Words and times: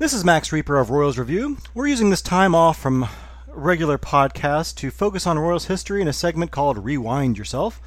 This 0.00 0.12
is 0.12 0.24
Max 0.24 0.50
Rieper 0.50 0.80
of 0.80 0.90
Royals 0.90 1.18
Review. 1.18 1.56
We're 1.74 1.88
using 1.88 2.10
this 2.10 2.22
time 2.22 2.54
off 2.54 2.78
from 2.78 3.08
regular 3.48 3.98
podcast 3.98 4.76
to 4.76 4.92
focus 4.92 5.26
on 5.26 5.40
Royals 5.40 5.64
history 5.64 6.00
in 6.00 6.06
a 6.06 6.12
segment 6.12 6.52
called 6.52 6.78
Rewind 6.78 7.36
Yourself. 7.36 7.80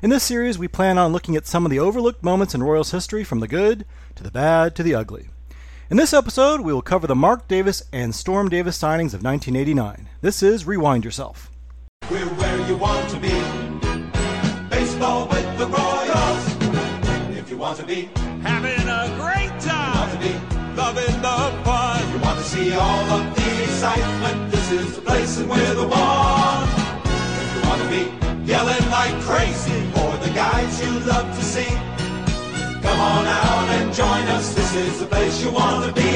In 0.00 0.08
this 0.08 0.22
series, 0.22 0.58
we 0.58 0.66
plan 0.66 0.96
on 0.96 1.12
looking 1.12 1.36
at 1.36 1.46
some 1.46 1.66
of 1.66 1.70
the 1.70 1.78
overlooked 1.78 2.24
moments 2.24 2.54
in 2.54 2.62
Royals 2.62 2.92
history 2.92 3.22
from 3.22 3.40
the 3.40 3.48
good 3.48 3.84
to 4.14 4.22
the 4.22 4.30
bad 4.30 4.74
to 4.76 4.82
the 4.82 4.94
ugly. 4.94 5.28
In 5.90 5.98
this 5.98 6.14
episode, 6.14 6.62
we 6.62 6.72
will 6.72 6.80
cover 6.80 7.06
the 7.06 7.14
Mark 7.14 7.46
Davis 7.48 7.82
and 7.92 8.14
Storm 8.14 8.48
Davis 8.48 8.78
signings 8.78 9.12
of 9.12 9.22
1989. 9.22 10.08
This 10.22 10.42
is 10.42 10.66
Rewind 10.66 11.04
Yourself. 11.04 11.50
We're 12.10 12.24
where 12.24 12.66
you 12.66 12.76
want 12.78 13.10
to 13.10 13.20
be. 13.20 13.28
Baseball 14.70 15.28
with 15.28 15.58
the 15.58 15.66
Royals. 15.66 17.36
If 17.36 17.50
you 17.50 17.58
want 17.58 17.78
to 17.78 17.84
be, 17.84 18.08
having 18.40 18.77
loving 20.88 21.20
the 21.20 21.64
fun. 21.64 22.12
you 22.12 22.18
want 22.20 22.38
to 22.38 22.44
see 22.44 22.72
all 22.72 23.04
of 23.16 23.36
the 23.36 23.62
excitement. 23.62 24.50
This 24.50 24.72
is 24.72 24.96
the 24.96 25.02
place 25.02 25.38
and 25.38 25.50
we're 25.50 25.74
the 25.74 25.86
one. 25.86 26.68
If 27.42 27.48
you 27.54 27.62
want 27.68 27.80
to 27.82 27.88
be 27.96 28.04
yelling 28.50 28.84
like 28.90 29.14
crazy 29.20 29.80
for 29.92 30.10
the 30.24 30.32
guys 30.34 30.72
you 30.82 30.92
love 31.00 31.28
to 31.38 31.44
see, 31.44 31.72
come 32.80 33.00
on 33.12 33.26
out 33.26 33.68
and 33.76 33.92
join 33.92 34.24
us. 34.36 34.54
This 34.54 34.74
is 34.76 35.00
the 35.00 35.06
place 35.06 35.44
you 35.44 35.50
want 35.50 35.84
to 35.84 35.92
be. 35.92 36.10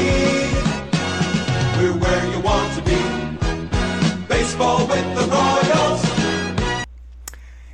We're 1.76 1.98
where 2.04 2.24
you 2.32 2.40
want 2.40 2.72
to 2.76 2.82
be. 2.92 3.00
Baseball 4.26 4.86
with 4.86 5.08
the 5.18 5.24
Royals. 5.36 6.02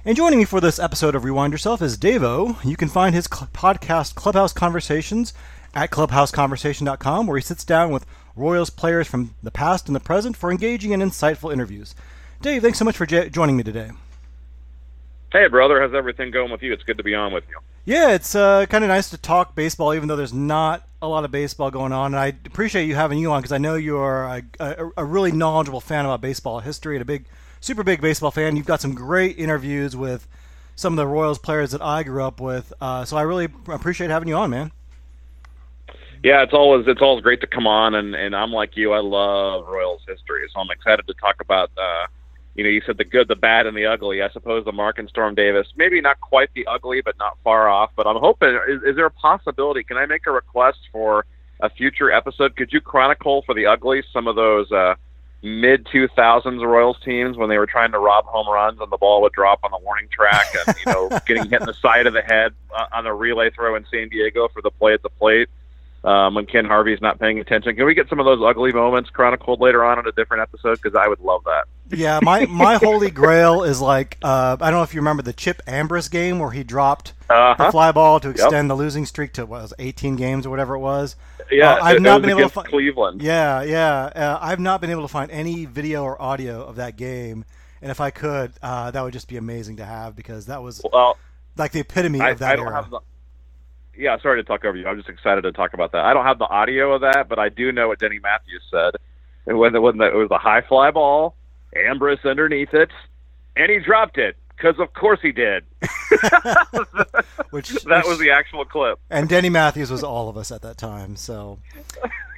And 0.05 0.17
joining 0.17 0.41
me 0.41 0.47
for 0.47 0.61
this 0.61 0.81
episode 0.81 1.15
of 1.15 1.23
Rewind 1.23 1.53
Yourself 1.53 1.81
is 1.81 1.97
Davo. 1.97 2.57
You 2.65 2.77
can 2.77 2.89
find 2.89 3.15
his 3.15 3.29
cl- 3.33 3.51
podcast 3.53 4.17
Clubhouse 4.17 4.53
Conversations 4.53 5.33
at 5.75 5.91
clubhouseconversation.com, 5.91 7.27
where 7.27 7.39
he 7.39 7.43
sits 7.43 7.65
down 7.65 7.91
with 7.91 8.07
Royals 8.37 8.71
players 8.71 9.09
from 9.09 9.35
the 9.43 9.51
past 9.51 9.89
and 9.89 9.97
the 9.97 10.01
present 10.01 10.37
for 10.37 10.51
engaging 10.51 10.93
and 10.93 11.03
insightful 11.03 11.53
interviews. 11.53 11.95
Dave, 12.41 12.63
thanks 12.63 12.79
so 12.79 12.85
much 12.85 12.97
for 12.97 13.07
j- 13.07 13.31
joining 13.31 13.57
me 13.57 13.63
today. 13.63 13.91
Hey, 15.33 15.47
brother, 15.49 15.81
how's 15.81 15.95
everything 15.95 16.31
going 16.31 16.51
with 16.51 16.63
you? 16.63 16.73
It's 16.73 16.85
good 16.85 16.97
to 16.99 17.03
be 17.03 17.15
on 17.15 17.33
with 17.33 17.45
you. 17.49 17.59
Yeah, 17.85 18.13
it's 18.13 18.35
uh, 18.35 18.67
kind 18.67 18.85
of 18.85 18.89
nice 18.89 19.11
to 19.11 19.19
talk 19.19 19.55
baseball, 19.55 19.95
even 19.95 20.09
though 20.09 20.17
there's 20.17 20.33
not 20.33 20.87
a 21.03 21.09
lot 21.09 21.25
of 21.25 21.31
baseball 21.31 21.71
going 21.71 21.93
on. 21.93 22.15
And 22.15 22.21
I 22.21 22.29
appreciate 22.29 22.87
you 22.87 22.95
having 22.95 23.19
you 23.19 23.33
on 23.33 23.41
because 23.41 23.53
I 23.53 23.59
know 23.59 23.75
you 23.75 23.99
are 23.99 24.27
a, 24.27 24.43
a, 24.61 24.91
a 24.99 25.05
really 25.05 25.33
knowledgeable 25.33 25.81
fan 25.81 26.05
about 26.05 26.21
baseball 26.21 26.61
history 26.61 26.97
and 26.97 27.03
a 27.03 27.05
big, 27.05 27.27
super 27.61 27.83
big 27.83 28.01
baseball 28.01 28.31
fan. 28.31 28.57
You've 28.57 28.67
got 28.67 28.81
some 28.81 28.95
great 28.95 29.39
interviews 29.39 29.97
with 29.97 30.29
some 30.77 30.93
of 30.93 30.97
the 30.97 31.07
Royals 31.07 31.39
players 31.39 31.73
that 31.73 31.83
I 31.83 32.03
grew 32.05 32.23
up 32.23 32.41
with. 32.41 32.73
Uh, 32.81 33.05
so 33.05 33.17
I 33.17 33.23
really 33.23 33.49
appreciate 33.69 34.11
having 34.11 34.29
you 34.29 34.37
on, 34.37 34.51
man. 34.51 34.71
Yeah, 36.23 36.43
it's 36.43 36.53
always 36.53 36.87
it's 36.89 37.01
always 37.01 37.23
great 37.23 37.41
to 37.43 37.47
come 37.47 37.67
on, 37.67 37.95
and 37.95 38.15
and 38.15 38.35
I'm 38.35 38.51
like 38.51 38.77
you, 38.77 38.93
I 38.93 39.01
love 39.01 39.67
Royals 39.69 40.03
history, 40.07 40.43
so 40.53 40.61
I'm 40.61 40.71
excited 40.71 41.07
to 41.07 41.15
talk 41.15 41.37
about. 41.41 41.71
Uh, 41.77 42.07
you 42.55 42.65
know, 42.65 42.71
you 42.71 42.83
said 42.85 42.99
the 42.99 43.05
good, 43.05 43.29
the 43.29 43.37
bad, 43.37 43.67
and 43.67 43.77
the 43.77 43.87
ugly. 43.87 44.21
I 44.21 44.31
suppose 44.31 44.65
the 44.65 44.73
Mark 44.73 44.99
and 44.99 45.09
Storm 45.09 45.37
Davis, 45.37 45.69
maybe 45.77 46.01
not 46.01 46.21
quite 46.21 46.51
the 46.55 46.67
ugly, 46.67 47.01
but 47.03 47.17
not 47.17 47.39
far 47.45 47.69
off. 47.69 47.93
But 47.95 48.09
I'm 48.09 48.17
hoping. 48.17 48.59
Is, 48.69 48.83
is 48.83 48.97
there 48.97 49.07
a 49.07 49.11
possibility? 49.13 49.85
Can 49.85 49.97
I 49.97 50.07
make 50.07 50.27
a 50.27 50.33
request 50.33 50.79
for 50.91 51.25
a 51.61 51.71
future 51.71 52.11
episode? 52.11 52.57
Could 52.57 52.73
you 52.73 52.81
chronicle 52.81 53.43
for 53.43 53.55
the 53.55 53.67
ugly 53.67 54.03
some 54.13 54.27
of 54.27 54.35
those 54.35 54.73
uh, 54.73 54.97
mid 55.43 55.87
2000s 55.87 56.67
Royals 56.67 56.97
teams 57.05 57.37
when 57.37 57.49
they 57.49 57.59
were 57.59 57.67
trying 57.67 57.93
to 57.93 57.99
rob 57.99 58.25
home 58.25 58.49
runs 58.49 58.81
and 58.81 58.91
the 58.91 58.97
ball 58.97 59.23
would 59.23 59.33
drop 59.33 59.61
on 59.63 59.71
the 59.71 59.79
warning 59.79 60.09
track 60.11 60.47
and 60.67 60.77
you 60.85 60.93
know 60.93 61.09
getting 61.27 61.49
hit 61.49 61.61
in 61.61 61.67
the 61.67 61.75
side 61.75 62.07
of 62.07 62.13
the 62.13 62.23
head 62.23 62.53
uh, 62.77 62.87
on 62.93 63.07
a 63.07 63.15
relay 63.15 63.51
throw 63.51 63.77
in 63.77 63.87
San 63.91 64.09
Diego 64.09 64.49
for 64.49 64.63
the 64.63 64.71
play 64.71 64.95
at 64.95 65.03
the 65.03 65.11
plate? 65.11 65.49
Um, 66.05 66.35
when 66.37 66.47
Ken 66.47 66.65
Harvey 66.65 66.93
is 66.95 67.01
not 67.01 67.19
paying 67.19 67.41
attention. 67.41 67.75
Can 67.75 67.85
we 67.85 67.93
get 67.93 68.09
some 68.09 68.21
of 68.21 68.25
those 68.25 68.39
ugly 68.41 68.73
moments 68.73 69.11
chronicled 69.11 69.61
later 69.61 69.85
on 69.85 69.99
in 69.99 70.07
a 70.07 70.13
different 70.13 70.43
episode? 70.43 70.79
Because 70.81 70.95
I 70.95 71.09
would 71.09 71.19
love 71.19 71.43
that. 71.45 71.65
Yeah, 71.91 72.21
my, 72.23 72.47
my 72.49 72.77
holy 72.77 73.11
grail 73.11 73.65
is 73.65 73.81
like 73.81 74.17
uh, 74.23 74.57
I 74.61 74.71
don't 74.71 74.79
know 74.79 74.85
if 74.85 74.95
you 74.95 75.01
remember 75.01 75.25
the 75.25 75.33
Chip 75.33 75.61
Ambres 75.67 76.09
game 76.09 76.39
where 76.39 76.53
he 76.53 76.63
dropped 76.63 77.15
Uh-huh. 77.29 77.65
the 77.67 77.73
fly 77.73 77.91
ball 77.91 78.21
to 78.21 78.31
extend 78.31 78.71
the 78.71 78.77
losing 78.77 79.07
streak 79.07 79.33
to 79.35 79.45
what 79.45 79.63
was 79.63 79.75
18 79.81 80.15
games 80.15 80.47
or 80.47 80.51
whatever 80.51 80.77
it 80.77 80.79
was. 80.79 81.17
Yeah, 81.51 81.73
Uh, 81.75 81.83
I've 81.83 81.97
it, 81.97 82.03
not 82.03 82.19
it 82.19 82.23
been 82.23 82.31
able 82.31 82.39
to 82.41 82.45
against 82.45 82.55
fi- 82.55 82.63
Cleveland. 82.71 83.21
Yeah, 83.21 83.63
yeah. 83.63 83.95
Uh, 84.15 84.39
I've 84.41 84.61
not 84.61 84.81
been 84.81 84.91
able 84.91 85.03
to 85.03 85.09
find 85.09 85.31
any 85.33 85.65
video 85.65 86.05
or 86.05 86.21
audio 86.23 86.63
of 86.65 86.77
that 86.77 86.97
game, 86.97 87.45
and 87.83 87.91
if 87.91 88.01
I 88.01 88.11
could, 88.11 88.53
uh, 88.63 88.93
that 88.93 89.03
would 89.03 89.13
just 89.13 89.27
be 89.29 89.37
amazing 89.37 89.79
to 89.79 89.85
have 89.85 90.15
because 90.15 90.47
that 90.47 90.63
was 90.63 90.81
Well, 90.93 91.17
like 91.57 91.73
the 91.73 91.81
epitome 91.81 92.21
I, 92.21 92.31
of 92.31 92.39
that 92.39 92.53
I 92.53 92.57
don't 92.57 92.67
era. 92.69 92.83
Yeah, 93.99 94.17
sorry 94.21 94.41
to 94.41 94.47
talk 94.47 94.65
over 94.65 94.77
you. 94.77 94.87
I'm 94.87 94.97
just 94.97 95.09
excited 95.09 95.43
to 95.43 95.51
talk 95.53 95.75
about 95.75 95.91
that. 95.93 96.05
I 96.05 96.15
don't 96.15 96.25
have 96.25 96.39
the 96.39 96.47
audio 96.49 96.93
of 96.95 97.01
that, 97.01 97.29
but 97.29 97.39
I 97.39 97.49
do 97.49 97.73
know 97.73 97.89
what 97.89 97.99
Denny 97.99 98.21
Matthews 98.21 98.63
said. 98.71 98.93
And 99.47 99.59
when 99.59 99.73
the, 99.73 99.81
when 99.81 99.99
the, 99.99 100.05
it 100.07 100.15
was 100.15 100.31
a 100.31 100.39
high 100.39 100.61
fly 100.61 100.91
ball, 100.93 101.35
Ambres 101.75 102.25
underneath 102.25 102.73
it, 102.75 102.91
and 103.57 103.71
he 103.71 103.79
dropped 103.81 104.17
it 104.19 104.37
because 104.57 104.79
of 104.79 104.93
course 104.95 105.19
he 105.21 105.33
did. 105.33 105.65
which 107.51 107.69
that 107.85 108.03
which- 108.05 108.07
was 108.07 108.19
the 108.19 108.31
actual 108.33 108.65
clip. 108.65 108.99
and 109.11 109.29
Denny 109.29 109.49
Matthews 109.51 109.91
was 109.91 110.03
all 110.05 110.29
of 110.29 110.37
us 110.37 110.53
at 110.53 110.63
that 110.63 110.77
time. 110.79 111.17
So, 111.17 111.59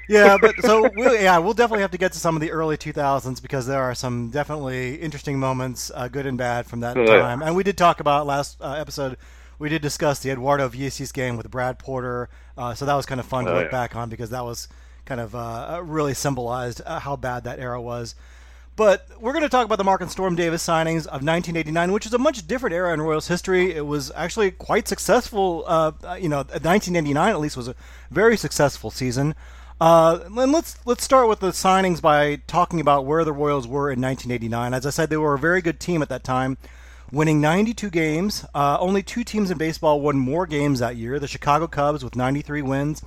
yeah, 0.09 0.37
but 0.41 0.55
so 0.63 0.89
we'll, 0.97 1.15
yeah, 1.21 1.39
we'll 1.39 1.53
definitely 1.55 1.83
have 1.83 1.91
to 1.93 1.99
get 1.99 2.13
to 2.13 2.19
some 2.19 2.37
of 2.37 2.41
the 2.41 2.51
early 2.53 2.77
2000s 2.77 3.41
because 3.43 3.67
there 3.67 3.83
are 3.83 3.95
some 3.95 4.31
definitely 4.31 4.97
interesting 4.97 5.39
moments, 5.39 5.91
uh, 5.95 6.09
good 6.09 6.27
and 6.27 6.39
bad, 6.39 6.67
from 6.67 6.81
that 6.81 6.97
Oh, 6.97 7.05
time. 7.07 7.43
And 7.43 7.55
we 7.55 7.63
did 7.65 7.77
talk 7.77 8.01
about 8.01 8.27
last 8.27 8.57
uh, 8.61 8.73
episode. 8.73 9.17
We 9.61 9.69
did 9.69 9.83
discuss 9.83 10.19
the 10.19 10.31
Eduardo 10.31 10.69
Villacis 10.69 11.13
game 11.13 11.37
with 11.37 11.49
Brad 11.51 11.79
Porter, 11.79 12.29
uh, 12.59 12.75
so 12.75 12.85
that 12.87 12.95
was 12.95 13.07
kind 13.07 13.21
of 13.21 13.27
fun 13.27 13.45
to 13.45 13.53
Oh, 13.53 13.55
look 13.55 13.65
yeah. 13.67 13.71
back 13.71 13.95
on 13.95 14.09
because 14.09 14.31
that 14.31 14.45
was 14.45 14.67
kind 15.05 15.21
of 15.21 15.35
uh, 15.35 15.81
really 15.85 16.15
symbolized 16.15 16.81
uh, 16.87 16.99
how 16.99 17.15
bad 17.15 17.45
that 17.45 17.59
era 17.61 17.81
was. 17.81 18.15
But 18.77 19.07
we're 19.21 19.33
going 19.33 19.43
to 19.43 19.49
talk 19.51 19.67
about 19.67 19.77
the 19.77 19.85
Mark 19.85 20.01
and 20.01 20.11
Storm 20.11 20.35
Davis 20.35 20.67
signings 20.67 21.01
of 21.07 21.21
1989, 21.23 21.93
which 21.93 22.07
is 22.07 22.15
a 22.15 22.19
much 22.19 22.47
different 22.47 22.75
era 22.75 22.95
in 22.95 23.03
Royals 23.03 23.29
history. 23.29 23.75
It 23.75 23.85
was 23.87 24.11
actually 24.17 24.51
quite 24.53 24.89
successful. 24.89 25.65
Uh, 25.67 25.93
you 26.19 26.29
know, 26.31 26.39
1989 26.39 27.29
at 27.31 27.41
least 27.41 27.57
was 27.59 27.69
a 27.69 27.75
very 28.11 28.39
successful 28.39 28.91
season. 28.91 29.35
Uh, 29.79 30.21
and 30.25 30.53
let's 30.53 30.79
let's 30.87 31.05
start 31.05 31.29
with 31.29 31.41
the 31.41 31.51
signings 31.51 32.01
by 32.01 32.37
talking 32.47 32.81
about 32.81 33.05
where 33.05 33.25
the 33.25 33.33
Royals 33.33 33.67
were 33.67 33.91
in 33.91 34.01
1989. 34.01 34.73
As 34.73 34.87
I 34.87 34.91
said, 34.91 35.11
they 35.11 35.17
were 35.19 35.35
a 35.35 35.39
very 35.39 35.61
good 35.61 35.79
team 35.81 36.01
at 36.01 36.09
that 36.09 36.25
time, 36.25 36.57
winning 37.13 37.41
92 37.41 37.91
games. 37.91 38.45
Uh, 38.55 38.77
only 38.81 39.03
two 39.03 39.25
teams 39.25 39.51
in 39.51 39.59
baseball 39.59 40.01
won 40.01 40.19
more 40.19 40.47
games 40.47 40.79
that 40.79 40.97
year: 40.97 41.19
the 41.19 41.29
Chicago 41.29 41.67
Cubs 41.67 42.05
with 42.05 42.17
93 42.17 42.63
wins, 42.63 43.03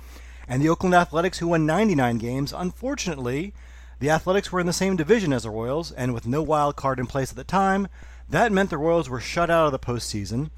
and 0.48 0.62
the 0.62 0.68
Oakland 0.68 0.94
Athletics, 0.94 1.38
who 1.38 1.48
won 1.48 1.66
99 1.66 2.18
games. 2.18 2.52
Unfortunately, 2.52 3.52
the 4.00 4.10
Athletics 4.10 4.52
were 4.52 4.60
in 4.60 4.66
the 4.66 4.72
same 4.72 4.96
division 4.96 5.32
as 5.32 5.44
the 5.44 5.50
Royals, 5.50 5.92
and 5.92 6.12
with 6.12 6.26
no 6.26 6.42
wild 6.42 6.76
card 6.76 6.98
in 6.98 7.06
place 7.06 7.30
at 7.30 7.36
the 7.36 7.44
time, 7.44 7.88
that 8.28 8.52
meant 8.52 8.70
the 8.70 8.78
Royals 8.78 9.08
were 9.08 9.20
shut 9.20 9.50
out 9.50 9.66
of 9.66 9.72
the 9.72 9.78
postseason. 9.78 10.50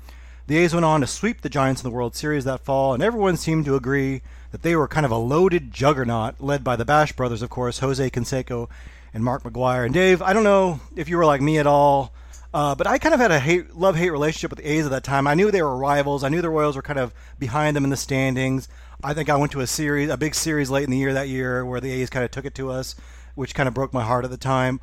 The 0.47 0.59
A's 0.59 0.73
went 0.73 0.85
on 0.85 1.01
to 1.01 1.09
sweep 1.09 1.41
the 1.41 1.49
Giants 1.49 1.83
in 1.83 1.91
the 1.91 1.95
World 1.95 2.15
Series 2.15 2.45
that 2.45 2.65
fall, 2.65 2.95
and 2.95 3.03
everyone 3.03 3.37
seemed 3.37 3.65
to 3.65 3.75
agree 3.75 4.23
that 4.53 4.63
they 4.63 4.77
were 4.77 4.87
kind 4.87 5.05
of 5.05 5.11
a 5.11 5.17
loaded 5.17 5.73
juggernaut, 5.73 6.41
led 6.41 6.63
by 6.63 6.77
the 6.77 6.85
Bash 6.85 7.13
brothers, 7.13 7.43
of 7.43 7.51
course, 7.51 7.81
Jose 7.81 8.11
Canseco 8.11 8.69
and 9.13 9.25
Mark 9.25 9.43
McGwire. 9.43 9.85
And 9.85 9.93
Dave, 9.93 10.23
I 10.23 10.33
don't 10.33 10.45
know 10.45 10.81
if 10.95 11.09
you 11.09 11.17
were 11.17 11.25
like 11.25 11.41
me 11.41 11.59
at 11.59 11.67
all, 11.67 12.13
uh, 12.55 12.75
but 12.75 12.87
I 12.87 12.99
kind 12.99 13.15
of 13.15 13.21
had 13.21 13.31
a 13.31 13.41
hate, 13.41 13.75
love-hate 13.75 14.11
relationship 14.11 14.51
with 14.51 14.59
the 14.59 14.71
A's 14.71 14.85
at 14.85 14.91
that 14.91 15.05
time. 15.05 15.27
I 15.27 15.35
knew 15.35 15.51
they 15.51 15.63
were 15.63 15.77
rivals. 15.77 16.25
I 16.25 16.29
knew 16.29 16.43
the 16.43 16.51
Royals 16.51 16.77
were 16.77 16.83
kind 16.83 16.99
of 16.99 17.13
behind 17.39 17.77
them 17.77 17.85
in 17.85 17.91
the 17.91 17.97
standings. 17.97 18.69
I 19.03 19.15
think 19.15 19.29
I 19.29 19.37
went 19.37 19.53
to 19.53 19.61
a 19.61 19.67
series, 19.67 20.09
a 20.09 20.17
big 20.17 20.35
series 20.35 20.71
late 20.71 20.85
in 20.85 20.91
the 20.91 20.97
year 20.97 21.13
that 21.13 21.29
year, 21.29 21.65
where 21.65 21.81
the 21.81 21.93
A's 21.93 22.11
kind 22.11 22.25
of 22.25 22.31
took 22.31 22.45
it 22.45 22.55
to 22.55 22.71
us, 22.71 22.95
which 23.35 23.55
kind 23.55 23.69
of 23.69 23.75
broke 23.75 23.93
my 23.93 24.03
heart 24.03 24.25
at 24.25 24.31
the 24.31 24.37
time. 24.37 24.81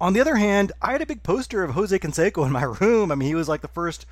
On 0.00 0.14
the 0.14 0.20
other 0.20 0.36
hand, 0.36 0.72
I 0.80 0.92
had 0.92 1.02
a 1.02 1.06
big 1.06 1.22
poster 1.22 1.62
of 1.62 1.72
Jose 1.72 1.98
Canseco 1.98 2.46
in 2.46 2.52
my 2.52 2.62
room. 2.80 3.12
I 3.12 3.14
mean, 3.14 3.28
he 3.28 3.34
was 3.34 3.48
like 3.48 3.60
the 3.60 3.68
first 3.68 4.06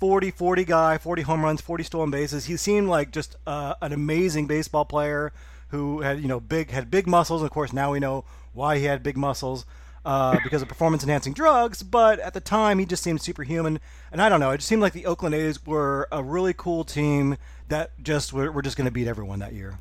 40 0.00 0.30
40 0.30 0.64
guy, 0.64 0.98
40 0.98 1.22
home 1.22 1.44
runs, 1.44 1.60
40 1.60 1.84
stolen 1.84 2.10
bases. 2.10 2.46
He 2.46 2.56
seemed 2.56 2.88
like 2.88 3.10
just 3.10 3.36
uh, 3.46 3.74
an 3.82 3.92
amazing 3.92 4.46
baseball 4.46 4.84
player 4.84 5.32
who 5.68 6.00
had, 6.00 6.20
you 6.20 6.28
know, 6.28 6.40
big 6.40 6.70
had 6.70 6.90
big 6.90 7.06
muscles. 7.06 7.42
And 7.42 7.46
of 7.46 7.52
course, 7.52 7.72
now 7.72 7.92
we 7.92 8.00
know 8.00 8.24
why 8.52 8.78
he 8.78 8.84
had 8.84 9.02
big 9.02 9.16
muscles 9.16 9.66
uh, 10.04 10.38
because 10.42 10.62
of 10.62 10.68
performance 10.68 11.02
enhancing 11.02 11.32
drugs. 11.32 11.82
But 11.82 12.18
at 12.20 12.34
the 12.34 12.40
time, 12.40 12.78
he 12.78 12.86
just 12.86 13.02
seemed 13.02 13.20
superhuman. 13.20 13.80
And 14.12 14.22
I 14.22 14.28
don't 14.28 14.40
know, 14.40 14.50
it 14.50 14.58
just 14.58 14.68
seemed 14.68 14.82
like 14.82 14.92
the 14.92 15.06
Oakland 15.06 15.34
A's 15.34 15.64
were 15.64 16.08
a 16.12 16.22
really 16.22 16.54
cool 16.54 16.84
team 16.84 17.36
that 17.68 17.90
just 18.02 18.32
were, 18.32 18.50
were 18.52 18.62
just 18.62 18.76
going 18.76 18.86
to 18.86 18.92
beat 18.92 19.08
everyone 19.08 19.38
that 19.40 19.52
year. 19.52 19.78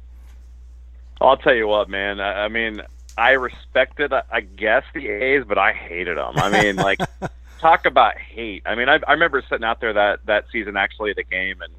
I'll 1.21 1.37
tell 1.37 1.55
you 1.55 1.67
what, 1.67 1.89
man. 1.89 2.19
I, 2.19 2.45
I 2.45 2.47
mean, 2.47 2.81
I 3.17 3.31
respected, 3.31 4.11
I 4.13 4.41
guess, 4.41 4.83
the 4.93 5.07
A's, 5.07 5.43
but 5.47 5.57
I 5.57 5.73
hated 5.73 6.17
them. 6.17 6.33
I 6.37 6.49
mean, 6.49 6.75
like, 6.75 6.99
talk 7.63 7.85
about 7.85 8.17
hate. 8.17 8.63
I 8.65 8.75
mean, 8.75 8.89
I, 8.89 8.99
I 9.07 9.13
remember 9.13 9.41
sitting 9.47 9.63
out 9.63 9.79
there 9.79 9.93
that 9.93 10.25
that 10.25 10.45
season 10.51 10.75
actually 10.75 11.11
at 11.11 11.15
the 11.15 11.23
game, 11.23 11.61
and 11.61 11.71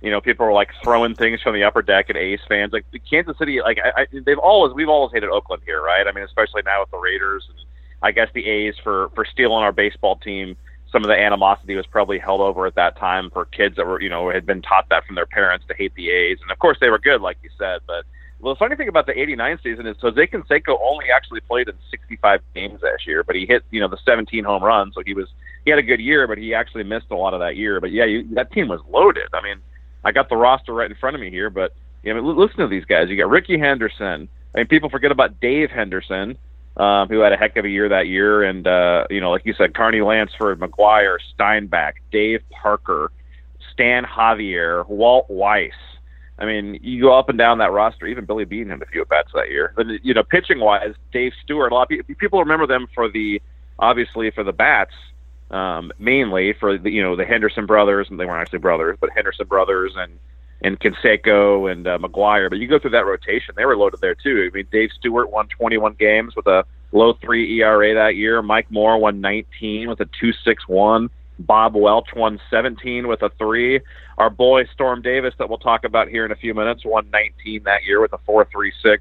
you 0.00 0.10
know, 0.10 0.20
people 0.20 0.46
were 0.46 0.52
like 0.52 0.70
throwing 0.82 1.14
things 1.14 1.42
from 1.42 1.54
the 1.54 1.64
upper 1.64 1.82
deck 1.82 2.10
at 2.10 2.16
A's 2.16 2.40
fans. 2.48 2.72
Like 2.72 2.84
Kansas 3.08 3.36
City, 3.38 3.60
like 3.60 3.78
I, 3.78 4.02
I, 4.02 4.06
they've 4.12 4.38
always 4.38 4.74
we've 4.74 4.88
always 4.88 5.12
hated 5.12 5.30
Oakland 5.30 5.62
here, 5.64 5.82
right? 5.82 6.06
I 6.06 6.12
mean, 6.12 6.24
especially 6.24 6.62
now 6.64 6.80
with 6.80 6.90
the 6.90 6.98
Raiders, 6.98 7.48
and 7.48 7.58
I 8.02 8.10
guess 8.12 8.28
the 8.34 8.46
A's 8.46 8.74
for 8.82 9.10
for 9.14 9.24
stealing 9.24 9.62
our 9.62 9.72
baseball 9.72 10.16
team. 10.16 10.56
Some 10.90 11.04
of 11.04 11.08
the 11.08 11.18
animosity 11.18 11.74
was 11.74 11.86
probably 11.86 12.18
held 12.18 12.42
over 12.42 12.66
at 12.66 12.74
that 12.74 12.98
time 12.98 13.30
for 13.30 13.46
kids 13.46 13.76
that 13.76 13.86
were, 13.86 13.98
you 14.02 14.10
know, 14.10 14.30
had 14.30 14.44
been 14.44 14.60
taught 14.60 14.90
that 14.90 15.06
from 15.06 15.14
their 15.14 15.24
parents 15.24 15.64
to 15.68 15.74
hate 15.74 15.94
the 15.94 16.10
A's, 16.10 16.38
and 16.42 16.50
of 16.50 16.58
course 16.58 16.76
they 16.80 16.90
were 16.90 16.98
good, 16.98 17.22
like 17.22 17.38
you 17.42 17.48
said, 17.58 17.80
but 17.86 18.04
Well, 18.40 18.54
the 18.54 18.58
funny 18.58 18.76
thing 18.76 18.88
about 18.88 19.06
the 19.06 19.18
'89 19.18 19.60
season 19.62 19.86
is 19.86 19.96
Jose 20.00 20.26
Canseco 20.26 20.76
only 20.82 21.06
actually 21.14 21.40
played 21.40 21.68
in 21.68 21.76
65 21.90 22.40
games 22.54 22.80
that 22.82 23.06
year, 23.06 23.24
but 23.24 23.36
he 23.36 23.46
hit 23.46 23.62
you 23.70 23.80
know 23.80 23.88
the 23.88 23.98
17 24.04 24.44
home 24.44 24.62
runs, 24.62 24.94
so 24.94 25.02
he 25.06 25.14
was 25.14 25.28
he 25.64 25.70
had 25.70 25.78
a 25.78 25.82
good 25.82 26.00
year, 26.00 26.26
but 26.26 26.38
he 26.38 26.54
actually 26.54 26.84
missed 26.84 27.06
a 27.10 27.16
lot 27.16 27.34
of 27.34 27.40
that 27.40 27.56
year. 27.56 27.80
But 27.80 27.92
yeah, 27.92 28.04
you, 28.04 28.26
that 28.34 28.52
team 28.52 28.68
was 28.68 28.80
loaded. 28.90 29.28
I 29.32 29.42
mean, 29.42 29.58
I 30.04 30.12
got 30.12 30.28
the 30.28 30.36
roster 30.36 30.74
right 30.74 30.90
in 30.90 30.96
front 30.96 31.14
of 31.14 31.20
me 31.20 31.30
here, 31.30 31.50
but 31.50 31.72
you 32.02 32.12
know, 32.12 32.20
listen 32.20 32.58
to 32.58 32.68
these 32.68 32.84
guys. 32.84 33.08
You 33.08 33.16
got 33.16 33.30
Rickey 33.30 33.58
Henderson. 33.58 34.28
I 34.54 34.58
mean, 34.58 34.66
people 34.66 34.90
forget 34.90 35.12
about 35.12 35.40
Dave 35.40 35.70
Henderson, 35.70 36.36
um, 36.76 37.08
who 37.08 37.20
had 37.20 37.32
a 37.32 37.36
heck 37.36 37.56
of 37.56 37.64
a 37.64 37.68
year 37.68 37.88
that 37.88 38.06
year, 38.06 38.42
and 38.42 38.66
uh, 38.66 39.06
you 39.10 39.20
know, 39.20 39.30
like 39.30 39.44
you 39.44 39.54
said, 39.54 39.74
Carney 39.74 40.00
Lansford, 40.00 40.58
McGwire, 40.60 41.18
Steinbach, 41.34 41.94
Dave 42.10 42.40
Parker, 42.50 43.12
Stan 43.72 44.04
Javier, 44.04 44.86
Walt 44.88 45.28
Weiss. 45.28 45.72
I 46.38 46.46
mean, 46.46 46.78
you 46.82 47.02
go 47.02 47.16
up 47.16 47.28
and 47.28 47.38
down 47.38 47.58
that 47.58 47.72
roster. 47.72 48.06
Even 48.06 48.24
Billy 48.24 48.44
Beane 48.44 48.70
had 48.70 48.82
a 48.82 48.86
few 48.86 49.02
at 49.02 49.08
bats 49.08 49.30
that 49.34 49.50
year. 49.50 49.72
But 49.76 49.86
you 50.02 50.14
know, 50.14 50.22
pitching 50.22 50.60
wise, 50.60 50.94
Dave 51.12 51.32
Stewart. 51.42 51.72
A 51.72 51.74
lot 51.74 51.92
of 51.92 52.18
people 52.18 52.40
remember 52.40 52.66
them 52.66 52.88
for 52.94 53.10
the 53.10 53.40
obviously 53.78 54.30
for 54.30 54.42
the 54.42 54.52
bats, 54.52 54.94
um, 55.50 55.92
mainly 55.98 56.54
for 56.58 56.78
the 56.78 56.90
you 56.90 57.02
know 57.02 57.16
the 57.16 57.26
Henderson 57.26 57.66
brothers, 57.66 58.08
and 58.10 58.18
they 58.18 58.24
weren't 58.24 58.40
actually 58.40 58.60
brothers, 58.60 58.96
but 59.00 59.10
Henderson 59.14 59.46
brothers 59.46 59.92
and 59.96 60.18
and 60.62 60.78
Canseco 60.78 61.70
and 61.70 61.86
uh, 61.86 61.98
McGwire. 61.98 62.48
But 62.48 62.58
you 62.58 62.68
go 62.68 62.78
through 62.78 62.90
that 62.90 63.06
rotation; 63.06 63.54
they 63.56 63.64
were 63.64 63.76
loaded 63.76 64.00
there 64.00 64.14
too. 64.14 64.48
I 64.50 64.54
mean, 64.54 64.66
Dave 64.70 64.90
Stewart 64.98 65.30
won 65.30 65.48
21 65.48 65.94
games 65.94 66.36
with 66.36 66.46
a 66.46 66.64
low 66.92 67.14
three 67.14 67.60
ERA 67.60 67.94
that 67.94 68.16
year. 68.16 68.42
Mike 68.42 68.70
Moore 68.70 68.98
won 68.98 69.20
19 69.20 69.88
with 69.88 70.00
a 70.00 70.06
2.61. 70.06 71.08
Bob 71.38 71.74
Welch 71.74 72.08
won 72.14 72.40
17 72.50 73.08
with 73.08 73.22
a 73.22 73.30
three. 73.30 73.80
Our 74.18 74.30
boy 74.30 74.64
Storm 74.66 75.02
Davis, 75.02 75.34
that 75.38 75.48
we'll 75.48 75.58
talk 75.58 75.84
about 75.84 76.08
here 76.08 76.24
in 76.24 76.30
a 76.30 76.36
few 76.36 76.54
minutes, 76.54 76.84
won 76.84 77.08
19 77.10 77.64
that 77.64 77.84
year 77.84 78.00
with 78.00 78.12
a 78.12 78.18
4.36. 78.18 78.98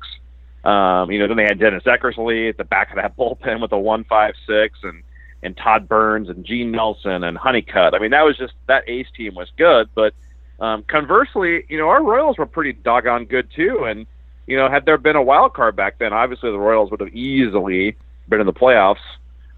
Um, 0.68 1.12
you 1.12 1.20
know, 1.20 1.28
then 1.28 1.38
they 1.38 1.44
had 1.44 1.60
Dennis 1.60 1.84
Eckersley 1.84 2.50
at 2.50 2.58
the 2.58 2.64
back 2.64 2.90
of 2.92 2.96
that 2.96 3.18
bullpen 3.18 3.62
with 3.62 3.72
a 3.72 3.76
1.56, 3.76 4.70
and 4.84 5.04
and 5.44 5.58
Todd 5.58 5.90
Burns 5.90 6.30
and 6.30 6.46
Gene 6.46 6.72
Nelson 6.72 7.24
and 7.24 7.36
Honeycutt. 7.36 7.96
I 7.96 8.00
mean, 8.00 8.12
that 8.12 8.22
was 8.22 8.38
just 8.38 8.54
that 8.68 8.84
ace 8.88 9.08
team 9.16 9.34
was 9.36 9.50
good, 9.58 9.90
but 9.96 10.14
um, 10.62 10.84
conversely, 10.84 11.66
you 11.68 11.78
know, 11.78 11.90
our 11.90 12.04
Royals 12.04 12.38
were 12.38 12.46
pretty 12.46 12.72
doggone 12.72 13.26
good 13.26 13.50
too. 13.54 13.86
And 13.86 14.06
you 14.48 14.56
know, 14.56 14.70
had 14.70 14.86
there 14.86 14.98
been 14.98 15.16
a 15.16 15.22
wild 15.22 15.54
card 15.54 15.76
back 15.76 15.98
then, 16.00 16.14
obviously 16.14 16.52
the 16.52 16.60
Royals 16.60 16.92
would 16.92 17.00
have 17.00 17.14
easily 17.14 17.98
been 18.30 18.40
in 18.40 18.46
the 18.46 18.54
playoffs. 18.54 18.98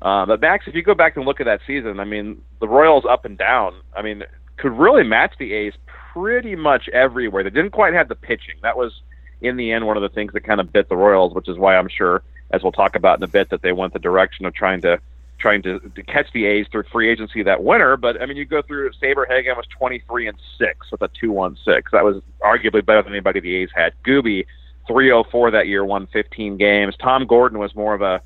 Uh, 0.02 0.26
but 0.26 0.42
Max, 0.42 0.66
if 0.68 0.76
you 0.76 0.84
go 0.84 0.94
back 0.94 1.16
and 1.16 1.26
look 1.26 1.40
at 1.40 1.46
that 1.46 1.62
season, 1.66 2.00
I 2.00 2.04
mean, 2.04 2.42
the 2.60 2.68
Royals 2.68 3.06
up 3.10 3.26
and 3.26 3.38
down, 3.38 3.76
I 3.96 4.02
mean, 4.02 4.24
could 4.58 4.74
really 4.74 5.04
match 5.04 5.34
the 5.40 5.54
A's 5.54 5.74
pretty 6.14 6.56
much 6.56 6.90
everywhere. 6.90 7.44
They 7.44 7.50
didn't 7.50 7.72
quite 7.72 7.94
have 7.94 8.10
the 8.10 8.16
pitching. 8.16 8.56
That 8.62 8.78
was, 8.78 9.02
in 9.42 9.56
the 9.58 9.72
end, 9.72 9.88
one 9.88 9.98
of 9.98 10.04
the 10.04 10.10
things 10.10 10.34
that 10.34 10.42
kind 10.42 10.60
of 10.60 10.72
bit 10.72 10.90
the 10.90 10.98
Royals, 10.98 11.34
which 11.34 11.48
is 11.48 11.58
why 11.58 11.78
I'm 11.78 11.90
sure, 11.90 12.22
as 12.52 12.64
we'll 12.64 12.72
talk 12.72 12.96
about 12.96 13.18
in 13.18 13.24
a 13.24 13.28
bit, 13.28 13.50
that 13.50 13.62
they 13.62 13.72
went 13.72 13.94
the 13.94 14.00
direction 14.00 14.46
of 14.46 14.54
trying 14.54 14.82
to 14.82 15.00
trying 15.44 15.62
to, 15.62 15.78
to 15.80 16.04
catch 16.04 16.32
the 16.34 16.46
A's 16.46 16.66
through 16.72 16.84
free 16.90 17.10
agency 17.10 17.44
that 17.44 17.62
winter. 17.62 17.98
But 17.98 18.20
I 18.22 18.26
mean, 18.26 18.38
you 18.38 18.46
go 18.46 18.62
through 18.62 18.90
Saberhagen 18.94 19.58
was 19.58 19.66
23 19.78 20.30
and 20.30 20.38
six 20.58 20.90
with 20.90 21.02
a 21.02 21.10
2.16. 21.10 21.84
That 21.92 22.06
was 22.06 22.22
arguably 22.42 22.84
better 22.84 23.04
than 23.04 23.12
anybody 23.12 23.42
the 23.42 23.54
A's 23.58 23.70
had. 23.76 23.94
Gooby 24.06 24.46
304 24.88 25.52
that 25.52 25.68
year, 25.68 25.84
won 25.84 26.08
15 26.08 26.56
games. 26.56 26.96
Tom 26.98 27.28
Gordon 27.28 27.60
was 27.60 27.76
more 27.76 27.94
of 27.94 28.02
a 28.02 28.22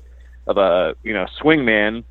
of 0.46 0.56
a 0.58 0.94
you 1.02 1.12
know 1.12 1.26
swingman. 1.42 2.04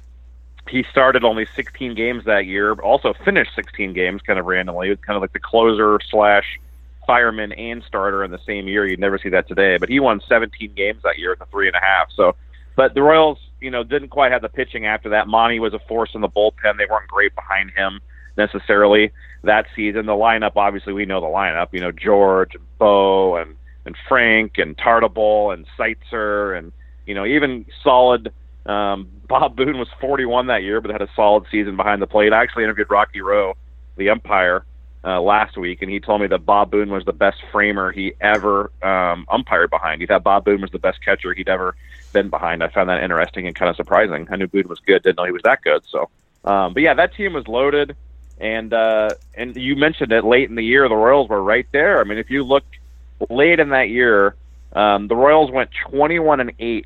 He 0.69 0.83
started 0.91 1.23
only 1.23 1.47
16 1.55 1.95
games 1.95 2.25
that 2.25 2.45
year, 2.45 2.75
but 2.75 2.83
also 2.83 3.13
finished 3.23 3.51
16 3.55 3.93
games 3.93 4.21
kind 4.21 4.37
of 4.37 4.45
randomly. 4.45 4.87
It 4.87 4.91
was 4.91 4.99
kind 4.99 5.15
of 5.15 5.21
like 5.21 5.31
the 5.31 5.39
closer 5.39 5.97
slash 6.11 6.59
fireman 7.07 7.53
and 7.53 7.81
starter 7.83 8.25
in 8.25 8.31
the 8.31 8.39
same 8.45 8.67
year. 8.67 8.85
You'd 8.85 8.99
never 8.99 9.17
see 9.17 9.29
that 9.29 9.47
today. 9.47 9.77
But 9.77 9.87
he 9.87 10.01
won 10.01 10.19
17 10.27 10.73
games 10.73 11.01
that 11.03 11.17
year 11.17 11.29
with 11.29 11.39
a 11.39 11.45
three 11.45 11.67
and 11.67 11.75
a 11.77 11.79
half. 11.79 12.11
So, 12.13 12.35
but 12.75 12.93
the 12.93 13.01
Royals, 13.01 13.39
you 13.61 13.71
know, 13.71 13.83
didn't 13.83 14.09
quite 14.09 14.31
have 14.31 14.41
the 14.41 14.49
pitching 14.49 14.85
after 14.85 15.09
that. 15.09 15.27
Monty 15.27 15.59
was 15.59 15.73
a 15.73 15.79
force 15.79 16.11
in 16.13 16.21
the 16.21 16.29
bullpen. 16.29 16.77
They 16.77 16.85
weren't 16.89 17.07
great 17.07 17.33
behind 17.35 17.71
him 17.71 17.99
necessarily 18.37 19.11
that 19.43 19.65
season. 19.75 20.05
The 20.05 20.13
lineup, 20.13 20.53
obviously, 20.55 20.93
we 20.93 21.05
know 21.05 21.21
the 21.21 21.27
lineup. 21.27 21.69
You 21.71 21.79
know, 21.79 21.91
George 21.91 22.55
and 22.55 22.63
Bo 22.77 23.35
and 23.37 23.55
and 23.85 23.95
Frank 24.07 24.57
and 24.57 24.77
Tartabull 24.77 25.53
and 25.53 25.65
Seitzer 25.77 26.57
and 26.57 26.71
you 27.05 27.15
know, 27.15 27.25
even 27.25 27.65
solid. 27.83 28.31
Um, 28.65 29.07
Bob 29.27 29.55
Boone 29.55 29.77
was 29.77 29.87
41 29.99 30.47
that 30.47 30.63
year, 30.63 30.79
but 30.81 30.91
had 30.91 31.01
a 31.01 31.09
solid 31.15 31.45
season 31.51 31.75
behind 31.75 32.01
the 32.01 32.07
plate. 32.07 32.31
I 32.33 32.41
actually 32.41 32.63
interviewed 32.63 32.89
Rocky 32.89 33.21
Roe, 33.21 33.55
the 33.97 34.09
umpire, 34.09 34.65
uh, 35.03 35.21
last 35.21 35.57
week, 35.57 35.81
and 35.81 35.89
he 35.91 35.99
told 35.99 36.21
me 36.21 36.27
that 36.27 36.45
Bob 36.45 36.71
Boone 36.71 36.89
was 36.89 37.05
the 37.05 37.13
best 37.13 37.37
framer 37.51 37.91
he 37.91 38.13
ever 38.19 38.71
um, 38.83 39.25
umpired 39.29 39.69
behind. 39.69 40.01
He 40.01 40.07
thought 40.07 40.23
Bob 40.23 40.43
Boone 40.43 40.61
was 40.61 40.71
the 40.71 40.79
best 40.79 41.03
catcher 41.03 41.33
he'd 41.33 41.47
ever 41.47 41.75
been 42.17 42.29
behind. 42.29 42.63
I 42.63 42.69
found 42.69 42.89
that 42.89 43.03
interesting 43.03 43.45
and 43.45 43.55
kind 43.55 43.69
of 43.69 43.75
surprising. 43.75 44.27
I 44.31 44.35
knew 44.37 44.47
Boone 44.47 44.67
was 44.67 44.79
good, 44.79 45.03
didn't 45.03 45.17
know 45.17 45.25
he 45.25 45.31
was 45.31 45.43
that 45.43 45.61
good. 45.61 45.83
So, 45.87 46.09
um, 46.45 46.73
but 46.73 46.81
yeah, 46.81 46.95
that 46.95 47.13
team 47.13 47.33
was 47.33 47.47
loaded, 47.47 47.95
and 48.39 48.73
uh, 48.73 49.09
and 49.35 49.55
you 49.55 49.75
mentioned 49.75 50.11
it 50.11 50.23
late 50.23 50.49
in 50.49 50.55
the 50.55 50.63
year. 50.63 50.89
The 50.89 50.95
Royals 50.95 51.29
were 51.29 51.43
right 51.43 51.67
there. 51.71 51.99
I 51.99 52.03
mean, 52.05 52.17
if 52.17 52.31
you 52.31 52.43
look 52.43 52.63
late 53.29 53.59
in 53.59 53.69
that 53.69 53.89
year, 53.89 54.35
um, 54.73 55.07
the 55.07 55.15
Royals 55.15 55.51
went 55.51 55.69
21 55.89 56.39
and 56.39 56.51
8 56.57 56.85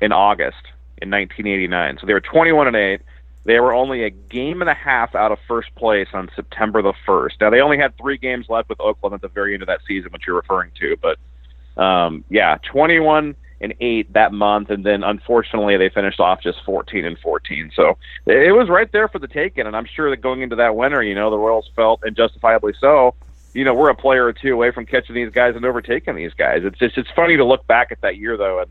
in 0.00 0.12
August 0.12 0.64
in 1.00 1.10
1989. 1.10 1.98
So 2.00 2.06
they 2.06 2.12
were 2.12 2.20
21 2.20 2.66
and 2.66 2.76
8. 2.76 3.00
They 3.44 3.58
were 3.58 3.74
only 3.74 4.04
a 4.04 4.10
game 4.10 4.60
and 4.60 4.70
a 4.70 4.74
half 4.74 5.14
out 5.14 5.32
of 5.32 5.38
first 5.48 5.74
place 5.74 6.08
on 6.12 6.30
September 6.36 6.82
the 6.82 6.92
1st. 7.06 7.40
Now 7.40 7.50
they 7.50 7.60
only 7.60 7.78
had 7.78 7.96
3 7.98 8.16
games 8.18 8.48
left 8.48 8.68
with 8.68 8.80
Oakland 8.80 9.14
at 9.14 9.20
the 9.20 9.28
very 9.28 9.54
end 9.54 9.62
of 9.62 9.66
that 9.66 9.80
season, 9.86 10.12
which 10.12 10.22
you're 10.26 10.36
referring 10.36 10.70
to, 10.78 10.96
but 11.02 11.18
um, 11.76 12.24
yeah, 12.28 12.58
21 12.70 13.34
and 13.62 13.74
8 13.80 14.12
that 14.12 14.32
month 14.32 14.70
and 14.70 14.84
then 14.84 15.02
unfortunately 15.02 15.76
they 15.76 15.88
finished 15.88 16.20
off 16.20 16.42
just 16.42 16.58
14 16.64 17.04
and 17.04 17.18
14. 17.18 17.70
So 17.74 17.96
it 18.26 18.54
was 18.54 18.68
right 18.68 18.90
there 18.92 19.08
for 19.08 19.18
the 19.18 19.28
taking 19.28 19.66
and 19.66 19.76
I'm 19.76 19.86
sure 19.86 20.10
that 20.10 20.18
going 20.18 20.42
into 20.42 20.56
that 20.56 20.76
winter, 20.76 21.02
you 21.02 21.14
know, 21.14 21.30
the 21.30 21.38
Royals 21.38 21.70
felt 21.74 22.00
and 22.02 22.16
justifiably 22.16 22.74
so 22.80 23.14
you 23.54 23.64
know, 23.64 23.74
we're 23.74 23.90
a 23.90 23.94
player 23.94 24.24
or 24.24 24.32
two 24.32 24.52
away 24.54 24.70
from 24.70 24.86
catching 24.86 25.14
these 25.14 25.30
guys 25.30 25.54
and 25.56 25.64
overtaking 25.64 26.16
these 26.16 26.32
guys. 26.34 26.62
It's 26.64 26.78
just 26.78 26.96
it's 26.96 27.10
funny 27.14 27.36
to 27.36 27.44
look 27.44 27.66
back 27.66 27.92
at 27.92 28.00
that 28.00 28.16
year 28.16 28.36
though 28.36 28.60
and 28.60 28.70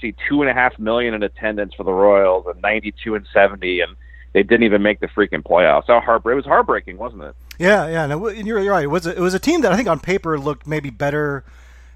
see 0.00 0.14
two 0.28 0.42
and 0.42 0.50
a 0.50 0.54
half 0.54 0.78
million 0.78 1.14
in 1.14 1.22
attendance 1.22 1.74
for 1.74 1.84
the 1.84 1.92
Royals 1.92 2.46
and 2.46 2.60
ninety 2.62 2.94
two 3.02 3.14
and 3.14 3.26
seventy 3.32 3.80
and 3.80 3.96
they 4.34 4.42
didn't 4.42 4.64
even 4.64 4.82
make 4.82 5.00
the 5.00 5.06
freaking 5.06 5.42
playoffs. 5.42 5.84
How 5.86 6.00
heartbreaking! 6.00 6.34
It 6.34 6.36
was 6.36 6.44
heartbreaking, 6.44 6.98
wasn't 6.98 7.22
it? 7.22 7.34
Yeah, 7.58 7.88
yeah. 7.88 8.06
No, 8.06 8.28
you're, 8.28 8.60
you're 8.60 8.72
right. 8.72 8.84
It 8.84 8.88
was 8.88 9.06
a, 9.06 9.16
it 9.16 9.20
was 9.20 9.34
a 9.34 9.38
team 9.38 9.62
that 9.62 9.72
I 9.72 9.76
think 9.76 9.88
on 9.88 10.00
paper 10.00 10.38
looked 10.38 10.66
maybe 10.66 10.90
better 10.90 11.44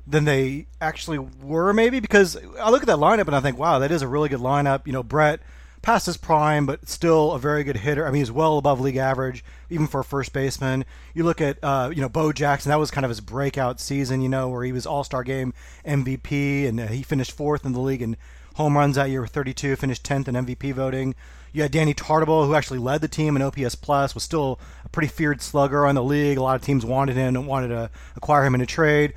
than 0.06 0.25
they 0.25 0.66
actually 0.81 1.19
were, 1.19 1.72
maybe 1.72 2.00
because 2.00 2.37
I 2.60 2.70
look 2.70 2.82
at 2.82 2.88
that 2.88 2.99
lineup 2.99 3.26
and 3.26 3.36
I 3.36 3.41
think, 3.41 3.58
wow, 3.58 3.79
that 3.79 3.91
is 3.91 4.03
a 4.03 4.08
really 4.08 4.29
good 4.29 4.41
lineup. 4.41 4.86
You 4.86 4.93
know, 4.93 5.03
Brett 5.03 5.41
past 5.82 6.06
his 6.06 6.17
prime, 6.17 6.65
but 6.65 6.88
still 6.88 7.32
a 7.32 7.38
very 7.38 7.65
good 7.65 7.79
hitter. 7.79 8.06
I 8.06 8.10
mean, 8.10 8.20
he's 8.20 8.31
well 8.31 8.56
above 8.56 8.81
league 8.81 8.96
average, 8.96 9.44
even 9.69 9.88
for 9.88 10.00
a 10.00 10.05
first 10.05 10.32
baseman. 10.32 10.84
You 11.12 11.24
look 11.24 11.41
at, 11.41 11.58
uh, 11.62 11.91
you 11.94 12.00
know, 12.00 12.08
Bo 12.08 12.32
Jackson. 12.32 12.70
That 12.70 12.79
was 12.79 12.91
kind 12.91 13.05
of 13.05 13.10
his 13.10 13.20
breakout 13.20 13.81
season, 13.81 14.22
you 14.22 14.29
know, 14.29 14.48
where 14.48 14.65
he 14.65 14.72
was 14.72 14.86
All 14.86 15.05
Star 15.05 15.24
Game 15.24 15.53
MVP, 15.84 16.67
and 16.67 16.81
uh, 16.81 16.86
he 16.86 17.03
finished 17.03 17.32
fourth 17.32 17.67
in 17.67 17.72
the 17.72 17.81
league 17.81 18.03
in 18.03 18.17
home 18.55 18.77
runs 18.77 18.96
that 18.96 19.10
year 19.10 19.22
with 19.22 19.31
32, 19.31 19.77
finished 19.77 20.05
10th 20.05 20.29
in 20.29 20.34
MVP 20.34 20.72
voting. 20.72 21.15
You 21.53 21.62
had 21.62 21.72
Danny 21.72 21.94
Tartabull, 21.94 22.46
who 22.46 22.55
actually 22.55 22.79
led 22.79 23.00
the 23.03 23.08
team 23.08 23.36
in 23.36 23.43
OPS 23.43 23.74
plus, 23.74 24.15
was 24.15 24.24
still 24.24 24.58
a 24.84 24.88
pretty 24.88 25.08
feared 25.08 25.43
slugger 25.43 25.86
on 25.86 25.94
the 25.94 26.03
league. 26.03 26.38
A 26.38 26.43
lot 26.43 26.56
of 26.56 26.62
teams 26.62 26.84
wanted 26.84 27.17
him 27.17 27.36
and 27.36 27.46
wanted 27.46 27.69
to 27.69 27.91
acquire 28.17 28.44
him 28.44 28.55
in 28.55 28.60
a 28.60 28.67
trade. 28.67 29.12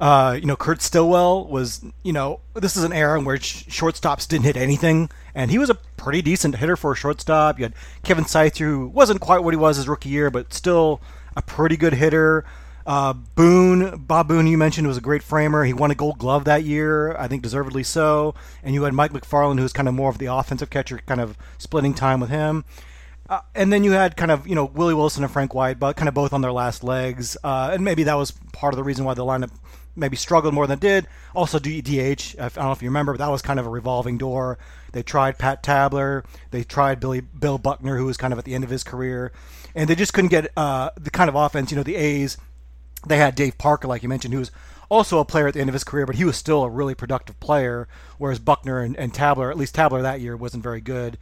Uh, 0.00 0.38
you 0.40 0.46
know, 0.46 0.56
Kurt 0.56 0.80
Stillwell 0.80 1.46
was, 1.46 1.84
you 2.02 2.12
know, 2.12 2.40
this 2.54 2.76
is 2.76 2.84
an 2.84 2.92
era 2.92 3.18
in 3.18 3.26
which 3.26 3.66
shortstops 3.68 4.26
didn't 4.26 4.46
hit 4.46 4.56
anything, 4.56 5.10
and 5.34 5.50
he 5.50 5.58
was 5.58 5.68
a 5.68 5.74
pretty 5.74 6.22
decent 6.22 6.56
hitter 6.56 6.74
for 6.74 6.92
a 6.92 6.96
shortstop. 6.96 7.58
You 7.58 7.66
had 7.66 7.74
Kevin 8.02 8.24
Seitzer, 8.24 8.64
who 8.64 8.88
wasn't 8.88 9.20
quite 9.20 9.44
what 9.44 9.52
he 9.52 9.58
was 9.58 9.76
his 9.76 9.88
rookie 9.88 10.08
year, 10.08 10.30
but 10.30 10.54
still 10.54 11.02
a 11.36 11.42
pretty 11.42 11.76
good 11.76 11.92
hitter. 11.92 12.46
Uh, 12.86 13.12
Boone, 13.12 13.98
Bob 13.98 14.28
Boone, 14.28 14.46
you 14.46 14.56
mentioned 14.56 14.86
was 14.86 14.96
a 14.96 15.02
great 15.02 15.22
framer. 15.22 15.64
He 15.64 15.74
won 15.74 15.90
a 15.90 15.94
Gold 15.94 16.18
Glove 16.18 16.46
that 16.46 16.64
year, 16.64 17.14
I 17.18 17.28
think 17.28 17.42
deservedly 17.42 17.82
so. 17.82 18.34
And 18.62 18.74
you 18.74 18.84
had 18.84 18.94
Mike 18.94 19.12
Macfarlane, 19.12 19.58
who 19.58 19.62
was 19.62 19.74
kind 19.74 19.86
of 19.86 19.92
more 19.92 20.08
of 20.08 20.16
the 20.16 20.26
offensive 20.26 20.70
catcher, 20.70 20.98
kind 21.04 21.20
of 21.20 21.36
splitting 21.58 21.92
time 21.92 22.20
with 22.20 22.30
him. 22.30 22.64
Uh, 23.28 23.40
and 23.54 23.72
then 23.72 23.84
you 23.84 23.92
had 23.92 24.16
kind 24.16 24.32
of 24.32 24.48
you 24.48 24.56
know 24.56 24.64
Willie 24.64 24.94
Wilson 24.94 25.22
and 25.22 25.32
Frank 25.32 25.54
White, 25.54 25.78
but 25.78 25.94
kind 25.94 26.08
of 26.08 26.14
both 26.14 26.32
on 26.32 26.40
their 26.40 26.50
last 26.50 26.82
legs, 26.82 27.36
uh, 27.44 27.70
and 27.72 27.84
maybe 27.84 28.02
that 28.02 28.14
was 28.14 28.32
part 28.52 28.74
of 28.74 28.76
the 28.76 28.82
reason 28.82 29.04
why 29.04 29.14
the 29.14 29.24
lineup 29.24 29.52
maybe 30.00 30.16
struggled 30.16 30.54
more 30.54 30.66
than 30.66 30.78
did. 30.78 31.06
Also, 31.34 31.58
DH, 31.58 32.34
I 32.38 32.48
don't 32.48 32.56
know 32.56 32.72
if 32.72 32.82
you 32.82 32.88
remember, 32.88 33.12
but 33.12 33.18
that 33.18 33.30
was 33.30 33.42
kind 33.42 33.60
of 33.60 33.66
a 33.66 33.70
revolving 33.70 34.18
door. 34.18 34.58
They 34.92 35.02
tried 35.02 35.38
Pat 35.38 35.62
Tabler, 35.62 36.24
they 36.50 36.64
tried 36.64 36.98
Billy 36.98 37.20
Bill 37.20 37.58
Buckner, 37.58 37.96
who 37.96 38.06
was 38.06 38.16
kind 38.16 38.32
of 38.32 38.38
at 38.38 38.44
the 38.44 38.54
end 38.54 38.64
of 38.64 38.70
his 38.70 38.82
career, 38.82 39.30
and 39.74 39.88
they 39.88 39.94
just 39.94 40.12
couldn't 40.12 40.30
get 40.30 40.50
uh, 40.56 40.90
the 40.96 41.10
kind 41.10 41.28
of 41.28 41.36
offense. 41.36 41.70
You 41.70 41.76
know, 41.76 41.84
the 41.84 41.96
A's, 41.96 42.36
they 43.06 43.18
had 43.18 43.36
Dave 43.36 43.58
Parker, 43.58 43.86
like 43.86 44.02
you 44.02 44.08
mentioned, 44.08 44.34
who 44.34 44.40
was 44.40 44.50
also 44.88 45.20
a 45.20 45.24
player 45.24 45.46
at 45.46 45.54
the 45.54 45.60
end 45.60 45.70
of 45.70 45.74
his 45.74 45.84
career, 45.84 46.06
but 46.06 46.16
he 46.16 46.24
was 46.24 46.36
still 46.36 46.64
a 46.64 46.68
really 46.68 46.94
productive 46.94 47.38
player, 47.38 47.86
whereas 48.18 48.40
Buckner 48.40 48.80
and, 48.80 48.96
and 48.96 49.14
Tabler, 49.14 49.50
at 49.50 49.56
least 49.56 49.74
Tabler 49.74 50.02
that 50.02 50.20
year, 50.20 50.36
wasn't 50.36 50.62
very 50.62 50.80
good. 50.80 51.16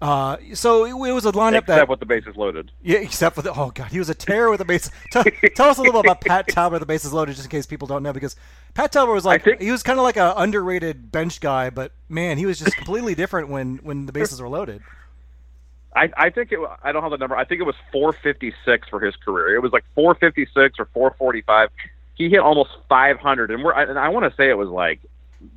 Uh, 0.00 0.36
so 0.54 0.84
it, 0.84 1.08
it 1.08 1.12
was 1.12 1.26
a 1.26 1.32
lineup 1.32 1.48
Except 1.48 1.66
that 1.66 1.72
except 1.74 1.90
with 1.90 1.98
the 2.00 2.06
bases 2.06 2.36
loaded. 2.36 2.70
yeah, 2.82 2.98
except 2.98 3.34
for 3.34 3.42
the 3.42 3.52
oh 3.52 3.72
god, 3.74 3.90
he 3.90 3.98
was 3.98 4.08
a 4.08 4.14
terror 4.14 4.48
with 4.48 4.58
the 4.58 4.64
base. 4.64 4.88
Tell, 5.10 5.24
tell 5.56 5.68
us 5.68 5.78
a 5.78 5.82
little 5.82 6.00
about 6.00 6.20
Pat 6.20 6.46
Tabler, 6.46 6.74
with 6.74 6.80
the 6.82 6.86
bases 6.86 7.12
loaded, 7.12 7.32
just 7.34 7.46
in 7.46 7.50
case 7.50 7.66
people 7.66 7.88
don't 7.88 8.04
know, 8.04 8.12
because 8.12 8.36
Pat 8.74 8.92
Tabler 8.92 9.12
was 9.12 9.24
like 9.24 9.42
think- 9.42 9.60
he 9.60 9.72
was 9.72 9.82
kind 9.82 9.98
of 9.98 10.04
like 10.04 10.16
an 10.16 10.32
underrated 10.36 11.10
bench 11.10 11.40
guy, 11.40 11.70
but 11.70 11.90
man, 12.08 12.38
he 12.38 12.46
was 12.46 12.60
just 12.60 12.76
completely 12.76 13.16
different 13.16 13.48
when 13.48 13.78
when 13.78 14.06
the 14.06 14.12
bases 14.12 14.40
were 14.40 14.48
loaded. 14.48 14.82
I, 15.96 16.10
I 16.16 16.30
think 16.30 16.52
it. 16.52 16.60
I 16.84 16.92
don't 16.92 17.02
have 17.02 17.10
the 17.10 17.18
number. 17.18 17.34
I 17.36 17.44
think 17.44 17.60
it 17.60 17.64
was 17.64 17.74
456 17.90 18.88
for 18.88 19.00
his 19.00 19.16
career. 19.16 19.56
It 19.56 19.62
was 19.62 19.72
like 19.72 19.84
456 19.96 20.78
or 20.78 20.84
445. 20.94 21.70
He 22.14 22.28
hit 22.28 22.38
almost 22.38 22.70
500, 22.88 23.50
and 23.50 23.64
we're. 23.64 23.72
And 23.72 23.98
I 23.98 24.10
want 24.10 24.30
to 24.30 24.36
say 24.36 24.48
it 24.48 24.56
was 24.56 24.68
like. 24.68 25.00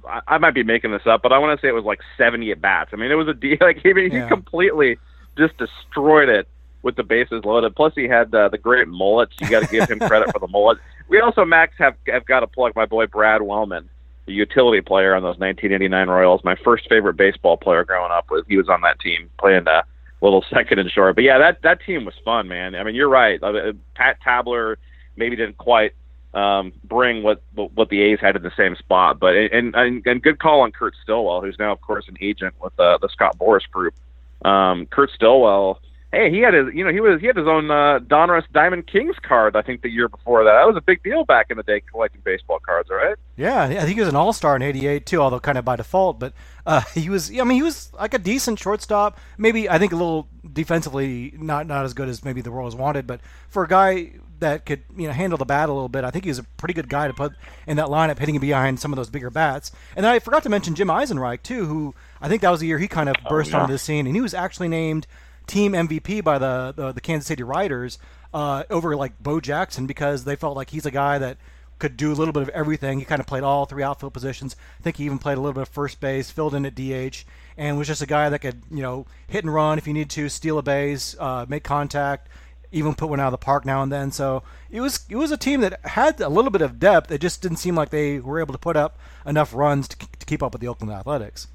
I, 0.08 0.22
I 0.28 0.38
might 0.38 0.54
be 0.54 0.64
making 0.64 0.92
this 0.92 1.06
up, 1.06 1.22
but 1.22 1.32
I 1.34 1.40
want 1.40 1.58
to 1.60 1.64
say 1.64 1.70
it 1.70 1.74
was 1.76 1.86
like 1.86 2.02
70 2.18 2.52
at 2.52 2.62
bats. 2.62 2.92
I 2.94 2.98
mean, 2.98 3.12
it 3.12 3.16
was 3.16 3.28
a 3.28 3.34
deal. 3.34 3.58
Like 3.62 3.84
mean, 3.84 4.12
he 4.12 4.18
Yeah. 4.18 4.28
completely 4.28 4.98
just 5.38 5.58
destroyed 5.58 6.30
it 6.30 6.48
with 6.84 6.96
the 6.96 7.04
bases 7.04 7.44
loaded. 7.46 7.76
Plus, 7.76 7.94
he 7.96 8.08
had 8.08 8.34
uh, 8.34 8.50
the 8.50 8.58
great 8.58 8.88
mullets. 8.88 9.34
You 9.40 9.50
got 9.50 9.62
to 9.62 9.68
give 9.68 9.90
him 9.90 10.00
credit 10.08 10.32
for 10.32 10.40
the 10.40 10.48
mullet. 10.48 10.78
We 11.10 11.20
also 11.20 11.46
Max 11.46 11.74
have 11.78 11.96
have 12.08 12.26
got 12.26 12.42
to 12.42 12.48
plug 12.48 12.76
my 12.76 12.86
boy 12.86 13.08
Brad 13.08 13.42
Wellman, 13.42 13.90
the 14.26 14.34
utility 14.34 14.82
player 14.82 15.14
on 15.16 15.22
those 15.24 15.38
1989 15.40 16.10
Royals. 16.10 16.44
My 16.44 16.56
first 16.64 16.88
favorite 16.90 17.16
baseball 17.18 17.58
player 17.58 17.84
growing 17.84 18.12
up 18.12 18.30
was 18.32 18.44
he 18.48 18.58
was 18.58 18.70
on 18.70 18.82
that 18.82 19.00
team 19.00 19.30
playing 19.40 19.68
uh, 19.68 19.82
little 20.22 20.44
second 20.54 20.80
and 20.80 20.90
short. 20.92 21.16
But 21.16 21.24
yeah, 21.24 21.38
that 21.40 21.62
that 21.64 21.82
team 21.86 22.06
was 22.06 22.16
fun, 22.26 22.48
man. 22.48 22.76
I 22.76 22.84
mean, 22.84 22.96
you're 22.96 23.10
right. 23.10 23.42
Uh, 23.42 23.74
Pat 23.96 24.18
Tabler 24.24 24.78
maybe 25.16 25.36
didn't 25.36 25.58
quite 25.58 25.94
um, 26.34 26.72
bring 26.84 27.24
what 27.24 27.42
what 27.54 27.90
the 27.90 28.02
A's 28.02 28.20
had 28.20 28.36
in 28.36 28.44
the 28.44 28.52
same 28.56 28.76
spot, 28.76 29.20
but 29.20 29.36
and 29.36 29.76
and, 29.76 30.06
and 30.06 30.22
good 30.22 30.40
call 30.40 30.62
on 30.62 30.72
Kurt 30.72 30.96
Stillwell, 31.04 31.42
who's 31.42 31.58
now 31.60 31.72
of 31.72 31.82
course 31.82 32.08
an 32.08 32.18
agent 32.22 32.56
with 32.62 32.78
uh, 32.80 32.98
the 33.02 33.10
Scott 33.10 33.38
Boras 33.38 33.70
Group. 33.70 33.96
Um, 34.44 34.86
Kurt 34.88 35.12
Stillwell. 35.12 35.80
Hey, 36.14 36.30
he 36.30 36.40
had 36.40 36.54
his, 36.54 36.68
you 36.74 36.84
know, 36.84 36.92
he 36.92 37.00
was 37.00 37.22
he 37.22 37.28
had 37.28 37.38
his 37.38 37.48
own 37.48 37.72
uh, 37.72 38.00
Donruss 38.00 38.44
Diamond 38.52 38.86
Kings 38.88 39.16
card. 39.22 39.56
I 39.56 39.62
think 39.62 39.82
the 39.82 39.90
year 39.90 40.10
before 40.10 40.44
that. 40.44 40.52
That 40.52 40.68
was 40.68 40.76
a 40.76 40.82
big 40.82 41.02
deal 41.04 41.24
back 41.24 41.48
in 41.50 41.56
the 41.56 41.64
day, 41.64 41.82
collecting 41.90 42.20
baseball 42.26 42.60
cards, 42.60 42.90
right? 42.90 43.16
Yeah, 43.38 43.64
I 43.64 43.76
think 43.76 43.94
he 43.96 44.00
was 44.02 44.10
an 44.10 44.18
All 44.18 44.34
Star 44.34 44.58
in 44.58 44.62
'88 44.62 45.06
too, 45.06 45.22
although 45.22 45.40
kind 45.40 45.58
of 45.58 45.64
by 45.64 45.78
default. 45.78 46.20
But 46.20 46.34
uh, 46.66 46.82
he 46.94 47.10
was, 47.10 47.32
I 47.32 47.44
mean, 47.44 47.56
he 47.56 47.64
was 47.64 47.94
like 47.94 48.14
a 48.14 48.20
decent 48.20 48.60
shortstop. 48.60 49.20
Maybe 49.38 49.70
I 49.70 49.80
think 49.80 49.94
a 49.94 49.96
little 49.96 50.28
defensively 50.52 51.34
not 51.38 51.66
not 51.66 51.86
as 51.86 51.94
good 51.94 52.10
as 52.10 52.26
maybe 52.26 52.42
the 52.42 52.52
Royals 52.52 52.76
wanted, 52.76 53.08
but 53.08 53.22
for 53.48 53.64
a 53.64 53.68
guy 53.68 54.12
that 54.42 54.66
could 54.66 54.84
you 54.96 55.08
know 55.08 55.14
handle 55.14 55.38
the 55.38 55.46
bat 55.46 55.70
a 55.70 55.74
little 55.74 55.90
bit, 55.90 56.04
I 56.04 56.12
think 56.12 56.26
he's 56.26 56.38
a 56.38 56.44
pretty 56.44 56.74
good 56.74 56.90
guy 56.90 57.08
to 57.08 57.14
put 57.14 57.34
in 57.66 57.78
that 57.78 57.88
lineup, 57.88 58.20
hitting 58.20 58.38
behind 58.40 58.80
some 58.80 58.92
of 58.92 58.98
those 58.98 59.10
bigger 59.10 59.30
bats. 59.30 59.72
And 59.96 60.04
then 60.04 60.12
I 60.12 60.20
forgot 60.20 60.44
to 60.44 60.50
mention 60.50 60.76
Jim 60.76 60.90
Eisenreich 60.90 61.44
too, 61.44 61.66
who 61.66 61.96
I 62.22 62.28
think 62.28 62.42
that 62.42 62.52
was 62.52 62.60
the 62.60 62.68
year 62.68 62.78
he 62.78 62.88
kind 62.88 63.10
of 63.10 63.16
burst 63.30 63.52
yeah. 63.52 63.62
onto 63.62 63.74
the 63.74 63.80
scene, 63.80 64.06
and 64.06 64.16
he 64.16 64.22
was 64.22 64.34
actually 64.34 64.68
named 64.68 65.08
team 65.48 65.74
MVP 65.74 66.24
by 66.24 66.38
the 66.38 66.74
the, 66.76 66.92
the 66.92 67.02
Kansas 67.02 67.28
City 67.28 67.44
Writers 67.44 67.98
uh, 68.34 68.64
over 68.70 68.96
like 68.96 69.22
Bo 69.22 69.40
Jackson 69.40 69.88
because 69.88 70.26
they 70.26 70.36
felt 70.36 70.56
like 70.56 70.70
he's 70.70 70.86
a 70.86 70.92
guy 70.92 71.18
that 71.18 71.38
could 71.82 71.98
do 71.98 72.12
a 72.12 72.14
little 72.14 72.32
bit 72.32 72.44
of 72.44 72.50
everything. 72.50 73.00
He 73.00 73.06
kind 73.06 73.20
of 73.20 73.26
played 73.26 73.44
all 73.44 73.66
three 73.66 73.82
outfield 73.82 74.14
positions. 74.14 74.56
I 74.80 74.84
think 74.84 74.98
he 74.98 75.06
even 75.06 75.18
played 75.18 75.38
a 75.38 75.42
little 75.42 75.54
bit 75.54 75.64
of 75.64 75.70
first 75.70 76.00
base, 76.00 76.30
filled 76.30 76.54
in 76.54 76.66
at 76.66 76.76
DH, 76.76 77.26
and 77.58 77.78
was 77.78 77.88
just 77.88 78.04
a 78.04 78.06
guy 78.06 78.30
that 78.30 78.40
could, 78.40 78.62
you 78.70 78.84
know, 78.84 79.08
hit 79.28 79.44
and 79.44 79.54
run 79.54 79.80
if 79.80 79.88
you 79.88 79.94
need 79.94 80.12
to, 80.12 80.30
steal 80.30 80.60
a 80.60 80.62
base, 80.62 81.16
uh, 81.20 81.48
make 81.50 81.64
contact, 81.64 82.30
even 82.72 82.96
put 82.96 83.10
one 83.10 83.20
out 83.20 83.28
of 83.28 83.32
the 83.32 83.38
park 83.38 83.66
now 83.66 83.82
and 83.84 83.92
then. 83.92 84.12
So 84.12 84.44
it 84.70 84.82
was 84.82 85.06
it 85.10 85.16
was 85.16 85.32
a 85.32 85.38
team 85.38 85.62
that 85.62 85.80
had 85.86 86.20
a 86.22 86.30
little 86.30 86.52
bit 86.52 86.62
of 86.62 86.80
depth. 86.80 87.12
It 87.12 87.20
just 87.22 87.42
didn't 87.42 87.58
seem 87.58 87.76
like 87.76 87.90
they 87.90 88.20
were 88.20 88.40
able 88.40 88.54
to 88.54 88.60
put 88.60 88.78
up 88.78 88.98
enough 89.26 89.54
runs 89.54 89.88
to, 89.90 89.98
to 89.98 90.26
keep 90.26 90.42
up 90.42 90.54
with 90.54 90.62
the 90.62 90.68
Oakland 90.68 90.92
Athletics. 90.92 91.48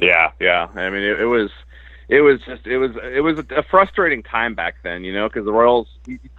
Yeah, 0.00 0.32
yeah. 0.38 0.68
I 0.74 0.90
mean, 0.90 1.02
it, 1.02 1.20
it 1.20 1.26
was, 1.26 1.50
it 2.08 2.22
was 2.22 2.40
just, 2.46 2.66
it 2.66 2.78
was, 2.78 2.92
it 3.02 3.20
was 3.20 3.38
a 3.38 3.62
frustrating 3.62 4.22
time 4.22 4.54
back 4.54 4.76
then, 4.82 5.04
you 5.04 5.12
know, 5.12 5.28
because 5.28 5.44
the 5.44 5.52
Royals 5.52 5.88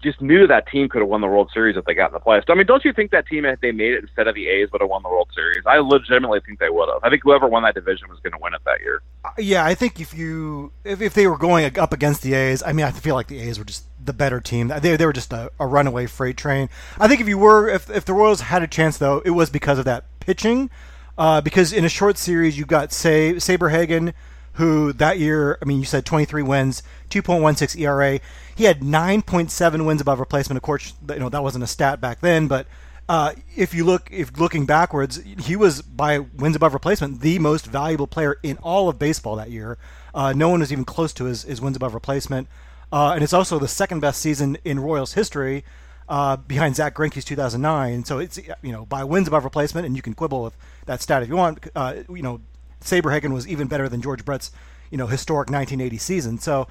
just 0.02 0.20
knew 0.20 0.48
that 0.48 0.68
team 0.68 0.90
could 0.90 1.02
have 1.02 1.10
won 1.10 1.22
the 1.22 1.28
World 1.28 1.52
Series 1.54 1.78
if 1.78 1.86
they 1.86 1.94
got 1.94 2.08
in 2.08 2.14
the 2.14 2.20
playoffs. 2.20 2.46
I 2.50 2.56
mean, 2.56 2.66
don't 2.66 2.84
you 2.84 2.92
think 2.92 3.12
that 3.12 3.28
team, 3.28 3.46
if 3.46 3.62
they 3.62 3.72
made 3.72 3.94
it 3.94 4.04
instead 4.04 4.28
of 4.28 4.34
the 4.34 4.48
A's, 4.48 4.72
would 4.72 4.82
have 4.82 4.90
won 4.90 5.04
the 5.04 5.10
World 5.10 5.30
Series? 5.36 5.64
I 5.68 5.78
legitimately 5.78 6.40
think 6.46 6.60
they 6.60 6.70
would 6.70 6.90
have. 6.90 7.04
I 7.04 7.10
think 7.10 7.22
whoever 7.24 7.48
won 7.48 7.64
that 7.64 7.76
division 7.76 8.10
was 8.10 8.20
going 8.20 8.34
to 8.34 8.40
win 8.42 8.54
it 8.56 8.62
that 8.66 8.80
year. 8.82 9.02
Yeah, 9.38 9.64
I 9.64 9.76
think 9.76 10.00
if 10.00 10.14
you 10.14 10.72
if, 10.84 11.02
if 11.02 11.14
they 11.14 11.28
were 11.28 11.38
going 11.38 11.78
up 11.78 11.94
against 11.94 12.24
the 12.24 12.34
A's, 12.34 12.64
I 12.64 12.74
mean, 12.74 12.86
I 12.86 12.92
feel 12.92 13.14
like 13.16 13.28
the 13.28 13.40
A's 13.40 13.60
were 13.60 13.66
just 13.66 13.86
the 14.04 14.14
better 14.14 14.40
team. 14.40 14.70
They, 14.82 14.98
they 14.98 15.06
were 15.06 15.14
just 15.14 15.32
a, 15.34 15.52
a 15.60 15.68
runaway 15.68 16.08
freight 16.08 16.38
train. 16.38 16.70
I 16.98 17.08
think 17.08 17.22
if 17.22 17.28
you 17.28 17.38
were 17.38 17.70
if 17.70 17.90
if 17.90 18.06
the 18.06 18.14
Royals 18.14 18.42
had 18.42 18.64
a 18.64 18.68
chance 18.68 18.98
though, 18.98 19.22
it 19.24 19.32
was 19.32 19.50
because 19.50 19.78
of 19.78 19.86
that 19.86 20.06
pitching. 20.20 20.70
Uh, 21.18 21.42
because 21.42 21.74
in 21.74 21.84
a 21.84 21.90
short 21.90 22.18
series, 22.18 22.58
you 22.58 22.66
got 22.66 22.94
say 22.94 23.34
Saberhagen, 23.34 24.14
who 24.60 24.92
that 24.92 25.18
year, 25.18 25.58
I 25.62 25.66
mean, 25.66 25.80
you 25.80 25.86
said 25.86 26.06
23 26.06 26.44
wins, 26.44 26.84
2.16 27.10 27.80
ERA. 27.80 28.20
He 28.56 28.66
had 28.66 28.82
9.7 28.82 29.86
wins 29.86 30.02
above 30.02 30.20
replacement. 30.20 30.58
Of 30.58 30.64
course, 30.64 30.94
you 31.10 31.20
know 31.20 31.30
that 31.30 31.42
wasn't 31.42 31.64
a 31.64 31.68
stat 31.68 32.02
back 32.02 32.20
then, 32.20 32.48
but 32.48 32.68
uh, 33.08 33.34
if 33.56 33.74
you 33.74 33.86
look, 33.86 34.10
if 34.12 34.38
looking 34.38 34.66
backwards, 34.66 35.22
he 35.40 35.56
was 35.56 35.82
by 35.82 36.20
wins 36.20 36.58
above 36.58 36.74
replacement 36.74 37.22
the 37.22 37.40
most 37.40 37.68
valuable 37.68 38.06
player 38.06 38.38
in 38.44 38.58
all 38.58 38.90
of 38.90 39.00
baseball 39.00 39.38
that 39.38 39.50
year. 39.50 39.78
Uh, 40.14 40.34
no 40.34 40.50
one 40.50 40.60
was 40.60 40.74
even 40.74 40.84
close 40.84 41.14
to 41.14 41.24
his, 41.24 41.44
his 41.44 41.62
wins 41.62 41.78
above 41.78 41.94
replacement, 41.94 42.50
uh, 42.92 43.14
and 43.14 43.24
it's 43.24 43.34
also 43.34 43.60
the 43.60 43.68
second 43.68 44.02
best 44.02 44.20
season 44.20 44.58
in 44.66 44.78
Royals 44.82 45.14
history, 45.14 45.64
uh, 46.10 46.36
behind 46.36 46.76
Zack 46.76 46.96
Greinke's 46.96 47.24
2009. 47.24 48.04
So 48.04 48.20
it's 48.20 48.38
you 48.62 48.74
know 48.74 48.86
by 48.86 49.06
wins 49.06 49.30
above 49.30 49.46
replacement, 49.46 49.88
and 49.88 49.96
you 49.96 50.02
can 50.02 50.16
quibble 50.16 50.44
with 50.44 50.58
that 50.86 51.02
stat 51.02 51.24
if 51.24 51.30
you 51.30 51.38
want. 51.38 51.66
Uh, 51.74 52.04
you 52.10 52.22
know, 52.22 52.42
Saberhagen 52.82 53.34
was 53.34 53.48
even 53.48 53.68
better 53.68 53.90
than 53.90 54.02
George 54.02 54.26
Brett's 54.26 54.52
you 54.90 54.98
know 54.98 55.08
historic 55.08 55.50
1980 55.50 55.98
season. 55.98 56.38
So 56.40 56.68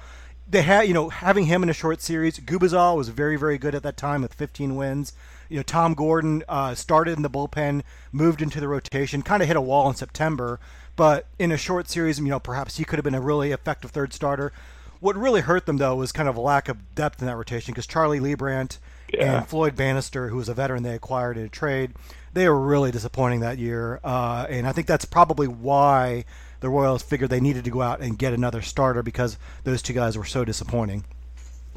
they 0.47 0.63
had 0.63 0.87
you 0.87 0.93
know 0.93 1.09
having 1.09 1.45
him 1.45 1.63
in 1.63 1.69
a 1.69 1.73
short 1.73 2.01
series. 2.01 2.39
Gubicza 2.39 2.95
was 2.95 3.09
very 3.09 3.35
very 3.35 3.57
good 3.57 3.75
at 3.75 3.83
that 3.83 3.97
time 3.97 4.21
with 4.21 4.33
15 4.33 4.75
wins. 4.75 5.13
You 5.47 5.57
know 5.57 5.63
Tom 5.63 5.93
Gordon 5.93 6.43
uh, 6.47 6.75
started 6.75 7.17
in 7.17 7.23
the 7.23 7.29
bullpen, 7.29 7.83
moved 8.11 8.41
into 8.41 8.59
the 8.59 8.67
rotation, 8.67 9.21
kind 9.21 9.41
of 9.41 9.47
hit 9.47 9.57
a 9.57 9.61
wall 9.61 9.89
in 9.89 9.95
September, 9.95 10.59
but 10.95 11.27
in 11.37 11.51
a 11.51 11.57
short 11.57 11.89
series, 11.89 12.19
you 12.19 12.25
know 12.25 12.39
perhaps 12.39 12.77
he 12.77 12.85
could 12.85 12.99
have 12.99 13.03
been 13.03 13.15
a 13.15 13.21
really 13.21 13.51
effective 13.51 13.91
third 13.91 14.13
starter. 14.13 14.51
What 14.99 15.15
really 15.15 15.41
hurt 15.41 15.65
them 15.65 15.77
though 15.77 15.95
was 15.95 16.11
kind 16.11 16.27
of 16.27 16.35
a 16.35 16.41
lack 16.41 16.67
of 16.67 16.93
depth 16.95 17.21
in 17.21 17.27
that 17.27 17.37
rotation 17.37 17.73
because 17.73 17.87
Charlie 17.87 18.19
Leibrandt 18.19 18.79
Yeah. 19.13 19.37
and 19.37 19.47
Floyd 19.47 19.75
Bannister, 19.75 20.29
who 20.29 20.37
was 20.37 20.49
a 20.49 20.53
veteran 20.53 20.83
they 20.83 20.95
acquired 20.95 21.37
in 21.37 21.45
a 21.45 21.49
trade, 21.49 21.93
they 22.33 22.47
were 22.47 22.59
really 22.59 22.91
disappointing 22.91 23.39
that 23.41 23.57
year, 23.57 23.99
uh, 24.03 24.45
and 24.49 24.67
I 24.67 24.71
think 24.71 24.87
that's 24.87 25.05
probably 25.05 25.47
why 25.47 26.25
the 26.59 26.69
Royals 26.69 27.01
figured 27.01 27.29
they 27.29 27.39
needed 27.39 27.63
to 27.63 27.71
go 27.71 27.81
out 27.81 28.01
and 28.01 28.17
get 28.17 28.33
another 28.33 28.61
starter 28.61 29.01
because 29.01 29.37
those 29.63 29.81
two 29.81 29.93
guys 29.93 30.17
were 30.17 30.25
so 30.25 30.45
disappointing. 30.45 31.05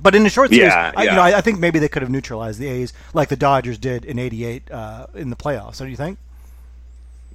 But 0.00 0.14
in 0.14 0.24
the 0.24 0.30
short 0.30 0.52
series, 0.52 0.72
Yeah, 0.72 0.92
I, 0.96 1.02
you 1.04 1.08
yeah. 1.10 1.14
know, 1.14 1.22
I, 1.22 1.38
I 1.38 1.40
think 1.40 1.60
maybe 1.60 1.78
they 1.78 1.88
could 1.88 2.02
have 2.02 2.10
neutralized 2.10 2.58
the 2.58 2.66
A's 2.68 2.92
like 3.14 3.28
the 3.28 3.36
Dodgers 3.36 3.78
did 3.78 4.04
in 4.04 4.18
'88 4.18 4.70
uh, 4.70 5.06
in 5.14 5.30
the 5.30 5.36
playoffs. 5.36 5.78
Don't 5.78 5.90
you 5.90 5.96
think? 5.96 6.18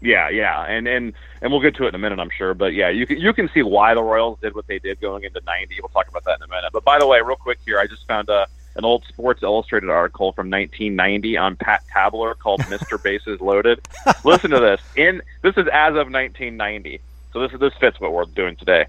Yeah, 0.01 0.29
yeah, 0.29 0.63
and 0.63 0.87
and 0.87 1.13
and 1.41 1.51
we'll 1.51 1.61
get 1.61 1.75
to 1.77 1.85
it 1.85 1.89
in 1.89 1.95
a 1.95 1.97
minute, 1.97 2.19
I'm 2.19 2.29
sure. 2.29 2.53
But 2.53 2.73
yeah, 2.73 2.89
you 2.89 3.07
can 3.07 3.17
you 3.19 3.33
can 3.33 3.49
see 3.49 3.63
why 3.63 3.95
the 3.95 4.03
Royals 4.03 4.37
did 4.41 4.53
what 4.53 4.67
they 4.67 4.77
did 4.79 4.99
going 4.99 5.23
into 5.23 5.41
'90. 5.45 5.75
We'll 5.81 5.89
talk 5.89 6.07
about 6.07 6.23
that 6.25 6.37
in 6.37 6.43
a 6.43 6.47
minute. 6.47 6.71
But 6.71 6.83
by 6.83 6.99
the 6.99 7.07
way, 7.07 7.19
real 7.21 7.35
quick 7.37 7.57
here, 7.65 7.79
I 7.79 7.87
just 7.87 8.05
found 8.05 8.29
a 8.29 8.47
an 8.77 8.85
old 8.85 9.03
Sports 9.05 9.43
Illustrated 9.43 9.89
article 9.89 10.31
from 10.31 10.49
1990 10.49 11.37
on 11.37 11.55
Pat 11.55 11.83
Tabler 11.93 12.35
called 12.35 12.61
"Mr. 12.63 13.01
Bases 13.01 13.41
Loaded." 13.41 13.81
Listen 14.23 14.51
to 14.51 14.59
this. 14.59 14.81
In 14.95 15.21
this 15.41 15.57
is 15.57 15.67
as 15.73 15.91
of 15.91 16.11
1990, 16.11 17.01
so 17.33 17.41
this 17.41 17.51
is 17.51 17.59
this 17.59 17.73
fits 17.79 17.99
what 17.99 18.13
we're 18.13 18.25
doing 18.25 18.55
today. 18.55 18.85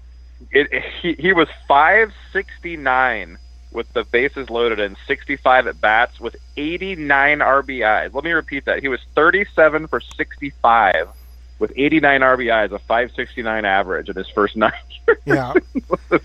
It, 0.51 0.83
he 1.01 1.13
he 1.13 1.33
was 1.33 1.49
569 1.67 3.37
with 3.71 3.91
the 3.93 4.03
bases 4.03 4.49
loaded 4.49 4.79
and 4.79 4.97
65 5.05 5.67
at 5.67 5.79
bats 5.79 6.19
with 6.19 6.35
89 6.57 7.39
RBIs. 7.39 8.13
Let 8.13 8.23
me 8.23 8.31
repeat 8.31 8.65
that. 8.65 8.81
He 8.81 8.87
was 8.87 8.99
37 9.15 9.87
for 9.87 9.99
65 9.99 11.09
with 11.59 11.71
89 11.75 12.21
RBIs, 12.21 12.71
a 12.71 12.79
569 12.79 13.65
average 13.65 14.09
in 14.09 14.15
his 14.15 14.27
first 14.29 14.55
nine 14.55 14.71
years. 15.07 15.19
Yeah. 15.25 15.53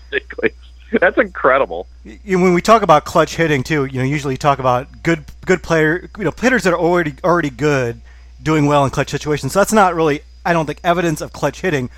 That's 1.01 1.17
incredible. 1.17 1.87
you 2.03 2.39
when 2.39 2.53
we 2.53 2.61
talk 2.61 2.81
about 2.81 3.05
clutch 3.05 3.35
hitting 3.35 3.63
too, 3.63 3.85
you 3.85 3.99
know, 3.99 4.05
usually 4.05 4.35
you 4.35 4.37
talk 4.37 4.59
about 4.59 5.03
good 5.03 5.25
good 5.45 5.61
player, 5.61 6.09
you 6.17 6.23
know, 6.23 6.31
hitters 6.31 6.63
that 6.63 6.73
are 6.73 6.79
already 6.79 7.15
already 7.23 7.49
good, 7.49 8.01
doing 8.41 8.65
well 8.65 8.85
in 8.85 8.91
clutch 8.91 9.09
situations. 9.09 9.53
So 9.53 9.59
that's 9.59 9.73
not 9.73 9.95
really, 9.95 10.21
I 10.45 10.53
don't 10.53 10.65
think, 10.65 10.79
evidence 10.83 11.21
of 11.21 11.33
clutch 11.33 11.61
hitting. 11.61 11.89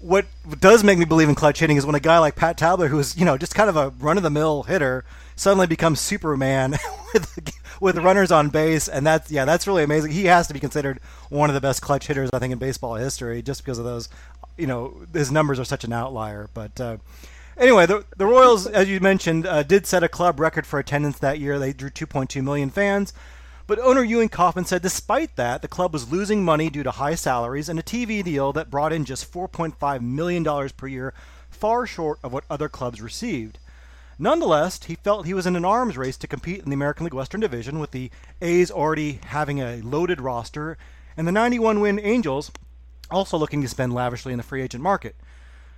What 0.00 0.26
does 0.60 0.84
make 0.84 0.98
me 0.98 1.06
believe 1.06 1.28
in 1.28 1.34
clutch 1.34 1.60
hitting 1.60 1.78
is 1.78 1.86
when 1.86 1.94
a 1.94 2.00
guy 2.00 2.18
like 2.18 2.36
Pat 2.36 2.58
Tabler, 2.58 2.88
who's 2.88 3.16
you 3.16 3.24
know 3.24 3.36
just 3.38 3.54
kind 3.54 3.70
of 3.70 3.76
a 3.76 3.90
run 3.98 4.16
of 4.16 4.22
the 4.22 4.30
mill 4.30 4.64
hitter, 4.64 5.04
suddenly 5.34 5.66
becomes 5.66 6.00
Superman 6.00 6.76
with 7.14 7.52
with 7.80 7.96
runners 7.98 8.30
on 8.30 8.50
base, 8.50 8.88
and 8.88 9.06
that's 9.06 9.30
yeah, 9.30 9.44
that's 9.44 9.66
really 9.66 9.82
amazing. 9.82 10.12
He 10.12 10.26
has 10.26 10.46
to 10.48 10.54
be 10.54 10.60
considered 10.60 11.00
one 11.28 11.50
of 11.50 11.54
the 11.54 11.60
best 11.60 11.82
clutch 11.82 12.06
hitters 12.06 12.30
I 12.32 12.38
think 12.38 12.52
in 12.52 12.58
baseball 12.58 12.94
history, 12.94 13.42
just 13.42 13.64
because 13.64 13.78
of 13.78 13.84
those, 13.84 14.08
you 14.56 14.66
know, 14.66 14.94
his 15.12 15.32
numbers 15.32 15.58
are 15.58 15.64
such 15.64 15.84
an 15.84 15.92
outlier. 15.92 16.50
But 16.54 16.80
uh, 16.80 16.96
Anyway, 17.56 17.86
the, 17.86 18.04
the 18.16 18.26
Royals, 18.26 18.66
as 18.66 18.88
you 18.88 18.98
mentioned, 19.00 19.46
uh, 19.46 19.62
did 19.62 19.86
set 19.86 20.02
a 20.02 20.08
club 20.08 20.40
record 20.40 20.66
for 20.66 20.78
attendance 20.78 21.18
that 21.18 21.38
year. 21.38 21.58
They 21.58 21.72
drew 21.72 21.90
2.2 21.90 22.42
million 22.42 22.70
fans. 22.70 23.12
But 23.66 23.78
owner 23.78 24.02
Ewing 24.02 24.28
Kauffman 24.28 24.66
said 24.66 24.82
despite 24.82 25.36
that, 25.36 25.62
the 25.62 25.68
club 25.68 25.92
was 25.92 26.12
losing 26.12 26.44
money 26.44 26.68
due 26.68 26.82
to 26.82 26.90
high 26.90 27.14
salaries 27.14 27.68
and 27.68 27.78
a 27.78 27.82
TV 27.82 28.22
deal 28.22 28.52
that 28.52 28.70
brought 28.70 28.92
in 28.92 29.06
just 29.06 29.32
$4.5 29.32 30.00
million 30.02 30.44
per 30.76 30.86
year 30.86 31.14
far 31.48 31.86
short 31.86 32.18
of 32.22 32.32
what 32.32 32.44
other 32.50 32.68
clubs 32.68 33.00
received. 33.00 33.58
Nonetheless, 34.18 34.84
he 34.84 34.96
felt 34.96 35.26
he 35.26 35.34
was 35.34 35.46
in 35.46 35.56
an 35.56 35.64
arms 35.64 35.96
race 35.96 36.16
to 36.18 36.26
compete 36.26 36.62
in 36.62 36.70
the 36.70 36.74
American 36.74 37.04
League 37.04 37.14
Western 37.14 37.40
Division, 37.40 37.78
with 37.78 37.90
the 37.90 38.10
A's 38.42 38.70
already 38.70 39.20
having 39.26 39.60
a 39.60 39.80
loaded 39.80 40.20
roster, 40.20 40.76
and 41.16 41.26
the 41.26 41.32
91 41.32 41.80
win 41.80 41.98
Angels 41.98 42.52
also 43.10 43.36
looking 43.36 43.62
to 43.62 43.68
spend 43.68 43.92
lavishly 43.92 44.32
in 44.32 44.36
the 44.36 44.44
free 44.44 44.62
agent 44.62 44.82
market. 44.82 45.16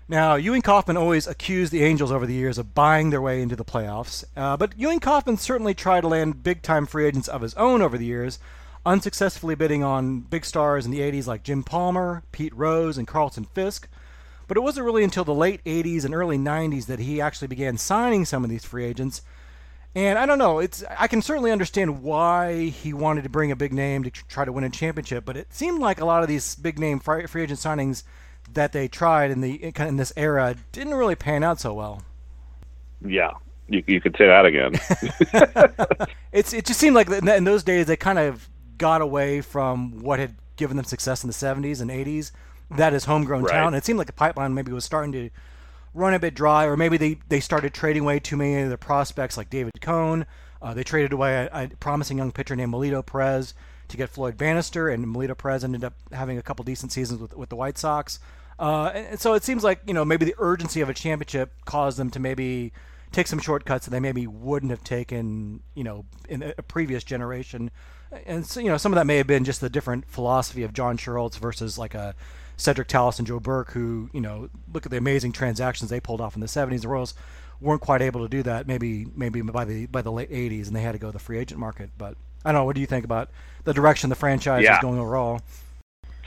Now, 0.08 0.36
Ewing 0.36 0.62
Kauffman 0.62 0.96
always 0.96 1.26
accused 1.26 1.72
the 1.72 1.82
Angels 1.82 2.12
over 2.12 2.26
the 2.26 2.34
years 2.34 2.58
of 2.58 2.74
buying 2.74 3.10
their 3.10 3.20
way 3.20 3.42
into 3.42 3.56
the 3.56 3.64
playoffs, 3.64 4.24
uh, 4.36 4.56
but 4.56 4.78
Ewing 4.78 5.00
Kauffman 5.00 5.36
certainly 5.36 5.74
tried 5.74 6.02
to 6.02 6.08
land 6.08 6.44
big 6.44 6.62
time 6.62 6.86
free 6.86 7.06
agents 7.06 7.26
of 7.26 7.42
his 7.42 7.54
own 7.54 7.82
over 7.82 7.98
the 7.98 8.04
years, 8.04 8.38
unsuccessfully 8.84 9.56
bidding 9.56 9.82
on 9.82 10.20
big 10.20 10.44
stars 10.44 10.84
in 10.84 10.92
the 10.92 11.00
80s 11.00 11.26
like 11.26 11.42
Jim 11.42 11.64
Palmer, 11.64 12.22
Pete 12.30 12.54
Rose, 12.54 12.96
and 12.96 13.08
Carlton 13.08 13.46
Fisk. 13.46 13.88
But 14.46 14.56
it 14.56 14.62
wasn't 14.62 14.86
really 14.86 15.02
until 15.02 15.24
the 15.24 15.34
late 15.34 15.64
80s 15.64 16.04
and 16.04 16.14
early 16.14 16.38
90s 16.38 16.86
that 16.86 17.00
he 17.00 17.20
actually 17.20 17.48
began 17.48 17.76
signing 17.76 18.24
some 18.24 18.44
of 18.44 18.50
these 18.50 18.64
free 18.64 18.84
agents. 18.84 19.22
And 19.96 20.20
I 20.20 20.26
don't 20.26 20.38
know, 20.38 20.60
it's 20.60 20.84
I 20.96 21.08
can 21.08 21.20
certainly 21.20 21.50
understand 21.50 22.04
why 22.04 22.66
he 22.66 22.92
wanted 22.92 23.24
to 23.24 23.28
bring 23.28 23.50
a 23.50 23.56
big 23.56 23.72
name 23.72 24.04
to 24.04 24.10
try 24.10 24.44
to 24.44 24.52
win 24.52 24.62
a 24.62 24.70
championship, 24.70 25.24
but 25.24 25.36
it 25.36 25.52
seemed 25.52 25.80
like 25.80 26.00
a 26.00 26.04
lot 26.04 26.22
of 26.22 26.28
these 26.28 26.54
big 26.54 26.78
name 26.78 27.00
free 27.00 27.24
agent 27.42 27.58
signings 27.58 28.04
that 28.52 28.72
they 28.72 28.88
tried 28.88 29.30
in 29.30 29.40
the 29.40 29.72
in 29.78 29.96
this 29.96 30.12
era 30.16 30.56
didn't 30.72 30.94
really 30.94 31.14
pan 31.14 31.42
out 31.44 31.60
so 31.60 31.74
well. 31.74 32.02
Yeah, 33.04 33.32
you, 33.68 33.82
you 33.86 34.00
could 34.00 34.16
say 34.16 34.26
that 34.26 34.46
again. 34.46 34.72
it's 36.32 36.52
it 36.52 36.64
just 36.64 36.80
seemed 36.80 36.94
like 36.96 37.08
in 37.10 37.44
those 37.44 37.62
days 37.62 37.86
they 37.86 37.96
kind 37.96 38.18
of 38.18 38.48
got 38.78 39.00
away 39.00 39.40
from 39.40 40.02
what 40.02 40.18
had 40.18 40.34
given 40.56 40.76
them 40.76 40.84
success 40.84 41.22
in 41.22 41.28
the 41.28 41.34
70s 41.34 41.80
and 41.80 41.90
80s. 41.90 42.32
That 42.70 42.92
is 42.94 43.04
homegrown 43.04 43.44
Right. 43.44 43.52
talent. 43.52 43.76
It 43.76 43.84
seemed 43.84 43.98
like 43.98 44.06
the 44.06 44.12
pipeline 44.12 44.54
maybe 44.54 44.72
was 44.72 44.84
starting 44.84 45.12
to 45.12 45.30
run 45.94 46.14
a 46.14 46.18
bit 46.18 46.34
dry, 46.34 46.64
or 46.64 46.76
maybe 46.76 46.96
they, 46.96 47.18
they 47.28 47.40
started 47.40 47.72
trading 47.72 48.02
away 48.02 48.18
too 48.18 48.36
many 48.36 48.62
of 48.62 48.70
the 48.70 48.76
prospects 48.78 49.36
like 49.36 49.48
David 49.50 49.80
Cone. 49.80 50.26
Uh, 50.60 50.74
they 50.74 50.82
traded 50.82 51.12
away 51.12 51.48
a, 51.52 51.64
a 51.64 51.68
promising 51.80 52.18
young 52.18 52.32
pitcher 52.32 52.56
named 52.56 52.72
Melido 52.72 53.04
Perez 53.04 53.54
to 53.88 53.96
get 53.96 54.08
Floyd 54.08 54.36
Bannister, 54.36 54.88
and 54.88 55.06
Melido 55.06 55.36
Perez 55.36 55.64
ended 55.64 55.84
up 55.84 55.94
having 56.12 56.38
a 56.38 56.42
couple 56.42 56.64
decent 56.64 56.92
seasons 56.92 57.20
with, 57.20 57.36
with 57.36 57.48
the 57.48 57.56
White 57.56 57.78
Sox. 57.78 58.18
Uh, 58.58 58.90
and, 58.94 59.20
so 59.20 59.34
it 59.34 59.44
seems 59.44 59.62
like 59.62 59.80
you 59.86 59.94
know 59.94 60.04
maybe 60.04 60.24
the 60.24 60.34
urgency 60.38 60.80
of 60.80 60.88
a 60.88 60.94
championship 60.94 61.52
caused 61.64 61.98
them 61.98 62.10
to 62.10 62.20
maybe 62.20 62.72
take 63.12 63.26
some 63.26 63.38
shortcuts 63.38 63.86
that 63.86 63.90
they 63.90 64.00
maybe 64.00 64.26
wouldn't 64.26 64.70
have 64.70 64.82
taken 64.82 65.60
you 65.74 65.84
know 65.84 66.04
in 66.28 66.42
a, 66.42 66.54
a 66.58 66.62
previous 66.62 67.04
generation. 67.04 67.70
And 68.24 68.46
so, 68.46 68.60
you 68.60 68.68
know 68.68 68.76
some 68.76 68.92
of 68.92 68.96
that 68.96 69.06
may 69.06 69.18
have 69.18 69.26
been 69.26 69.44
just 69.44 69.60
the 69.60 69.68
different 69.68 70.08
philosophy 70.08 70.62
of 70.62 70.72
John 70.72 70.96
Schuerholz 70.96 71.38
versus 71.38 71.78
like 71.78 71.94
a 71.94 72.14
Cedric 72.56 72.88
Tallis 72.88 73.18
and 73.18 73.26
Joe 73.26 73.40
Burke, 73.40 73.72
who 73.72 74.08
you 74.12 74.20
know 74.20 74.48
look 74.72 74.86
at 74.86 74.90
the 74.90 74.98
amazing 74.98 75.32
transactions 75.32 75.90
they 75.90 76.00
pulled 76.00 76.20
off 76.20 76.34
in 76.34 76.40
the 76.40 76.46
'70s. 76.46 76.82
The 76.82 76.88
Royals 76.88 77.14
weren't 77.60 77.80
quite 77.80 78.02
able 78.02 78.22
to 78.22 78.28
do 78.28 78.42
that. 78.44 78.66
Maybe 78.66 79.06
maybe 79.14 79.42
by 79.42 79.64
the 79.64 79.86
by 79.86 80.02
the 80.02 80.12
late 80.12 80.30
'80s, 80.30 80.66
and 80.66 80.74
they 80.74 80.82
had 80.82 80.92
to 80.92 80.98
go 80.98 81.08
to 81.08 81.12
the 81.12 81.18
free 81.18 81.38
agent 81.38 81.60
market. 81.60 81.90
But 81.98 82.16
I 82.44 82.52
don't 82.52 82.60
know. 82.60 82.64
What 82.64 82.74
do 82.74 82.80
you 82.80 82.86
think 82.86 83.04
about 83.04 83.30
the 83.66 83.74
direction 83.74 84.08
the 84.08 84.16
franchise 84.16 84.62
Yeah. 84.64 84.76
is 84.76 84.80
going 84.80 84.98
overall? 84.98 85.42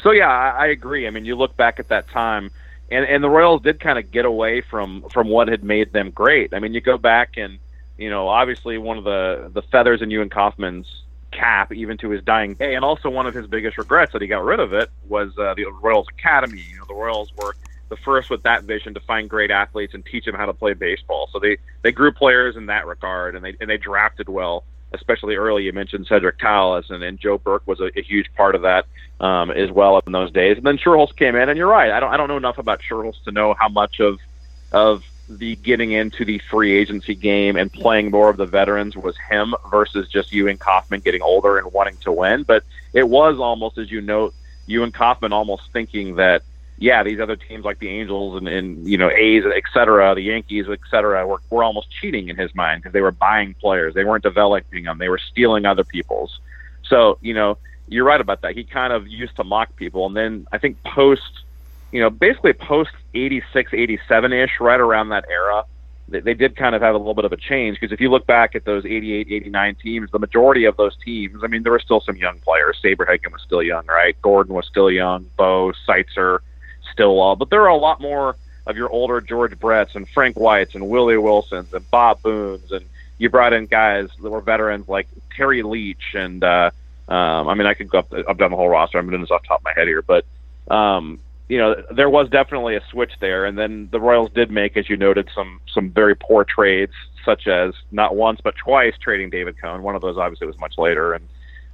So 0.04 0.12
yeah, 0.12 0.30
I, 0.30 0.50
I 0.50 0.68
agree. 0.68 1.08
I 1.08 1.10
mean, 1.10 1.26
you 1.26 1.36
look 1.36 1.58
back 1.58 1.80
at 1.80 1.88
that 1.88 2.08
time, 2.10 2.52
and 2.92 3.04
and 3.06 3.24
the 3.24 3.30
Royals 3.30 3.62
did 3.64 3.80
kind 3.80 3.98
of 3.98 4.12
get 4.12 4.26
away 4.26 4.62
from 4.62 5.04
from 5.12 5.28
what 5.30 5.48
had 5.48 5.64
made 5.64 5.92
them 5.92 6.12
great. 6.12 6.54
I 6.54 6.60
mean, 6.60 6.74
you 6.74 6.82
go 6.82 6.98
back 6.98 7.38
and 7.38 7.58
you 7.98 8.10
know, 8.10 8.28
obviously 8.30 8.78
one 8.78 8.98
of 8.98 9.04
the 9.04 9.50
the 9.54 9.62
feathers 9.64 10.02
in 10.02 10.12
Ewing 10.12 10.30
Kauffman's 10.30 11.04
cap, 11.32 11.74
even 11.74 11.98
to 11.98 12.10
his 12.10 12.24
dying 12.24 12.54
day, 12.54 12.76
and 12.76 12.86
also 12.86 13.10
one 13.10 13.26
of 13.28 13.34
his 13.34 13.48
biggest 13.48 13.78
regrets 13.78 14.14
that 14.14 14.22
he 14.22 14.28
got 14.28 14.44
rid 14.44 14.60
of 14.60 14.74
it 14.74 14.90
was 15.08 15.38
uh, 15.38 15.54
the 15.56 15.66
Royals 15.82 16.08
Academy. 16.18 16.64
You 16.70 16.78
know, 16.78 16.86
the 16.88 16.94
Royals 16.94 17.32
were 17.36 17.56
the 17.90 17.98
first 17.98 18.30
with 18.30 18.44
that 18.44 18.64
vision 18.64 18.94
to 18.94 19.00
find 19.02 19.30
great 19.30 19.50
athletes 19.52 19.94
and 19.96 20.06
teach 20.06 20.24
them 20.26 20.36
how 20.36 20.46
to 20.46 20.54
play 20.54 20.74
baseball. 20.74 21.28
So 21.34 21.40
they 21.40 21.58
they 21.82 21.92
grew 21.92 22.12
players 22.12 22.56
in 22.56 22.68
that 22.68 22.86
regard, 22.88 23.36
and 23.36 23.44
they 23.44 23.56
and 23.60 23.70
they 23.70 23.78
drafted 23.78 24.30
well 24.30 24.64
especially 24.92 25.36
early. 25.36 25.64
You 25.64 25.74
mentioned 25.74 26.08
Cedric 26.08 26.40
Tallis, 26.40 26.90
and, 26.90 27.04
and 27.04 27.20
Joe 27.20 27.38
Burke 27.38 27.68
was 27.68 27.80
a, 27.80 27.90
a 27.98 28.02
huge 28.02 28.34
part 28.36 28.56
of 28.56 28.64
that 28.64 28.86
um, 29.20 29.52
as 29.52 29.72
well 29.72 30.02
in 30.06 30.12
those 30.12 30.32
days. 30.32 30.58
And 30.58 30.66
then 30.66 30.78
Schuerholz 30.78 31.16
came 31.16 31.36
in, 31.36 31.50
and 31.50 31.58
you're 31.58 31.68
right. 31.68 31.92
I 31.92 32.00
don't 32.00 32.14
I 32.14 32.18
don't 32.18 32.28
know 32.28 32.38
enough 32.38 32.58
about 32.58 32.82
Schuerholz 32.82 33.24
to 33.26 33.32
know 33.32 33.56
how 33.60 33.70
much 33.70 34.00
of 34.00 34.20
of 34.72 35.04
the 35.30 35.56
getting 35.58 35.92
into 35.92 36.26
the 36.26 36.42
free 36.50 36.76
agency 36.76 37.14
game 37.14 37.56
and 37.56 37.72
playing 37.72 38.10
more 38.10 38.30
of 38.30 38.38
the 38.38 38.48
veterans 38.48 38.98
was 38.98 39.16
him 39.30 39.54
versus 39.70 40.08
just 40.10 40.32
Ewing 40.34 40.58
Kauffman 40.58 41.02
getting 41.02 41.22
older 41.22 41.60
and 41.60 41.72
wanting 41.72 41.98
to 41.98 42.12
win. 42.12 42.44
But 42.44 42.64
it 42.94 43.08
was 43.08 43.38
almost, 43.38 43.78
as 43.78 43.92
you 43.92 44.02
note, 44.02 44.34
Ewing 44.66 44.92
Kauffman 44.92 45.32
almost 45.32 45.64
thinking 45.72 46.16
that 46.16 46.42
yeah, 46.80 47.04
these 47.04 47.20
other 47.20 47.36
teams 47.36 47.66
like 47.66 47.80
the 47.80 47.90
Angels 47.90 48.38
and, 48.38 48.48
and 48.48 48.88
you 48.88 48.98
know 48.98 49.10
A's, 49.10 49.44
et 49.46 49.64
cetera, 49.74 50.16
the 50.16 50.22
Yankees, 50.22 50.66
et 50.72 50.80
cetera, 50.90 51.28
were, 51.28 51.42
were 51.50 51.64
almost 51.64 51.88
cheating 51.92 52.30
in 52.30 52.38
his 52.38 52.56
mind 52.56 52.82
because 52.82 52.94
they 52.94 53.02
were 53.02 53.12
buying 53.12 53.54
players. 53.54 53.94
They 53.94 54.06
weren't 54.06 54.24
developing 54.24 54.86
them. 54.86 54.98
They 54.98 55.10
were 55.10 55.20
stealing 55.20 55.66
other 55.66 55.84
people's. 55.84 56.40
So 56.86 57.18
you 57.22 57.34
know, 57.34 57.58
you're 57.88 58.06
right 58.06 58.22
about 58.22 58.42
that. 58.42 58.56
He 58.56 58.64
kind 58.64 58.94
of 58.94 59.08
used 59.08 59.36
to 59.36 59.44
mock 59.44 59.76
people, 59.76 60.06
and 60.06 60.16
then 60.16 60.48
I 60.54 60.58
think 60.58 60.82
post, 60.84 61.44
you 61.92 62.00
know, 62.00 62.10
basically 62.10 62.54
post 62.54 62.92
86, 63.14 63.74
87 63.74 64.32
ish, 64.32 64.52
right 64.62 64.80
around 64.80 65.10
that 65.10 65.26
era, 65.30 65.66
they, 66.08 66.22
they 66.22 66.34
did 66.34 66.56
kind 66.56 66.76
of 66.76 66.82
have 66.82 66.96
a 66.96 66.98
little 66.98 67.14
bit 67.14 67.26
of 67.26 67.34
a 67.34 67.38
change 67.38 67.78
because 67.80 67.94
if 67.94 68.00
you 68.00 68.10
look 68.10 68.26
back 68.26 68.56
at 68.56 68.64
those 68.64 68.86
88, 68.86 69.28
89 69.30 69.76
teams, 69.76 70.12
the 70.12 70.20
majority 70.20 70.64
of 70.64 70.78
those 70.78 70.96
teams, 71.04 71.44
I 71.44 71.48
mean, 71.48 71.64
there 71.64 71.74
were 71.74 71.80
still 71.80 72.00
some 72.00 72.16
young 72.16 72.40
players. 72.40 72.80
Saberhagen 72.82 73.34
was 73.34 73.42
still 73.42 73.62
young, 73.62 73.86
right? 73.86 74.20
Gordon 74.22 74.56
was 74.56 74.66
still 74.66 74.90
young. 74.90 75.26
Bo, 75.38 75.74
Seitzer, 75.88 76.40
Stillwell, 76.92 77.36
but 77.36 77.50
there 77.50 77.62
are 77.62 77.70
a 77.70 77.78
lot 77.78 78.02
more 78.02 78.36
of 78.66 78.78
your 78.78 78.90
older 78.90 79.20
George 79.20 79.58
Bretts 79.60 79.96
and 79.96 80.08
Frank 80.10 80.38
Whites 80.38 80.76
and 80.76 80.90
Willie 80.90 81.18
Wilsons 81.18 81.74
and 81.74 81.90
Bob 81.90 82.22
Boones, 82.22 82.72
and 82.72 82.86
you 83.18 83.30
brought 83.30 83.54
in 83.54 83.66
guys 83.66 84.10
that 84.22 84.30
were 84.30 84.42
veterans 84.42 84.88
like 84.88 85.08
Terry 85.36 85.64
Leach 85.64 86.14
and 86.14 86.44
uh, 86.44 86.72
um, 87.08 87.48
I 87.48 87.56
mean 87.56 87.68
I 87.68 87.74
could 87.74 87.90
go 87.90 88.00
up, 88.00 88.14
up 88.14 88.38
down 88.38 88.52
the 88.52 88.58
whole 88.58 88.70
roster. 88.70 89.00
I'm 89.00 89.10
doing 89.10 89.22
this 89.22 89.32
off 89.32 89.42
the 89.42 89.48
top 89.48 89.62
of 89.62 89.66
my 89.66 89.74
head 89.74 89.88
here, 89.88 90.04
but 90.04 90.26
um, 90.70 91.20
you 91.48 91.58
know 91.58 91.82
there 91.92 92.10
was 92.10 92.30
definitely 92.30 92.76
a 92.76 92.82
switch 92.92 93.14
there, 93.20 93.46
and 93.46 93.58
then 93.58 93.90
the 93.92 94.00
Royals 94.00 94.32
did 94.32 94.52
make, 94.52 94.78
as 94.78 94.90
you 94.90 94.98
noted, 94.98 95.30
some 95.34 95.60
some 95.74 95.90
very 95.90 96.16
poor 96.16 96.44
trades, 96.44 96.94
such 97.26 97.48
as 97.48 97.74
not 97.92 98.16
once 98.16 98.40
but 98.44 98.56
twice 98.56 98.94
trading 99.02 99.32
David 99.32 99.60
Cone. 99.60 99.82
One 99.82 99.96
of 99.96 100.02
those 100.02 100.18
obviously 100.18 100.48
was 100.48 100.60
much 100.60 100.78
later, 100.78 101.14
and 101.14 101.28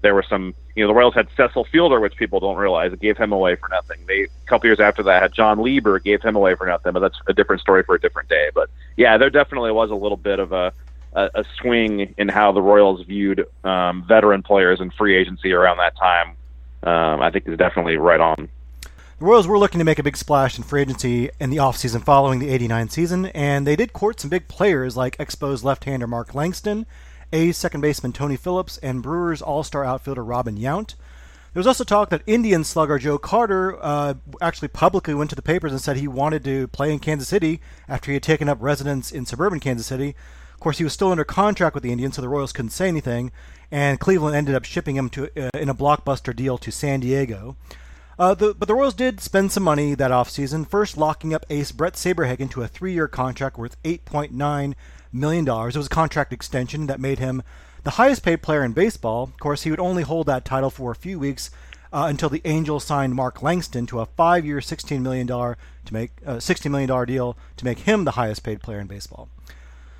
there 0.05 0.13
were 0.13 0.23
some, 0.23 0.53
you 0.75 0.83
know, 0.83 0.87
the 0.87 0.93
Royals 0.93 1.15
had 1.15 1.27
Cecil 1.35 1.65
Fielder, 1.65 1.99
which 1.99 2.15
people 2.15 2.39
don't 2.39 2.57
realize, 2.57 2.93
it 2.93 3.01
gave 3.01 3.17
him 3.17 3.31
away 3.31 3.55
for 3.55 3.67
nothing. 3.69 3.97
They 4.05 4.25
a 4.25 4.47
couple 4.47 4.67
years 4.67 4.79
after 4.79 5.01
that 5.01 5.19
had 5.19 5.33
Jon 5.33 5.63
Lieber, 5.63 5.97
gave 5.97 6.21
him 6.21 6.35
away 6.35 6.53
for 6.53 6.67
nothing, 6.67 6.93
but 6.93 6.99
that's 6.99 7.19
a 7.25 7.33
different 7.33 7.63
story 7.63 7.81
for 7.81 7.95
a 7.95 7.99
different 7.99 8.29
day. 8.29 8.51
But 8.53 8.69
yeah, 8.95 9.17
there 9.17 9.31
definitely 9.31 9.71
was 9.71 9.89
a 9.89 9.95
little 9.95 10.17
bit 10.17 10.37
of 10.37 10.51
a 10.51 10.71
a, 11.15 11.45
swing 11.59 12.13
in 12.17 12.27
how 12.27 12.51
the 12.51 12.61
Royals 12.61 13.01
viewed 13.03 13.47
um, 13.63 14.03
veteran 14.05 14.43
players 14.43 14.81
and 14.81 14.93
free 14.93 15.15
agency 15.15 15.53
around 15.53 15.77
that 15.77 15.95
time. 15.95 16.35
Um, 16.83 17.21
I 17.21 17.31
think 17.31 17.47
is 17.47 17.57
definitely 17.57 17.97
right 17.97 18.19
on. 18.19 18.49
The 19.17 19.25
Royals 19.25 19.47
were 19.47 19.57
looking 19.57 19.79
to 19.79 19.85
make 19.85 19.97
a 19.97 20.03
big 20.03 20.17
splash 20.17 20.57
in 20.57 20.63
free 20.63 20.81
agency 20.81 21.29
in 21.39 21.49
the 21.49 21.57
offseason 21.57 22.03
following 22.03 22.39
the 22.39 22.49
89 22.49 22.89
season, 22.89 23.25
and 23.27 23.65
they 23.65 23.77
did 23.77 23.93
court 23.93 24.19
some 24.19 24.29
big 24.29 24.49
players 24.49 24.97
like 24.97 25.17
Expos 25.17 25.63
left-hander 25.63 26.05
Mark 26.05 26.35
Langston, 26.35 26.85
A's 27.35 27.57
second 27.57 27.81
baseman 27.81 28.13
Tony 28.13 28.37
Phillips, 28.37 28.77
and 28.77 29.03
Brewers 29.03 29.41
all-star 29.41 29.83
outfielder 29.83 30.23
Robin 30.23 30.57
Yount. 30.57 30.95
There 31.53 31.59
was 31.59 31.67
also 31.67 31.83
talk 31.83 32.09
that 32.09 32.21
Indian 32.25 32.63
slugger 32.63 32.97
Joe 32.97 33.17
Carter 33.17 33.77
uh, 33.81 34.15
actually 34.41 34.69
publicly 34.69 35.13
went 35.13 35.29
to 35.29 35.35
the 35.35 35.41
papers 35.41 35.71
and 35.71 35.79
said 35.79 35.97
he 35.97 36.07
wanted 36.07 36.43
to 36.45 36.67
play 36.69 36.91
in 36.91 36.99
Kansas 36.99 37.27
City 37.27 37.61
after 37.87 38.11
he 38.11 38.15
had 38.15 38.23
taken 38.23 38.49
up 38.49 38.57
residence 38.61 39.11
in 39.11 39.25
suburban 39.25 39.59
Kansas 39.59 39.87
City. 39.87 40.15
Of 40.53 40.59
course, 40.59 40.77
he 40.77 40.83
was 40.83 40.93
still 40.93 41.11
under 41.11 41.23
contract 41.25 41.73
with 41.73 41.83
the 41.83 41.91
Indians, 41.91 42.15
so 42.15 42.21
the 42.21 42.29
Royals 42.29 42.53
couldn't 42.53 42.71
say 42.71 42.87
anything, 42.87 43.31
and 43.69 43.99
Cleveland 43.99 44.35
ended 44.35 44.55
up 44.55 44.63
shipping 44.63 44.95
him 44.95 45.09
to 45.09 45.29
uh, 45.47 45.49
in 45.53 45.69
a 45.69 45.75
blockbuster 45.75 46.33
deal 46.35 46.57
to 46.57 46.71
San 46.71 47.01
Diego. 47.01 47.57
Uh, 48.17 48.33
the, 48.33 48.53
but 48.53 48.67
the 48.67 48.75
Royals 48.75 48.93
did 48.93 49.19
spend 49.19 49.51
some 49.51 49.63
money 49.63 49.93
that 49.93 50.11
offseason, 50.11 50.67
first 50.67 50.97
locking 50.97 51.33
up 51.33 51.45
ace 51.49 51.73
Bret 51.73 51.93
Saberhagen 51.93 52.49
to 52.51 52.63
a 52.63 52.67
three-year 52.67 53.09
contract 53.09 53.57
worth 53.57 53.81
$8.9 53.83 54.73
million. 55.15 55.45
dollars. 55.45 55.75
It 55.75 55.79
was 55.79 55.87
a 55.87 55.89
contract 55.89 56.33
extension 56.33 56.87
that 56.87 56.99
made 56.99 57.19
him 57.19 57.41
the 57.83 57.91
highest-paid 57.91 58.41
player 58.41 58.63
in 58.63 58.73
baseball. 58.73 59.23
Of 59.23 59.39
course, 59.39 59.63
he 59.63 59.69
would 59.69 59.79
only 59.79 60.03
hold 60.03 60.27
that 60.27 60.43
title 60.45 60.69
for 60.69 60.91
a 60.91 60.95
few 60.95 61.19
weeks 61.19 61.51
uh, 61.93 62.07
until 62.09 62.29
the 62.29 62.41
Angels 62.45 62.83
signed 62.83 63.15
Mark 63.15 63.41
Langston 63.41 63.85
to 63.87 63.99
a 63.99 64.05
five-year, 64.05 64.59
$16 64.59 65.01
million 65.01 65.27
to 65.27 65.55
make 65.91 66.11
uh, 66.25 66.37
$60 66.37 66.69
million 66.69 67.05
deal 67.05 67.37
to 67.57 67.65
make 67.65 67.79
him 67.79 68.03
the 68.03 68.11
highest-paid 68.11 68.61
player 68.61 68.79
in 68.79 68.87
baseball. 68.87 69.29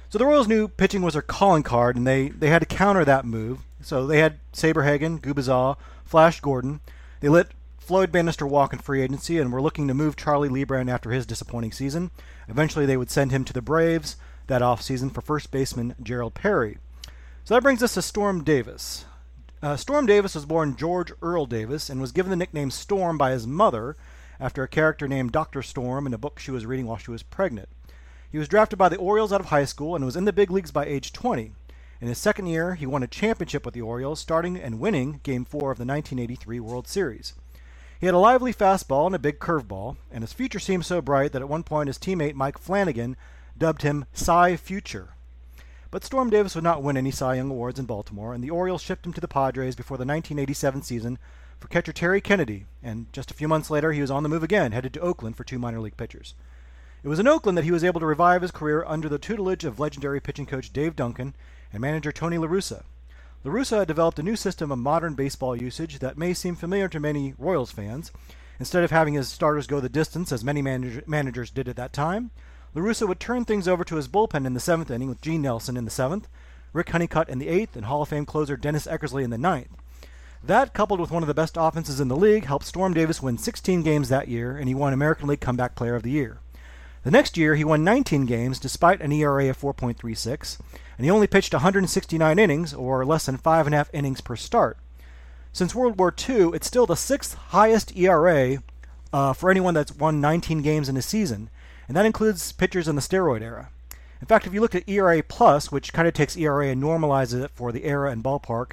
So 0.10 0.18
the 0.18 0.26
Royals 0.26 0.48
knew 0.48 0.68
pitching 0.68 1.02
was 1.02 1.14
their 1.14 1.22
calling 1.22 1.64
card, 1.64 1.96
and 1.96 2.06
they, 2.06 2.30
they 2.30 2.48
had 2.50 2.60
to 2.60 2.66
counter 2.66 3.06
that 3.06 3.26
move. 3.26 3.60
So 3.82 4.08
they 4.08 4.20
had 4.20 4.40
Saberhagen, 4.52 5.20
Gubicza, 5.20 5.78
Flash 6.06 6.42
Gordon. 6.42 6.80
They 7.20 7.30
let 7.30 7.52
Floyd 7.78 8.12
Bannister 8.12 8.48
walk 8.48 8.74
in 8.74 8.80
free 8.80 9.02
agency 9.02 9.38
and 9.38 9.54
were 9.54 9.62
looking 9.62 9.88
to 9.88 9.94
move 9.94 10.16
Charlie 10.16 10.50
Leibrandt 10.50 10.90
after 10.90 11.12
his 11.12 11.26
disappointing 11.26 11.72
season. 11.72 12.12
Eventually, 12.48 12.86
they 12.86 12.98
would 12.98 13.12
send 13.12 13.32
him 13.32 13.46
to 13.46 13.54
the 13.54 13.62
Braves 13.62 14.16
that 14.48 14.62
offseason 14.62 15.14
for 15.14 15.22
first 15.22 15.52
baseman 15.52 15.96
Gerald 16.02 16.34
Perry. 16.34 16.78
So 17.44 17.54
that 17.54 17.64
brings 17.64 17.84
us 17.84 17.94
to 17.94 18.02
Storm 18.02 18.44
Davis. 18.44 19.06
Uh, 19.62 19.76
Storm 19.76 20.06
Davis 20.06 20.36
was 20.36 20.46
born 20.46 20.76
George 20.76 21.12
Earl 21.22 21.46
Davis 21.46 21.90
and 21.90 22.02
was 22.02 22.12
given 22.12 22.30
the 22.30 22.36
nickname 22.36 22.72
Storm 22.72 23.18
by 23.18 23.32
his 23.32 23.48
mother, 23.48 23.96
after 24.40 24.64
a 24.64 24.68
character 24.68 25.08
named 25.08 25.32
Dr. 25.32 25.62
Storm 25.62 26.06
in 26.06 26.14
a 26.14 26.18
book 26.18 26.40
she 26.40 26.52
was 26.52 26.66
reading 26.66 26.86
while 26.86 26.98
she 26.98 27.12
was 27.12 27.24
pregnant. 27.24 27.70
He 28.32 28.38
was 28.38 28.48
drafted 28.48 28.78
by 28.78 28.90
the 28.90 28.98
Orioles 28.98 29.32
out 29.32 29.40
of 29.40 29.48
high 29.48 29.66
school 29.66 29.96
and 29.96 30.06
was 30.06 30.16
in 30.16 30.26
the 30.26 30.34
big 30.34 30.52
leagues 30.52 30.72
by 30.72 30.86
age 30.86 31.14
20. 31.14 31.54
In 32.02 32.08
his 32.08 32.18
second 32.18 32.48
year, 32.48 32.76
he 32.76 32.86
won 32.86 33.04
a 33.04 33.08
championship 33.08 33.64
with 33.64 33.74
the 33.74 33.82
Orioles, 33.82 34.20
starting 34.20 34.58
and 34.58 34.80
winning 34.80 35.22
Game 35.24 35.46
4 35.46 35.72
of 35.72 35.78
the 35.78 35.86
1983 35.86 36.60
World 36.60 36.88
Series. 36.88 37.34
He 38.00 38.08
had 38.08 38.16
a 38.16 38.20
lively 38.20 38.54
fastball 38.54 39.06
and 39.06 39.16
a 39.16 39.20
big 39.20 39.40
curveball, 39.40 39.96
and 40.12 40.22
his 40.22 40.34
future 40.34 40.60
seemed 40.60 40.86
so 40.86 41.02
bright 41.02 41.32
that 41.32 41.42
at 41.42 41.48
one 41.48 41.64
point 41.64 41.88
his 41.88 41.98
teammate 41.98 42.34
Mike 42.34 42.58
Flanagan 42.58 43.16
dubbed 43.58 43.82
him 43.82 44.06
Cy 44.14 44.56
Future. 44.56 45.16
But 45.92 46.04
Storm 46.04 46.30
Davis 46.30 46.56
would 46.56 46.64
not 46.64 46.84
win 46.84 46.98
any 46.98 47.12
Cy 47.12 47.36
Young 47.36 47.50
awards 47.50 47.80
in 47.80 47.86
Baltimore, 47.86 48.34
and 48.34 48.44
the 48.44 48.50
Orioles 48.50 48.82
shipped 48.82 49.06
him 49.06 49.14
to 49.14 49.22
the 49.22 49.28
Padres 49.28 49.76
before 49.76 49.98
the 49.98 50.02
1987 50.02 50.82
season 50.82 51.18
for 51.60 51.68
catcher 51.68 51.94
Terry 51.94 52.20
Kennedy, 52.20 52.66
and 52.84 53.12
just 53.14 53.32
a 53.32 53.34
few 53.34 53.48
months 53.48 53.70
later 53.70 53.92
he 53.92 54.02
was 54.02 54.12
on 54.12 54.24
the 54.24 54.30
move 54.30 54.44
again, 54.44 54.74
headed 54.74 54.94
to 54.94 55.00
Oakland 55.00 55.38
for 55.38 55.44
two 55.44 55.58
minor 55.58 55.80
league 55.80 55.98
pitchers. 55.98 56.34
It 57.02 57.08
was 57.08 57.20
in 57.20 57.28
Oakland 57.28 57.58
that 57.58 57.64
he 57.64 57.72
was 57.72 57.84
able 57.84 58.00
to 58.00 58.06
revive 58.06 58.42
his 58.42 58.52
career 58.52 58.84
under 58.86 59.08
the 59.08 59.20
tutelage 59.20 59.64
of 59.64 59.80
legendary 59.80 60.20
pitching 60.20 60.46
coach 60.46 60.74
Dave 60.74 60.96
Duncan 60.96 61.36
and 61.72 61.80
manager 61.80 62.12
Tony 62.12 62.38
La 62.38 62.48
Russa. 62.48 62.84
LaRussa 63.46 63.78
had 63.78 63.88
developed 63.88 64.18
a 64.18 64.24
new 64.24 64.36
system 64.36 64.72
of 64.72 64.80
modern 64.80 65.14
baseball 65.14 65.56
usage 65.56 66.00
that 66.00 66.18
may 66.18 66.34
seem 66.34 66.56
familiar 66.56 66.90
to 66.90 67.00
many 67.00 67.36
Royals 67.38 67.72
fans. 67.72 68.12
Instead 68.60 68.84
of 68.84 68.90
having 68.90 69.14
his 69.14 69.28
starters 69.28 69.68
go 69.68 69.80
the 69.80 69.88
distance, 69.88 70.32
as 70.32 70.44
many 70.44 70.64
manager- 70.64 71.04
managers 71.06 71.52
did 71.52 71.68
at 71.70 71.76
that 71.76 71.94
time, 71.94 72.32
LaRussa 72.76 73.08
would 73.08 73.22
turn 73.22 73.46
things 73.46 73.70
over 73.70 73.86
to 73.86 73.96
his 73.96 74.10
bullpen 74.10 74.46
in 74.46 74.54
the 74.54 74.60
seventh 74.60 74.92
inning 74.92 75.08
with 75.08 75.22
Gene 75.22 75.42
Nelson 75.42 75.78
in 75.78 75.86
the 75.86 75.92
seventh, 75.92 76.28
Rick 76.74 76.90
Honeycutt 76.90 77.30
in 77.30 77.40
the 77.40 77.48
eighth, 77.48 77.78
and 77.78 77.86
Hall 77.86 78.02
of 78.02 78.10
Fame 78.10 78.26
closer 78.26 78.58
Dennis 78.58 78.86
Eckersley 78.86 79.24
in 79.24 79.30
the 79.30 79.38
ninth. 79.38 79.70
That, 80.44 80.74
coupled 80.74 81.00
with 81.00 81.10
one 81.10 81.24
of 81.24 81.28
the 81.28 81.34
best 81.34 81.56
offenses 81.58 82.02
in 82.02 82.10
the 82.10 82.18
league, 82.18 82.46
helped 82.46 82.66
Storm 82.66 82.94
Davis 82.94 83.22
win 83.22 83.38
16 83.38 83.82
games 83.82 84.10
that 84.10 84.28
year, 84.28 84.58
and 84.58 84.68
he 84.68 84.76
won 84.76 84.92
American 84.92 85.28
League 85.28 85.40
Comeback 85.40 85.74
Player 85.74 85.96
of 85.96 86.04
the 86.04 86.12
Year. 86.12 86.40
The 87.04 87.12
next 87.12 87.38
year, 87.38 87.56
he 87.56 87.64
won 87.64 87.84
19 87.84 88.26
games 88.26 88.60
despite 88.60 89.00
an 89.00 89.12
ERA 89.12 89.50
of 89.50 89.60
4.36, 89.60 90.60
and 90.98 91.06
he 91.06 91.12
only 91.12 91.28
pitched 91.28 91.54
169 91.54 92.38
innings, 92.38 92.74
or 92.74 93.06
less 93.06 93.26
than 93.26 93.38
five 93.38 93.66
and 93.68 93.74
a 93.74 93.78
half 93.78 93.94
innings 93.94 94.20
per 94.20 94.36
start. 94.36 94.78
Since 95.54 95.74
World 95.74 95.98
War 95.98 96.14
II, 96.28 96.50
it's 96.54 96.68
still 96.68 96.86
the 96.86 96.96
sixth 96.96 97.36
highest 97.36 97.96
ERA 97.96 98.58
uh, 99.14 99.32
for 99.32 99.50
anyone 99.50 99.74
that's 99.74 99.96
won 99.96 100.20
19 100.20 100.62
games 100.62 100.90
in 100.90 100.98
a 100.98 101.02
season, 101.02 101.50
and 101.88 101.96
that 101.96 102.06
includes 102.06 102.52
pitchers 102.52 102.88
in 102.88 102.96
the 102.96 103.02
steroid 103.02 103.42
era. 103.42 103.70
In 104.22 104.28
fact, 104.28 104.48
if 104.48 104.54
you 104.54 104.62
look 104.62 104.76
at 104.76 104.88
ERA 104.88 105.22
plus, 105.22 105.72
which 105.72 105.94
kind 105.94 106.08
of 106.08 106.14
takes 106.14 106.38
ERA 106.38 106.68
and 106.68 106.82
normalizes 106.82 107.44
it 107.44 107.52
for 107.54 107.72
the 107.72 107.86
era 107.86 108.12
and 108.12 108.24
ballpark, 108.24 108.72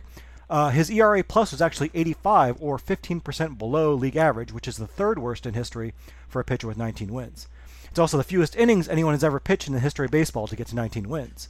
uh, 0.48 0.70
his 0.70 0.90
ERA 0.90 1.24
plus 1.24 1.50
was 1.50 1.62
actually 1.62 1.90
85, 1.94 2.56
or 2.60 2.78
15% 2.78 3.58
below 3.58 3.94
league 3.94 4.16
average, 4.16 4.52
which 4.52 4.68
is 4.68 4.76
the 4.76 4.86
third 4.86 5.18
worst 5.18 5.46
in 5.46 5.54
history 5.54 5.94
for 6.28 6.40
a 6.40 6.44
pitcher 6.44 6.66
with 6.66 6.76
19 6.76 7.12
wins. 7.12 7.48
It's 7.90 7.98
also 7.98 8.16
the 8.16 8.24
fewest 8.24 8.56
innings 8.56 8.88
anyone 8.88 9.14
has 9.14 9.24
ever 9.24 9.40
pitched 9.40 9.66
in 9.66 9.74
the 9.74 9.80
history 9.80 10.06
of 10.06 10.10
baseball 10.10 10.46
to 10.46 10.56
get 10.56 10.66
to 10.68 10.74
19 10.76 11.08
wins. 11.08 11.48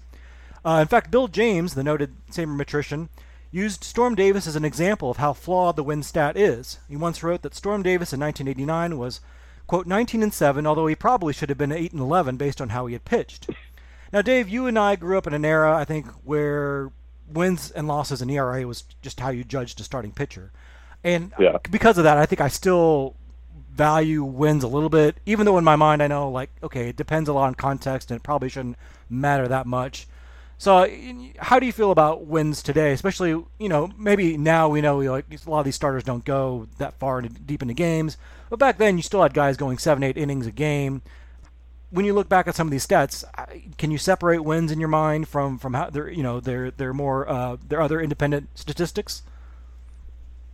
Uh, 0.65 0.79
in 0.81 0.89
fact, 0.89 1.11
Bill 1.11 1.29
James, 1.29 1.75
the 1.75 1.85
noted 1.85 2.15
sabermetrician, 2.31 3.09
used 3.51 3.85
Storm 3.85 4.15
Davis 4.15 4.47
as 4.47 4.57
an 4.57 4.65
example 4.65 5.11
of 5.11 5.19
how 5.19 5.33
flawed 5.33 5.77
the 5.77 5.85
win 5.85 6.03
stat 6.03 6.37
is. 6.37 6.79
He 6.89 6.97
once 6.97 7.23
wrote 7.23 7.43
that 7.43 7.55
Storm 7.55 7.83
Davis 7.83 8.13
in 8.13 8.21
1989 8.21 8.99
was, 8.99 9.21
quote, 9.67 9.87
19 9.87 10.23
and 10.23 10.35
7, 10.35 10.67
although 10.67 10.87
he 10.87 10.95
probably 10.95 11.33
should 11.33 11.49
have 11.49 11.59
been 11.59 11.73
8 11.73 11.93
and 11.93 12.01
11 12.01 12.37
based 12.37 12.61
on 12.61 12.71
how 12.71 12.87
he 12.87 12.93
had 12.93 13.05
pitched. 13.05 13.49
Now, 14.13 14.21
Dave, 14.23 14.49
you 14.49 14.67
and 14.67 14.79
I 14.79 14.97
grew 14.97 15.17
up 15.17 15.27
in 15.27 15.33
an 15.35 15.45
era, 15.45 15.75
I 15.75 15.85
think, 15.85 16.07
where 16.25 16.91
wins 17.33 17.71
and 17.71 17.89
losses 17.89 18.21
in 18.21 18.29
ERA 18.29 18.67
was 18.67 18.85
just 19.01 19.21
how 19.21 19.31
you 19.31 19.43
judged 19.45 19.81
a 19.81 19.85
starting 19.85 20.13
pitcher. 20.13 20.53
And 21.03 21.33
Yeah. 21.39 21.57
because 21.71 21.97
of 21.99 22.05
that, 22.05 22.19
I 22.19 22.27
think 22.27 22.41
I 22.41 22.49
still 22.49 23.15
value 23.73 24.23
wins 24.23 24.63
a 24.63 24.69
little 24.69 24.91
bit, 24.91 25.17
even 25.25 25.47
though 25.47 25.57
in 25.57 25.65
my 25.65 25.77
mind 25.77 26.03
I 26.03 26.07
know, 26.09 26.29
like, 26.31 26.51
okay, 26.63 26.91
it 26.91 26.97
depends 26.97 27.29
a 27.29 27.33
lot 27.33 27.47
on 27.47 27.55
context 27.55 28.11
and 28.11 28.19
it 28.21 28.23
probably 28.23 28.51
shouldn't 28.51 28.77
matter 29.09 29.49
that 29.49 29.67
much. 29.67 30.07
So, 30.63 30.89
how 31.39 31.59
do 31.59 31.67
you 31.67 31.73
feel 31.73 31.91
about 31.91 32.27
wins 32.27 32.63
today? 32.63 32.93
Especially, 32.93 33.31
you 33.31 33.69
know, 33.69 33.91
maybe 33.99 34.37
now 34.37 34.69
we 34.69 34.81
know 34.81 34.99
like 34.99 35.25
a 35.45 35.51
lot 35.51 35.59
of 35.59 35.65
these 35.65 35.75
starters 35.75 36.05
don't 36.05 36.25
go 36.25 36.69
that 36.79 36.95
far 37.01 37.21
deep 37.21 37.63
into 37.63 37.75
games, 37.75 38.17
but 38.49 38.61
back 38.61 38.79
then 38.79 38.97
you 38.97 39.03
still 39.03 39.23
had 39.23 39.35
guys 39.35 39.57
going 39.57 39.79
seven, 39.79 40.05
eight 40.05 40.17
innings 40.17 40.47
a 40.47 40.53
game. 40.53 41.03
When 41.91 42.05
you 42.05 42.15
look 42.15 42.29
back 42.29 42.47
at 42.47 42.55
some 42.55 42.69
of 42.69 42.71
these 42.71 42.87
stats, 42.87 43.25
can 43.77 43.91
you 43.91 43.99
separate 43.99 44.45
wins 44.45 44.71
in 44.71 44.79
your 44.79 44.89
mind 44.89 45.27
from 45.27 45.59
from 45.59 45.75
how 45.75 45.91
they're 45.91 46.09
you 46.09 46.23
know 46.23 46.39
they're 46.39 46.71
they're 46.71 46.95
more 46.95 47.29
uh, 47.29 47.57
their 47.67 47.81
other 47.81 48.01
independent 48.01 48.49
statistics? 48.55 49.25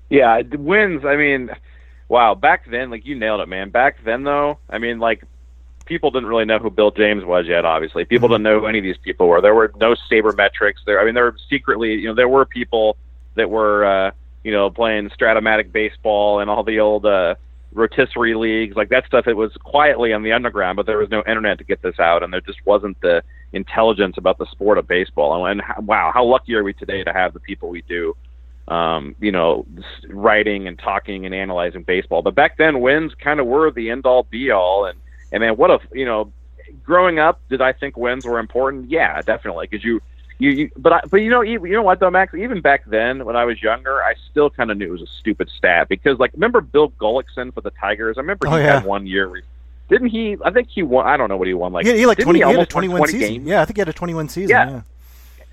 Yeah, 0.09 0.40
wins. 0.53 1.05
I 1.05 1.16
mean, 1.16 1.51
wow. 2.09 2.35
Back 2.35 2.64
then, 2.71 2.90
like 2.90 3.05
you 3.05 3.14
nailed 3.14 3.42
it, 3.42 3.47
man. 3.47 3.68
Back 3.68 4.03
then, 4.07 4.25
though, 4.25 4.57
I 4.71 4.79
mean, 4.79 5.01
like 5.01 5.23
people 5.88 6.11
didn't 6.11 6.29
really 6.29 6.44
know 6.44 6.59
who 6.59 6.70
Bill 6.70 6.92
James 6.92 7.24
was 7.24 7.46
yet. 7.48 7.64
Obviously, 7.64 8.05
people 8.05 8.29
didn't 8.29 8.44
know 8.44 8.61
who 8.61 8.66
any 8.66 8.79
of 8.79 8.85
these 8.85 8.98
people 8.98 9.27
were. 9.27 9.40
There 9.40 9.55
were 9.55 9.72
no 9.81 9.96
sabermetrics. 10.11 10.85
There, 10.87 11.01
I 11.01 11.05
mean, 11.05 11.14
there 11.14 11.24
were 11.24 11.37
secretly, 11.51 11.94
you 11.94 12.09
know, 12.09 12.14
there 12.14 12.29
were 12.29 12.44
people 12.44 12.96
that 13.35 13.51
were, 13.51 13.85
uh, 13.85 14.11
you 14.44 14.53
know, 14.53 14.70
playing 14.70 15.11
Strat-O-Matic 15.11 15.72
baseball 15.72 16.40
and 16.40 16.48
all 16.48 16.62
the 16.62 16.79
old 16.79 17.07
uh, 17.07 17.35
rotisserie 17.72 18.35
leagues, 18.35 18.77
like 18.77 18.90
that 18.90 19.07
stuff. 19.07 19.27
It 19.27 19.35
was 19.35 19.53
quietly 19.64 20.12
on 20.12 20.22
the 20.22 20.33
underground, 20.33 20.77
but 20.77 20.87
there 20.87 20.98
was 20.98 21.11
no 21.11 21.22
internet 21.27 21.59
to 21.59 21.64
get 21.64 21.83
this 21.83 21.98
out, 21.98 22.22
and 22.22 22.33
there 22.33 22.40
just 22.42 22.64
wasn't 22.64 23.01
the 23.01 23.22
intelligence 23.53 24.16
about 24.18 24.38
the 24.38 24.46
sport 24.46 24.79
of 24.79 24.87
baseball. 24.87 25.46
And, 25.46 25.62
and 25.77 25.87
wow, 25.87 26.12
how 26.12 26.24
lucky 26.24 26.55
are 26.55 26.62
we 26.62 26.74
today 26.74 27.03
to 27.03 27.12
have 27.12 27.33
the 27.33 27.40
people 27.40 27.70
we 27.70 27.83
do? 27.83 28.14
um, 28.68 29.16
you 29.18 29.33
know, 29.33 29.66
writing 30.09 30.68
and 30.68 30.79
talking 30.79 31.24
and 31.24 31.35
analyzing 31.35 31.83
baseball. 31.83 32.22
But 32.22 32.35
back 32.35 32.59
then, 32.59 32.81
wins 32.81 33.12
kind 33.14 33.40
of 33.40 33.46
were 33.46 33.70
the 33.70 33.90
end 33.90 34.05
all 34.05 34.24
be 34.24 34.51
all. 34.51 34.85
And 34.85 34.98
and 35.32 35.40
man, 35.40 35.56
what 35.56 35.70
a 35.70 35.80
you 35.92 36.04
know, 36.04 36.32
growing 36.84 37.18
up, 37.18 37.40
did 37.48 37.60
I 37.60 37.72
think 37.72 37.96
wins 37.96 38.24
were 38.24 38.38
important? 38.38 38.90
Yeah, 38.90 39.20
definitely, 39.22 39.66
because 39.70 39.84
you. 39.84 40.00
You, 40.40 40.50
you, 40.50 40.70
but 40.76 40.92
I, 40.92 41.00
but 41.10 41.16
you 41.16 41.30
know, 41.30 41.40
you, 41.40 41.66
you 41.66 41.72
know 41.72 41.82
what 41.82 41.98
though, 41.98 42.10
Max? 42.10 42.32
Even 42.32 42.60
back 42.60 42.84
then, 42.86 43.24
when 43.24 43.34
I 43.34 43.44
was 43.44 43.60
younger, 43.60 44.00
I 44.00 44.14
still 44.30 44.50
kind 44.50 44.70
of 44.70 44.76
knew 44.78 44.86
it 44.86 44.92
was 44.92 45.02
a 45.02 45.06
stupid 45.18 45.50
stat 45.50 45.88
because, 45.88 46.20
like, 46.20 46.32
remember 46.32 46.60
Bill 46.60 46.90
Gullickson 46.90 47.52
for 47.52 47.60
the 47.60 47.72
Tigers? 47.72 48.18
I 48.18 48.20
remember 48.20 48.46
oh, 48.46 48.50
he 48.50 48.56
Oh, 48.58 48.60
yeah. 48.60 48.74
had 48.74 48.84
one 48.84 49.04
year. 49.04 49.42
Didn't 49.88 50.10
he? 50.10 50.36
I 50.44 50.52
think 50.52 50.68
he 50.68 50.84
won. 50.84 51.08
I 51.08 51.16
don't 51.16 51.28
know 51.28 51.36
what 51.36 51.48
he 51.48 51.54
won. 51.54 51.72
Like, 51.72 51.86
yeah, 51.86 51.94
he 51.94 52.06
like 52.06 52.18
didn't 52.18 52.26
twenty. 52.26 52.38
He, 52.38 52.42
had 52.42 52.50
a 52.50 52.52
almost 52.52 52.70
twenty-one 52.70 52.98
20 52.98 53.12
season. 53.12 53.34
games? 53.34 53.46
Yeah, 53.48 53.62
I 53.62 53.64
think 53.64 53.78
he 53.78 53.80
had 53.80 53.88
a 53.88 53.92
twenty-one 53.92 54.28
season. 54.28 54.50
Yeah. 54.50 54.70
yeah. 54.70 54.82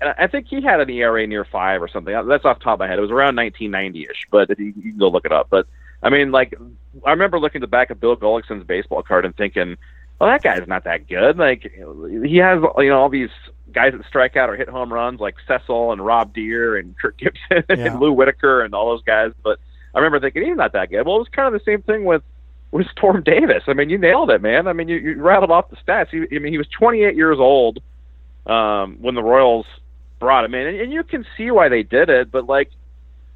And 0.00 0.14
I 0.18 0.28
think 0.28 0.46
he 0.46 0.62
had 0.62 0.78
an 0.78 0.88
ERA 0.88 1.26
near 1.26 1.44
five 1.44 1.82
or 1.82 1.88
something. 1.88 2.14
That's 2.28 2.44
off 2.44 2.58
the 2.58 2.64
top 2.64 2.74
of 2.74 2.78
my 2.78 2.86
head. 2.86 2.98
It 2.98 3.02
was 3.02 3.10
around 3.10 3.34
1990ish, 3.34 4.26
but 4.30 4.56
you, 4.56 4.66
you 4.66 4.72
can 4.92 4.98
go 4.98 5.08
look 5.08 5.24
it 5.24 5.32
up. 5.32 5.48
But 5.50 5.66
I 6.02 6.10
mean, 6.10 6.30
like, 6.30 6.54
I 7.04 7.10
remember 7.10 7.38
looking 7.40 7.60
at 7.60 7.62
the 7.62 7.66
back 7.70 7.90
of 7.90 8.00
Bill 8.00 8.16
Gullickson's 8.16 8.64
baseball 8.64 9.02
card 9.02 9.24
and 9.24 9.36
thinking, 9.36 9.76
"Well, 10.18 10.30
that 10.30 10.42
guy's 10.42 10.66
not 10.68 10.84
that 10.84 11.08
good. 11.08 11.38
Like, 11.38 11.62
he 11.62 12.36
has 12.38 12.62
you 12.78 12.88
know 12.90 12.98
all 13.00 13.08
these 13.08 13.30
guys 13.72 13.92
that 13.92 14.06
strike 14.06 14.36
out 14.36 14.48
or 14.48 14.56
hit 14.56 14.68
home 14.68 14.92
runs, 14.92 15.20
like 15.20 15.34
Cecil 15.48 15.92
and 15.92 16.04
Rob 16.04 16.32
Deer 16.34 16.76
and 16.76 16.96
Kirk 16.98 17.18
Gibson 17.18 17.64
Yeah. 17.68 17.86
and 17.92 18.00
Lou 18.00 18.12
Whitaker 18.12 18.62
and 18.62 18.74
all 18.74 18.90
those 18.90 19.02
guys." 19.02 19.32
But 19.42 19.58
I 19.94 19.98
remember 19.98 20.20
thinking 20.20 20.44
he's 20.44 20.56
not 20.56 20.72
that 20.72 20.90
good. 20.90 21.06
Well, 21.06 21.16
it 21.16 21.20
was 21.20 21.28
kind 21.28 21.52
of 21.52 21.58
the 21.58 21.64
same 21.64 21.82
thing 21.82 22.04
with 22.04 22.22
with 22.72 22.86
Storm 22.90 23.22
Davis. 23.22 23.62
I 23.68 23.72
mean, 23.72 23.88
you 23.90 23.96
nailed 23.98 24.30
it, 24.30 24.42
man. 24.42 24.66
I 24.66 24.72
mean, 24.74 24.88
you, 24.88 24.96
you 24.96 25.22
rattled 25.22 25.50
off 25.50 25.70
the 25.70 25.76
stats. 25.76 26.08
He, 26.10 26.36
I 26.36 26.40
mean, 26.40 26.52
he 26.52 26.58
was 26.58 26.66
28 26.68 27.14
years 27.14 27.38
old 27.38 27.78
um, 28.46 28.98
when 29.00 29.14
the 29.14 29.22
Royals 29.22 29.66
brought 30.18 30.44
him 30.44 30.54
in, 30.54 30.66
and, 30.66 30.80
and 30.80 30.92
you 30.92 31.02
can 31.04 31.24
see 31.36 31.50
why 31.50 31.68
they 31.68 31.82
did 31.82 32.10
it. 32.10 32.30
But 32.30 32.46
like, 32.46 32.70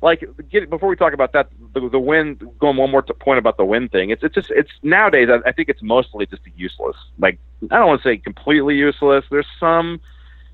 like 0.02 0.24
get, 0.50 0.70
before 0.70 0.88
we 0.88 0.96
talk 0.96 1.12
about 1.12 1.32
that, 1.32 1.50
the, 1.74 1.88
the 1.88 1.98
win. 1.98 2.38
Going 2.58 2.76
one 2.76 2.90
more 2.90 3.02
to 3.02 3.14
point 3.14 3.38
about 3.38 3.56
the 3.56 3.64
win 3.64 3.88
thing. 3.88 4.10
It's 4.10 4.22
it's 4.22 4.34
just 4.34 4.50
it's 4.50 4.70
nowadays. 4.82 5.28
I, 5.30 5.46
I 5.48 5.52
think 5.52 5.68
it's 5.68 5.82
mostly 5.82 6.26
just 6.26 6.42
useless. 6.56 6.96
Like 7.18 7.38
I 7.70 7.78
don't 7.78 7.86
want 7.86 8.02
to 8.02 8.08
say 8.08 8.16
completely 8.16 8.76
useless. 8.76 9.24
There's 9.30 9.46
some 9.58 10.00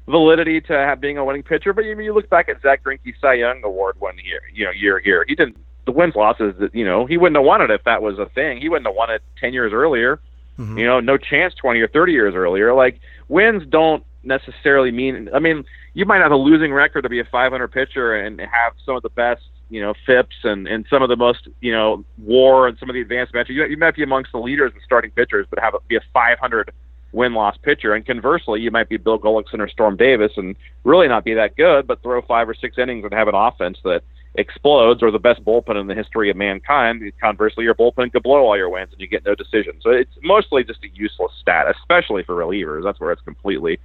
validity 0.09 0.61
to 0.63 0.73
have 0.73 1.01
being 1.01 1.19
a 1.19 1.25
winning 1.25 1.43
pitcher, 1.43 1.73
but 1.73 1.85
you, 1.85 1.99
you 2.01 2.15
look 2.15 2.29
back 2.29 2.49
at 2.49 2.61
Zack 2.63 2.85
Greinke's 2.85 3.21
Cy 3.21 3.35
Young 3.35 3.63
Award 3.65 3.97
one 4.01 4.17
year, 4.25 4.41
you 4.53 4.65
know, 4.65 4.71
year 4.71 4.99
here. 4.99 5.25
He 5.27 5.35
didn't. 5.35 5.57
The 5.85 5.93
wins 5.93 6.17
losses 6.17 6.55
that 6.59 6.75
you 6.75 6.85
know 6.85 7.07
he 7.07 7.17
wouldn't 7.17 7.37
have 7.37 7.45
won 7.45 7.61
it 7.63 7.71
if 7.71 7.85
that 7.85 8.03
was 8.03 8.19
a 8.19 8.27
thing. 8.27 8.61
He 8.61 8.69
wouldn't 8.69 8.89
have 8.89 8.97
won 8.97 9.11
it 9.11 9.23
ten 9.41 9.53
years 9.53 9.73
earlier. 9.73 10.19
Mhm. 10.59 10.79
You 10.79 10.87
know, 10.87 10.99
no 10.99 11.17
chance 11.17 11.55
twenty 11.55 11.81
or 11.81 11.87
thirty 11.87 12.13
years 12.13 12.35
earlier. 12.35 12.75
Like 12.75 12.99
wins 13.29 13.63
don't 13.69 14.03
necessarily 14.27 14.91
mean. 14.91 15.29
I 15.35 15.39
mean, 15.39 15.65
you 15.95 16.05
might 16.05 16.21
have 16.21 16.33
a 16.33 16.37
losing 16.37 16.73
record 16.73 17.03
to 17.03 17.09
be 17.09 17.21
a 17.21 17.25
500 17.25 17.69
pitcher 17.69 18.15
and 18.15 18.41
have 18.41 18.73
some 18.85 18.97
of 18.97 19.03
the 19.03 19.11
best, 19.11 19.43
you 19.71 19.81
know, 19.81 19.95
FIPS 20.05 20.37
and 20.45 20.67
and 20.67 20.85
some 20.91 21.03
of 21.03 21.09
the 21.09 21.17
most, 21.17 21.49
you 21.61 21.73
know, 21.73 22.05
WAR 22.19 22.69
and 22.69 22.79
some 22.79 22.91
of 22.91 22.95
the 22.95 23.01
advanced 23.01 23.33
metrics. 23.33 23.57
You, 23.57 23.65
you 23.67 23.77
might 23.77 23.97
be 23.97 24.03
amongst 24.03 24.33
the 24.33 24.39
leaders 24.39 24.73
in 24.75 24.81
starting 24.85 25.11
pitchers, 25.12 25.47
but 25.49 25.59
have 25.61 25.75
a, 25.75 25.79
be 25.89 25.97
a 25.97 26.01
500 26.12 26.73
win 27.12 27.35
loss 27.35 27.57
pitcher. 27.62 27.95
And 27.95 28.05
conversely, 28.05 28.61
you 28.61 28.71
might 28.71 28.89
be 28.89 28.97
Bill 28.97 29.19
Gullickson 29.19 29.61
or 29.61 29.69
Storm 29.69 29.97
Davis 29.97 30.33
and 30.37 30.55
really 30.85 31.09
not 31.09 31.25
be 31.25 31.35
that 31.35 31.57
good, 31.57 31.87
but 31.87 32.03
throw 32.03 32.21
five 32.23 32.49
or 32.49 32.55
six 32.55 32.77
innings 32.79 33.05
and 33.05 33.15
have 33.15 33.29
an 33.29 33.35
offense 33.35 33.79
that 33.85 34.03
explodes 34.38 35.03
or 35.03 35.11
the 35.11 35.18
best 35.18 35.44
bullpen 35.44 35.81
in 35.81 35.87
the 35.87 35.94
history 35.94 36.31
of 36.31 36.37
mankind. 36.37 37.03
Conversely, 37.20 37.64
your 37.64 37.75
bullpen 37.75 38.12
could 38.12 38.22
blow 38.22 38.46
all 38.46 38.57
your 38.57 38.68
wins 38.68 38.92
and 38.92 39.01
you 39.01 39.07
get 39.07 39.25
no 39.25 39.35
decision. 39.35 39.75
So 39.81 39.90
it's 39.90 40.11
mostly 40.22 40.64
just 40.64 40.83
a 40.85 40.88
useless 40.88 41.33
stat, 41.40 41.66
especially 41.68 42.22
for 42.22 42.35
relievers. 42.35 42.85
That's 42.85 43.01
where 43.01 43.12
it's 43.12 43.22
completely. 43.22 43.79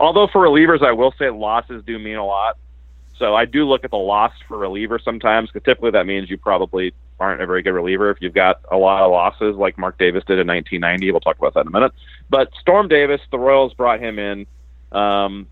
Although 0.00 0.28
for 0.32 0.42
relievers, 0.42 0.82
I 0.82 0.92
will 0.92 1.14
say 1.18 1.30
losses 1.30 1.82
do 1.86 1.98
mean 1.98 2.16
a 2.16 2.26
lot. 2.26 2.56
So 3.18 3.34
I 3.34 3.44
do 3.44 3.64
look 3.64 3.84
at 3.84 3.90
the 3.90 3.96
loss 3.96 4.32
for 4.48 4.58
relievers 4.58 5.04
sometimes 5.04 5.48
because 5.50 5.64
typically 5.64 5.92
that 5.92 6.06
means 6.06 6.28
you 6.28 6.36
probably 6.36 6.92
aren't 7.20 7.40
a 7.40 7.46
very 7.46 7.62
good 7.62 7.72
reliever 7.72 8.10
if 8.10 8.18
you've 8.20 8.34
got 8.34 8.60
a 8.72 8.76
lot 8.76 9.02
of 9.02 9.10
losses 9.12 9.56
like 9.56 9.78
Mark 9.78 9.98
Davis 9.98 10.24
did 10.26 10.38
in 10.38 10.46
1990. 10.48 11.12
We'll 11.12 11.20
talk 11.20 11.38
about 11.38 11.54
that 11.54 11.60
in 11.60 11.68
a 11.68 11.70
minute. 11.70 11.92
But 12.28 12.50
Storm 12.60 12.88
Davis, 12.88 13.20
the 13.30 13.38
Royals 13.38 13.72
brought 13.74 14.00
him 14.00 14.18
in. 14.18 14.46
Um, 14.90 15.46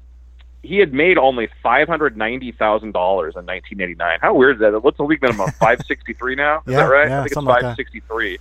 he 0.62 0.79
had 0.79 0.92
made 0.92 1.18
only 1.18 1.48
five 1.62 1.88
hundred 1.88 2.16
ninety 2.16 2.53
thousand 2.53 2.92
dollars 2.92 3.35
in 3.37 3.44
nineteen 3.44 3.81
eighty 3.81 3.94
nine. 3.94 4.18
How 4.20 4.35
weird 4.35 4.57
is 4.57 4.61
that? 4.61 4.83
What's 4.83 4.96
the 4.96 5.05
league 5.05 5.22
minimum? 5.22 5.51
Five 5.59 5.81
sixty 5.87 6.12
three 6.12 6.35
now? 6.35 6.59
Is 6.59 6.72
Yeah, 6.72 6.77
that 6.79 6.85
right? 6.85 7.09
yeah, 7.09 7.20
I 7.20 7.22
think 7.25 7.37
it's 7.37 7.46
like 7.46 7.62
five 7.62 7.77
sixty 7.77 8.01
three. 8.01 8.38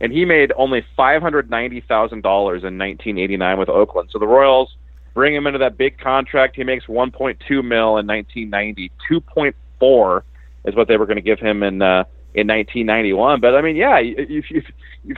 And 0.00 0.12
he 0.12 0.24
made 0.24 0.52
only 0.56 0.84
five 0.96 1.22
hundred 1.22 1.48
ninety 1.48 1.80
thousand 1.80 2.22
dollars 2.22 2.64
in 2.64 2.76
nineteen 2.76 3.18
eighty 3.18 3.36
nine 3.36 3.58
with 3.58 3.68
Oakland. 3.68 4.08
So 4.10 4.18
the 4.18 4.26
Royals 4.26 4.76
bring 5.14 5.34
him 5.34 5.46
into 5.46 5.60
that 5.60 5.76
big 5.76 5.98
contract. 5.98 6.56
He 6.56 6.64
makes 6.64 6.88
one 6.88 7.12
point 7.12 7.40
two 7.46 7.62
mil 7.62 7.96
in 7.98 8.06
nineteen 8.06 8.50
ninety. 8.50 8.90
Two 9.08 9.20
point 9.20 9.54
four 9.78 10.24
is 10.64 10.74
what 10.74 10.88
they 10.88 10.96
were 10.96 11.06
going 11.06 11.16
to 11.16 11.22
give 11.22 11.38
him 11.38 11.62
in 11.62 11.80
uh, 11.80 12.04
in 12.34 12.48
nineteen 12.48 12.86
ninety 12.86 13.12
one. 13.12 13.40
But 13.40 13.54
I 13.54 13.60
mean, 13.60 13.76
yeah, 13.76 13.98
if, 14.00 14.46
if, 14.50 14.64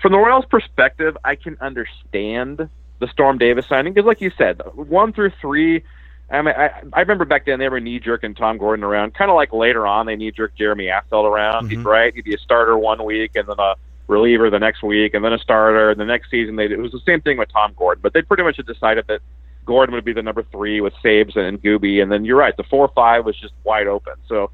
from 0.03 0.13
the 0.13 0.19
Royals' 0.19 0.45
perspective, 0.45 1.17
I 1.25 1.37
can 1.37 1.57
understand 1.63 2.69
the 2.99 3.09
Storm 3.09 3.39
Davis 3.39 3.67
signing 3.67 3.95
because, 3.95 4.07
like 4.07 4.21
you 4.21 4.31
said, 4.37 4.61
one 4.75 5.15
through 5.15 5.33
three. 5.41 5.83
I 6.31 6.43
mean, 6.43 6.55
I, 6.57 6.71
I 6.93 7.01
remember 7.01 7.25
back 7.25 7.45
then 7.47 7.59
they 7.59 7.69
were 7.69 7.81
knee 7.81 8.01
jerking 8.01 8.35
Tom 8.35 8.59
Gordon 8.59 8.85
around, 8.85 9.15
kind 9.15 9.31
of 9.31 9.35
like 9.35 9.53
later 9.53 9.87
on 9.87 10.07
they 10.07 10.17
knee 10.17 10.31
jerked 10.31 10.57
Jeremy 10.57 10.87
Affeldt 10.87 11.25
around. 11.31 11.69
He'd 11.69 11.79
mm-hmm. 11.79 11.87
right, 11.87 12.15
he'd 12.15 12.25
be 12.25 12.35
a 12.35 12.39
starter 12.39 12.79
one 12.79 13.05
week 13.05 13.33
and 13.35 13.47
then 13.47 13.57
a 13.59 13.75
reliever 14.07 14.51
the 14.51 14.59
next 14.59 14.83
week, 14.83 15.15
and 15.15 15.25
then 15.25 15.33
a 15.33 15.39
starter. 15.39 15.91
And 15.91 16.01
the 16.01 16.05
next 16.05 16.31
season 16.31 16.57
they 16.57 16.65
it 16.65 16.79
was 16.79 16.93
the 16.93 17.03
same 17.07 17.21
thing 17.21 17.39
with 17.39 17.51
Tom 17.53 17.75
Gordon, 17.77 18.01
but 18.03 18.13
they 18.15 18.23
pretty 18.23 18.43
much 18.43 18.57
had 18.57 18.67
decided 18.67 19.07
that 19.09 19.21
Gordon 19.67 19.95
would 19.95 20.05
be 20.05 20.13
the 20.13 20.23
number 20.23 20.43
three 20.51 20.81
with 20.81 20.95
Sabes 21.03 21.37
and 21.37 21.63
Gooby, 21.63 22.03
and 22.03 22.11
then 22.11 22.25
you're 22.25 22.39
right, 22.39 22.57
the 22.57 22.65
four 22.65 22.87
or 22.87 22.93
five 22.95 23.25
was 23.25 23.39
just 23.39 23.53
wide 23.65 23.87
open. 23.87 24.15
So 24.27 24.51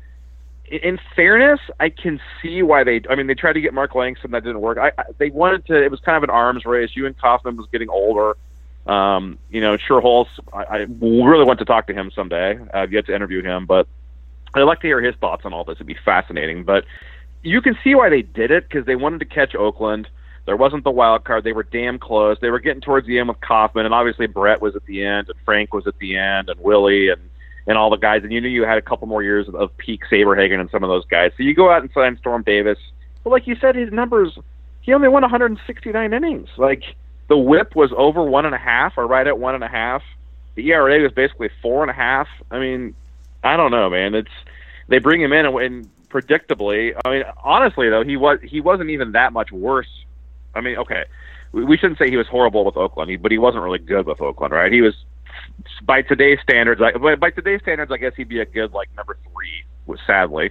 in- 0.71 0.79
in 0.79 1.01
fairness, 1.17 1.61
I 1.79 1.91
can 1.91 2.21
see 2.41 2.63
why 2.63 2.85
they. 2.85 3.03
I 3.11 3.15
mean, 3.15 3.27
they 3.27 3.35
tried 3.35 3.55
to 3.55 3.61
get 3.61 3.75
Mark 3.75 3.95
Langston, 3.95 4.31
that 4.31 4.45
didn't 4.45 4.61
work. 4.61 4.79
I, 4.79 4.93
I 4.99 5.05
they 5.19 5.31
wanted 5.31 5.67
to. 5.67 5.83
It 5.83 5.91
was 5.91 6.01
kind 6.01 6.17
of 6.17 6.23
an 6.23 6.31
arms 6.31 6.65
race. 6.65 6.91
Ewing 6.95 7.15
Kauffman 7.15 7.57
was 7.57 7.67
getting 7.73 7.89
older. 7.89 8.37
Um, 8.87 9.39
you 9.51 9.61
know, 9.61 9.77
Schuerholz. 9.77 10.27
I, 10.53 10.63
I 10.63 10.77
really 11.01 11.45
want 11.45 11.59
to 11.59 11.65
talk 11.65 11.87
to 11.89 11.95
him 11.95 12.11
someday. 12.15 12.59
I've 12.73 12.93
yet 12.93 13.07
to 13.07 13.15
interview 13.15 13.43
him, 13.43 13.67
but 13.67 13.87
I'd 14.55 14.63
like 14.63 14.81
to 14.81 14.87
hear 14.87 15.01
his 15.01 15.15
thoughts 15.17 15.43
on 15.45 15.53
all 15.53 15.65
this. 15.65 15.77
It'd 15.77 15.87
be 15.87 15.97
fascinating. 16.05 16.65
But 16.65 16.85
you 17.43 17.61
can 17.61 17.77
see 17.85 17.95
why 17.95 18.09
they 18.09 18.23
did 18.23 18.51
it 18.51 18.69
because 18.69 18.87
they 18.87 18.97
wanted 18.97 19.21
to 19.21 19.27
catch 19.27 19.55
Oakland. 19.55 20.09
There 20.47 20.57
wasn't 20.57 20.85
the 20.85 20.91
wild 20.91 21.25
card. 21.25 21.45
They 21.45 21.53
were 21.53 21.63
damn 21.63 21.99
close. 21.99 22.39
They 22.41 22.51
were 22.51 22.59
getting 22.59 22.81
towards 22.81 23.07
the 23.07 23.19
end 23.19 23.29
with 23.29 23.41
Kauffman, 23.41 23.85
and 23.85 23.95
obviously 23.95 24.27
Brett 24.27 24.61
was 24.61 24.75
at 24.75 24.85
the 24.87 25.05
end, 25.05 25.29
and 25.29 25.39
Frank 25.45 25.73
was 25.73 25.87
at 25.87 25.99
the 25.99 26.17
end, 26.17 26.49
and 26.49 26.59
Willie, 26.61 27.09
and 27.11 27.21
and 27.67 27.77
all 27.79 27.91
the 27.91 27.97
guys. 27.97 28.23
And 28.23 28.33
you 28.33 28.41
knew 28.41 28.49
you 28.49 28.65
had 28.65 28.79
a 28.79 28.83
couple 28.83 29.07
more 29.07 29.23
years 29.23 29.47
of, 29.47 29.55
of 29.55 29.77
peak 29.77 30.03
Saberhagen 30.11 30.61
and 30.61 30.71
some 30.71 30.83
of 30.83 30.89
those 30.89 31.05
guys. 31.07 31.33
So 31.37 31.43
you 31.43 31.55
go 31.55 31.71
out 31.71 31.83
and 31.83 31.91
sign 31.93 32.17
Storm 32.19 32.43
Davis. 32.43 32.79
But 33.23 33.31
like 33.31 33.47
you 33.47 33.57
said, 33.61 33.77
his 33.77 33.93
numbers. 33.93 34.37
He 34.81 34.95
only 34.95 35.09
won 35.09 35.23
169 35.23 36.13
innings. 36.13 36.49
Like 36.57 36.83
the 37.31 37.39
WHIP 37.39 37.77
was 37.77 37.93
over 37.97 38.25
one 38.25 38.45
and 38.45 38.57
a 38.57 38.59
half, 38.59 38.99
or 38.99 39.07
right 39.07 39.25
at 39.25 39.39
one 39.39 39.55
and 39.55 39.63
a 39.63 39.69
half. 39.69 40.03
The 40.57 40.69
ERA 40.73 41.01
was 41.01 41.13
basically 41.13 41.49
four 41.63 41.83
and 41.83 41.91
a 41.91 41.95
half. 41.95 42.27
I 42.51 42.59
mean, 42.59 42.93
I 43.45 43.57
don't 43.57 43.71
know, 43.71 43.89
man. 43.89 44.17
It's 44.17 44.33
they 44.89 44.99
bring 44.99 45.23
him 45.23 45.33
in 45.33 45.47
and, 45.47 45.57
and 45.57 45.91
predictably. 46.09 46.93
I 47.05 47.09
mean, 47.09 47.23
honestly 47.43 47.89
though, 47.89 48.03
he 48.03 48.17
was 48.17 48.41
he 48.43 48.61
wasn't 48.61 48.91
even 48.91 49.13
that 49.13 49.33
much 49.33 49.53
worse. 49.53 49.87
I 50.57 50.61
mean, 50.61 50.77
okay, 50.79 51.05
we, 51.53 51.65
we 51.65 51.77
shouldn't 51.79 52.01
say 52.01 52.11
he 52.11 52.17
was 52.17 52.27
horrible 52.27 52.65
with 52.65 52.77
Oakland, 52.77 53.23
but 53.23 53.31
he 53.31 53.39
wasn't 53.39 53.63
really 53.63 53.79
good 53.79 54.07
with 54.07 54.21
Oakland, 54.21 54.53
right? 54.53 54.73
He 54.73 54.81
was 54.81 54.95
by 55.85 56.03
today's 56.03 56.41
standards. 56.43 56.81
Like, 56.81 57.01
by 57.01 57.15
by 57.15 57.31
today's 57.31 57.61
standards, 57.63 57.93
I 57.93 57.99
guess 57.99 58.13
he'd 58.17 58.29
be 58.29 58.41
a 58.41 58.45
good 58.45 58.73
like 58.73 58.89
number 58.97 59.17
three. 59.33 59.97
Sadly, 60.05 60.51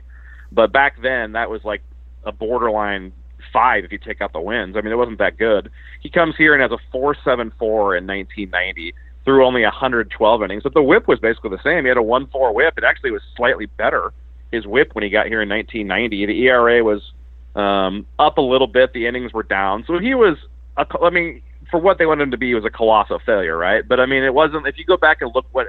but 0.50 0.72
back 0.72 1.02
then 1.02 1.34
that 1.34 1.50
was 1.50 1.66
like 1.66 1.82
a 2.24 2.32
borderline 2.32 3.12
five 3.52 3.84
if 3.84 3.92
you 3.92 3.98
take 3.98 4.22
out 4.22 4.34
the 4.34 4.42
wins. 4.42 4.76
I 4.76 4.82
mean, 4.82 4.92
it 4.92 4.98
wasn't 4.98 5.20
that 5.20 5.38
good. 5.38 5.72
He 6.02 6.10
comes 6.10 6.36
here 6.38 6.54
and 6.54 6.62
has 6.62 6.72
a 6.72 6.82
four 6.92 7.16
seven 7.24 7.52
four 7.58 7.96
in 7.96 8.08
1990 8.08 8.94
through 9.26 9.46
only 9.46 9.64
112 9.64 10.44
innings, 10.44 10.64
but 10.64 10.74
the 10.74 10.82
WHIP 10.82 11.08
was 11.08 11.20
basically 11.20 11.52
the 11.52 11.62
same. 11.64 11.84
He 11.84 11.90
had 11.90 11.98
a 11.98 12.04
one 12.04 12.28
four 12.28 12.54
WHIP. 12.54 12.78
It 12.78 12.84
actually 12.84 13.12
was 13.12 13.22
slightly 13.36 13.66
better. 13.66 14.14
His 14.52 14.66
WHIP 14.66 14.96
when 14.96 15.04
he 15.04 15.10
got 15.10 15.28
here 15.28 15.42
in 15.42 15.50
1990. 15.50 16.26
The 16.26 16.48
ERA 16.48 16.84
was 16.84 17.12
um, 17.56 18.06
up 18.18 18.38
a 18.38 18.42
little 18.42 18.68
bit. 18.68 18.94
The 18.94 19.06
innings 19.06 19.34
were 19.34 19.44
down, 19.44 19.84
so 19.86 20.00
he 20.00 20.16
was. 20.16 20.38
A, 20.78 20.86
I 21.02 21.10
mean, 21.10 21.42
for 21.70 21.80
what 21.80 21.98
they 21.98 22.06
wanted 22.06 22.24
him 22.24 22.32
to 22.32 22.38
be, 22.38 22.54
was 22.54 22.66
a 22.66 22.70
colossal 22.70 23.20
failure, 23.26 23.58
right? 23.58 23.88
But 23.88 24.00
I 24.00 24.06
mean, 24.06 24.24
it 24.24 24.34
wasn't. 24.34 24.66
If 24.66 24.78
you 24.78 24.86
go 24.86 24.98
back 24.98 25.22
and 25.22 25.32
look 25.36 25.46
what 25.52 25.68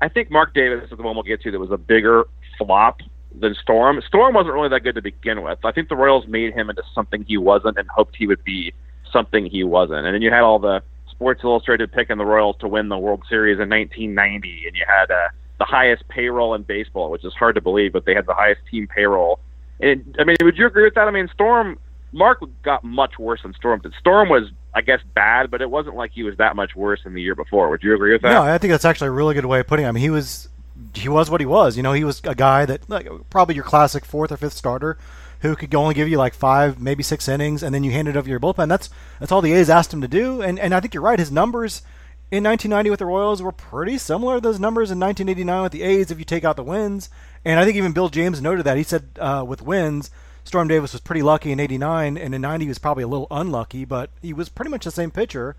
I 0.00 0.08
think 0.08 0.30
Mark 0.30 0.54
Davis 0.54 0.84
is 0.90 0.96
the 0.96 1.02
one 1.02 1.14
we'll 1.14 1.22
get 1.22 1.42
to 1.42 1.50
that 1.50 1.58
was 1.58 1.70
a 1.70 1.78
bigger 1.78 2.24
flop 2.58 3.00
than 3.38 3.54
Storm. 3.54 4.00
Storm 4.06 4.34
wasn't 4.34 4.54
really 4.54 4.68
that 4.68 4.80
good 4.80 4.94
to 4.96 5.02
begin 5.02 5.42
with. 5.42 5.58
I 5.64 5.72
think 5.72 5.88
the 5.88 5.96
Royals 5.96 6.26
made 6.26 6.52
him 6.52 6.70
into 6.70 6.82
something 6.94 7.24
he 7.24 7.36
wasn't 7.36 7.78
and 7.78 7.88
hoped 7.88 8.16
he 8.16 8.26
would 8.26 8.42
be 8.44 8.72
something 9.12 9.46
he 9.46 9.64
wasn't. 9.64 10.06
And 10.06 10.14
then 10.14 10.22
you 10.22 10.30
had 10.30 10.42
all 10.42 10.58
the 10.58 10.82
Sports 11.10 11.42
Illustrated 11.44 11.92
picking 11.92 12.18
the 12.18 12.24
Royals 12.24 12.56
to 12.60 12.68
win 12.68 12.88
the 12.88 12.98
World 12.98 13.22
Series 13.28 13.58
in 13.60 13.68
1990, 13.68 14.66
and 14.66 14.76
you 14.76 14.84
had 14.86 15.10
uh, 15.10 15.28
the 15.58 15.64
highest 15.64 16.06
payroll 16.08 16.54
in 16.54 16.62
baseball, 16.62 17.10
which 17.10 17.24
is 17.24 17.34
hard 17.34 17.54
to 17.54 17.60
believe, 17.60 17.92
but 17.92 18.04
they 18.04 18.14
had 18.14 18.26
the 18.26 18.34
highest 18.34 18.60
team 18.70 18.86
payroll. 18.86 19.38
And 19.80 20.16
I 20.18 20.24
mean, 20.24 20.36
would 20.42 20.56
you 20.56 20.66
agree 20.66 20.84
with 20.84 20.94
that? 20.94 21.08
I 21.08 21.10
mean, 21.10 21.28
Storm 21.32 21.78
Mark 22.12 22.42
got 22.62 22.82
much 22.82 23.18
worse 23.18 23.42
than 23.42 23.54
Storm 23.54 23.80
did. 23.80 23.94
Storm 23.98 24.28
was, 24.28 24.50
I 24.74 24.80
guess, 24.80 25.00
bad, 25.14 25.50
but 25.50 25.62
it 25.62 25.70
wasn't 25.70 25.96
like 25.96 26.12
he 26.12 26.22
was 26.22 26.36
that 26.38 26.56
much 26.56 26.74
worse 26.74 27.00
than 27.04 27.14
the 27.14 27.22
year 27.22 27.34
before. 27.34 27.70
Would 27.70 27.82
you 27.82 27.94
agree 27.94 28.12
with 28.12 28.22
that? 28.22 28.32
No, 28.32 28.42
I 28.42 28.58
think 28.58 28.72
that's 28.72 28.84
actually 28.84 29.08
a 29.08 29.12
really 29.12 29.34
good 29.34 29.46
way 29.46 29.60
of 29.60 29.66
putting 29.66 29.86
mean, 29.86 29.96
he 29.96 30.10
was 30.10 30.48
he 30.94 31.08
was 31.08 31.30
what 31.30 31.40
he 31.40 31.46
was. 31.46 31.76
You 31.76 31.82
know, 31.82 31.92
he 31.92 32.04
was 32.04 32.20
a 32.24 32.34
guy 32.34 32.66
that 32.66 32.88
like 32.88 33.08
probably 33.30 33.54
your 33.54 33.64
classic 33.64 34.04
fourth 34.04 34.32
or 34.32 34.36
fifth 34.36 34.54
starter 34.54 34.98
who 35.40 35.56
could 35.56 35.74
only 35.74 35.94
give 35.94 36.08
you 36.08 36.18
like 36.18 36.34
five, 36.34 36.80
maybe 36.80 37.02
six 37.02 37.28
innings, 37.28 37.62
and 37.62 37.74
then 37.74 37.84
you 37.84 37.90
hand 37.90 38.08
it 38.08 38.16
over 38.16 38.28
your 38.28 38.40
bullpen. 38.40 38.68
That's 38.68 38.90
that's 39.18 39.32
all 39.32 39.40
the 39.40 39.52
A's 39.52 39.70
asked 39.70 39.92
him 39.92 40.00
to 40.00 40.08
do. 40.08 40.42
And 40.42 40.58
and 40.58 40.74
I 40.74 40.80
think 40.80 40.94
you're 40.94 41.02
right. 41.02 41.18
His 41.18 41.32
numbers 41.32 41.82
in 42.30 42.44
1990 42.44 42.90
with 42.90 42.98
the 43.00 43.06
Royals 43.06 43.42
were 43.42 43.52
pretty 43.52 43.98
similar 43.98 44.36
to 44.36 44.40
those 44.40 44.60
numbers 44.60 44.90
in 44.90 45.00
1989 45.00 45.62
with 45.62 45.72
the 45.72 45.82
A's 45.82 46.10
if 46.10 46.18
you 46.18 46.24
take 46.24 46.44
out 46.44 46.56
the 46.56 46.62
wins. 46.62 47.10
And 47.44 47.58
I 47.58 47.64
think 47.64 47.76
even 47.76 47.92
Bill 47.92 48.08
James 48.08 48.40
noted 48.40 48.64
that. 48.64 48.76
He 48.76 48.82
said 48.82 49.08
uh, 49.18 49.44
with 49.46 49.62
wins, 49.62 50.10
Storm 50.44 50.68
Davis 50.68 50.92
was 50.92 51.00
pretty 51.00 51.22
lucky 51.22 51.52
in 51.52 51.60
89, 51.60 52.16
and 52.16 52.34
in 52.34 52.40
90 52.40 52.64
he 52.64 52.68
was 52.68 52.78
probably 52.78 53.04
a 53.04 53.08
little 53.08 53.26
unlucky, 53.30 53.84
but 53.84 54.10
he 54.20 54.32
was 54.32 54.48
pretty 54.48 54.70
much 54.70 54.84
the 54.84 54.90
same 54.90 55.10
pitcher. 55.10 55.56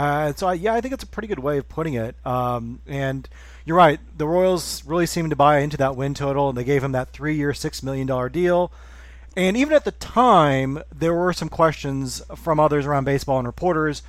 Uh, 0.00 0.32
so 0.32 0.46
I, 0.46 0.54
yeah, 0.54 0.72
I 0.72 0.80
think 0.80 0.94
it's 0.94 1.04
a 1.04 1.06
pretty 1.06 1.28
good 1.28 1.40
way 1.40 1.58
of 1.58 1.68
putting 1.68 1.92
it. 1.92 2.14
Um, 2.24 2.80
and 2.86 3.28
you're 3.66 3.76
right, 3.76 4.00
the 4.16 4.26
Royals 4.26 4.82
really 4.86 5.04
seemed 5.04 5.28
to 5.28 5.36
buy 5.36 5.58
into 5.58 5.76
that 5.76 5.94
win 5.94 6.14
total, 6.14 6.48
and 6.48 6.56
they 6.56 6.64
gave 6.64 6.82
him 6.82 6.92
that 6.92 7.10
three-year, 7.10 7.52
six 7.52 7.82
million 7.82 8.06
dollar 8.06 8.30
deal. 8.30 8.72
And 9.36 9.58
even 9.58 9.74
at 9.74 9.84
the 9.84 9.90
time, 9.90 10.82
there 10.90 11.12
were 11.12 11.34
some 11.34 11.50
questions 11.50 12.22
from 12.34 12.58
others 12.58 12.86
around 12.86 13.04
baseball 13.04 13.36
and 13.40 13.46
reporters 13.46 14.02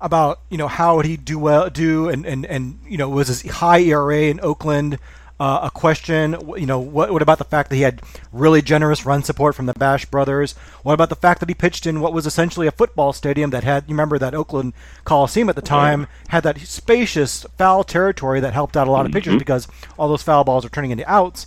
about 0.00 0.40
you 0.48 0.56
know 0.56 0.66
how 0.66 0.96
would 0.96 1.04
he 1.04 1.16
do 1.18 1.38
well 1.38 1.68
do 1.68 2.08
and 2.08 2.24
and 2.26 2.46
and 2.46 2.78
you 2.88 2.96
know 2.96 3.08
was 3.10 3.28
his 3.28 3.42
high 3.42 3.80
ERA 3.80 4.22
in 4.22 4.40
Oakland 4.40 4.98
uh, 5.44 5.60
a 5.64 5.70
question 5.70 6.34
you 6.56 6.64
know 6.64 6.78
what 6.78 7.12
what 7.12 7.20
about 7.20 7.36
the 7.36 7.44
fact 7.44 7.68
that 7.68 7.76
he 7.76 7.82
had 7.82 8.00
really 8.32 8.62
generous 8.62 9.04
run 9.04 9.22
support 9.22 9.54
from 9.54 9.66
the 9.66 9.74
Bash 9.74 10.06
brothers 10.06 10.52
what 10.82 10.94
about 10.94 11.10
the 11.10 11.16
fact 11.16 11.40
that 11.40 11.50
he 11.50 11.54
pitched 11.54 11.84
in 11.84 12.00
what 12.00 12.14
was 12.14 12.26
essentially 12.26 12.66
a 12.66 12.72
football 12.72 13.12
stadium 13.12 13.50
that 13.50 13.62
had 13.62 13.84
you 13.86 13.92
remember 13.92 14.18
that 14.18 14.34
Oakland 14.34 14.72
Coliseum 15.04 15.50
at 15.50 15.54
the 15.54 15.60
time 15.60 16.06
had 16.28 16.44
that 16.44 16.58
spacious 16.60 17.44
foul 17.58 17.84
territory 17.84 18.40
that 18.40 18.54
helped 18.54 18.74
out 18.74 18.88
a 18.88 18.90
lot 18.90 19.04
of 19.04 19.12
pitchers 19.12 19.36
because 19.36 19.68
all 19.98 20.08
those 20.08 20.22
foul 20.22 20.44
balls 20.44 20.64
are 20.64 20.70
turning 20.70 20.92
into 20.92 21.10
outs 21.10 21.46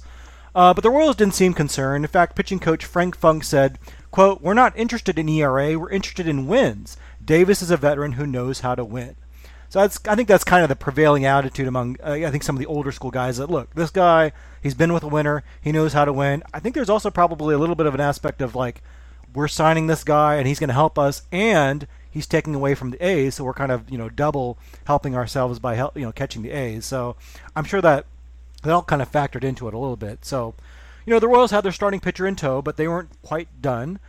uh, 0.53 0.73
but 0.73 0.81
the 0.81 0.89
Royals 0.89 1.15
didn't 1.15 1.35
seem 1.35 1.53
concerned. 1.53 2.03
In 2.03 2.09
fact, 2.09 2.35
pitching 2.35 2.57
coach 2.57 2.83
Frank 2.83 3.15
Funk 3.15 3.43
said, 3.43 3.77
quote, 4.09 4.41
We're 4.41 4.55
not 4.55 4.75
interested 4.75 5.19
in 5.19 5.29
ERA, 5.29 5.77
we're 5.77 5.91
interested 5.91 6.27
in 6.27 6.47
wins. 6.47 6.97
Davis 7.23 7.61
is 7.61 7.69
a 7.69 7.77
veteran 7.77 8.13
who 8.13 8.25
knows 8.25 8.61
how 8.61 8.73
to 8.73 8.83
win. 8.83 9.15
So 9.69 9.79
that's, 9.79 9.99
I 10.07 10.15
think 10.15 10.27
that's 10.27 10.43
kind 10.43 10.63
of 10.63 10.69
the 10.69 10.75
prevailing 10.75 11.25
attitude 11.25 11.67
among, 11.67 11.97
uh, 12.01 12.13
I 12.13 12.31
think, 12.31 12.43
some 12.43 12.55
of 12.55 12.59
the 12.59 12.65
older 12.65 12.91
school 12.91 13.11
guys 13.11 13.37
that, 13.37 13.49
look, 13.49 13.73
this 13.75 13.89
guy, 13.89 14.31
he's 14.63 14.73
been 14.73 14.93
with 14.93 15.03
a 15.03 15.07
winner, 15.07 15.43
he 15.61 15.71
knows 15.71 15.93
how 15.93 16.05
to 16.05 16.13
win. 16.13 16.43
I 16.53 16.59
think 16.59 16.73
there's 16.73 16.89
also 16.89 17.09
probably 17.09 17.53
a 17.53 17.57
little 17.57 17.75
bit 17.75 17.85
of 17.85 17.93
an 17.93 17.99
aspect 18.01 18.41
of, 18.41 18.55
like, 18.55 18.81
we're 19.33 19.49
signing 19.49 19.87
this 19.87 20.05
guy 20.05 20.35
and 20.35 20.47
he's 20.47 20.59
going 20.59 20.69
to 20.69 20.73
help 20.73 20.97
us, 20.97 21.23
and 21.31 21.85
he's 22.09 22.25
taking 22.25 22.55
away 22.55 22.75
from 22.75 22.91
the 22.91 23.05
A's, 23.05 23.35
so 23.35 23.43
we're 23.43 23.53
kind 23.53 23.71
of, 23.71 23.89
you 23.89 23.97
know, 23.97 24.09
double 24.09 24.57
helping 24.85 25.15
ourselves 25.15 25.59
by, 25.59 25.75
help, 25.75 25.97
you 25.97 26.05
know, 26.05 26.13
catching 26.13 26.41
the 26.41 26.51
A's. 26.51 26.85
So 26.85 27.17
I'm 27.55 27.65
sure 27.65 27.81
that 27.81 28.05
that 28.63 28.73
all 28.73 28.81
kind 28.81 29.01
of 29.01 29.11
factored 29.11 29.43
into 29.43 29.67
it 29.67 29.73
a 29.73 29.77
little 29.77 29.95
bit. 29.97 30.25
So, 30.25 30.55
you 31.05 31.13
know, 31.13 31.19
the 31.19 31.27
Royals 31.27 31.51
had 31.51 31.63
their 31.63 31.71
starting 31.71 31.99
pitcher 31.99 32.25
in 32.25 32.35
tow, 32.35 32.61
but 32.61 32.77
they 32.77 32.87
weren't 32.87 33.21
quite 33.21 33.61
done. 33.61 33.99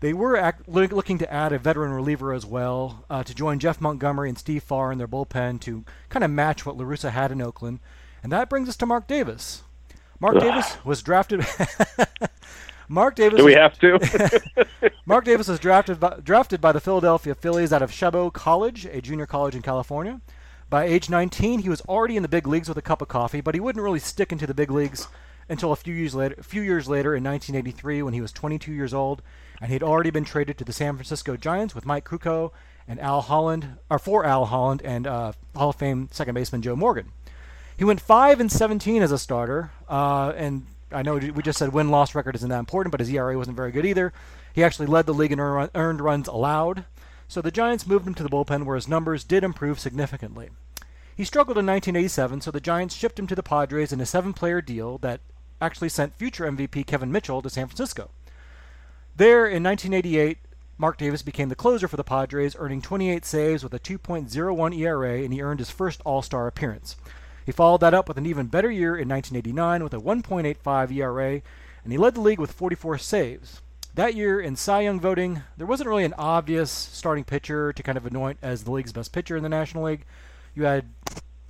They 0.00 0.12
were 0.12 0.36
act, 0.36 0.68
look, 0.68 0.92
looking 0.92 1.18
to 1.18 1.32
add 1.32 1.52
a 1.52 1.58
veteran 1.58 1.92
reliever 1.92 2.32
as 2.32 2.46
well 2.46 3.04
uh, 3.10 3.24
to 3.24 3.34
join 3.34 3.58
Jeff 3.58 3.80
Montgomery 3.80 4.28
and 4.28 4.38
Steve 4.38 4.62
Farr 4.62 4.92
in 4.92 4.98
their 4.98 5.08
bullpen 5.08 5.60
to 5.62 5.84
kind 6.08 6.24
of 6.24 6.30
match 6.30 6.64
what 6.64 6.76
LaRussa 6.76 7.10
had 7.10 7.32
in 7.32 7.42
Oakland. 7.42 7.80
And 8.22 8.30
that 8.32 8.48
brings 8.48 8.68
us 8.68 8.76
to 8.76 8.86
Mark 8.86 9.08
Davis. 9.08 9.62
Mark 10.20 10.38
Davis 10.40 10.76
was 10.84 11.02
drafted. 11.02 11.46
Mark 12.88 13.14
Davis. 13.16 13.38
Do 13.38 13.44
we 13.44 13.54
have 13.54 13.78
to? 13.80 14.40
Mark 15.06 15.24
Davis 15.24 15.48
was 15.48 15.58
drafted 15.58 16.00
by, 16.00 16.18
drafted 16.22 16.60
by 16.60 16.72
the 16.72 16.80
Philadelphia 16.80 17.34
Phillies 17.34 17.72
out 17.72 17.82
of 17.82 17.92
Chabot 17.92 18.32
College, 18.32 18.86
a 18.86 19.00
junior 19.00 19.26
college 19.26 19.54
in 19.54 19.62
California. 19.62 20.20
By 20.70 20.84
age 20.84 21.08
19, 21.08 21.60
he 21.60 21.68
was 21.68 21.80
already 21.82 22.16
in 22.16 22.22
the 22.22 22.28
big 22.28 22.46
leagues 22.46 22.68
with 22.68 22.78
a 22.78 22.82
cup 22.82 23.00
of 23.00 23.08
coffee, 23.08 23.40
but 23.40 23.54
he 23.54 23.60
wouldn't 23.60 23.82
really 23.82 24.00
stick 24.00 24.32
into 24.32 24.46
the 24.46 24.54
big 24.54 24.70
leagues 24.70 25.08
until 25.48 25.72
a 25.72 25.76
few 25.76 25.94
years 25.94 26.14
later. 26.14 26.34
A 26.38 26.42
few 26.42 26.62
years 26.62 26.88
later, 26.88 27.14
in 27.14 27.24
1983, 27.24 28.02
when 28.02 28.14
he 28.14 28.20
was 28.20 28.32
22 28.32 28.72
years 28.72 28.92
old, 28.92 29.22
and 29.60 29.70
he'd 29.72 29.82
already 29.82 30.10
been 30.10 30.24
traded 30.24 30.58
to 30.58 30.64
the 30.64 30.72
San 30.72 30.94
Francisco 30.94 31.36
Giants 31.36 31.74
with 31.74 31.86
Mike 31.86 32.04
Krukow 32.04 32.52
and 32.86 33.00
Al 33.00 33.20
Holland, 33.20 33.78
or 33.90 33.98
for 33.98 34.24
Al 34.24 34.46
Holland 34.46 34.82
and 34.84 35.06
uh, 35.06 35.32
Hall 35.54 35.70
of 35.70 35.76
Fame 35.76 36.08
second 36.10 36.34
baseman 36.34 36.62
Joe 36.62 36.76
Morgan. 36.76 37.12
He 37.76 37.84
went 37.84 38.00
five 38.00 38.40
and 38.40 38.50
17 38.50 39.02
as 39.02 39.12
a 39.12 39.18
starter, 39.18 39.70
uh, 39.88 40.32
and 40.36 40.66
I 40.90 41.02
know 41.02 41.16
we 41.16 41.42
just 41.42 41.58
said 41.58 41.72
win 41.72 41.90
loss 41.90 42.14
record 42.14 42.34
isn't 42.34 42.48
that 42.48 42.58
important, 42.58 42.90
but 42.90 43.00
his 43.00 43.10
ERA 43.10 43.36
wasn't 43.36 43.56
very 43.56 43.70
good 43.70 43.86
either. 43.86 44.12
He 44.52 44.64
actually 44.64 44.86
led 44.86 45.06
the 45.06 45.14
league 45.14 45.32
in 45.32 45.38
earned 45.38 46.00
runs 46.00 46.28
allowed, 46.28 46.86
so 47.28 47.40
the 47.40 47.50
Giants 47.50 47.86
moved 47.86 48.06
him 48.06 48.14
to 48.14 48.22
the 48.22 48.28
bullpen 48.28 48.64
where 48.64 48.74
his 48.74 48.88
numbers 48.88 49.22
did 49.22 49.44
improve 49.44 49.78
significantly. 49.78 50.48
He 51.14 51.24
struggled 51.24 51.58
in 51.58 51.66
1987, 51.66 52.40
so 52.40 52.50
the 52.50 52.60
Giants 52.60 52.94
shipped 52.94 53.18
him 53.18 53.26
to 53.26 53.34
the 53.34 53.42
Padres 53.42 53.92
in 53.92 54.00
a 54.00 54.06
seven 54.06 54.32
player 54.32 54.62
deal 54.62 54.98
that 54.98 55.20
actually 55.60 55.88
sent 55.88 56.14
future 56.14 56.44
MVP 56.44 56.86
Kevin 56.86 57.12
Mitchell 57.12 57.42
to 57.42 57.50
San 57.50 57.66
Francisco. 57.66 58.10
There, 59.18 59.48
in 59.48 59.64
1988, 59.64 60.38
Mark 60.78 60.96
Davis 60.96 61.22
became 61.22 61.48
the 61.48 61.56
closer 61.56 61.88
for 61.88 61.96
the 61.96 62.04
Padres, 62.04 62.54
earning 62.56 62.80
28 62.80 63.24
saves 63.24 63.64
with 63.64 63.74
a 63.74 63.80
2.01 63.80 64.78
ERA, 64.78 65.24
and 65.24 65.32
he 65.32 65.42
earned 65.42 65.58
his 65.58 65.72
first 65.72 66.00
All 66.04 66.22
Star 66.22 66.46
appearance. 66.46 66.94
He 67.44 67.50
followed 67.50 67.80
that 67.80 67.94
up 67.94 68.06
with 68.06 68.16
an 68.16 68.26
even 68.26 68.46
better 68.46 68.70
year 68.70 68.96
in 68.96 69.08
1989 69.08 69.82
with 69.82 69.92
a 69.92 69.98
1.85 69.98 70.92
ERA, 70.94 71.42
and 71.82 71.92
he 71.92 71.98
led 71.98 72.14
the 72.14 72.20
league 72.20 72.38
with 72.38 72.52
44 72.52 72.98
saves. 72.98 73.60
That 73.96 74.14
year 74.14 74.40
in 74.40 74.54
Cy 74.54 74.82
Young 74.82 75.00
voting, 75.00 75.42
there 75.56 75.66
wasn't 75.66 75.88
really 75.88 76.04
an 76.04 76.14
obvious 76.16 76.70
starting 76.70 77.24
pitcher 77.24 77.72
to 77.72 77.82
kind 77.82 77.98
of 77.98 78.06
anoint 78.06 78.38
as 78.40 78.62
the 78.62 78.70
league's 78.70 78.92
best 78.92 79.12
pitcher 79.12 79.36
in 79.36 79.42
the 79.42 79.48
National 79.48 79.82
League. 79.82 80.04
You 80.54 80.62
had 80.62 80.90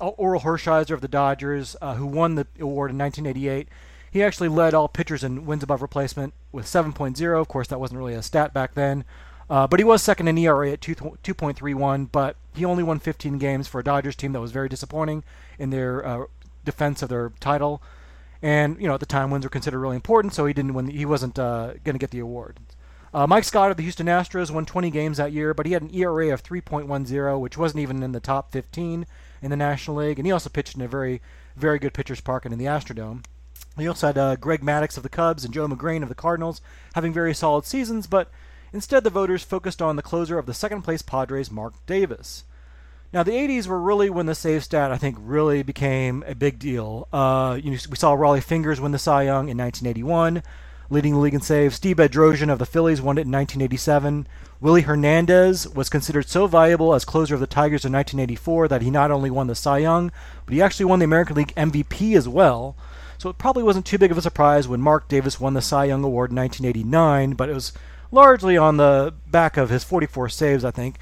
Orel 0.01 0.41
Hershiser 0.41 0.95
of 0.95 1.03
the 1.03 1.07
Dodgers, 1.07 1.77
uh, 1.83 1.97
who 1.97 2.07
won 2.07 2.35
the 2.35 2.47
award 2.59 2.93
in 2.93 2.97
1988. 2.97 3.69
He 4.11 4.23
actually 4.23 4.49
led 4.49 4.75
all 4.75 4.89
pitchers 4.89 5.23
in 5.23 5.47
wins 5.47 5.63
above 5.63 5.83
replacement 5.83 6.35
with 6.53 6.67
7.0. 6.67 7.41
Of 7.41 7.49
course, 7.49 7.69
that 7.69 7.81
wasn't 7.81 7.99
really 7.99 8.15
a 8.15 8.23
stat 8.23 8.55
back 8.55 8.75
then. 8.75 9.05
Uh, 9.51 9.67
but 9.67 9.81
he 9.81 9.85
was 9.85 10.03
second 10.03 10.29
in 10.29 10.37
ERA 10.39 10.73
at 10.73 10.81
2, 10.81 10.95
2.31, 10.95 12.11
but 12.13 12.37
he 12.55 12.65
only 12.65 12.83
won 12.83 12.99
15 12.99 13.39
games 13.39 13.67
for 13.67 13.81
a 13.81 13.85
Dodgers 13.85 14.17
team 14.17 14.33
that 14.33 14.41
was 14.41 14.53
very 14.53 14.69
disappointing 14.69 15.25
in 15.59 15.71
their 15.71 16.05
uh, 16.07 16.25
defense 16.65 17.03
of 17.03 17.09
their 17.09 17.33
title. 17.41 17.83
And, 18.43 18.81
you 18.81 18.87
know, 18.87 18.95
at 18.95 19.01
the 19.01 19.07
time, 19.07 19.31
wins 19.31 19.45
were 19.45 19.51
considered 19.51 19.81
really 19.81 19.97
important, 19.97 20.35
so 20.35 20.47
he 20.47 20.53
didn't 20.53 20.75
win. 20.75 20.89
He 20.89 21.05
wasn't 21.05 21.39
uh, 21.39 21.75
going 21.85 21.95
to 21.95 21.99
get 21.99 22.11
the 22.11 22.19
award. 22.19 22.61
Uh, 23.13 23.27
Mike 23.27 23.45
Scott 23.45 23.71
of 23.71 23.79
the 23.79 23.83
Houston 23.83 24.07
Astros 24.07 24.51
won 24.51 24.67
20 24.67 24.91
games 24.91 25.17
that 25.17 25.33
year, 25.33 25.55
but 25.55 25.65
he 25.65 25.73
had 25.73 25.83
an 25.83 25.95
ERA 25.95 26.33
of 26.33 26.43
3.10, 26.43 27.41
which 27.41 27.57
wasn't 27.57 27.81
even 27.81 28.03
in 28.03 28.13
the 28.13 28.21
top 28.21 28.53
15 28.53 29.07
in 29.41 29.51
the 29.51 29.57
National 29.57 29.97
League. 29.97 30.19
And 30.19 30.27
he 30.27 30.33
also 30.33 30.51
pitched 30.51 30.77
in 30.77 30.83
a 30.83 30.89
very, 30.89 31.23
very 31.57 31.79
good 31.79 31.95
pitcher's 31.95 32.21
park 32.21 32.45
and 32.45 32.53
in 32.53 32.59
the 32.59 32.67
Astrodome. 32.67 33.25
He 33.79 33.89
also 33.89 34.09
had 34.09 34.19
uh, 34.19 34.37
Greg 34.37 34.63
Maddux 34.63 34.97
of 34.97 35.03
the 35.03 35.09
Cubs 35.09 35.45
and 35.45 35.55
Joe 35.55 35.67
Magrane 35.67 36.03
of 36.03 36.09
the 36.09 36.15
Cardinals 36.15 36.61
having 36.95 37.13
very 37.13 37.35
solid 37.35 37.65
seasons, 37.65 38.07
but 38.07 38.31
instead 38.73 39.05
the 39.05 39.11
voters 39.11 39.43
focused 39.43 39.81
on 39.81 39.97
the 39.97 40.03
closer 40.03 40.39
of 40.39 40.47
the 40.47 40.55
second 40.55 40.83
place 40.83 41.03
Padres, 41.03 41.51
Mark 41.51 41.75
Davis. 41.87 42.45
Now, 43.11 43.23
the 43.23 43.33
80s 43.33 43.67
were 43.67 43.81
really 43.81 44.11
when 44.11 44.27
the 44.27 44.35
save 44.35 44.65
stat, 44.65 44.93
I 44.93 44.99
think, 44.99 45.17
really 45.19 45.63
became 45.63 46.23
a 46.27 46.35
big 46.35 46.59
deal. 46.59 47.09
Uh, 47.11 47.59
you 47.63 47.71
know, 47.71 47.79
we 47.89 47.97
saw 47.97 48.15
Rollie 48.15 48.43
Fingers 48.43 48.83
win 48.83 48.93
the 48.93 48.99
Cy 48.99 49.23
Young 49.23 49.49
in 49.49 49.57
1981, 49.57 50.43
leading 50.91 51.15
the 51.15 51.19
league 51.19 51.33
in 51.33 51.41
saves. 51.41 51.75
Steve 51.75 51.97
Bedrosian 51.97 52.53
of 52.53 52.59
the 52.59 52.67
Phillies 52.67 53.01
won 53.01 53.17
it 53.17 53.23
in 53.23 53.33
1987. 53.33 54.27
Willie 54.61 54.83
Hernandez 54.83 55.67
was 55.69 55.89
considered 55.89 56.29
so 56.29 56.47
valuable 56.47 56.93
as 56.93 57.07
closer 57.07 57.33
of 57.33 57.41
the 57.41 57.47
Tigers 57.47 57.87
in 57.87 57.93
1984 57.93 58.69
that 58.69 58.83
he 58.83 58.91
not 58.91 59.11
only 59.11 59.31
won 59.31 59.47
the 59.47 59.55
Cy 59.55 59.79
Young, 59.79 60.13
but 60.45 60.53
he 60.53 60.61
actually 60.61 60.85
won 60.85 60.99
the 60.99 61.07
American 61.07 61.37
League 61.37 61.55
MVP 61.55 62.15
as 62.15 62.29
well. 62.29 62.77
So 63.19 63.29
it 63.29 63.37
probably 63.37 63.65
wasn't 63.65 63.85
too 63.85 63.99
big 63.99 64.13
of 64.13 64.19
a 64.19 64.23
surprise 64.23 64.69
when 64.69 64.81
Mark 64.81 65.09
Davis 65.09 65.41
won 65.41 65.55
the 65.55 65.61
Cy 65.61 65.87
Young 65.87 66.05
Award 66.05 66.31
in 66.31 66.37
1989, 66.37 67.33
but 67.33 67.49
it 67.49 67.53
was 67.53 67.73
largely 68.13 68.57
on 68.57 68.77
the 68.77 69.13
back 69.27 69.57
of 69.57 69.71
his 69.71 69.83
44 69.83 70.29
saves, 70.29 70.65
I 70.65 70.71
think. 70.71 70.99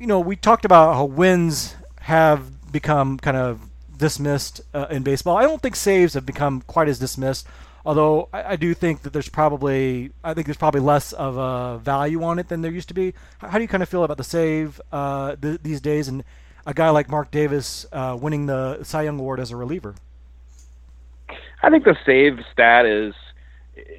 You 0.00 0.08
know, 0.08 0.18
we 0.18 0.34
talked 0.34 0.64
about 0.64 0.94
how 0.94 1.04
wins 1.04 1.76
have 2.00 2.72
become 2.72 3.18
kind 3.18 3.36
of 3.36 3.60
dismissed 3.96 4.60
uh, 4.74 4.86
in 4.90 5.04
baseball. 5.04 5.36
I 5.36 5.42
don't 5.42 5.62
think 5.62 5.76
saves 5.76 6.14
have 6.14 6.26
become 6.26 6.62
quite 6.62 6.88
as 6.88 6.98
dismissed, 6.98 7.46
although 7.84 8.28
I, 8.32 8.52
I, 8.52 8.56
do 8.56 8.74
think 8.74 9.02
that 9.02 9.12
there's 9.12 9.28
probably 9.28 10.10
I 10.22 10.34
think 10.34 10.46
there's 10.46 10.58
probably 10.58 10.82
less 10.82 11.12
of 11.12 11.36
a 11.38 11.78
value 11.78 12.22
on 12.24 12.38
it 12.38 12.48
than 12.48 12.60
there 12.60 12.72
used 12.72 12.88
to 12.88 12.94
be. 12.94 13.14
How, 13.38 13.48
how 13.48 13.58
do 13.58 13.62
you 13.62 13.68
kind 13.68 13.82
of 13.82 13.88
feel 13.88 14.04
about 14.04 14.18
the 14.18 14.24
save 14.24 14.80
uh, 14.92 15.36
th- 15.36 15.60
these 15.62 15.80
days 15.80 16.08
and 16.08 16.24
a 16.66 16.74
guy 16.74 16.90
like 16.90 17.08
Mark 17.08 17.30
Davis 17.30 17.86
uh, 17.92 18.18
winning 18.20 18.46
the 18.46 18.82
Cy 18.82 19.04
Young 19.04 19.18
Award 19.18 19.40
as 19.40 19.52
a 19.52 19.56
reliever? 19.56 19.94
I 21.66 21.70
think 21.70 21.82
the 21.82 21.96
save 22.06 22.38
stat 22.52 22.86
is, 22.86 23.12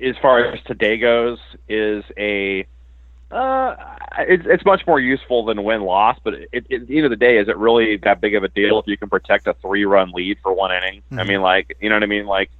as 0.01 0.15
far 0.21 0.39
as 0.39 0.63
today 0.63 0.97
goes, 0.97 1.37
is 1.67 2.05
a 2.17 2.65
uh, 3.29 3.75
it's 4.19 4.45
it's 4.47 4.63
much 4.63 4.87
more 4.87 5.01
useful 5.01 5.43
than 5.43 5.61
win 5.65 5.81
loss. 5.81 6.17
But 6.23 6.35
it, 6.35 6.49
it, 6.53 6.71
at 6.71 6.87
the 6.87 6.95
end 6.95 7.05
of 7.05 7.09
the 7.09 7.17
day, 7.17 7.37
is 7.37 7.49
it 7.49 7.57
really 7.57 7.97
that 7.97 8.21
big 8.21 8.35
of 8.35 8.45
a 8.45 8.47
deal 8.47 8.79
if 8.79 8.87
you 8.87 8.97
can 8.97 9.09
protect 9.09 9.47
a 9.47 9.53
three 9.55 9.83
run 9.83 10.11
lead 10.13 10.37
for 10.41 10.53
one 10.53 10.71
inning? 10.71 11.01
Mm-hmm. 11.11 11.19
I 11.19 11.23
mean, 11.25 11.41
like 11.41 11.75
you 11.81 11.89
know 11.89 11.97
what 11.97 12.03
I 12.03 12.05
mean? 12.05 12.25
Like 12.25 12.51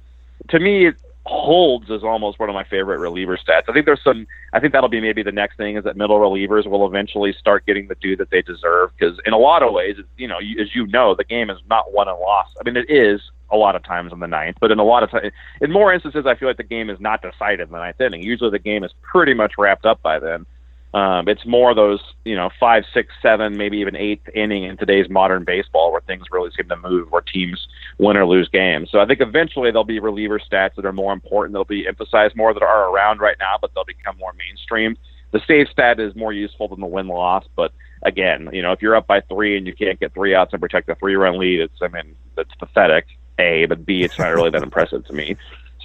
to 0.50 0.60
me, 0.60 0.92
holds 1.24 1.88
is 1.88 2.04
almost 2.04 2.38
one 2.38 2.50
of 2.50 2.54
my 2.54 2.64
favorite 2.64 2.98
reliever 2.98 3.38
stats. 3.38 3.62
I 3.66 3.72
think 3.72 3.86
there's 3.86 4.04
some. 4.04 4.26
I 4.52 4.60
think 4.60 4.74
that'll 4.74 4.90
be 4.90 5.00
maybe 5.00 5.22
the 5.22 5.32
next 5.32 5.56
thing 5.56 5.78
is 5.78 5.84
that 5.84 5.96
middle 5.96 6.18
relievers 6.18 6.66
will 6.66 6.86
eventually 6.86 7.32
start 7.32 7.64
getting 7.64 7.88
the 7.88 7.94
due 7.94 8.14
that 8.16 8.28
they 8.28 8.42
deserve 8.42 8.90
because 8.98 9.18
in 9.24 9.32
a 9.32 9.38
lot 9.38 9.62
of 9.62 9.72
ways, 9.72 9.96
you 10.18 10.28
know, 10.28 10.36
as 10.36 10.74
you 10.74 10.86
know, 10.86 11.14
the 11.14 11.24
game 11.24 11.48
is 11.48 11.58
not 11.70 11.94
won 11.94 12.08
and 12.08 12.18
lost. 12.18 12.58
I 12.60 12.64
mean, 12.64 12.76
it 12.76 12.90
is 12.90 13.22
a 13.50 13.56
lot 13.56 13.76
of 13.76 13.82
times 13.84 14.12
in 14.12 14.20
the 14.20 14.26
ninth, 14.26 14.56
but 14.60 14.70
in 14.70 14.78
a 14.78 14.84
lot 14.84 15.02
of 15.02 15.10
times, 15.10 15.32
in 15.60 15.72
more 15.72 15.92
instances, 15.92 16.26
I 16.26 16.34
feel 16.34 16.48
like 16.48 16.56
the 16.56 16.62
game 16.62 16.90
is 16.90 17.00
not 17.00 17.22
decided 17.22 17.68
in 17.68 17.72
the 17.72 17.78
ninth 17.78 18.00
inning. 18.00 18.22
Usually, 18.22 18.50
the 18.50 18.58
game 18.58 18.84
is 18.84 18.92
pretty 19.02 19.34
much 19.34 19.52
wrapped 19.58 19.86
up 19.86 20.02
by 20.02 20.18
then. 20.18 20.46
Um, 20.94 21.28
it's 21.28 21.44
more 21.44 21.74
those, 21.74 22.00
you 22.24 22.34
know, 22.34 22.48
five, 22.58 22.84
six, 22.94 23.12
seven, 23.20 23.58
maybe 23.58 23.76
even 23.78 23.94
eighth 23.94 24.26
inning 24.34 24.64
in 24.64 24.78
today's 24.78 25.08
modern 25.10 25.44
baseball 25.44 25.92
where 25.92 26.00
things 26.00 26.24
really 26.30 26.50
seem 26.56 26.68
to 26.68 26.76
move, 26.76 27.12
where 27.12 27.20
teams 27.20 27.68
win 27.98 28.16
or 28.16 28.24
lose 28.24 28.48
games. 28.48 28.88
So 28.90 28.98
I 28.98 29.06
think 29.06 29.20
eventually 29.20 29.70
there'll 29.70 29.84
be 29.84 30.00
reliever 30.00 30.38
stats 30.38 30.76
that 30.76 30.86
are 30.86 30.92
more 30.92 31.12
important. 31.12 31.52
They'll 31.52 31.64
be 31.64 31.86
emphasized 31.86 32.36
more 32.36 32.54
that 32.54 32.62
are 32.62 32.90
around 32.90 33.20
right 33.20 33.36
now, 33.38 33.56
but 33.60 33.70
they'll 33.74 33.84
become 33.84 34.16
more 34.18 34.32
mainstream. 34.38 34.96
The 35.30 35.40
save 35.46 35.68
stat 35.70 36.00
is 36.00 36.16
more 36.16 36.32
useful 36.32 36.68
than 36.68 36.80
the 36.80 36.86
win 36.86 37.06
loss, 37.06 37.44
but 37.54 37.72
again, 38.02 38.48
you 38.52 38.62
know, 38.62 38.72
if 38.72 38.80
you're 38.80 38.96
up 38.96 39.06
by 39.06 39.20
three 39.20 39.58
and 39.58 39.66
you 39.66 39.74
can't 39.74 40.00
get 40.00 40.14
three 40.14 40.34
outs 40.34 40.54
and 40.54 40.62
protect 40.62 40.88
a 40.88 40.94
three 40.94 41.16
run 41.16 41.38
lead, 41.38 41.60
it's, 41.60 41.82
I 41.82 41.88
mean, 41.88 42.14
that's 42.34 42.54
pathetic. 42.54 43.04
A, 43.38 43.66
but 43.66 43.84
B, 43.84 44.02
it's 44.02 44.18
not 44.18 44.28
really 44.28 44.50
that 44.50 44.62
impressive 44.62 45.04
to 45.06 45.12
me. 45.12 45.36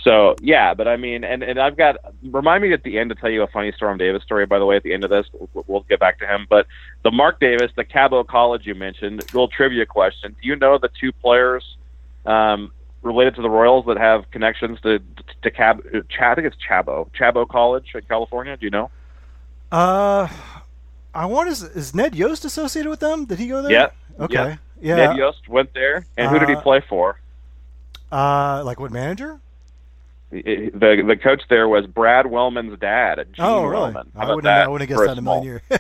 So 0.04 0.36
yeah, 0.42 0.74
but 0.74 0.88
I 0.88 0.98
mean, 0.98 1.24
and 1.24 1.42
and 1.44 1.60
I've 1.60 1.78
got 1.78 1.96
remind 2.24 2.62
me 2.62 2.74
at 2.74 2.84
the 2.84 3.00
end 3.00 3.10
to 3.10 3.16
tell 3.16 3.30
you 3.30 3.42
a 3.42 3.48
funny 3.48 3.72
Storm 3.72 3.98
Davis 3.98 4.22
story. 4.24 4.46
By 4.46 4.60
the 4.60 4.66
way, 4.66 4.76
at 4.76 4.84
the 4.84 4.94
end 4.94 5.06
of 5.06 5.10
this, 5.10 5.26
we'll, 5.34 5.64
we'll 5.66 5.82
get 5.84 6.00
back 6.00 6.20
to 6.20 6.28
him. 6.28 6.46
But 6.50 6.68
the 7.04 7.12
Mark 7.12 7.40
Davis, 7.40 7.72
the 7.78 7.86
Cabot 7.86 8.28
College 8.28 8.66
you 8.66 8.76
mentioned, 8.76 9.22
little 9.34 9.48
trivia 9.48 9.86
question: 9.86 10.36
Do 10.42 10.48
you 10.48 10.58
know 10.58 10.78
the 10.78 10.90
two 11.00 11.14
players 11.14 11.78
um, 12.26 12.74
related 13.02 13.36
to 13.36 13.42
the 13.42 13.50
Royals 13.50 13.86
that 13.86 13.98
have 13.98 14.30
connections 14.32 14.82
to 14.82 15.00
to 15.42 15.52
Cab? 15.52 15.82
I 15.88 16.36
think 16.36 16.48
it's 16.48 16.58
Chabot, 16.68 17.10
Chabot 17.14 17.48
College 17.48 17.90
in 17.96 18.02
California. 18.02 18.58
Do 18.58 18.66
you 18.66 18.72
know? 18.72 18.92
Uh, 19.72 20.28
I 21.14 21.26
want 21.28 21.48
is 21.48 21.64
is 21.64 21.96
Ned 21.96 22.14
Yost 22.14 22.44
associated 22.44 22.90
with 22.90 23.00
them? 23.00 23.24
Did 23.24 23.40
he 23.40 23.48
go 23.48 23.62
there? 23.62 23.72
Yeah. 23.72 23.90
Okay. 24.20 24.36
Yeah. 24.36 24.58
yeah. 24.82 24.96
Ned 24.96 25.18
Yost 25.18 25.48
went 25.48 25.74
there, 25.74 26.06
and 26.18 26.30
who 26.30 26.40
did 26.40 26.50
he 26.50 26.56
uh, 26.56 26.62
play 26.62 26.82
for? 26.90 27.20
Uh, 28.14 28.64
like 28.64 28.80
what 28.80 28.92
manager? 28.92 29.40
the 30.34 31.04
the 31.08 31.16
coach 31.16 31.44
there 31.50 31.68
was 31.68 31.86
Brad 31.86 32.26
Wellman's 32.26 32.80
dad, 32.80 33.18
Gene 33.34 33.46
oh, 33.46 33.66
really? 33.66 33.94
Wellman. 33.94 34.12
I 34.16 34.34
wouldn't, 34.34 34.48
I 34.48 34.68
wouldn't 34.68 34.90
have 34.90 34.98
guessed 34.98 35.08
that 35.10 35.18
in 35.18 35.24
my 35.24 35.42
year. 35.42 35.62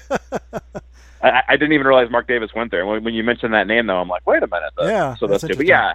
I, 1.23 1.41
I 1.47 1.51
didn't 1.53 1.73
even 1.73 1.87
realize 1.87 2.11
Mark 2.11 2.27
Davis 2.27 2.53
went 2.53 2.69
there. 2.69 2.85
When, 2.85 3.03
when 3.03 3.13
you 3.13 3.23
mentioned 3.23 3.53
that 3.53 3.67
name, 3.67 3.87
though, 3.87 3.97
I'm 3.97 4.09
like, 4.09 4.27
wait 4.27 4.43
a 4.43 4.47
minute. 4.47 4.73
Yeah, 4.79 5.15
so 5.15 5.27
that's, 5.27 5.41
that's 5.41 5.55
But 5.57 5.65
yeah, 5.65 5.93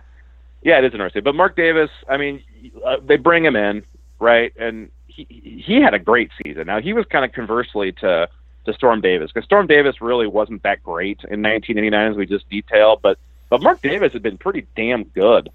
yeah, 0.63 0.79
it 0.79 0.85
is 0.85 0.93
interesting. 0.93 1.23
But 1.23 1.35
Mark 1.35 1.55
Davis, 1.55 1.91
I 2.09 2.17
mean, 2.17 2.43
uh, 2.85 2.97
they 3.05 3.17
bring 3.17 3.45
him 3.45 3.55
in, 3.55 3.85
right? 4.19 4.53
And 4.59 4.91
he 5.07 5.27
he 5.65 5.81
had 5.81 5.95
a 5.95 5.99
great 5.99 6.31
season. 6.43 6.67
Now 6.67 6.81
he 6.81 6.93
was 6.93 7.07
kind 7.07 7.25
of 7.25 7.33
conversely 7.33 7.93
to 7.93 8.29
to 8.65 8.73
Storm 8.75 9.01
Davis 9.01 9.31
because 9.33 9.45
Storm 9.45 9.67
Davis 9.67 10.01
really 10.01 10.27
wasn't 10.27 10.63
that 10.65 10.83
great 10.83 11.19
in 11.25 11.43
1989, 11.43 12.11
as 12.13 12.17
we 12.17 12.27
just 12.27 12.49
detailed. 12.49 13.03
But 13.03 13.19
but 13.51 13.63
Mark 13.63 13.81
Davis 13.83 14.13
had 14.13 14.23
been 14.23 14.39
pretty 14.39 14.67
damn 14.77 15.05
good. 15.05 15.51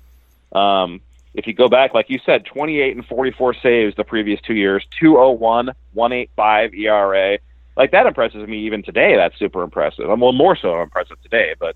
Um, 0.54 1.02
if 1.34 1.48
you 1.48 1.54
go 1.54 1.68
back, 1.68 1.94
like 1.94 2.10
you 2.10 2.20
said, 2.26 2.46
28 2.46 2.96
and 2.96 3.06
44 3.06 3.56
saves 3.56 3.96
the 3.96 4.04
previous 4.04 4.40
two 4.42 4.54
years, 4.54 4.86
201, 5.00 5.72
185 5.94 6.74
ERA. 6.74 7.40
Like 7.76 7.92
that 7.92 8.06
impresses 8.06 8.48
me 8.48 8.66
even 8.66 8.84
today. 8.84 9.16
That's 9.16 9.38
super 9.40 9.64
impressive. 9.64 10.10
I'm 10.10 10.20
well, 10.20 10.32
more 10.32 10.56
so 10.56 10.82
impressive 10.82 11.20
today, 11.24 11.56
but 11.60 11.76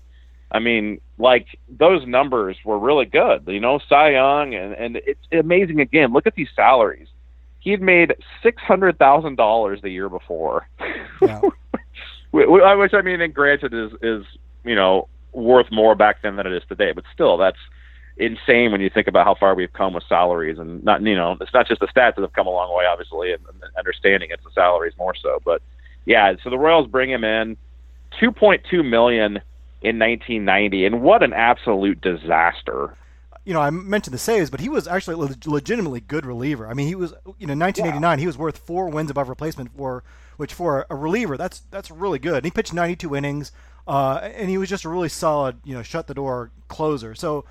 I 0.50 0.60
mean, 0.60 1.00
like 1.18 1.46
those 1.68 2.06
numbers 2.06 2.56
were 2.64 2.78
really 2.78 3.04
good. 3.04 3.44
You 3.48 3.60
know, 3.60 3.80
Cy 3.88 4.10
Young, 4.10 4.54
and 4.54 4.74
and 4.74 4.96
it's 4.96 5.20
amazing. 5.32 5.80
Again, 5.80 6.12
look 6.12 6.26
at 6.26 6.34
these 6.34 6.48
salaries. 6.54 7.08
He 7.60 7.70
had 7.70 7.82
made 7.82 8.14
six 8.42 8.62
hundred 8.62 8.98
thousand 8.98 9.36
dollars 9.36 9.82
the 9.82 9.90
year 9.90 10.08
before, 10.08 10.68
yeah. 11.20 11.40
which 12.30 12.94
I 12.94 13.02
mean, 13.02 13.20
and 13.20 13.34
granted, 13.34 13.74
is 13.74 13.92
is 14.00 14.24
you 14.64 14.74
know 14.74 15.08
worth 15.32 15.70
more 15.70 15.94
back 15.94 16.22
then 16.22 16.36
than 16.36 16.46
it 16.46 16.52
is 16.52 16.62
today. 16.68 16.92
But 16.92 17.04
still, 17.12 17.36
that's 17.36 17.58
insane 18.18 18.72
when 18.72 18.80
you 18.80 18.90
think 18.90 19.06
about 19.06 19.24
how 19.24 19.34
far 19.34 19.54
we've 19.54 19.72
come 19.72 19.94
with 19.94 20.02
salaries 20.08 20.58
and 20.58 20.82
not 20.84 21.00
you 21.02 21.14
know 21.14 21.36
it's 21.40 21.54
not 21.54 21.68
just 21.68 21.80
the 21.80 21.86
stats 21.86 22.16
that 22.16 22.20
have 22.20 22.32
come 22.32 22.46
a 22.46 22.50
long 22.50 22.76
way 22.76 22.84
obviously 22.84 23.32
and, 23.32 23.42
and 23.46 23.62
understanding 23.78 24.28
it's 24.32 24.42
the 24.44 24.50
salaries 24.50 24.92
more 24.98 25.14
so 25.14 25.38
but 25.44 25.62
yeah 26.04 26.34
so 26.42 26.50
the 26.50 26.58
Royals 26.58 26.88
bring 26.88 27.10
him 27.10 27.22
in 27.22 27.56
2.2 28.20 28.84
million 28.88 29.40
in 29.82 29.98
1990 29.98 30.84
and 30.84 31.00
what 31.00 31.22
an 31.22 31.32
absolute 31.32 32.00
disaster 32.00 32.96
you 33.44 33.54
know, 33.54 33.62
I 33.62 33.70
mentioned 33.70 34.12
the 34.12 34.18
saves, 34.18 34.50
but 34.50 34.60
he 34.60 34.68
was 34.68 34.86
actually 34.86 35.14
a 35.14 35.48
legitimately 35.48 36.00
good 36.00 36.26
reliever. 36.26 36.68
I 36.68 36.74
mean, 36.74 36.86
he 36.86 36.94
was, 36.94 37.14
you 37.38 37.46
know, 37.46 37.54
1989, 37.54 38.02
yeah. 38.02 38.20
he 38.20 38.26
was 38.26 38.36
worth 38.36 38.58
four 38.58 38.90
wins 38.90 39.10
above 39.10 39.30
replacement 39.30 39.74
for, 39.74 40.04
which 40.36 40.52
for 40.52 40.84
a 40.90 40.94
reliever, 40.94 41.38
that's 41.38 41.62
that's 41.70 41.90
really 41.90 42.18
good. 42.18 42.36
And 42.36 42.44
he 42.44 42.50
pitched 42.50 42.74
92 42.74 43.16
innings, 43.16 43.50
uh, 43.86 44.20
and 44.22 44.50
he 44.50 44.58
was 44.58 44.68
just 44.68 44.84
a 44.84 44.90
really 44.90 45.08
solid, 45.08 45.60
you 45.64 45.72
know, 45.72 45.82
shut 45.82 46.08
the 46.08 46.12
door 46.12 46.50
closer. 46.68 47.14
So 47.14 47.46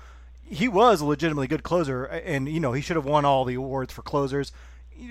he 0.50 0.68
was 0.68 1.00
a 1.00 1.06
legitimately 1.06 1.46
good 1.46 1.62
closer, 1.62 2.04
and 2.04 2.48
you 2.48 2.60
know, 2.60 2.72
he 2.72 2.82
should 2.82 2.96
have 2.96 3.04
won 3.04 3.24
all 3.24 3.44
the 3.44 3.54
awards 3.54 3.92
for 3.92 4.02
closers. 4.02 4.52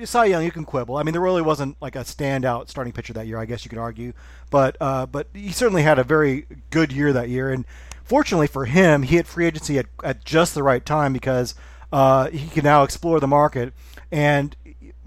Cy 0.03 0.25
Young, 0.25 0.43
you 0.43 0.51
can 0.51 0.65
quibble. 0.65 0.97
I 0.97 1.03
mean, 1.03 1.13
there 1.13 1.21
really 1.21 1.41
wasn't 1.41 1.77
like 1.81 1.95
a 1.95 1.99
standout 1.99 2.67
starting 2.67 2.91
pitcher 2.91 3.13
that 3.13 3.25
year. 3.25 3.39
I 3.39 3.45
guess 3.45 3.63
you 3.63 3.69
could 3.69 3.79
argue, 3.79 4.13
but 4.49 4.75
uh, 4.81 5.05
but 5.05 5.27
he 5.33 5.51
certainly 5.51 5.83
had 5.83 5.99
a 5.99 6.03
very 6.03 6.45
good 6.69 6.91
year 6.91 7.13
that 7.13 7.29
year, 7.29 7.49
and 7.49 7.65
fortunately 8.03 8.47
for 8.47 8.65
him, 8.65 9.03
he 9.03 9.15
hit 9.15 9.27
free 9.27 9.45
agency 9.45 9.79
at, 9.79 9.85
at 10.03 10.25
just 10.25 10.53
the 10.53 10.63
right 10.63 10.85
time 10.85 11.13
because 11.13 11.55
uh, 11.91 12.29
he 12.29 12.47
can 12.47 12.63
now 12.63 12.83
explore 12.83 13.19
the 13.19 13.27
market. 13.27 13.73
And 14.11 14.55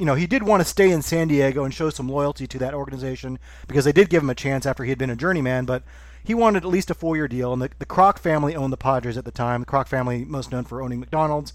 you 0.01 0.07
know, 0.07 0.15
he 0.15 0.27
did 0.27 0.43
want 0.43 0.63
to 0.63 0.69
stay 0.69 0.91
in 0.91 1.03
San 1.03 1.29
Diego 1.29 1.63
and 1.63 1.75
show 1.75 1.91
some 1.91 2.09
loyalty 2.09 2.47
to 2.47 2.59
that 2.59 2.73
organization 2.73 3.39
because 3.69 3.85
they 3.85 3.93
did 3.93 4.09
give 4.09 4.23
him 4.23 4.31
a 4.31 4.35
chance 4.35 4.65
after 4.65 4.83
he 4.83 4.91
had 4.91 4.99
been 4.99 5.11
a 5.11 5.17
journeyman, 5.17 5.67
but 5.67 5.83
he 6.23 6.35
wanted 6.35 6.65
at 6.65 6.69
least 6.69 6.91
a 6.91 6.95
four-year 6.95 7.29
deal. 7.29 7.53
And 7.53 7.63
the, 7.63 7.71
the 7.79 7.87
Kroc 7.87 8.19
family 8.19 8.55
owned 8.55 8.73
the 8.73 8.77
Padres 8.77 9.17
at 9.17 9.25
the 9.25 9.31
time. 9.31 9.61
The 9.61 9.67
Kroc 9.67 9.89
family, 9.89 10.25
most 10.25 10.53
known 10.53 10.65
for 10.65 10.83
owning 10.83 11.01
McDonald's, 11.01 11.53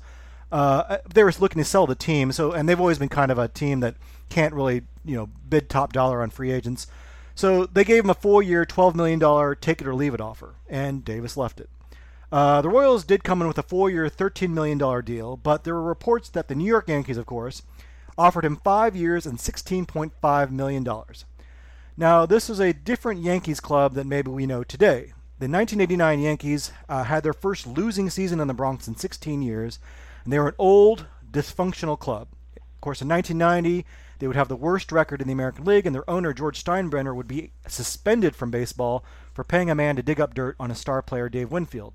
uh, 0.52 0.98
they 1.14 1.24
were 1.24 1.34
looking 1.40 1.62
to 1.62 1.68
sell 1.68 1.88
the 1.88 1.96
team. 1.96 2.32
So, 2.32 2.52
and 2.52 2.68
they've 2.68 2.80
always 2.80 3.00
been 3.00 3.10
kind 3.10 3.32
of 3.32 3.38
a 3.38 3.48
team 3.48 3.80
that 3.82 3.96
can't 4.30 4.54
really, 4.54 4.84
you 5.04 5.16
know, 5.16 5.30
bid 5.50 5.70
top 5.70 5.94
dollar 5.94 6.22
on 6.22 6.30
free 6.30 6.52
agents. 6.52 6.88
So 7.36 7.66
they 7.66 7.84
gave 7.84 8.06
him 8.06 8.10
a 8.10 8.16
four-year, 8.16 8.66
$12 8.66 8.96
million 8.96 9.56
take 9.60 9.82
it 9.82 9.88
or 9.88 9.94
leave 9.94 10.14
it 10.14 10.22
offer, 10.22 10.56
and 10.70 11.04
Davis 11.04 11.36
left 11.36 11.60
it. 11.60 11.70
Uh, 12.32 12.62
the 12.62 12.70
Royals 12.70 13.04
did 13.04 13.24
come 13.24 13.42
in 13.42 13.48
with 13.48 13.58
a 13.58 13.64
four-year, 13.64 14.08
$13 14.08 14.50
million 14.50 14.78
deal, 15.04 15.38
but 15.38 15.64
there 15.64 15.74
were 15.74 15.84
reports 15.84 16.30
that 16.30 16.48
the 16.48 16.56
New 16.56 16.66
York 16.66 16.88
Yankees, 16.88 17.18
of 17.18 17.26
course, 17.26 17.62
offered 18.18 18.46
him 18.46 18.56
five 18.56 18.96
years 18.96 19.26
and 19.26 19.38
$16.5 19.38 20.52
million. 20.52 20.88
Now, 21.98 22.26
this 22.26 22.50
was 22.50 22.60
a 22.60 22.74
different 22.74 23.22
Yankees 23.22 23.60
club 23.60 23.94
than 23.94 24.10
maybe 24.10 24.30
we 24.30 24.46
know 24.46 24.64
today. 24.64 25.14
The 25.40 25.48
1989 25.50 26.20
Yankees 26.20 26.72
uh, 26.90 27.04
had 27.04 27.24
their 27.24 27.34
first 27.34 27.66
losing 27.66 28.10
season 28.10 28.40
in 28.40 28.48
the 28.48 28.54
Bronx 28.54 28.88
in 28.88 28.96
16 28.96 29.42
years, 29.42 29.80
and 30.24 30.32
they 30.32 30.40
were 30.40 30.50
an 30.50 30.56
old, 30.58 31.08
dysfunctional 31.32 32.00
club. 32.00 32.28
Of 32.56 32.82
course, 32.82 33.02
in 33.02 33.08
1990, 33.08 33.86
they 34.20 34.28
would 34.28 34.36
have 34.36 34.48
the 34.48 34.56
worst 34.56 34.92
record 34.92 35.22
in 35.22 35.28
the 35.28 35.34
American 35.34 35.66
League, 35.66 35.86
and 35.86 35.96
their 35.96 36.10
owner, 36.10 36.34
George 36.34 36.64
Steinbrenner, 36.64 37.16
would 37.16 37.28
be 37.28 37.52
suspended 37.68 38.36
from 38.36 38.52
baseball 38.52 39.04
for 39.34 39.44
paying 39.44 39.70
a 39.70 39.76
man 39.76 39.96
to 39.96 40.04
dig 40.04 40.22
up 40.22 40.34
dirt 40.34 40.56
on 40.60 40.72
a 40.72 40.76
star 40.76 41.02
player, 41.02 41.30
Dave 41.30 41.52
Winfield. 41.52 41.94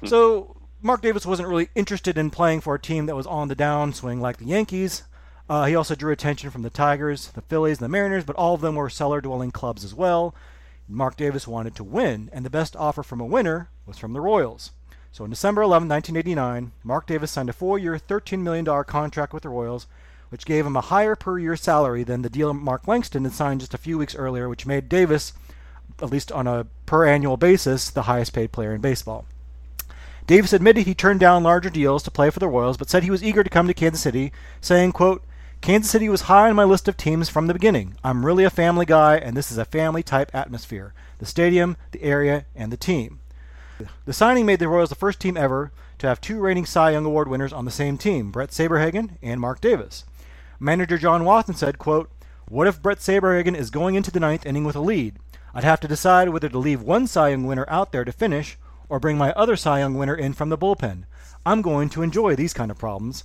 Hmm. 0.00 0.06
So 0.06 0.56
Mark 0.82 1.02
Davis 1.02 1.26
wasn't 1.26 1.48
really 1.48 1.68
interested 1.74 2.16
in 2.16 2.30
playing 2.30 2.60
for 2.60 2.74
a 2.74 2.80
team 2.80 3.06
that 3.06 3.16
was 3.16 3.26
on 3.26 3.48
the 3.48 3.56
downswing 3.56 4.20
like 4.20 4.38
the 4.38 4.46
Yankees. 4.46 5.02
Uh, 5.50 5.66
he 5.66 5.74
also 5.74 5.94
drew 5.94 6.12
attention 6.12 6.48
from 6.48 6.62
the 6.62 6.70
Tigers, 6.70 7.28
the 7.28 7.42
Phillies, 7.42 7.78
and 7.78 7.84
the 7.84 7.90
Mariners, 7.90 8.24
but 8.24 8.36
all 8.36 8.54
of 8.54 8.62
them 8.62 8.76
were 8.76 8.88
cellar 8.88 9.20
dwelling 9.20 9.50
clubs 9.50 9.84
as 9.84 9.92
well. 9.92 10.34
Mark 10.88 11.16
Davis 11.16 11.46
wanted 11.46 11.74
to 11.74 11.84
win, 11.84 12.30
and 12.32 12.46
the 12.46 12.50
best 12.50 12.74
offer 12.76 13.02
from 13.02 13.20
a 13.20 13.26
winner 13.26 13.68
was 13.84 13.98
from 13.98 14.14
the 14.14 14.20
Royals. 14.20 14.70
So 15.12 15.24
on 15.24 15.30
December 15.30 15.60
11, 15.60 15.88
1989, 15.88 16.72
Mark 16.84 17.06
Davis 17.06 17.32
signed 17.32 17.50
a 17.50 17.52
four 17.52 17.78
year, 17.78 17.98
$13 17.98 18.40
million 18.40 18.64
contract 18.84 19.34
with 19.34 19.42
the 19.42 19.50
Royals 19.50 19.86
which 20.30 20.46
gave 20.46 20.64
him 20.64 20.76
a 20.76 20.80
higher 20.80 21.14
per 21.14 21.38
year 21.38 21.56
salary 21.56 22.02
than 22.04 22.22
the 22.22 22.30
deal 22.30 22.54
Mark 22.54 22.88
Langston 22.88 23.24
had 23.24 23.32
signed 23.32 23.60
just 23.60 23.74
a 23.74 23.78
few 23.78 23.98
weeks 23.98 24.14
earlier, 24.14 24.48
which 24.48 24.66
made 24.66 24.88
Davis, 24.88 25.32
at 26.00 26.10
least 26.10 26.32
on 26.32 26.46
a 26.46 26.66
per 26.86 27.04
annual 27.04 27.36
basis, 27.36 27.90
the 27.90 28.02
highest 28.02 28.32
paid 28.32 28.52
player 28.52 28.74
in 28.74 28.80
baseball. 28.80 29.26
Davis 30.26 30.52
admitted 30.52 30.86
he 30.86 30.94
turned 30.94 31.18
down 31.18 31.42
larger 31.42 31.70
deals 31.70 32.04
to 32.04 32.10
play 32.10 32.30
for 32.30 32.38
the 32.38 32.48
Royals, 32.48 32.76
but 32.76 32.88
said 32.88 33.02
he 33.02 33.10
was 33.10 33.24
eager 33.24 33.42
to 33.42 33.50
come 33.50 33.66
to 33.66 33.74
Kansas 33.74 34.00
City, 34.00 34.32
saying, 34.60 34.92
quote, 34.92 35.24
Kansas 35.60 35.90
City 35.90 36.08
was 36.08 36.22
high 36.22 36.48
on 36.48 36.56
my 36.56 36.64
list 36.64 36.88
of 36.88 36.96
teams 36.96 37.28
from 37.28 37.46
the 37.46 37.52
beginning. 37.52 37.94
I'm 38.02 38.24
really 38.24 38.44
a 38.44 38.50
family 38.50 38.86
guy, 38.86 39.16
and 39.16 39.36
this 39.36 39.52
is 39.52 39.58
a 39.58 39.66
family 39.66 40.02
type 40.02 40.34
atmosphere. 40.34 40.94
The 41.18 41.26
stadium, 41.26 41.76
the 41.90 42.02
area, 42.02 42.46
and 42.56 42.72
the 42.72 42.78
team. 42.78 43.20
The 44.06 44.14
signing 44.14 44.46
made 44.46 44.58
the 44.58 44.68
Royals 44.68 44.88
the 44.88 44.94
first 44.94 45.20
team 45.20 45.36
ever 45.36 45.70
to 45.98 46.06
have 46.06 46.18
two 46.18 46.40
reigning 46.40 46.64
Cy 46.64 46.92
Young 46.92 47.04
Award 47.04 47.28
winners 47.28 47.52
on 47.52 47.66
the 47.66 47.70
same 47.70 47.98
team, 47.98 48.30
Bret 48.30 48.50
Saberhagen 48.50 49.18
and 49.22 49.38
Mark 49.38 49.60
Davis. 49.60 50.04
Manager 50.58 50.96
John 50.96 51.24
Wathan 51.24 51.56
said, 51.56 51.78
quote, 51.78 52.10
What 52.48 52.66
if 52.66 52.80
Bret 52.80 52.98
Saberhagen 52.98 53.54
is 53.54 53.68
going 53.68 53.96
into 53.96 54.10
the 54.10 54.20
ninth 54.20 54.46
inning 54.46 54.64
with 54.64 54.76
a 54.76 54.80
lead? 54.80 55.18
I'd 55.52 55.64
have 55.64 55.80
to 55.80 55.88
decide 55.88 56.30
whether 56.30 56.48
to 56.48 56.58
leave 56.58 56.80
one 56.80 57.06
Cy 57.06 57.28
Young 57.28 57.44
winner 57.44 57.66
out 57.68 57.92
there 57.92 58.06
to 58.06 58.12
finish 58.12 58.56
or 58.88 58.98
bring 58.98 59.18
my 59.18 59.32
other 59.32 59.56
Cy 59.56 59.80
Young 59.80 59.94
winner 59.94 60.14
in 60.14 60.32
from 60.32 60.48
the 60.48 60.58
bullpen. 60.58 61.04
I'm 61.44 61.60
going 61.60 61.90
to 61.90 62.02
enjoy 62.02 62.34
these 62.34 62.54
kind 62.54 62.70
of 62.70 62.78
problems. 62.78 63.24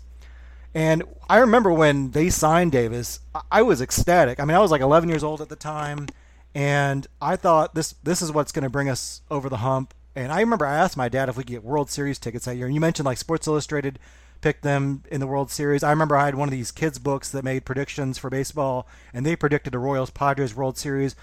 And 0.76 1.04
I 1.30 1.38
remember 1.38 1.72
when 1.72 2.12
they 2.12 2.30
signed 2.30 2.74
Davis, 2.74 3.22
I 3.50 3.62
was 3.62 3.82
ecstatic. 3.82 4.42
I 4.42 4.46
mean, 4.46 4.58
I 4.58 4.60
was 4.60 4.72
like 4.72 4.82
11 4.82 5.08
years 5.08 5.24
old 5.24 5.40
at 5.40 5.48
the 5.48 5.56
time, 5.56 6.08
and 6.54 7.08
I 7.22 7.38
thought 7.38 7.74
this 7.76 7.96
this 8.04 8.22
is 8.22 8.30
what's 8.30 8.52
going 8.52 8.64
to 8.64 8.70
bring 8.70 8.90
us 8.90 9.22
over 9.32 9.48
the 9.48 9.58
hump. 9.58 9.94
And 10.18 10.34
I 10.34 10.42
remember 10.42 10.66
I 10.66 10.76
asked 10.76 10.98
my 10.98 11.08
dad 11.08 11.30
if 11.30 11.38
we 11.38 11.44
could 11.44 11.52
get 11.52 11.64
World 11.64 11.90
Series 11.90 12.20
tickets 12.20 12.44
that 12.44 12.58
year. 12.58 12.66
And 12.66 12.76
you 12.76 12.82
mentioned 12.82 13.06
like 13.06 13.18
Sports 13.18 13.48
Illustrated 13.48 14.00
picked 14.42 14.64
them 14.64 15.04
in 15.10 15.22
the 15.22 15.28
World 15.28 15.50
Series. 15.50 15.82
I 15.82 15.92
remember 15.92 16.18
I 16.18 16.26
had 16.26 16.36
one 16.36 16.50
of 16.50 16.52
these 16.52 16.72
kids' 16.72 17.00
books 17.00 17.32
that 17.32 17.46
made 17.46 17.64
predictions 17.64 18.18
for 18.18 18.30
baseball, 18.30 18.86
and 19.14 19.26
they 19.26 19.38
predicted 19.38 19.74
a 19.76 19.80
Royals 19.80 20.10
Padres 20.10 20.56
World 20.56 20.78
Series. 20.78 21.16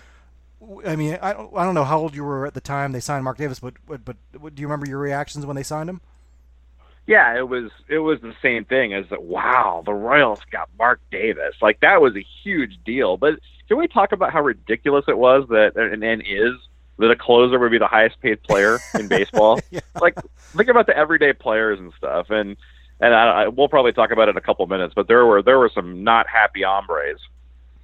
I 0.87 0.97
mean, 0.97 1.19
I 1.21 1.35
don't, 1.35 1.55
I 1.55 1.65
don't 1.65 1.75
know 1.75 1.85
how 1.85 1.99
old 1.99 2.15
you 2.15 2.25
were 2.25 2.47
at 2.47 2.55
the 2.55 2.61
time 2.63 2.93
they 2.93 3.01
signed 3.01 3.25
Mark 3.25 3.37
Davis, 3.37 3.61
but, 3.61 3.75
but 3.87 4.05
but 4.07 4.17
do 4.55 4.63
you 4.63 4.67
remember 4.67 4.87
your 4.87 4.99
reactions 4.99 5.45
when 5.45 5.57
they 5.57 5.63
signed 5.63 5.91
him? 5.91 6.01
Yeah, 7.07 7.37
it 7.37 7.49
was 7.49 7.71
it 7.89 7.99
was 7.99 8.21
the 8.21 8.35
same 8.43 8.65
thing 8.65 8.95
as 8.95 9.07
that. 9.11 9.23
Wow, 9.23 9.83
the 9.85 9.93
Royals 9.93 10.41
got 10.51 10.69
Mark 10.79 11.01
Davis. 11.11 11.55
Like 11.61 11.81
that 11.81 12.01
was 12.01 12.15
a 12.17 12.25
huge 12.43 12.79
deal. 12.85 13.17
But 13.17 13.41
can 13.69 13.77
we 13.77 13.89
talk 13.89 14.13
about 14.13 14.33
how 14.33 14.43
ridiculous 14.43 15.05
it 15.09 15.19
was 15.19 15.49
that 15.49 15.77
and, 15.77 16.03
and 16.05 16.23
is 16.23 16.55
that 16.99 17.11
a 17.11 17.17
closer 17.17 17.59
would 17.59 17.73
be 17.73 17.79
the 17.79 17.87
highest 17.87 18.21
paid 18.21 18.43
player 18.43 18.79
in 18.99 19.09
baseball? 19.09 19.61
yeah. 19.71 19.81
Like 20.01 20.15
think 20.57 20.69
about 20.69 20.87
the 20.87 20.97
everyday 20.97 21.33
players 21.33 21.81
and 21.81 21.93
stuff. 21.99 22.31
And 22.31 22.57
and 23.01 23.15
I, 23.15 23.43
I, 23.43 23.49
we'll 23.49 23.69
probably 23.69 23.93
talk 23.93 24.13
about 24.13 24.29
it 24.29 24.33
in 24.33 24.37
a 24.37 24.43
couple 24.43 24.65
minutes. 24.69 24.95
But 24.95 25.09
there 25.09 25.27
were 25.27 25.43
there 25.43 25.59
were 25.59 25.71
some 25.75 26.05
not 26.05 26.29
happy 26.29 26.63
hombres 26.63 27.19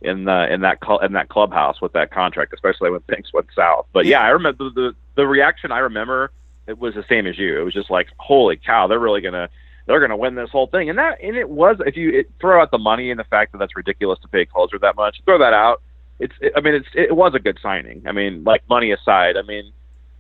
in 0.01 0.25
the 0.25 0.53
in 0.53 0.61
that 0.61 0.79
cl- 0.85 1.01
in 1.01 1.12
that 1.14 1.29
clubhouse 1.29 1.81
with 1.81 1.93
that 1.95 2.12
contract, 2.12 2.55
especially 2.55 2.91
when 2.91 3.01
things 3.01 3.33
went 3.33 3.49
south. 3.55 3.87
But 3.93 4.07
yeah, 4.07 4.21
I 4.21 4.29
remember 4.29 4.64
the, 4.64 4.71
the 4.71 4.97
the 5.16 5.27
reaction. 5.27 5.73
I 5.73 5.81
remember 5.81 6.31
it 6.69 6.79
was 6.79 6.95
the 6.95 7.05
same 7.09 7.27
as 7.27 7.39
you. 7.39 7.59
It 7.59 7.64
was 7.64 7.75
just 7.75 7.91
like, 7.91 8.09
holy 8.19 8.57
cow, 8.57 8.87
they're 8.87 8.99
really 8.99 9.21
gonna 9.21 9.49
they're 9.87 10.01
gonna 10.01 10.16
win 10.16 10.35
this 10.35 10.51
whole 10.51 10.66
thing. 10.66 10.91
And 10.91 10.99
that 10.99 11.19
and 11.23 11.37
it 11.37 11.49
was 11.49 11.77
if 11.87 11.97
you 11.97 12.11
it, 12.21 12.31
throw 12.41 12.61
out 12.61 12.71
the 12.71 12.79
money 12.79 13.11
and 13.11 13.19
the 13.19 13.25
fact 13.25 13.53
that 13.53 13.59
that's 13.59 13.77
ridiculous 13.77 14.19
to 14.21 14.29
pay 14.29 14.45
closer 14.45 14.79
that 14.79 14.97
much, 14.97 15.21
throw 15.25 15.39
that 15.39 15.55
out. 15.55 15.83
It's 16.21 16.35
it, 16.41 16.53
I 16.57 16.61
mean 16.61 16.75
it's 16.75 16.89
it 16.95 17.16
was 17.16 17.33
a 17.35 17.39
good 17.39 17.59
signing. 17.62 18.03
I 18.07 18.12
mean 18.12 18.45
like 18.45 18.69
money 18.69 18.93
aside, 18.93 19.37
I 19.37 19.43
mean 19.43 19.73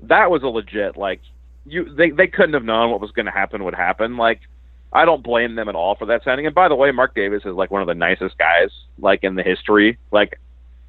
that 0.02 0.30
was 0.30 0.42
a 0.42 0.48
legit 0.48 0.96
like 0.96 1.20
you 1.66 1.94
they 1.94 2.10
they 2.10 2.26
couldn't 2.26 2.54
have 2.54 2.64
known 2.64 2.90
what 2.90 3.00
was 3.00 3.10
going 3.10 3.26
to 3.26 3.32
happen 3.32 3.64
would 3.64 3.74
happen 3.74 4.16
like 4.16 4.40
I 4.92 5.04
don't 5.04 5.22
blame 5.22 5.54
them 5.54 5.68
at 5.68 5.74
all 5.74 5.96
for 5.96 6.06
that 6.06 6.24
signing. 6.24 6.46
And 6.46 6.54
by 6.54 6.68
the 6.68 6.74
way, 6.74 6.90
Mark 6.92 7.14
Davis 7.14 7.42
is 7.44 7.54
like 7.54 7.70
one 7.70 7.82
of 7.82 7.88
the 7.88 7.94
nicest 7.94 8.38
guys 8.38 8.70
like 8.98 9.22
in 9.22 9.34
the 9.34 9.42
history. 9.42 9.98
Like 10.10 10.40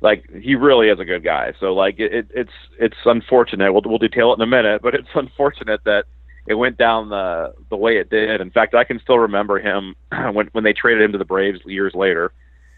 like 0.01 0.29
he 0.31 0.55
really 0.55 0.89
is 0.89 0.99
a 0.99 1.05
good 1.05 1.23
guy. 1.23 1.53
So 1.59 1.73
like 1.73 1.99
it, 1.99 2.27
it's 2.33 2.51
it's 2.79 2.97
unfortunate. 3.05 3.71
We'll 3.71 3.81
we'll 3.85 3.97
detail 3.97 4.31
it 4.31 4.35
in 4.35 4.41
a 4.41 4.47
minute, 4.47 4.81
but 4.81 4.95
it's 4.95 5.07
unfortunate 5.15 5.81
that 5.85 6.05
it 6.47 6.55
went 6.55 6.77
down 6.77 7.09
the 7.09 7.53
the 7.69 7.77
way 7.77 7.97
it 7.97 8.09
did. 8.09 8.41
In 8.41 8.51
fact, 8.51 8.75
I 8.75 8.83
can 8.83 8.99
still 8.99 9.19
remember 9.19 9.59
him 9.59 9.95
when 10.33 10.47
when 10.51 10.63
they 10.63 10.73
traded 10.73 11.03
him 11.03 11.11
to 11.13 11.17
the 11.17 11.25
Braves 11.25 11.59
years 11.65 11.93
later. 11.93 12.31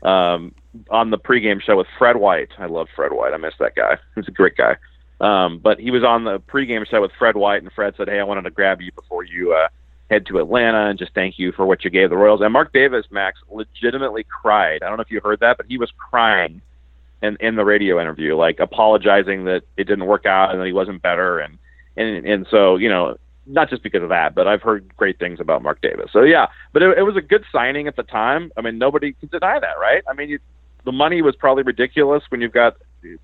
Um, 0.03 0.55
on 0.89 1.11
the 1.11 1.19
pregame 1.19 1.61
show 1.61 1.77
with 1.77 1.85
Fred 1.99 2.15
White. 2.15 2.49
I 2.57 2.65
love 2.65 2.87
Fred 2.95 3.13
White. 3.13 3.35
I 3.35 3.37
miss 3.37 3.53
that 3.59 3.75
guy. 3.75 3.97
He's 4.15 4.27
a 4.27 4.31
great 4.31 4.57
guy. 4.57 4.75
Um, 5.19 5.59
but 5.59 5.79
he 5.79 5.91
was 5.91 6.03
on 6.03 6.23
the 6.23 6.39
pregame 6.39 6.87
show 6.87 7.01
with 7.01 7.11
Fred 7.19 7.35
White, 7.35 7.61
and 7.61 7.71
Fred 7.71 7.93
said, 7.95 8.09
"Hey, 8.09 8.19
I 8.19 8.23
wanted 8.23 8.43
to 8.43 8.49
grab 8.49 8.81
you 8.81 8.91
before 8.93 9.23
you 9.23 9.53
uh, 9.53 9.67
head 10.11 10.25
to 10.25 10.39
Atlanta 10.39 10.89
and 10.89 10.99
just 10.99 11.13
thank 11.15 11.39
you 11.39 11.53
for 11.53 11.65
what 11.65 11.85
you 11.85 11.89
gave 11.89 12.09
the 12.09 12.17
Royals. 12.17 12.41
And 12.41 12.51
Mark 12.51 12.73
Davis, 12.73 13.05
Max, 13.11 13.39
legitimately 13.49 14.25
cried. 14.25 14.83
I 14.83 14.89
don't 14.89 14.97
know 14.97 15.03
if 15.03 15.09
you 15.09 15.21
heard 15.23 15.39
that, 15.39 15.55
but 15.55 15.65
he 15.67 15.77
was 15.77 15.89
crying 15.97 16.61
in 17.21 17.37
in 17.39 17.55
the 17.55 17.65
radio 17.65 17.99
interview, 17.99 18.35
like 18.35 18.59
apologizing 18.59 19.45
that 19.45 19.63
it 19.77 19.85
didn't 19.85 20.05
work 20.05 20.25
out 20.25 20.51
and 20.51 20.59
that 20.59 20.65
he 20.65 20.73
wasn't 20.73 21.01
better. 21.01 21.39
And 21.39 21.57
and 21.97 22.25
and 22.25 22.47
so 22.49 22.75
you 22.77 22.89
know, 22.89 23.17
not 23.45 23.69
just 23.69 23.83
because 23.83 24.03
of 24.03 24.09
that, 24.09 24.35
but 24.35 24.47
I've 24.47 24.61
heard 24.61 24.95
great 24.97 25.19
things 25.19 25.39
about 25.39 25.61
Mark 25.61 25.81
Davis. 25.81 26.11
So 26.11 26.21
yeah, 26.23 26.47
but 26.73 26.81
it, 26.81 26.97
it 26.97 27.03
was 27.03 27.15
a 27.15 27.21
good 27.21 27.43
signing 27.51 27.87
at 27.87 27.95
the 27.95 28.03
time. 28.03 28.51
I 28.57 28.61
mean, 28.61 28.77
nobody 28.77 29.13
can 29.13 29.29
deny 29.29 29.59
that, 29.59 29.79
right? 29.79 30.03
I 30.09 30.13
mean, 30.13 30.29
you, 30.29 30.39
the 30.83 30.91
money 30.91 31.21
was 31.21 31.35
probably 31.35 31.63
ridiculous 31.63 32.23
when 32.29 32.41
you've 32.41 32.53
got 32.53 32.77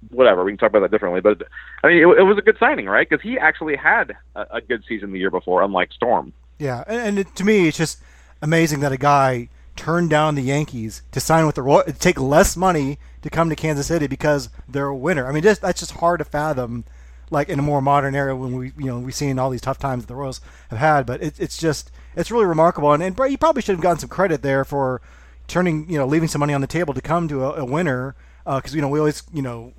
whatever. 0.09 0.43
We 0.43 0.51
can 0.51 0.57
talk 0.57 0.69
about 0.69 0.81
that 0.81 0.91
differently, 0.91 1.21
but 1.21 1.43
I 1.83 1.87
mean, 1.87 1.97
it, 1.97 2.19
it 2.19 2.23
was 2.23 2.37
a 2.37 2.41
good 2.41 2.57
signing, 2.59 2.87
right? 2.87 3.07
Because 3.07 3.23
he 3.23 3.37
actually 3.37 3.75
had 3.75 4.15
a, 4.35 4.45
a 4.51 4.61
good 4.61 4.83
season 4.87 5.11
the 5.11 5.19
year 5.19 5.31
before, 5.31 5.61
unlike 5.63 5.91
Storm. 5.91 6.33
Yeah, 6.59 6.83
and, 6.87 7.19
and 7.19 7.35
to 7.35 7.43
me, 7.43 7.67
it's 7.67 7.77
just 7.77 8.01
amazing 8.41 8.79
that 8.81 8.91
a 8.91 8.97
guy 8.97 9.49
turned 9.75 10.09
down 10.09 10.35
the 10.35 10.41
Yankees 10.41 11.03
to 11.11 11.19
sign 11.19 11.45
with 11.45 11.55
the 11.55 11.61
Royals, 11.61 11.97
take 11.99 12.19
less 12.19 12.57
money 12.57 12.97
to 13.29 13.35
come 13.35 13.49
to 13.49 13.55
Kansas 13.55 13.87
City 13.87 14.07
because 14.07 14.49
they're 14.67 14.87
a 14.87 14.95
winner. 14.95 15.27
I 15.27 15.31
mean, 15.31 15.43
just 15.43 15.61
that's 15.61 15.79
just 15.79 15.93
hard 15.93 16.19
to 16.19 16.25
fathom, 16.25 16.85
like 17.29 17.49
in 17.49 17.59
a 17.59 17.63
more 17.63 17.81
modern 17.81 18.15
era 18.15 18.35
when 18.35 18.55
we, 18.55 18.71
you 18.77 18.85
know, 18.85 18.99
we've 18.99 19.15
seen 19.15 19.37
all 19.39 19.49
these 19.49 19.61
tough 19.61 19.79
times 19.79 20.03
that 20.03 20.07
the 20.07 20.15
Royals 20.15 20.41
have 20.69 20.79
had. 20.79 21.05
But 21.05 21.21
it, 21.21 21.39
it's 21.39 21.57
just, 21.57 21.91
it's 22.15 22.31
really 22.31 22.45
remarkable, 22.45 22.93
and, 22.93 23.03
and 23.03 23.17
you 23.29 23.37
probably 23.37 23.61
should 23.61 23.75
have 23.75 23.81
gotten 23.81 23.99
some 23.99 24.09
credit 24.09 24.41
there 24.41 24.65
for 24.65 25.01
turning, 25.47 25.89
you 25.89 25.97
know, 25.97 26.05
leaving 26.05 26.27
some 26.27 26.39
money 26.39 26.53
on 26.53 26.61
the 26.61 26.67
table 26.67 26.93
to 26.93 27.01
come 27.01 27.27
to 27.27 27.43
a, 27.43 27.61
a 27.61 27.65
winner 27.65 28.15
because 28.55 28.73
uh, 28.73 28.75
you 28.75 28.81
know 28.81 28.87
we 28.87 28.97
always 28.97 29.23
you 29.33 29.41
know 29.41 29.73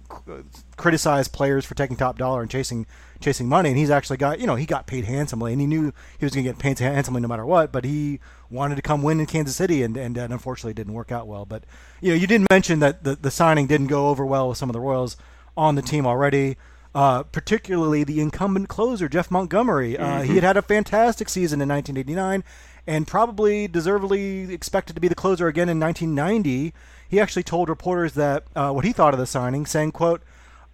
criticize 0.77 1.27
players 1.27 1.65
for 1.65 1.75
taking 1.75 1.97
top 1.97 2.19
dollar 2.19 2.43
and 2.43 2.51
chasing 2.51 2.87
chasing 3.21 3.49
money, 3.49 3.71
and 3.71 3.79
he's 3.79 3.91
actually 3.91 4.17
got 4.17 4.41
you 4.41 4.47
know 4.47 4.55
he 4.55 4.67
got 4.67 4.87
paid 4.87 5.05
handsomely, 5.05 5.53
and 5.53 5.61
he 5.61 5.67
knew 5.67 5.93
he 6.19 6.25
was 6.25 6.35
going 6.35 6.45
to 6.45 6.51
get 6.51 6.59
paid 6.59 6.79
handsomely 6.79 7.21
no 7.21 7.29
matter 7.29 7.47
what, 7.47 7.73
but 7.73 7.85
he 7.85 8.21
wanted 8.51 8.77
to 8.77 8.83
come 8.83 9.03
win 9.03 9.21
in 9.21 9.27
Kansas 9.27 9.57
City, 9.57 9.83
and 9.83 9.97
and, 9.97 10.17
and 10.17 10.33
unfortunately 10.33 10.75
didn't 10.75 10.95
work 10.95 11.13
out 11.13 11.27
well. 11.27 11.45
But 11.45 11.65
you 12.01 12.11
know 12.11 12.17
you 12.17 12.27
did 12.27 12.47
mention 12.51 12.79
that 12.81 13.05
the 13.05 13.17
the 13.17 13.31
signing 13.31 13.67
didn't 13.67 13.89
go 13.89 14.09
over 14.09 14.25
well 14.25 14.49
with 14.49 14.59
some 14.59 14.69
of 14.69 14.75
the 14.75 14.81
Royals 14.81 15.17
on 15.57 15.75
the 15.75 15.83
team 15.83 16.07
already. 16.07 16.57
Uh, 16.95 17.23
particularly 17.23 18.03
the 18.03 18.19
incumbent 18.19 18.69
closer 18.69 19.11
Jeff 19.11 19.31
Montgomery. 19.31 19.97
Uh, 19.97 20.07
mm-hmm. 20.07 20.25
He 20.25 20.35
had 20.37 20.43
had 20.43 20.57
a 20.57 20.63
fantastic 20.63 21.29
season 21.29 21.61
in 21.61 21.69
1989, 21.69 22.43
and 22.87 23.07
probably 23.07 23.69
deservedly 23.69 24.53
expected 24.53 24.95
to 24.95 25.01
be 25.01 25.07
the 25.07 25.15
closer 25.15 25.47
again 25.49 25.69
in 25.69 25.79
1990 25.79 26.73
he 27.09 27.19
actually 27.19 27.43
told 27.43 27.69
reporters 27.69 28.13
that 28.13 28.45
uh, 28.55 28.71
what 28.71 28.85
he 28.85 28.93
thought 28.93 29.15
of 29.15 29.19
the 29.19 29.27
signing, 29.27 29.65
saying, 29.65 29.93
"quote 29.93 30.23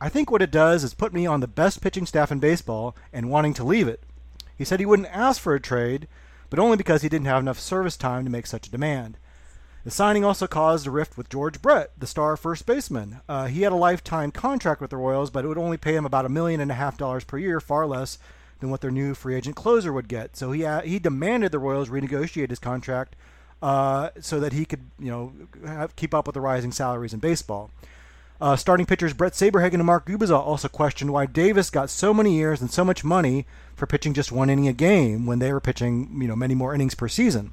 I 0.00 0.08
think 0.08 0.30
what 0.30 0.42
it 0.42 0.50
does 0.50 0.84
is 0.84 0.94
put 0.94 1.12
me 1.12 1.26
on 1.26 1.40
the 1.40 1.48
best 1.48 1.80
pitching 1.80 2.06
staff 2.06 2.32
in 2.32 2.38
baseball 2.38 2.96
and 3.12 3.30
wanting 3.30 3.54
to 3.54 3.64
leave 3.64 3.88
it." 3.88 4.02
He 4.56 4.64
said 4.64 4.80
he 4.80 4.86
wouldn't 4.86 5.08
ask 5.08 5.40
for 5.40 5.54
a 5.54 5.60
trade, 5.60 6.06
but 6.50 6.58
only 6.58 6.76
because 6.76 7.02
he 7.02 7.08
didn't 7.08 7.26
have 7.26 7.42
enough 7.42 7.58
service 7.58 7.96
time 7.96 8.24
to 8.24 8.30
make 8.30 8.46
such 8.46 8.68
a 8.68 8.70
demand. 8.70 9.16
The 9.84 9.90
signing 9.90 10.24
also 10.24 10.46
caused 10.46 10.86
a 10.86 10.90
rift 10.90 11.18
with 11.18 11.28
George 11.28 11.60
Brett, 11.60 11.90
the 11.98 12.06
star 12.06 12.38
first 12.38 12.64
baseman. 12.64 13.20
Uh, 13.28 13.46
he 13.46 13.62
had 13.62 13.72
a 13.72 13.76
lifetime 13.76 14.30
contract 14.30 14.80
with 14.80 14.90
the 14.90 14.96
Royals, 14.96 15.30
but 15.30 15.44
it 15.44 15.48
would 15.48 15.58
only 15.58 15.76
pay 15.76 15.94
him 15.94 16.06
about 16.06 16.24
a 16.24 16.30
million 16.30 16.60
and 16.60 16.70
a 16.70 16.74
half 16.74 16.96
dollars 16.96 17.24
per 17.24 17.36
year, 17.36 17.60
far 17.60 17.86
less 17.86 18.18
than 18.60 18.70
what 18.70 18.80
their 18.80 18.90
new 18.90 19.12
free 19.12 19.34
agent 19.34 19.56
closer 19.56 19.92
would 19.92 20.08
get. 20.08 20.36
So 20.36 20.52
he 20.52 20.64
uh, 20.64 20.80
he 20.80 20.98
demanded 20.98 21.52
the 21.52 21.58
Royals 21.58 21.90
renegotiate 21.90 22.48
his 22.48 22.58
contract 22.58 23.14
uh, 23.60 24.10
so 24.20 24.40
that 24.40 24.54
he 24.54 24.64
could, 24.64 24.86
you 24.98 25.10
know, 25.10 25.32
have, 25.66 25.96
keep 25.96 26.14
up 26.14 26.26
with 26.26 26.34
the 26.34 26.40
rising 26.40 26.72
salaries 26.72 27.12
in 27.12 27.20
baseball. 27.20 27.70
Uh, 28.40 28.56
starting 28.56 28.84
pitchers 28.84 29.12
Bret 29.12 29.32
Saberhagen 29.32 29.74
and 29.74 29.84
Mark 29.84 30.06
Gubicza 30.06 30.38
also 30.38 30.68
questioned 30.68 31.12
why 31.12 31.24
Davis 31.24 31.70
got 31.70 31.88
so 31.88 32.12
many 32.12 32.34
years 32.34 32.60
and 32.60 32.70
so 32.70 32.84
much 32.84 33.04
money 33.04 33.46
for 33.76 33.86
pitching 33.86 34.12
just 34.12 34.32
one 34.32 34.50
inning 34.50 34.68
a 34.68 34.72
game 34.72 35.24
when 35.24 35.38
they 35.38 35.52
were 35.52 35.60
pitching, 35.60 36.20
you 36.20 36.28
know, 36.28 36.36
many 36.36 36.54
more 36.54 36.74
innings 36.74 36.94
per 36.94 37.08
season. 37.08 37.52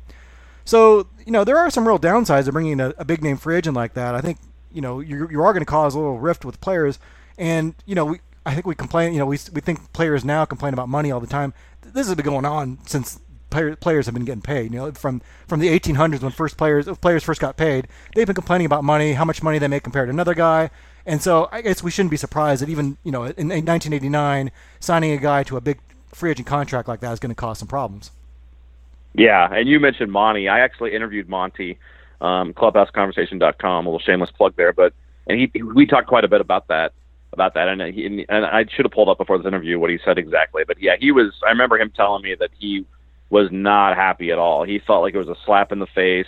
So, 0.66 1.08
you 1.26 1.32
know, 1.32 1.44
there 1.44 1.58
are 1.58 1.70
some 1.70 1.88
real 1.88 2.00
downsides 2.00 2.48
of 2.48 2.54
bringing 2.54 2.80
a, 2.80 2.94
a 2.98 3.06
big 3.06 3.24
name 3.24 3.38
free 3.38 3.58
agent 3.58 3.76
like 3.76 3.94
that. 3.94 4.16
I 4.16 4.22
think, 4.22 4.38
you 4.72 4.82
know, 4.82 5.00
you, 5.00 5.28
you 5.30 5.42
are 5.42 5.54
going 5.54 5.62
to 5.62 5.66
cause 5.66 5.96
a 5.96 6.00
little 6.00 6.20
rift 6.20 6.46
with 6.46 6.62
players. 6.62 7.00
And, 7.38 7.76
you 7.86 7.96
know, 7.96 8.06
we, 8.06 8.20
I 8.46 8.54
think 8.54 8.66
we 8.66 8.76
complain, 8.76 9.14
you 9.14 9.20
know, 9.20 9.26
we, 9.26 9.38
we 9.54 9.62
think 9.62 9.94
players 9.94 10.26
now 10.26 10.46
complain 10.46 10.74
about 10.74 10.90
money 10.90 11.12
all 11.12 11.20
the 11.20 11.28
time. 11.28 11.54
This 11.82 12.08
has 12.08 12.16
been 12.16 12.26
going 12.26 12.46
on 12.46 12.80
since 12.86 13.20
players 13.52 14.06
have 14.06 14.16
been 14.16 14.26
getting 14.26 14.42
paid. 14.42 14.74
You 14.74 14.80
know, 14.80 14.92
from 14.92 15.22
from 15.48 15.60
the 15.60 15.68
1800s 15.68 16.22
when 16.22 16.32
first 16.32 16.58
players 16.58 16.88
players 17.00 17.24
first 17.24 17.40
got 17.40 17.58
paid, 17.58 17.88
they've 18.16 18.26
been 18.26 18.36
complaining 18.36 18.66
about 18.66 18.84
money, 18.84 19.14
how 19.14 19.26
much 19.26 19.44
money 19.44 19.60
they 19.60 19.68
make 19.68 19.84
compared 19.84 20.08
to 20.08 20.14
another 20.14 20.34
guy. 20.34 20.70
And 21.06 21.22
so 21.22 21.50
I 21.52 21.62
guess 21.62 21.84
we 21.84 21.92
shouldn't 21.92 22.12
be 22.12 22.18
surprised 22.18 22.62
that 22.62 22.70
even 22.70 22.98
you 23.04 23.12
know 23.12 23.24
in, 23.26 23.52
in 23.52 23.66
1989 23.66 24.52
signing 24.80 25.12
a 25.12 25.18
guy 25.18 25.44
to 25.44 25.58
a 25.58 25.62
big 25.62 25.80
free 26.08 26.32
agent 26.32 26.48
contract 26.48 26.88
like 26.88 27.00
that 27.02 27.12
is 27.12 27.20
going 27.20 27.30
to 27.30 27.36
cause 27.36 27.60
some 27.60 27.68
problems. 27.68 28.12
Yeah, 29.14 29.48
and 29.54 29.68
you 29.68 29.80
mentioned 29.80 30.12
Monty. 30.12 30.48
I 30.48 30.62
actually 30.62 30.96
interviewed 30.96 31.28
Monty, 31.28 31.78
um, 32.22 32.54
ClubhouseConversation.com. 32.54 33.86
A 33.86 33.90
little 33.90 34.00
shameless 34.00 34.32
plug 34.32 34.56
there, 34.56 34.74
but 34.74 34.94
and 35.28 35.40
he 35.40 35.62
we 35.62 35.86
talked 35.86 36.08
quite 36.08 36.24
a 36.24 36.30
bit 36.30 36.42
about 36.42 36.68
that 36.70 36.94
about 37.34 37.54
that, 37.54 37.68
and 37.68 37.82
he, 37.94 38.26
and 38.28 38.46
I 38.46 38.66
should 38.76 38.86
have 38.86 38.92
pulled 38.92 39.10
up 39.10 39.18
before 39.18 39.38
this 39.38 39.48
interview 39.48 39.80
what 39.80 39.90
he 39.90 40.00
said 40.04 40.18
exactly. 40.18 40.64
But 40.66 40.82
yeah, 40.82 40.96
he 41.00 41.12
was. 41.12 41.34
I 41.46 41.50
remember 41.50 41.78
him 41.78 41.92
telling 41.96 42.24
me 42.24 42.36
that 42.36 42.50
he 42.58 42.86
was 43.32 43.48
not 43.50 43.96
happy 43.96 44.30
at 44.32 44.38
all. 44.38 44.64
He 44.64 44.80
felt 44.86 45.02
like 45.02 45.16
it 45.16 45.18
was 45.18 45.30
a 45.30 45.38
slap 45.46 45.72
in 45.72 45.80
the 45.80 45.88
face. 45.88 46.28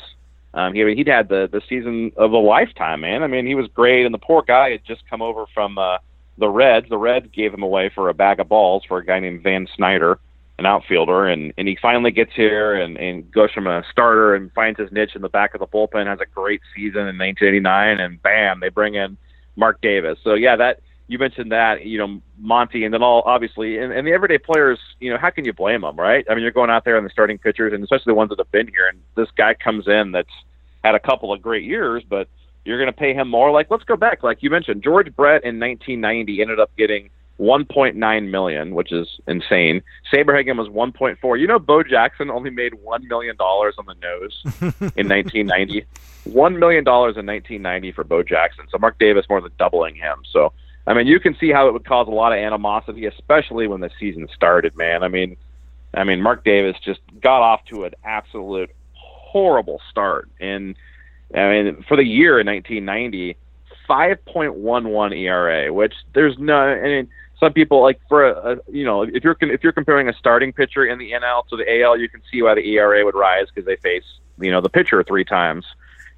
Um, 0.56 0.74
he 0.74 0.82
he'd 0.96 1.08
had 1.08 1.30
the 1.30 1.50
the 1.52 1.62
season 1.68 2.12
of 2.16 2.32
a 2.32 2.38
lifetime, 2.38 3.02
man. 3.02 3.22
I 3.22 3.28
mean, 3.28 3.46
he 3.46 3.56
was 3.56 3.68
great, 3.68 4.06
and 4.06 4.14
the 4.14 4.20
poor 4.20 4.42
guy 4.42 4.72
had 4.72 4.86
just 4.86 5.08
come 5.10 5.22
over 5.22 5.46
from 5.54 5.78
uh, 5.78 5.98
the 6.38 6.50
Reds. 6.50 6.88
The 6.90 6.98
Reds 6.98 7.28
gave 7.34 7.54
him 7.54 7.62
away 7.64 7.92
for 7.94 8.10
a 8.10 8.14
bag 8.14 8.40
of 8.40 8.50
balls 8.50 8.84
for 8.88 9.00
a 9.00 9.06
guy 9.06 9.20
named 9.20 9.44
Van 9.44 9.68
Snider, 9.76 10.20
an 10.60 10.66
outfielder, 10.66 11.28
and 11.28 11.54
and 11.58 11.68
he 11.68 11.78
finally 11.82 12.12
gets 12.12 12.32
here 12.36 12.76
and 12.76 12.98
and 12.98 13.30
goes 13.32 13.52
from 13.52 13.68
a 13.68 13.84
starter 13.92 14.36
and 14.36 14.52
finds 14.54 14.80
his 14.80 14.92
niche 14.92 15.16
in 15.16 15.22
the 15.22 15.30
back 15.30 15.54
of 15.54 15.60
the 15.60 15.68
bullpen. 15.68 16.06
Has 16.06 16.22
a 16.22 16.26
great 16.26 16.62
season 16.76 17.02
in 17.02 17.18
1989, 17.18 18.00
and 18.00 18.22
bam, 18.22 18.60
they 18.60 18.70
bring 18.70 18.94
in 18.94 19.18
Mark 19.56 19.82
Davis. 19.82 20.20
So 20.24 20.36
yeah, 20.36 20.56
that 20.56 20.80
you 21.08 21.20
mentioned 21.20 21.52
that, 21.52 21.86
you 21.86 21.98
know, 21.98 22.22
Monty, 22.38 22.86
and 22.86 22.94
then 22.94 23.04
all 23.04 23.24
obviously, 23.26 23.78
and, 23.78 23.92
and 23.92 24.08
the 24.08 24.14
everyday 24.14 24.38
players, 24.38 24.80
you 25.00 25.12
know, 25.12 25.18
how 25.18 25.30
can 25.30 25.46
you 25.46 25.54
blame 25.54 25.82
them, 25.82 25.98
right? 25.98 26.26
I 26.30 26.34
mean, 26.34 26.44
you're 26.44 26.52
going 26.52 26.70
out 26.70 26.86
there 26.86 26.98
and 26.98 27.06
the 27.06 27.10
starting 27.10 27.38
pitchers, 27.38 27.74
and 27.74 27.84
especially 27.84 28.12
the 28.12 28.16
ones 28.16 28.30
that 28.30 28.40
have 28.40 28.52
been 28.52 28.68
here, 28.68 28.88
and 28.88 29.00
this 29.16 29.30
guy 29.36 29.54
comes 29.54 29.88
in 29.88 30.12
that's 30.12 30.32
had 30.84 30.96
a 30.96 31.00
couple 31.00 31.32
of 31.32 31.42
great 31.42 31.64
years, 31.64 32.04
but 32.08 32.28
you're 32.66 32.78
going 32.78 32.92
to 32.92 32.98
pay 32.98 33.14
him 33.14 33.28
more. 33.28 33.52
Like, 33.52 33.70
let's 33.70 33.84
go 33.84 33.96
back, 33.96 34.24
like 34.24 34.42
you 34.42 34.50
mentioned, 34.50 34.84
George 34.84 35.14
Brett 35.16 35.44
in 35.44 35.60
1990 35.60 36.42
ended 36.42 36.60
up 36.60 36.76
getting 36.78 37.10
1.9 37.40 38.30
million, 38.30 38.76
which 38.76 38.92
is 38.92 39.08
insane. 39.28 39.82
Saberhagen 40.14 40.58
was 40.58 40.70
1.4. 40.70 41.40
You 41.40 41.48
know, 41.48 41.60
Bo 41.60 41.84
Jackson 41.84 42.30
only 42.30 42.50
made 42.50 42.74
one 42.76 43.08
million 43.08 43.36
dollars 43.36 43.76
on 43.78 43.86
the 43.86 43.96
nose 43.96 44.42
in 44.96 45.10
1990. 45.10 45.86
One 46.26 46.58
million 46.58 46.84
dollars 46.84 47.18
in 47.18 47.26
1990 47.26 47.92
for 47.92 48.04
Bo 48.04 48.24
Jackson. 48.24 48.66
So 48.70 48.78
Mark 48.78 48.98
Davis 49.00 49.26
more 49.30 49.42
than 49.42 49.52
doubling 49.58 49.96
him. 49.96 50.20
So 50.32 50.54
I 50.86 50.94
mean, 50.94 51.08
you 51.08 51.20
can 51.20 51.36
see 51.38 51.52
how 51.52 51.68
it 51.68 51.74
would 51.74 51.86
cause 51.86 52.08
a 52.08 52.12
lot 52.12 52.34
of 52.34 52.40
animosity, 52.40 53.06
especially 53.06 53.68
when 53.68 53.80
the 53.80 53.90
season 54.00 54.28
started, 54.34 54.76
man. 54.76 55.04
I 55.04 55.08
mean, 55.08 55.38
I 55.94 56.04
mean, 56.04 56.22
Mark 56.22 56.44
Davis 56.44 56.76
just 56.84 57.00
got 57.22 57.42
off 57.42 57.64
to 57.66 57.86
an 57.86 57.94
absolute 58.04 58.70
horrible 58.94 59.82
start, 59.90 60.30
and 60.40 60.76
I 61.34 61.50
mean, 61.50 61.84
for 61.88 61.96
the 61.96 62.04
year 62.04 62.40
in 62.40 62.48
1990, 62.48 63.38
5.11 63.90 65.18
ERA, 65.18 65.74
which 65.74 65.94
there's 66.14 66.38
no. 66.38 66.58
I 66.58 66.82
mean, 66.82 67.10
some 67.40 67.54
people 67.54 67.82
like 67.82 68.00
for 68.08 68.30
a, 68.30 68.54
a 68.54 68.58
you 68.72 68.86
know, 68.86 69.04
if 69.04 69.24
you're 69.24 69.38
if 69.42 69.64
you're 69.64 69.74
comparing 69.74 70.10
a 70.10 70.14
starting 70.14 70.54
pitcher 70.54 70.86
in 70.86 71.00
the 71.00 71.12
NL 71.12 71.48
to 71.48 71.58
the 71.58 71.82
AL, 71.82 71.98
you 71.98 72.10
can 72.10 72.22
see 72.32 72.42
why 72.42 72.56
the 72.56 72.68
ERA 72.76 73.04
would 73.06 73.16
rise 73.16 73.48
because 73.54 73.66
they 73.66 73.76
face 73.78 74.06
you 74.40 74.52
know 74.52 74.62
the 74.62 74.70
pitcher 74.70 75.04
three 75.04 75.26
times 75.26 75.66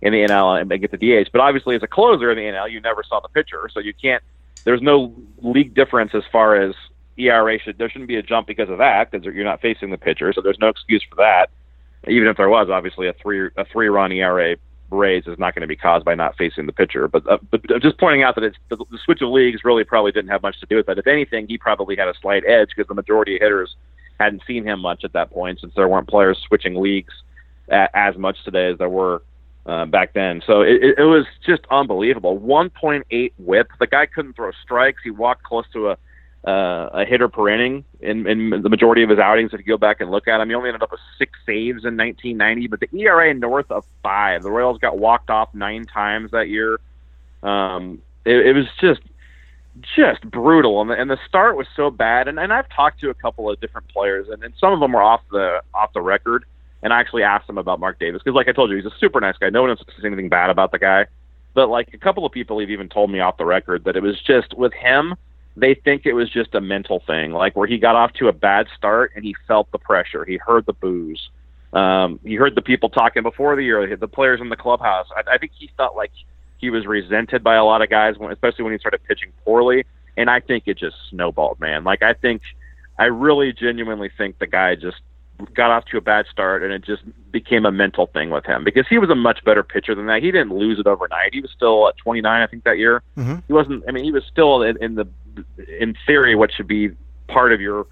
in 0.02 0.14
the 0.14 0.20
NL 0.20 0.62
and 0.62 0.70
they 0.70 0.78
get 0.78 0.92
the 0.92 0.98
DH. 0.98 1.30
But 1.32 1.42
obviously, 1.42 1.76
as 1.76 1.84
a 1.84 1.88
closer 1.88 2.32
in 2.32 2.38
the 2.38 2.44
NL, 2.44 2.72
you 2.72 2.80
never 2.82 3.04
saw 3.04 3.20
the 3.20 3.30
pitcher, 3.30 3.70
so 3.74 3.80
you 3.80 3.94
can't 3.94 4.24
there's 4.64 4.82
no 4.82 5.14
league 5.42 5.74
difference 5.76 6.12
as 6.14 6.24
far 6.32 6.56
as 6.56 6.74
ERA 7.18 7.60
should. 7.60 7.78
There 7.78 7.90
shouldn't 7.90 8.08
be 8.08 8.16
a 8.16 8.24
jump 8.24 8.48
because 8.48 8.70
of 8.70 8.78
that 8.80 9.12
because 9.12 9.26
you're 9.26 9.44
not 9.44 9.62
facing 9.62 9.92
the 9.92 9.98
pitcher, 9.98 10.34
so 10.34 10.42
there's 10.42 10.60
no 10.60 10.70
excuse 10.70 11.04
for 11.10 11.16
that. 11.18 11.50
Even 12.08 12.28
if 12.28 12.38
there 12.38 12.50
was, 12.50 12.70
obviously 12.70 13.08
a 13.08 13.14
three 13.14 13.50
a 13.58 13.66
three 13.66 13.88
run 13.88 14.12
ERA 14.12 14.56
raise 14.92 15.26
is 15.28 15.40
not 15.40 15.56
going 15.56 15.62
to 15.62 15.68
be 15.68 15.76
caused 15.76 16.06
by 16.06 16.16
not 16.16 16.38
facing 16.38 16.66
the 16.66 16.74
pitcher. 16.74 17.08
But 17.08 17.30
uh, 17.30 17.38
but 17.50 17.62
just 17.82 17.98
pointing 17.98 18.24
out 18.24 18.36
that 18.36 18.44
it's 18.44 18.58
the, 18.70 18.78
the 18.78 19.00
switch 19.04 19.22
of 19.22 19.30
leagues 19.30 19.62
really 19.64 19.84
probably 19.84 20.12
didn't 20.12 20.30
have 20.30 20.42
much 20.42 20.60
to 20.60 20.66
do 20.66 20.76
with 20.76 20.86
that. 20.88 20.98
If 20.98 21.08
anything, 21.08 21.48
he 21.48 21.58
probably 21.58 21.96
had 21.96 22.08
a 22.08 22.14
slight 22.22 22.44
edge 22.46 22.70
because 22.76 22.88
the 22.88 22.96
majority 22.96 23.36
of 23.36 23.42
hitters 23.42 23.76
hadn't 24.20 24.44
seen 24.48 24.66
him 24.66 24.80
much 24.80 25.04
at 25.04 25.14
that 25.14 25.32
point 25.32 25.60
since 25.60 25.74
there 25.76 25.88
weren't 25.88 26.08
players 26.08 26.40
switching 26.48 26.76
leagues 26.76 27.14
as 27.70 28.16
much 28.18 28.38
today 28.46 28.72
as 28.72 28.78
there 28.78 28.90
were 28.90 29.24
uh, 29.66 29.86
back 29.86 30.14
then. 30.14 30.42
So 30.46 30.62
it, 30.62 30.96
it 30.98 31.04
was 31.04 31.26
just 31.46 31.64
unbelievable. 31.72 32.40
1.8 32.40 33.32
whip. 33.38 33.70
The 33.80 33.88
guy 33.88 34.06
couldn't 34.06 34.36
throw 34.36 34.52
strikes. 34.64 35.02
He 35.04 35.12
walked 35.12 35.44
close 35.44 35.66
to 35.74 35.90
a 35.92 35.98
uh, 36.46 36.90
a 36.94 37.06
hitter 37.06 37.28
per 37.28 37.50
inning 37.50 37.84
in, 38.02 38.28
in 38.28 38.62
the 38.62 38.70
majority 38.70 39.02
of 39.02 39.10
his 39.10 39.18
outings. 39.18 39.52
If 39.52 39.62
you 39.62 39.66
go 39.66 39.78
back 39.78 40.00
and 40.00 40.12
look 40.12 40.28
at 40.28 40.40
him, 40.40 40.50
he 40.50 40.56
only 40.56 40.70
ended 40.70 40.84
up 40.84 40.92
with 40.92 41.00
six 41.18 41.32
saves 41.46 41.86
in 41.86 41.98
1990, 41.98 42.68
but 42.68 42.80
the 42.80 42.90
ERA 42.96 43.34
north 43.34 43.72
of 43.72 43.84
five. 44.04 44.44
The 44.44 44.52
Royals 44.52 44.78
got 44.78 45.00
walked 45.00 45.32
off 45.32 45.50
nine 45.56 45.86
times 45.86 46.32
that 46.32 46.50
year. 46.50 46.80
Um, 47.42 48.00
it, 48.26 48.48
it 48.48 48.54
was 48.56 48.66
just 48.80 49.02
just 49.96 50.22
brutal, 50.30 50.82
and 50.82 50.90
the, 50.90 50.94
and 50.94 51.10
the 51.10 51.18
start 51.28 51.58
was 51.58 51.68
so 51.76 51.90
bad. 51.90 52.28
And, 52.28 52.40
and 52.40 52.54
I've 52.54 52.70
talked 52.70 53.02
to 53.02 53.10
a 53.10 53.14
couple 53.14 53.50
of 53.50 53.60
different 53.60 53.88
players, 53.90 54.28
and, 54.30 54.44
and 54.44 54.54
some 54.60 54.72
of 54.72 54.80
them 54.80 54.94
were 54.94 55.02
off 55.02 55.22
the 55.32 55.64
off 55.74 55.94
the 55.94 56.02
record 56.02 56.46
and 56.86 56.94
I 56.94 57.00
actually 57.00 57.24
asked 57.24 57.50
him 57.50 57.58
about 57.58 57.80
Mark 57.80 57.98
Davis 57.98 58.22
because, 58.24 58.36
like 58.36 58.48
I 58.48 58.52
told 58.52 58.70
you, 58.70 58.76
he's 58.76 58.86
a 58.86 58.94
super 59.00 59.20
nice 59.20 59.36
guy. 59.40 59.50
No 59.50 59.64
one 59.64 59.76
says 59.76 60.06
anything 60.06 60.30
bad 60.30 60.52
about 60.52 60.72
the 60.72 60.78
guy, 60.78 61.08
but 61.56 61.68
like 61.68 61.92
a 61.96 61.98
couple 61.98 62.28
of 62.28 62.32
people 62.32 62.60
have 62.60 62.70
even 62.70 62.90
told 62.90 63.10
me 63.10 63.20
off 63.20 63.38
the 63.38 63.46
record 63.46 63.86
that 63.86 63.96
it 63.96 64.04
was 64.04 64.22
just 64.22 64.54
with 64.54 64.72
him. 64.72 65.16
They 65.58 65.74
think 65.74 66.06
it 66.06 66.14
was 66.14 66.30
just 66.30 66.54
a 66.54 66.62
mental 66.62 67.02
thing, 67.08 67.32
like 67.32 67.56
where 67.56 67.66
he 67.66 67.80
got 67.80 67.96
off 67.96 68.14
to 68.14 68.28
a 68.28 68.32
bad 68.32 68.68
start 68.78 69.14
and 69.16 69.26
he 69.26 69.36
felt 69.48 69.72
the 69.72 69.80
pressure. 69.80 70.26
He 70.26 70.38
heard 70.38 70.68
the 70.68 70.74
boos. 70.74 71.32
Um, 71.74 72.20
he 72.24 72.36
heard 72.36 72.54
the 72.54 72.62
people 72.62 72.90
talking 72.90 73.24
before 73.24 73.56
the 73.56 73.64
year, 73.64 73.98
the 73.98 74.08
players 74.08 74.40
in 74.40 74.50
the 74.50 74.56
clubhouse. 74.56 75.08
I, 75.16 75.24
I 75.34 75.38
think 75.40 75.54
he 75.58 75.72
felt 75.76 75.96
like 75.96 76.12
he 76.60 76.70
was 76.70 76.86
resented 76.86 77.44
by 77.44 77.56
a 77.56 77.66
lot 77.66 77.82
of 77.82 77.90
guys, 77.90 78.20
when, 78.20 78.32
especially 78.32 78.64
when 78.64 78.74
he 78.74 78.80
started 78.80 79.04
pitching 79.06 79.32
poorly. 79.44 79.86
And 80.18 80.30
I 80.30 80.40
think 80.40 80.66
it 80.68 80.78
just 80.78 80.98
snowballed, 81.10 81.60
man. 81.60 81.84
Like 81.84 82.04
I 82.04 82.14
think, 82.14 82.44
I 83.00 83.06
really 83.06 83.54
genuinely 83.54 84.12
think 84.16 84.38
the 84.38 84.46
guy 84.46 84.76
just 84.76 84.98
got 85.54 85.72
off 85.72 85.86
to 85.86 85.98
a 85.98 86.02
bad 86.02 86.26
start, 86.32 86.64
and 86.64 86.72
it 86.72 86.84
just 86.84 87.04
became 87.32 87.66
a 87.66 87.72
mental 87.72 88.08
thing 88.08 88.30
with 88.30 88.46
him 88.46 88.64
because 88.64 88.88
he 88.88 88.98
was 88.98 89.10
a 89.10 89.16
much 89.16 89.44
better 89.44 89.64
pitcher 89.64 89.94
than 89.94 90.06
that. 90.08 90.24
He 90.24 90.32
didn't 90.32 90.56
lose 90.56 90.80
it 90.80 90.88
overnight. 90.88 91.34
He 91.34 91.42
was 91.42 91.52
still 91.52 91.88
at 91.88 91.98
29, 91.98 92.42
I 92.42 92.48
think, 92.48 92.64
that 92.64 92.78
year. 92.78 93.02
Mhm. 93.18 93.44
He 93.48 93.54
wasn't. 93.54 93.84
I 93.88 93.92
mean, 93.92 94.04
he 94.04 94.12
was 94.12 94.24
still 94.26 94.62
in, 94.62 94.82
in 94.82 94.96
the 94.96 95.08
in 95.80 95.96
theory 96.08 96.36
what 96.36 96.52
should 96.54 96.68
be 96.68 96.92
part 97.28 97.52
of 97.52 97.60
your 97.60 97.88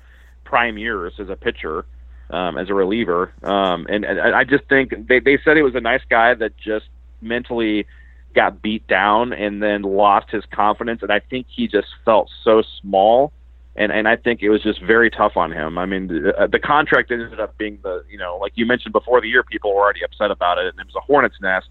prime 0.46 0.78
years 0.78 1.14
as 1.20 1.30
a 1.30 1.36
pitcher, 1.36 1.86
um, 2.30 2.58
as 2.58 2.70
a 2.70 2.74
reliever. 2.74 3.34
Um, 3.44 3.86
and, 3.90 4.06
and 4.06 4.20
I 4.20 4.44
just 4.44 4.66
think 4.70 5.08
they 5.08 5.20
they 5.20 5.38
said 5.44 5.58
he 5.58 5.64
was 5.64 5.76
a 5.76 5.82
nice 5.82 6.04
guy 6.10 6.34
that 6.36 6.56
just 6.58 6.86
mentally 7.22 7.86
got 8.34 8.62
beat 8.62 8.88
down 8.88 9.34
and 9.34 9.62
then 9.62 9.82
lost 9.82 10.30
his 10.32 10.44
confidence, 10.46 11.02
and 11.04 11.12
I 11.12 11.20
think 11.20 11.48
he 11.50 11.68
just 11.68 11.88
felt 12.06 12.30
so 12.44 12.64
small 12.82 13.32
and 13.76 13.92
and 13.92 14.08
I 14.08 14.16
think 14.16 14.42
it 14.42 14.50
was 14.50 14.62
just 14.62 14.82
very 14.82 15.10
tough 15.10 15.36
on 15.36 15.52
him. 15.52 15.78
I 15.78 15.86
mean, 15.86 16.08
the, 16.08 16.48
the 16.52 16.60
contract 16.60 17.12
ended 17.12 17.40
up 17.40 17.58
being 17.58 17.80
the 17.84 18.04
you 18.10 18.18
know 18.18 18.38
like 18.40 18.54
you 18.56 18.66
mentioned 18.66 18.94
before 18.94 19.22
the 19.22 19.28
year, 19.28 19.44
people 19.44 19.74
were 19.74 19.82
already 19.82 20.04
upset 20.04 20.32
about 20.32 20.60
it, 20.60 20.68
and 20.68 20.80
it 20.80 20.86
was 20.86 20.96
a 20.96 21.02
hornet's 21.02 21.40
nest. 21.42 21.70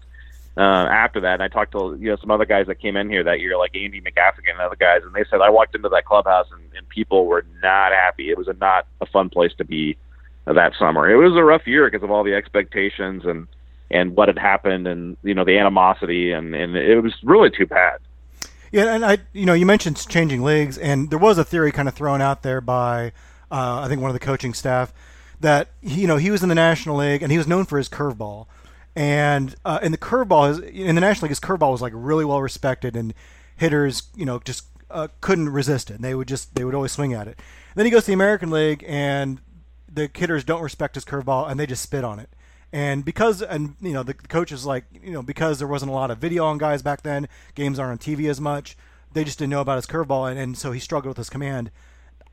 Uh, 0.55 0.85
after 0.91 1.19
that, 1.19 1.33
and 1.33 1.43
I 1.43 1.47
talked 1.47 1.71
to 1.71 1.97
you 1.99 2.11
know 2.11 2.17
some 2.17 2.29
other 2.29 2.45
guys 2.45 2.67
that 2.67 2.79
came 2.79 2.95
in 2.95 3.09
here 3.09 3.23
that 3.23 3.39
year, 3.39 3.57
like 3.57 3.75
Andy 3.75 4.01
McGaffigan 4.01 4.51
and 4.51 4.61
other 4.61 4.75
guys, 4.75 5.01
and 5.03 5.13
they 5.13 5.23
said 5.29 5.41
I 5.41 5.49
walked 5.49 5.73
into 5.75 5.89
that 5.89 6.05
clubhouse 6.05 6.45
and, 6.51 6.61
and 6.77 6.87
people 6.89 7.25
were 7.25 7.43
not 7.63 7.91
happy. 7.91 8.29
It 8.29 8.37
was 8.37 8.47
a, 8.47 8.53
not 8.53 8.85
a 9.01 9.07
fun 9.07 9.29
place 9.29 9.51
to 9.57 9.65
be 9.65 9.97
that 10.45 10.73
summer. 10.77 11.09
It 11.09 11.15
was 11.15 11.35
a 11.35 11.43
rough 11.43 11.65
year 11.65 11.89
because 11.89 12.03
of 12.03 12.11
all 12.11 12.23
the 12.23 12.35
expectations 12.35 13.23
and 13.25 13.47
and 13.89 14.15
what 14.15 14.27
had 14.27 14.37
happened, 14.37 14.87
and 14.87 15.17
you 15.23 15.33
know 15.33 15.45
the 15.45 15.57
animosity, 15.57 16.31
and 16.31 16.53
and 16.53 16.75
it 16.75 17.01
was 17.01 17.13
really 17.23 17.49
too 17.49 17.65
bad. 17.65 17.99
Yeah, 18.73 18.95
and 18.95 19.05
I, 19.05 19.19
you 19.33 19.45
know, 19.45 19.53
you 19.53 19.67
mentioned 19.67 20.03
changing 20.09 20.41
leagues, 20.41 20.79
and 20.79 21.11
there 21.11 21.19
was 21.19 21.37
a 21.37 21.43
theory 21.43 21.71
kind 21.71 21.87
of 21.87 21.93
thrown 21.93 22.23
out 22.23 22.41
there 22.41 22.59
by, 22.59 23.11
uh, 23.51 23.81
I 23.81 23.87
think, 23.87 24.01
one 24.01 24.09
of 24.09 24.15
the 24.15 24.19
coaching 24.19 24.55
staff 24.55 24.91
that 25.39 25.67
you 25.83 26.07
know 26.07 26.17
he 26.17 26.31
was 26.31 26.41
in 26.41 26.49
the 26.49 26.55
National 26.55 26.95
League 26.95 27.21
and 27.21 27.31
he 27.31 27.37
was 27.37 27.45
known 27.45 27.65
for 27.65 27.77
his 27.77 27.87
curveball, 27.87 28.47
and 28.95 29.55
uh, 29.63 29.77
in 29.83 29.91
the 29.91 29.97
curveball, 29.99 30.47
his, 30.47 30.57
in 30.57 30.95
the 30.95 31.01
National 31.01 31.25
League, 31.25 31.37
his 31.37 31.39
curveball 31.39 31.71
was 31.71 31.83
like 31.83 31.93
really 31.95 32.25
well 32.25 32.41
respected, 32.41 32.95
and 32.95 33.13
hitters, 33.55 34.09
you 34.15 34.25
know, 34.25 34.39
just 34.39 34.65
uh, 34.89 35.07
couldn't 35.21 35.49
resist 35.49 35.91
it. 35.91 35.97
And 35.97 36.03
they 36.03 36.15
would 36.15 36.27
just 36.27 36.55
they 36.55 36.63
would 36.63 36.73
always 36.73 36.93
swing 36.93 37.13
at 37.13 37.27
it. 37.27 37.39
then 37.75 37.85
he 37.85 37.91
goes 37.91 38.05
to 38.05 38.07
the 38.07 38.13
American 38.13 38.49
League, 38.49 38.83
and 38.87 39.39
the 39.87 40.09
hitters 40.11 40.43
don't 40.43 40.63
respect 40.63 40.95
his 40.95 41.05
curveball, 41.05 41.47
and 41.47 41.59
they 41.59 41.67
just 41.67 41.83
spit 41.83 42.03
on 42.03 42.17
it. 42.17 42.29
And 42.73 43.05
because, 43.05 43.43
and 43.43 43.75
you 43.79 43.93
know, 43.93 44.01
the 44.01 44.15
coach 44.15 44.51
is 44.51 44.65
like, 44.65 44.85
you 44.91 45.11
know, 45.11 45.21
because 45.21 45.59
there 45.59 45.67
wasn't 45.67 45.91
a 45.91 45.93
lot 45.93 46.09
of 46.09 46.17
video 46.17 46.45
on 46.45 46.57
guys 46.57 46.81
back 46.81 47.03
then, 47.03 47.29
games 47.53 47.77
aren't 47.77 47.91
on 47.91 48.15
TV 48.15 48.27
as 48.27 48.41
much. 48.41 48.75
They 49.13 49.23
just 49.23 49.37
didn't 49.37 49.51
know 49.51 49.61
about 49.61 49.75
his 49.75 49.85
curveball, 49.85 50.31
and, 50.31 50.39
and 50.39 50.57
so 50.57 50.71
he 50.71 50.79
struggled 50.79 51.11
with 51.11 51.17
his 51.17 51.29
command. 51.29 51.69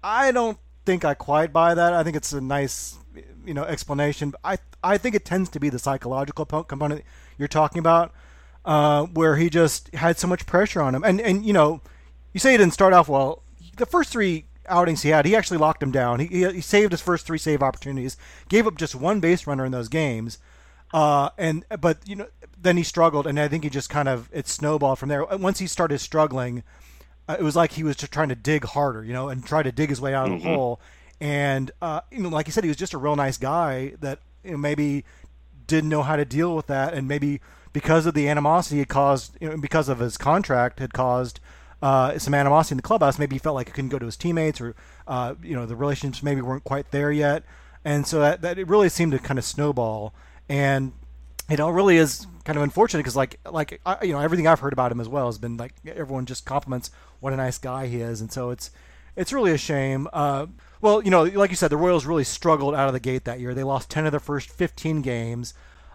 I 0.02 0.32
don't 0.32 0.56
think 0.86 1.04
I 1.04 1.12
quite 1.12 1.52
buy 1.52 1.74
that. 1.74 1.92
I 1.92 2.02
think 2.02 2.16
it's 2.16 2.32
a 2.32 2.40
nice, 2.40 2.96
you 3.44 3.52
know, 3.52 3.64
explanation. 3.64 4.32
I 4.42 4.56
I 4.82 4.96
think 4.96 5.14
it 5.14 5.26
tends 5.26 5.50
to 5.50 5.60
be 5.60 5.68
the 5.68 5.78
psychological 5.78 6.46
component 6.46 7.04
you're 7.36 7.46
talking 7.46 7.78
about, 7.78 8.14
uh, 8.64 9.04
where 9.04 9.36
he 9.36 9.50
just 9.50 9.94
had 9.94 10.18
so 10.18 10.26
much 10.26 10.46
pressure 10.46 10.80
on 10.80 10.94
him. 10.94 11.04
And 11.04 11.20
and 11.20 11.44
you 11.44 11.52
know, 11.52 11.82
you 12.32 12.40
say 12.40 12.52
he 12.52 12.56
didn't 12.56 12.72
start 12.72 12.94
off 12.94 13.10
well. 13.10 13.42
The 13.76 13.84
first 13.84 14.10
three 14.10 14.46
outings 14.68 15.02
he 15.02 15.10
had, 15.10 15.26
he 15.26 15.36
actually 15.36 15.58
locked 15.58 15.82
him 15.82 15.90
down. 15.90 16.20
He, 16.20 16.26
he, 16.26 16.52
he 16.52 16.60
saved 16.60 16.92
his 16.92 17.00
first 17.00 17.26
three 17.26 17.38
save 17.38 17.62
opportunities, 17.62 18.16
gave 18.48 18.66
up 18.66 18.76
just 18.76 18.94
one 18.94 19.20
base 19.20 19.46
runner 19.46 19.64
in 19.64 19.72
those 19.72 19.88
games, 19.88 20.38
uh, 20.92 21.30
and 21.38 21.64
but 21.80 21.98
you 22.06 22.16
know 22.16 22.26
then 22.60 22.76
he 22.76 22.82
struggled, 22.82 23.26
and 23.26 23.38
I 23.38 23.48
think 23.48 23.64
he 23.64 23.70
just 23.70 23.90
kind 23.90 24.08
of 24.08 24.28
it 24.32 24.48
snowballed 24.48 24.98
from 24.98 25.08
there. 25.08 25.24
Once 25.24 25.58
he 25.58 25.66
started 25.66 25.98
struggling, 25.98 26.62
uh, 27.28 27.36
it 27.38 27.42
was 27.42 27.56
like 27.56 27.72
he 27.72 27.82
was 27.82 27.96
just 27.96 28.12
trying 28.12 28.28
to 28.28 28.34
dig 28.34 28.64
harder, 28.64 29.04
you 29.04 29.12
know, 29.12 29.28
and 29.28 29.44
try 29.44 29.62
to 29.62 29.72
dig 29.72 29.88
his 29.88 30.00
way 30.00 30.14
out 30.14 30.30
of 30.30 30.42
the 30.42 30.48
hole. 30.48 30.80
And 31.20 31.70
uh, 31.80 32.00
you 32.10 32.22
know, 32.22 32.28
like 32.28 32.46
you 32.46 32.52
said, 32.52 32.64
he 32.64 32.68
was 32.68 32.76
just 32.76 32.94
a 32.94 32.98
real 32.98 33.16
nice 33.16 33.36
guy 33.36 33.94
that 34.00 34.20
you 34.42 34.52
know, 34.52 34.56
maybe 34.56 35.04
didn't 35.66 35.90
know 35.90 36.02
how 36.02 36.16
to 36.16 36.24
deal 36.24 36.56
with 36.56 36.66
that, 36.66 36.94
and 36.94 37.06
maybe 37.06 37.40
because 37.72 38.06
of 38.06 38.14
the 38.14 38.28
animosity 38.28 38.80
it 38.80 38.88
caused, 38.88 39.36
you 39.40 39.48
know, 39.48 39.56
because 39.56 39.88
of 39.88 40.00
his 40.00 40.16
contract 40.16 40.80
had 40.80 40.92
caused 40.92 41.40
uh, 41.82 42.18
some 42.18 42.34
animosity 42.34 42.74
in 42.74 42.76
the 42.78 42.82
clubhouse. 42.82 43.18
Maybe 43.18 43.36
he 43.36 43.38
felt 43.38 43.54
like 43.54 43.68
he 43.68 43.72
couldn't 43.72 43.90
go 43.90 43.98
to 43.98 44.06
his 44.06 44.16
teammates, 44.16 44.60
or 44.60 44.74
uh, 45.06 45.34
you 45.42 45.54
know, 45.54 45.66
the 45.66 45.76
relationships 45.76 46.22
maybe 46.22 46.40
weren't 46.40 46.64
quite 46.64 46.90
there 46.90 47.12
yet, 47.12 47.44
and 47.84 48.06
so 48.06 48.20
that, 48.20 48.42
that 48.42 48.58
it 48.58 48.68
really 48.68 48.88
seemed 48.88 49.12
to 49.12 49.18
kind 49.18 49.38
of 49.38 49.44
snowball. 49.44 50.14
And 50.48 50.92
you 51.48 51.56
know, 51.56 51.68
it 51.68 51.72
really 51.72 51.96
is 51.96 52.26
kind 52.44 52.56
of 52.56 52.62
unfortunate 52.62 53.00
because 53.00 53.16
like 53.16 53.38
like 53.50 53.80
I, 53.84 54.04
you 54.04 54.12
know 54.12 54.20
everything 54.20 54.46
I've 54.46 54.60
heard 54.60 54.72
about 54.72 54.92
him 54.92 55.00
as 55.00 55.08
well 55.08 55.26
has 55.26 55.38
been 55.38 55.56
like 55.56 55.74
everyone 55.86 56.26
just 56.26 56.44
compliments 56.44 56.90
what 57.20 57.32
a 57.32 57.36
nice 57.36 57.58
guy 57.58 57.86
he 57.86 58.00
is, 58.00 58.20
and 58.20 58.30
so 58.32 58.50
it's 58.50 58.70
it's 59.16 59.32
really 59.32 59.52
a 59.52 59.58
shame. 59.58 60.08
Uh, 60.12 60.46
well, 60.80 61.02
you 61.02 61.10
know, 61.10 61.24
like 61.24 61.50
you 61.50 61.56
said, 61.56 61.70
the 61.70 61.76
Royals 61.76 62.06
really 62.06 62.24
struggled 62.24 62.74
out 62.74 62.88
of 62.88 62.94
the 62.94 63.00
gate 63.00 63.24
that 63.24 63.40
year. 63.40 63.54
They 63.54 63.62
lost 63.62 63.90
10 63.90 64.06
of 64.06 64.12
their 64.12 64.20
first 64.20 64.50
15 64.50 65.02
games. 65.02 65.52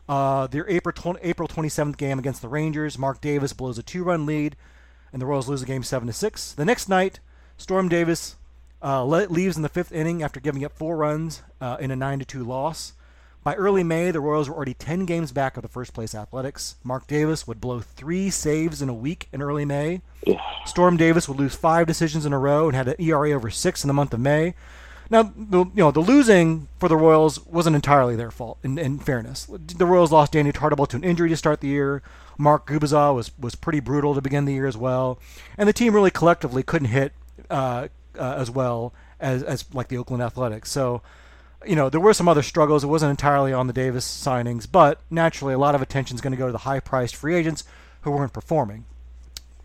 Uh, 0.08 0.46
their 0.48 0.70
April 0.70 0.94
20, 0.94 1.20
April 1.24 1.48
27th 1.48 1.98
game 1.98 2.20
against 2.20 2.42
the 2.44 2.48
Rangers, 2.48 2.98
Mark 2.98 3.22
Davis 3.22 3.54
blows 3.54 3.80
a 3.80 3.84
two-run 3.84 4.28
lead, 4.28 4.56
and 5.16 5.22
the 5.22 5.26
Royals 5.26 5.48
lose 5.48 5.62
the 5.62 5.66
game 5.66 5.82
seven 5.82 6.08
to 6.08 6.14
six. 6.14 6.52
The 6.52 6.66
next 6.66 6.90
night, 6.90 7.22
Storm 7.56 7.88
Davis 7.88 8.36
uh, 8.84 9.06
leaves 9.06 9.56
in 9.56 9.64
the 9.64 9.70
fifth 9.70 9.94
inning 9.94 10.22
after 10.22 10.42
giving 10.42 10.66
up 10.66 10.74
four 10.74 10.98
runs 10.98 11.42
uh, 11.62 11.78
in 11.80 11.90
a 11.90 11.96
nine 11.96 12.20
to 12.20 12.26
two 12.26 12.44
loss. 12.44 12.92
By 13.42 13.56
early 13.56 13.82
May, 13.82 14.12
the 14.12 14.20
Royals 14.20 14.50
were 14.50 14.56
already 14.56 14.74
10 14.74 15.06
games 15.06 15.32
back 15.32 15.56
of 15.56 15.64
the 15.64 15.70
first 15.70 15.94
place 15.94 16.14
Athletics. 16.14 16.76
Mark 16.84 17.08
Davis 17.08 17.48
would 17.48 17.62
blow 17.62 17.80
three 17.80 18.30
saves 18.30 18.82
in 18.82 18.90
a 18.90 18.94
week 18.94 19.30
in 19.32 19.42
early 19.42 19.64
May. 19.64 20.02
Storm 20.66 20.98
Davis 20.98 21.30
would 21.30 21.40
lose 21.40 21.56
five 21.56 21.88
decisions 21.88 22.26
in 22.26 22.34
a 22.34 22.40
row 22.40 22.68
and 22.68 22.76
had 22.76 22.90
an 22.90 22.96
ERA 23.00 23.32
over 23.32 23.50
six 23.50 23.86
in 23.86 23.88
the 23.88 23.94
month 23.94 24.14
of 24.14 24.20
May. 24.20 24.54
Now, 25.10 25.32
the, 25.34 25.60
you 25.60 25.72
know, 25.76 25.92
the 25.92 26.02
losing 26.02 26.68
for 26.78 26.90
the 26.90 26.98
Royals 26.98 27.46
wasn't 27.46 27.78
entirely 27.78 28.18
their 28.18 28.32
fault. 28.32 28.58
In, 28.64 28.78
in 28.78 29.00
fairness, 29.00 29.46
the 29.46 29.86
Royals 29.86 30.12
lost 30.12 30.34
Danny 30.34 30.52
Tartabull 30.52 30.90
to 30.90 30.98
an 30.98 31.06
injury 31.06 31.30
to 31.30 31.38
start 31.38 31.62
the 31.62 31.70
year. 31.70 32.02
Mark 32.38 32.68
Gubicza 32.68 33.14
was 33.14 33.32
was 33.38 33.56
pretty 33.56 33.80
brutal 33.80 34.14
to 34.16 34.22
begin 34.22 34.46
the 34.46 34.54
year 34.54 34.68
as 34.68 34.78
well, 34.78 35.20
and 35.58 35.68
the 35.68 35.74
team 35.74 35.94
really 35.94 36.12
collectively 36.12 36.64
couldn't 36.64 36.90
hit 36.90 37.14
uh, 37.50 37.88
uh, 38.18 38.36
as 38.38 38.50
well 38.50 38.94
as 39.20 39.44
as 39.44 39.66
like 39.74 39.88
the 39.88 39.98
Oakland 39.98 40.24
Athletics. 40.24 40.72
So, 40.72 41.02
you 41.66 41.76
know, 41.76 41.90
there 41.90 42.00
were 42.00 42.14
some 42.14 42.28
other 42.28 42.44
struggles. 42.44 42.84
It 42.84 42.88
wasn't 42.88 43.12
entirely 43.12 43.54
on 43.54 43.68
the 43.68 43.74
Davis 43.74 44.06
signings, 44.06 44.68
but 44.70 45.02
naturally, 45.10 45.54
a 45.54 45.60
lot 45.60 45.76
of 45.76 45.82
attention 45.82 46.16
is 46.16 46.22
going 46.22 46.32
to 46.32 46.38
go 46.38 46.48
to 46.48 46.52
the 46.52 46.60
high-priced 46.60 47.16
free 47.16 47.36
agents 47.36 47.64
who 48.02 48.12
weren't 48.12 48.34
performing. 48.34 48.86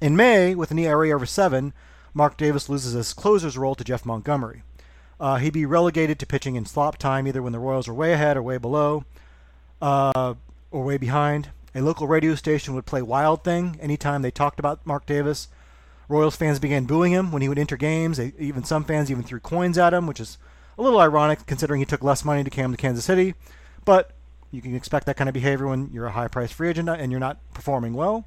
In 0.00 0.16
May, 0.16 0.54
with 0.54 0.70
an 0.70 0.78
ERA 0.78 1.10
over 1.10 1.26
seven, 1.26 1.74
Mark 2.14 2.36
Davis 2.36 2.68
loses 2.68 2.94
his 2.94 3.12
closer's 3.12 3.58
role 3.58 3.74
to 3.74 3.84
Jeff 3.84 4.06
Montgomery. 4.06 4.62
Uh, 5.20 5.36
he'd 5.36 5.52
be 5.52 5.66
relegated 5.66 6.18
to 6.18 6.26
pitching 6.26 6.56
in 6.56 6.64
slop 6.64 6.96
time, 6.96 7.28
either 7.28 7.42
when 7.42 7.52
the 7.52 7.58
Royals 7.58 7.86
were 7.86 7.94
way 7.94 8.14
ahead 8.14 8.38
or 8.38 8.42
way 8.42 8.56
below, 8.56 9.04
uh, 9.82 10.34
or 10.70 10.82
way 10.82 10.96
behind. 10.96 11.50
A 11.74 11.80
local 11.80 12.08
radio 12.08 12.34
station 12.34 12.74
would 12.74 12.86
play 12.86 13.00
Wild 13.00 13.44
Thing 13.44 13.78
anytime 13.80 14.22
they 14.22 14.32
talked 14.32 14.58
about 14.58 14.84
Mark 14.84 15.06
Davis. 15.06 15.48
Royals 16.08 16.34
fans 16.34 16.58
began 16.58 16.84
booing 16.84 17.12
him 17.12 17.30
when 17.30 17.42
he 17.42 17.48
would 17.48 17.58
enter 17.58 17.76
games. 17.76 18.16
They, 18.16 18.32
even 18.38 18.64
some 18.64 18.84
fans 18.84 19.10
even 19.10 19.22
threw 19.22 19.38
coins 19.38 19.78
at 19.78 19.94
him, 19.94 20.08
which 20.08 20.18
is 20.18 20.36
a 20.76 20.82
little 20.82 21.00
ironic 21.00 21.46
considering 21.46 21.78
he 21.78 21.86
took 21.86 22.02
less 22.02 22.24
money 22.24 22.42
to 22.42 22.50
come 22.50 22.72
to 22.72 22.76
Kansas 22.76 23.04
City. 23.04 23.34
But 23.84 24.10
you 24.50 24.60
can 24.60 24.74
expect 24.74 25.06
that 25.06 25.16
kind 25.16 25.28
of 25.28 25.34
behavior 25.34 25.68
when 25.68 25.90
you're 25.92 26.06
a 26.06 26.12
high-priced 26.12 26.54
free 26.54 26.70
agent 26.70 26.88
and 26.88 27.12
you're 27.12 27.20
not 27.20 27.38
performing 27.54 27.94
well. 27.94 28.26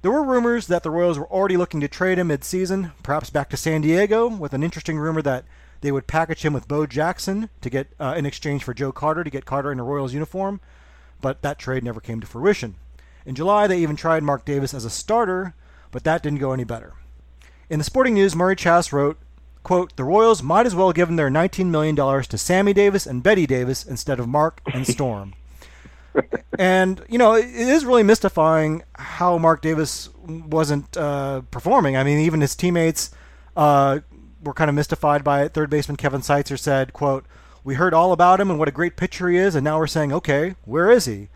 There 0.00 0.10
were 0.10 0.24
rumors 0.24 0.66
that 0.66 0.82
the 0.82 0.90
Royals 0.90 1.16
were 1.16 1.30
already 1.30 1.56
looking 1.56 1.80
to 1.80 1.86
trade 1.86 2.18
him 2.18 2.26
mid-season, 2.26 2.90
perhaps 3.04 3.30
back 3.30 3.48
to 3.50 3.56
San 3.56 3.82
Diego, 3.82 4.26
with 4.26 4.52
an 4.52 4.64
interesting 4.64 4.98
rumor 4.98 5.22
that 5.22 5.44
they 5.82 5.92
would 5.92 6.08
package 6.08 6.44
him 6.44 6.52
with 6.52 6.66
Bo 6.66 6.86
Jackson 6.86 7.48
to 7.60 7.70
get 7.70 7.92
uh, 8.00 8.14
in 8.16 8.26
exchange 8.26 8.64
for 8.64 8.74
Joe 8.74 8.90
Carter 8.90 9.22
to 9.22 9.30
get 9.30 9.44
Carter 9.44 9.70
in 9.70 9.78
a 9.78 9.84
Royals 9.84 10.12
uniform, 10.12 10.60
but 11.22 11.40
that 11.40 11.58
trade 11.58 11.82
never 11.82 12.00
came 12.00 12.20
to 12.20 12.26
fruition. 12.26 12.74
In 13.24 13.34
July, 13.34 13.66
they 13.66 13.78
even 13.78 13.96
tried 13.96 14.22
Mark 14.22 14.44
Davis 14.44 14.74
as 14.74 14.84
a 14.84 14.90
starter, 14.90 15.54
but 15.90 16.04
that 16.04 16.22
didn't 16.22 16.40
go 16.40 16.52
any 16.52 16.64
better. 16.64 16.92
In 17.70 17.78
the 17.78 17.84
Sporting 17.84 18.14
News, 18.14 18.36
Murray 18.36 18.56
Chass 18.56 18.92
wrote, 18.92 19.18
quote, 19.62 19.96
The 19.96 20.04
Royals 20.04 20.42
might 20.42 20.66
as 20.66 20.74
well 20.74 20.88
have 20.88 20.96
given 20.96 21.16
their 21.16 21.30
$19 21.30 21.66
million 21.66 21.96
to 21.96 22.36
Sammy 22.36 22.74
Davis 22.74 23.06
and 23.06 23.22
Bette 23.22 23.46
Davis 23.46 23.84
instead 23.84 24.20
of 24.20 24.28
Mark 24.28 24.60
and 24.74 24.86
Storm. 24.86 25.34
and, 26.58 27.02
you 27.08 27.16
know, 27.16 27.34
it 27.34 27.46
is 27.46 27.84
really 27.84 28.02
mystifying 28.02 28.82
how 28.96 29.38
Mark 29.38 29.62
Davis 29.62 30.10
wasn't 30.26 30.96
uh, 30.96 31.42
performing. 31.50 31.96
I 31.96 32.04
mean, 32.04 32.18
even 32.18 32.40
his 32.40 32.54
teammates 32.54 33.10
uh, 33.56 34.00
were 34.42 34.54
kind 34.54 34.68
of 34.68 34.74
mystified 34.74 35.24
by 35.24 35.44
it. 35.44 35.54
Third 35.54 35.70
baseman 35.70 35.96
Kevin 35.96 36.20
Seitzer 36.20 36.58
said, 36.58 36.92
quote, 36.92 37.24
We 37.64 37.76
heard 37.76 37.94
all 37.94 38.12
about 38.12 38.40
him 38.40 38.50
and 38.50 38.58
what 38.58 38.68
a 38.68 38.72
great 38.72 38.96
pitcher 38.96 39.28
he 39.28 39.36
is, 39.36 39.54
and 39.54 39.62
now 39.62 39.78
we're 39.78 39.86
saying, 39.86 40.12
okay, 40.12 40.56
where 40.64 40.90
is 40.90 41.04
he? 41.04 41.28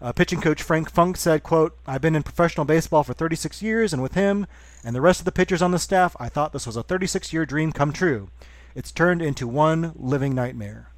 Uh, 0.00 0.12
pitching 0.12 0.40
coach 0.40 0.60
Frank 0.60 0.90
Funk 0.90 1.16
said, 1.16 1.44
quote, 1.44 1.78
I've 1.86 2.00
been 2.00 2.16
in 2.16 2.24
professional 2.24 2.64
baseball 2.64 3.04
for 3.04 3.12
36 3.14 3.62
years, 3.62 3.92
and 3.92 4.02
with 4.02 4.14
him 4.14 4.48
and 4.84 4.94
the 4.94 5.00
rest 5.00 5.20
of 5.20 5.24
the 5.24 5.32
pitchers 5.32 5.62
on 5.62 5.70
the 5.70 5.78
staff, 5.78 6.16
I 6.18 6.28
thought 6.28 6.52
this 6.52 6.66
was 6.66 6.76
a 6.76 6.82
36-year 6.82 7.46
dream 7.46 7.70
come 7.70 7.92
true. 7.92 8.28
It's 8.74 8.90
turned 8.90 9.22
into 9.22 9.46
one 9.46 9.92
living 9.94 10.34
nightmare. 10.34 10.90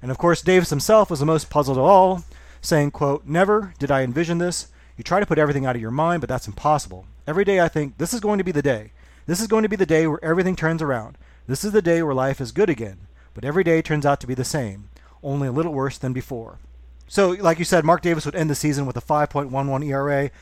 And 0.00 0.10
of 0.10 0.18
course, 0.18 0.42
Davis 0.42 0.70
himself 0.70 1.10
was 1.10 1.18
the 1.18 1.26
most 1.26 1.50
puzzled 1.50 1.78
of 1.78 1.84
all, 1.84 2.22
saying, 2.60 2.92
quote, 2.92 3.26
Never 3.26 3.74
did 3.80 3.90
I 3.90 4.02
envision 4.02 4.38
this. 4.38 4.68
You 4.96 5.02
try 5.02 5.18
to 5.18 5.26
put 5.26 5.38
everything 5.38 5.66
out 5.66 5.74
of 5.74 5.82
your 5.82 5.90
mind, 5.90 6.20
but 6.20 6.28
that's 6.28 6.46
impossible. 6.46 7.06
Every 7.26 7.44
day 7.44 7.58
I 7.60 7.66
think, 7.66 7.98
this 7.98 8.14
is 8.14 8.20
going 8.20 8.38
to 8.38 8.44
be 8.44 8.52
the 8.52 8.62
day. 8.62 8.92
This 9.26 9.40
is 9.40 9.48
going 9.48 9.64
to 9.64 9.68
be 9.68 9.76
the 9.76 9.84
day 9.84 10.06
where 10.06 10.24
everything 10.24 10.54
turns 10.54 10.80
around. 10.80 11.18
This 11.48 11.64
is 11.64 11.72
the 11.72 11.82
day 11.82 12.02
where 12.04 12.14
life 12.14 12.40
is 12.40 12.52
good 12.52 12.70
again. 12.70 13.07
But 13.38 13.44
every 13.44 13.62
day 13.62 13.80
turns 13.82 14.04
out 14.04 14.18
to 14.18 14.26
be 14.26 14.34
the 14.34 14.42
same. 14.42 14.90
only 15.22 15.46
a 15.46 15.52
little 15.52 15.72
worse 15.72 15.96
than 15.96 16.12
before. 16.12 16.58
So, 17.06 17.28
like 17.28 17.60
you 17.60 17.64
said, 17.64 17.84
Mark 17.84 18.02
Davis 18.02 18.26
would 18.26 18.34
end 18.34 18.50
the 18.50 18.56
season 18.56 18.84
with 18.84 18.96
a 18.96 19.00
5.11 19.00 19.86
ERA, 19.86 20.32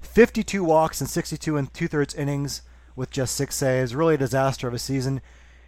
52 0.00 0.64
walks 0.64 1.02
and 1.02 1.10
62 1.10 1.54
and 1.54 1.74
two 1.74 1.86
thirds 1.86 2.14
innings 2.14 2.62
with 2.94 3.10
just 3.10 3.36
six 3.36 3.56
saves. 3.56 3.94
Really 3.94 4.14
a 4.14 4.18
disaster 4.18 4.66
of 4.66 4.72
a 4.72 4.78
season. 4.78 5.20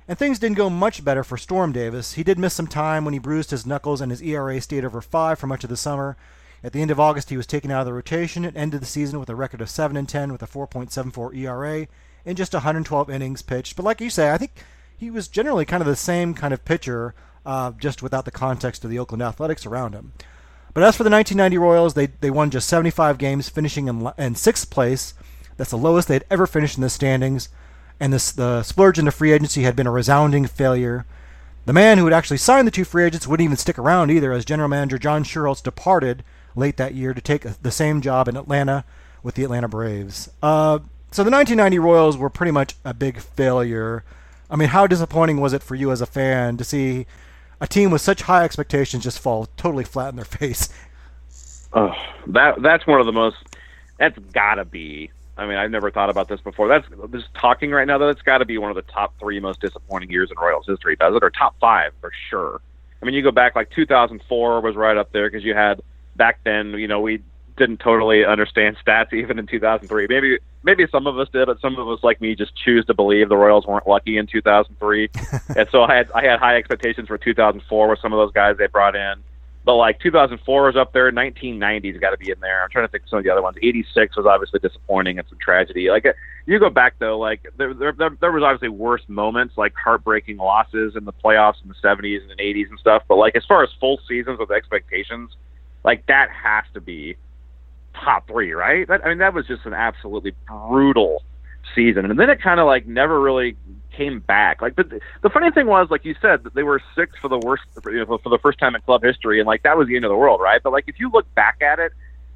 And 0.09 0.16
things 0.16 0.39
didn't 0.39 0.57
go 0.57 0.70
much 0.70 1.05
better 1.05 1.22
for 1.22 1.36
Storm 1.36 1.72
Davis. 1.72 2.14
He 2.14 2.24
did 2.24 2.39
miss 2.39 2.55
some 2.55 2.66
time 2.66 3.05
when 3.05 3.12
he 3.12 3.20
bruised 3.20 3.51
his 3.51 3.66
knuckles 3.66 4.01
and 4.01 4.11
his 4.11 4.22
ERA 4.22 4.59
stayed 4.59 4.86
over 4.86 5.03
5 5.03 5.39
for 5.39 5.47
much 5.47 5.64
of 5.64 5.68
the 5.68 5.76
summer. 5.76 6.16
At 6.64 6.72
the 6.72 6.80
end 6.80 6.91
of 6.91 6.99
August, 6.99 7.28
he 7.28 7.36
was 7.36 7.47
taken 7.47 7.70
out 7.70 7.80
of 7.80 7.86
the 7.86 7.93
rotation 7.93 8.47
and 8.47 8.57
ended 8.57 8.80
the 8.80 8.86
season 8.86 9.20
with 9.20 9.28
a 9.28 9.36
record 9.36 9.61
of 9.61 9.68
7 9.68 9.95
and 9.95 10.09
10 10.09 10.32
with 10.32 10.43
a 10.43 10.47
4.74 10.47 11.36
ERA 11.36 11.86
in 12.24 12.34
just 12.34 12.55
112 12.55 13.11
innings 13.11 13.43
pitched. 13.43 13.76
But 13.76 13.84
like 13.84 14.01
you 14.01 14.09
say, 14.09 14.30
I 14.30 14.39
think 14.39 14.53
he 14.99 15.11
was 15.11 15.28
generally 15.28 15.64
kind 15.64 15.80
of 15.80 15.86
the 15.86 15.96
same 15.96 16.34
kind 16.34 16.53
of 16.53 16.64
pitcher, 16.64 17.14
uh, 17.46 17.72
just 17.72 18.03
without 18.03 18.24
the 18.24 18.30
context 18.30 18.84
of 18.84 18.90
the 18.90 18.99
Oakland 18.99 19.22
Athletics 19.22 19.64
around 19.64 19.94
him. 19.94 20.12
But 20.74 20.82
as 20.82 20.96
for 20.96 21.05
the 21.05 21.11
1990 21.11 21.57
Royals, 21.59 21.94
they, 21.94 22.07
they 22.07 22.30
won 22.30 22.51
just 22.51 22.68
75 22.68 23.16
games, 23.16 23.49
finishing 23.49 23.88
in, 23.88 24.11
in 24.18 24.34
sixth 24.34 24.70
place. 24.70 25.14
That's 25.57 25.70
the 25.70 25.78
lowest 25.78 26.09
they'd 26.09 26.24
ever 26.30 26.46
finished 26.46 26.76
in 26.76 26.82
the 26.82 26.90
standings 26.90 27.49
and 28.01 28.12
this, 28.12 28.32
the 28.32 28.62
splurge 28.62 28.99
into 28.99 29.11
free 29.11 29.32
agency 29.32 29.62
had 29.62 29.76
been 29.76 29.86
a 29.86 29.92
resounding 29.92 30.46
failure. 30.46 31.05
The 31.66 31.72
man 31.72 31.99
who 31.99 32.05
had 32.05 32.14
actually 32.14 32.38
signed 32.38 32.66
the 32.66 32.72
two 32.72 32.84
free 32.84 33.05
agents 33.05 33.26
wouldn't 33.26 33.44
even 33.44 33.57
stick 33.57 33.78
around 33.78 34.11
either, 34.11 34.32
as 34.32 34.44
general 34.44 34.68
manager 34.68 34.99
John 34.99 35.24
Schuerholz 35.24 35.62
departed 35.62 36.24
late 36.57 36.76
that 36.76 36.94
year 36.94 37.12
to 37.12 37.20
take 37.20 37.42
the 37.42 37.70
same 37.70 38.01
job 38.01 38.28
in 38.28 38.36
Atlanta 38.36 38.84
with 39.22 39.34
the 39.34 39.44
Atlanta 39.44 39.68
Braves. 39.68 40.30
Uh, 40.42 40.78
so 41.11 41.24
the 41.24 41.30
1990 41.30 41.78
Royals 41.78 42.16
were 42.16 42.30
pretty 42.30 42.53
much 42.53 42.74
a 42.84 42.94
big 42.94 43.18
failure. 43.18 44.05
I 44.51 44.57
mean, 44.57 44.68
how 44.68 44.86
disappointing 44.86 45.40
was 45.40 45.53
it 45.53 45.62
for 45.62 45.74
you 45.74 45.90
as 45.90 46.01
a 46.01 46.07
fan 46.07 46.57
to 46.57 46.64
see 46.64 47.07
a 47.61 47.66
team 47.66 47.90
with 47.90 48.01
such 48.01 48.22
high 48.22 48.44
expectations 48.44 49.05
just 49.05 49.18
fall 49.18 49.49
totally 49.57 49.84
flat 49.84 50.11
in 50.11 50.16
their 50.16 50.24
face? 50.24 50.68
Oh, 51.72 51.92
that 52.28 52.62
that's 52.62 52.86
one 52.86 53.01
of 53.01 53.07
the 53.07 53.12
most. 53.12 53.36
That's 53.99 54.18
gotta 54.32 54.64
be 54.64 55.11
I 55.38 55.46
mean, 55.46 55.57
I've 55.57 55.70
never 55.70 55.90
thought 55.90 56.11
about 56.11 56.28
this 56.28 56.40
before. 56.40 56.66
That's 56.66 56.86
just 57.12 57.32
talking 57.34 57.70
right 57.70 57.86
now. 57.86 57.96
That's 57.96 58.22
got 58.22 58.38
to 58.38 58.44
be 58.44 58.59
one 58.59 58.70
of 58.70 58.74
the 58.74 58.92
top 58.92 59.14
three 59.20 59.38
most 59.38 59.61
disappointing 59.61 60.11
years 60.11 60.32
in 60.32 60.36
Royals 60.36 60.66
history, 60.66 60.96
does 60.96 61.14
it? 61.14 61.22
Or 61.22 61.30
top 61.30 61.55
five 61.61 61.92
for 62.01 62.11
sure. 62.28 62.61
I 63.01 63.07
mean, 63.07 63.14
you 63.14 63.22
go 63.22 63.30
back 63.30 63.55
like 63.55 63.70
2004 63.70 64.61
was 64.61 64.74
right 64.74 64.96
up 64.96 65.12
there 65.12 65.30
because 65.30 65.44
you 65.44 65.55
had 65.55 65.80
back 66.16 66.40
then. 66.42 66.72
You 66.72 66.88
know, 66.88 67.01
we 67.01 67.22
didn't 67.59 67.78
totally 67.78 68.24
understand 68.24 68.76
stats 68.86 69.12
even 69.12 69.38
in 69.38 69.46
2003. 69.46 70.06
Maybe 70.09 70.38
maybe 70.62 70.86
some 70.90 71.06
of 71.06 71.18
us 71.18 71.28
did, 71.32 71.46
but 71.46 71.61
some 71.61 71.78
of 71.78 71.88
us 71.88 72.02
like 72.02 72.20
me 72.20 72.34
just 72.34 72.56
choose 72.56 72.84
to 72.86 72.94
believe 72.94 73.28
the 73.28 73.36
Royals 73.36 73.66
weren't 73.66 73.86
lucky 73.86 74.16
in 74.16 74.26
2003. 74.26 75.11
and 75.56 75.68
so 75.70 75.82
I 75.82 75.96
had 75.96 76.11
I 76.12 76.24
had 76.24 76.38
high 76.38 76.56
expectations 76.56 77.09
for 77.09 77.18
2004 77.18 77.88
with 77.88 77.98
some 78.00 78.12
of 78.12 78.18
those 78.18 78.32
guys 78.32 78.56
they 78.56 78.66
brought 78.66 78.96
in. 78.96 79.22
But 79.64 79.74
like 79.74 80.00
2004 80.00 80.70
is 80.70 80.76
up 80.76 80.94
there, 80.94 81.12
1990's 81.12 81.98
got 81.98 82.12
to 82.12 82.16
be 82.16 82.30
in 82.30 82.40
there. 82.40 82.62
I'm 82.62 82.70
trying 82.70 82.86
to 82.86 82.90
think 82.90 83.02
of 83.02 83.11
some 83.11 83.18
of 83.18 83.24
the 83.24 83.30
other 83.30 83.42
ones. 83.42 83.59
86 83.61 84.16
was 84.16 84.24
obviously 84.24 84.61
disappointing 84.61 85.18
and 85.18 85.28
some 85.28 85.36
tragedy. 85.38 85.90
Like 85.90 86.06
uh, 86.06 86.14
you 86.46 86.59
go 86.59 86.70
back 86.70 86.94
though, 86.98 87.18
like 87.18 87.46
there 87.59 87.74
there 87.74 87.92
there, 87.92 88.16
there 88.18 88.32
was 88.32 88.42
obviously 88.42 88.70
worse 88.70 89.02
moments, 89.09 89.59
like 89.59 89.74
heartbreaking 89.74 90.38
losses 90.38 90.96
in 90.96 91.04
the 91.04 91.12
playoffs 91.12 91.62
in 91.62 91.68
the 91.68 91.74
70s 91.74 92.22
and 92.22 92.30
the 92.30 92.42
80s 92.42 92.70
and 92.70 92.78
stuff. 92.78 93.02
But 93.09 93.16
like 93.16 93.36
as 93.36 93.44
far 93.44 93.62
as 93.62 93.68
full 93.78 94.00
seasons 94.09 94.38
with 94.38 94.50
expectations, 94.50 95.36
like 95.84 96.06
that 96.06 96.30
has 96.30 96.64
to 96.72 96.80
be 96.80 97.16
top 98.05 98.26
three, 98.26 98.53
right? 98.53 98.86
That, 98.88 99.05
I 99.05 99.09
mean, 99.09 99.18
that 99.18 99.34
was 99.34 99.46
just 99.46 99.66
an 99.66 99.74
absolutely 99.74 100.34
brutal 100.46 101.22
season, 101.74 102.07
and 102.11 102.18
then 102.18 102.30
it 102.30 102.40
kind 102.40 102.61
of 102.61 102.66
like 102.66 102.86
never 102.86 103.20
really 103.20 103.57
came 103.96 104.20
back. 104.20 104.62
Like, 104.62 104.76
but 104.76 104.88
the 105.22 105.28
funny 105.28 105.51
thing 105.51 105.66
was, 105.66 105.88
like 105.90 106.05
you 106.05 106.14
said, 106.22 106.44
that 106.44 106.55
they 106.55 106.62
were 106.62 106.80
six 106.96 107.12
for 107.20 107.28
the 107.28 107.38
worst 107.38 107.62
for, 107.82 107.92
you 107.92 108.05
know, 108.05 108.18
for 108.18 108.28
the 108.30 108.38
first 108.38 108.59
time 108.59 108.74
in 108.74 108.80
club 108.82 109.03
history, 109.03 109.40
and 109.40 109.46
like 109.46 109.62
that 109.64 109.76
was 109.76 109.88
the 109.88 109.96
end 109.96 110.05
of 110.05 110.11
the 110.11 110.16
world, 110.16 110.40
right? 110.40 110.61
But 110.62 110.72
like, 110.72 110.84
if 110.86 110.99
you 110.99 111.11
look 111.12 111.32
back 111.34 111.61
at 111.61 111.78
it, 111.78 111.92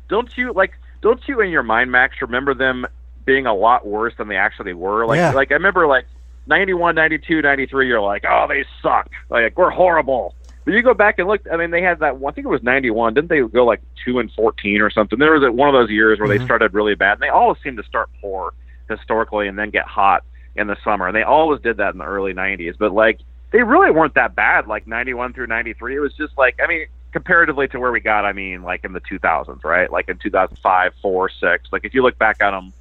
don't 0.08 0.30
you 0.36 0.52
like, 0.52 0.72
don't 1.00 1.20
you 1.26 1.40
in 1.40 1.50
your 1.50 1.62
mind, 1.62 1.90
Max, 1.90 2.16
remember 2.20 2.54
them 2.54 2.86
being 3.24 3.46
a 3.46 3.54
lot 3.54 3.86
worse 3.86 4.12
than 4.18 4.28
they 4.28 4.36
actually 4.36 4.74
were? 4.74 5.06
Like, 5.06 5.18
Yeah. 5.18 5.30
like 5.32 5.50
I 5.50 5.54
remember 5.54 5.86
like 5.86 6.06
91, 6.46 6.94
92, 6.94 7.40
93, 7.42 7.86
you're 7.88 8.00
like, 8.00 8.24
oh, 8.28 8.46
they 8.48 8.64
suck. 8.82 9.08
Like, 9.30 9.56
we're 9.56 9.70
horrible. 9.70 10.34
But 10.64 10.74
you 10.74 10.82
go 10.82 10.94
back 10.94 11.18
and 11.18 11.26
look. 11.28 11.40
I 11.52 11.56
mean, 11.56 11.70
they 11.70 11.82
had 11.82 11.98
that. 12.00 12.18
One, 12.18 12.32
I 12.32 12.34
think 12.34 12.44
it 12.46 12.50
was 12.50 12.62
'91. 12.62 13.14
Didn't 13.14 13.28
they 13.28 13.40
go 13.40 13.64
like 13.64 13.80
two 14.04 14.18
and 14.20 14.32
fourteen 14.32 14.80
or 14.80 14.90
something? 14.90 15.18
There 15.18 15.32
was 15.32 15.42
one 15.52 15.68
of 15.68 15.72
those 15.72 15.90
years 15.90 16.20
where 16.20 16.28
Mhm. 16.28 16.38
they 16.38 16.44
started 16.44 16.72
really 16.74 16.94
bad. 16.94 17.14
And 17.14 17.20
they 17.22 17.28
always 17.28 17.58
seem 17.62 17.76
to 17.76 17.82
start 17.82 18.08
poor 18.20 18.52
historically 18.88 19.48
and 19.48 19.58
then 19.58 19.70
get 19.70 19.86
hot 19.86 20.22
in 20.54 20.66
the 20.68 20.76
summer. 20.84 21.06
And 21.08 21.16
they 21.16 21.22
always 21.24 21.60
did 21.60 21.78
that 21.78 21.92
in 21.94 21.98
the 21.98 22.04
early 22.04 22.32
'90s. 22.32 22.76
But 22.78 22.92
like, 22.92 23.18
they 23.50 23.62
really 23.62 23.90
weren't 23.90 24.14
that 24.14 24.34
bad. 24.36 24.68
Like 24.68 24.86
'91 24.86 25.32
through 25.32 25.48
'93, 25.48 25.96
it 25.96 26.00
was 26.00 26.14
just 26.14 26.36
like, 26.38 26.60
I 26.62 26.68
mean, 26.68 26.86
comparatively 27.12 27.66
to 27.68 27.80
where 27.80 27.90
we 27.90 28.00
got. 28.00 28.24
I 28.24 28.32
mean, 28.32 28.62
like 28.62 28.84
in 28.84 28.92
the 28.92 29.00
2000s, 29.00 29.64
right? 29.64 29.90
Like 29.90 30.08
in 30.08 30.18
2005, 30.18 30.94
four, 31.02 31.28
six. 31.28 31.72
Like 31.72 31.84
if 31.84 31.92
you 31.94 32.02
look 32.02 32.18
back 32.18 32.40
at 32.40 32.52
them. 32.52 32.72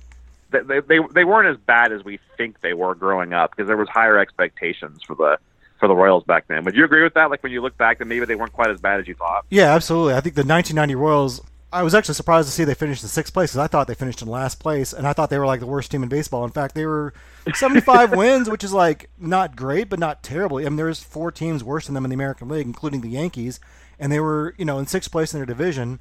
They, 0.51 0.81
they 0.81 0.99
they 1.13 1.23
weren't 1.23 1.47
as 1.47 1.55
bad 1.65 1.93
as 1.93 2.03
we 2.03 2.19
think 2.35 2.59
they 2.59 2.73
were 2.73 2.93
growing 2.93 3.31
up 3.31 3.51
because 3.51 3.67
there 3.67 3.77
was 3.77 3.87
higher 3.87 4.17
expectations 4.19 5.01
for 5.01 5.15
the 5.15 5.39
for 5.81 5.87
the 5.87 5.95
Royals 5.95 6.23
back 6.23 6.47
then. 6.47 6.63
Would 6.63 6.75
you 6.75 6.85
agree 6.85 7.03
with 7.03 7.15
that? 7.15 7.29
Like 7.29 7.43
when 7.43 7.51
you 7.51 7.59
look 7.59 7.77
back, 7.77 7.97
that 7.97 8.05
maybe 8.05 8.25
they 8.25 8.35
weren't 8.35 8.53
quite 8.53 8.69
as 8.69 8.79
bad 8.79 9.01
as 9.01 9.07
you 9.07 9.15
thought. 9.15 9.45
Yeah, 9.49 9.73
absolutely. 9.73 10.13
I 10.13 10.21
think 10.21 10.35
the 10.35 10.45
1990 10.45 10.95
Royals. 10.95 11.41
I 11.73 11.83
was 11.83 11.95
actually 11.95 12.15
surprised 12.15 12.49
to 12.49 12.53
see 12.53 12.65
they 12.65 12.73
finished 12.73 13.01
in 13.01 13.07
sixth 13.07 13.33
place 13.33 13.51
because 13.51 13.63
I 13.63 13.67
thought 13.67 13.87
they 13.87 13.95
finished 13.95 14.21
in 14.21 14.27
last 14.27 14.59
place, 14.59 14.91
and 14.91 15.07
I 15.07 15.13
thought 15.13 15.29
they 15.29 15.39
were 15.39 15.45
like 15.45 15.61
the 15.61 15.65
worst 15.65 15.89
team 15.89 16.03
in 16.03 16.09
baseball. 16.09 16.43
In 16.43 16.51
fact, 16.51 16.75
they 16.75 16.85
were 16.85 17.13
75 17.53 18.11
wins, 18.15 18.49
which 18.49 18.63
is 18.63 18.73
like 18.73 19.09
not 19.17 19.55
great, 19.55 19.89
but 19.89 19.97
not 19.97 20.21
terrible. 20.21 20.57
I 20.57 20.63
mean, 20.63 20.75
there's 20.75 21.01
four 21.01 21.31
teams 21.31 21.63
worse 21.63 21.85
than 21.85 21.95
them 21.95 22.03
in 22.03 22.09
the 22.09 22.15
American 22.15 22.49
League, 22.49 22.65
including 22.65 22.99
the 22.99 23.09
Yankees, 23.09 23.61
and 23.97 24.11
they 24.11 24.19
were 24.19 24.53
you 24.57 24.65
know 24.65 24.79
in 24.79 24.85
sixth 24.85 25.11
place 25.11 25.33
in 25.33 25.39
their 25.39 25.45
division. 25.45 25.99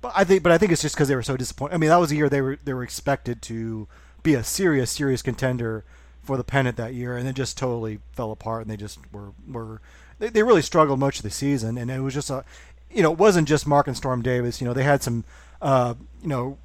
But 0.00 0.12
I 0.16 0.24
think, 0.24 0.42
but 0.42 0.52
I 0.52 0.58
think 0.58 0.72
it's 0.72 0.82
just 0.82 0.94
because 0.94 1.08
they 1.08 1.14
were 1.14 1.22
so 1.22 1.36
disappointed. 1.36 1.74
I 1.74 1.78
mean, 1.78 1.90
that 1.90 2.00
was 2.00 2.10
a 2.10 2.16
year 2.16 2.30
they 2.30 2.40
were 2.40 2.58
they 2.64 2.72
were 2.72 2.82
expected 2.82 3.42
to 3.42 3.86
be 4.22 4.34
a 4.34 4.42
serious, 4.42 4.90
serious 4.90 5.20
contender 5.20 5.84
for 6.30 6.36
the 6.36 6.44
pennant 6.44 6.76
that 6.76 6.94
year, 6.94 7.16
and 7.16 7.26
it 7.26 7.34
just 7.34 7.58
totally 7.58 7.98
fell 8.12 8.30
apart. 8.30 8.62
And 8.62 8.70
they 8.70 8.76
just 8.76 9.00
were 9.12 9.32
were 9.48 9.80
they, 10.20 10.28
they 10.28 10.44
really 10.44 10.62
struggled 10.62 11.00
much 11.00 11.16
of 11.16 11.22
the 11.24 11.30
season, 11.30 11.76
and 11.76 11.90
it 11.90 11.98
was 11.98 12.14
just 12.14 12.30
a 12.30 12.44
you 12.88 13.02
know 13.02 13.10
it 13.10 13.18
wasn't 13.18 13.48
just 13.48 13.66
Mark 13.66 13.88
and 13.88 13.96
Storm 13.96 14.22
Davis. 14.22 14.60
You 14.60 14.68
know 14.68 14.72
they 14.72 14.84
had 14.84 15.02
some 15.02 15.24
uh, 15.60 15.94
you 16.22 16.28
know 16.28 16.56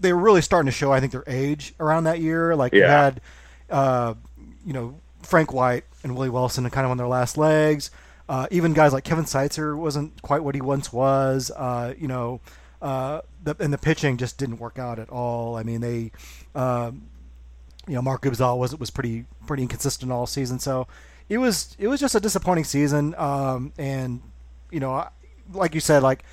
they 0.00 0.10
were 0.14 0.20
really 0.20 0.40
starting 0.40 0.70
to 0.70 0.72
show 0.72 0.90
I 0.90 1.00
think 1.00 1.12
their 1.12 1.24
age 1.26 1.74
around 1.78 2.04
that 2.04 2.20
year. 2.20 2.56
Like 2.56 2.72
you 2.72 2.84
had 2.84 3.20
uh, 3.68 4.14
you 4.64 4.72
know 4.72 4.98
Frank 5.22 5.52
White 5.52 5.84
and 6.02 6.16
Willie 6.16 6.30
Wilson 6.30 6.68
kind 6.70 6.86
of 6.86 6.90
on 6.90 6.96
their 6.96 7.08
last 7.08 7.36
legs. 7.36 7.90
Uh, 8.26 8.46
even 8.50 8.72
guys 8.72 8.94
like 8.94 9.04
Kevin 9.04 9.24
Seitzer 9.24 9.76
wasn't 9.76 10.22
quite 10.22 10.42
what 10.42 10.54
he 10.54 10.62
once 10.62 10.90
was. 10.90 11.50
Uh, 11.54 11.92
you 11.98 12.08
know, 12.08 12.40
uh, 12.80 13.20
the, 13.42 13.54
and 13.58 13.72
the 13.72 13.78
pitching 13.78 14.16
just 14.16 14.38
didn't 14.38 14.58
work 14.58 14.78
out 14.78 14.98
at 14.98 15.10
all. 15.10 15.56
I 15.56 15.62
mean, 15.62 15.80
they, 15.80 16.12
um, 16.54 17.07
you 17.88 17.94
know, 17.94 18.02
Mark 18.02 18.22
Gubicza 18.22 18.56
was 18.56 18.76
was 18.76 18.90
pretty 18.90 19.24
pretty 19.46 19.62
inconsistent 19.62 20.12
all 20.12 20.26
season. 20.26 20.58
So 20.58 20.86
it 21.28 21.38
was 21.38 21.76
it 21.78 21.88
was 21.88 22.00
just 22.00 22.14
a 22.14 22.20
disappointing 22.20 22.64
season. 22.64 23.14
Um, 23.16 23.72
and 23.78 24.22
you 24.70 24.80
know, 24.80 25.08
like 25.52 25.74
you 25.74 25.80
said, 25.80 26.02
like 26.02 26.24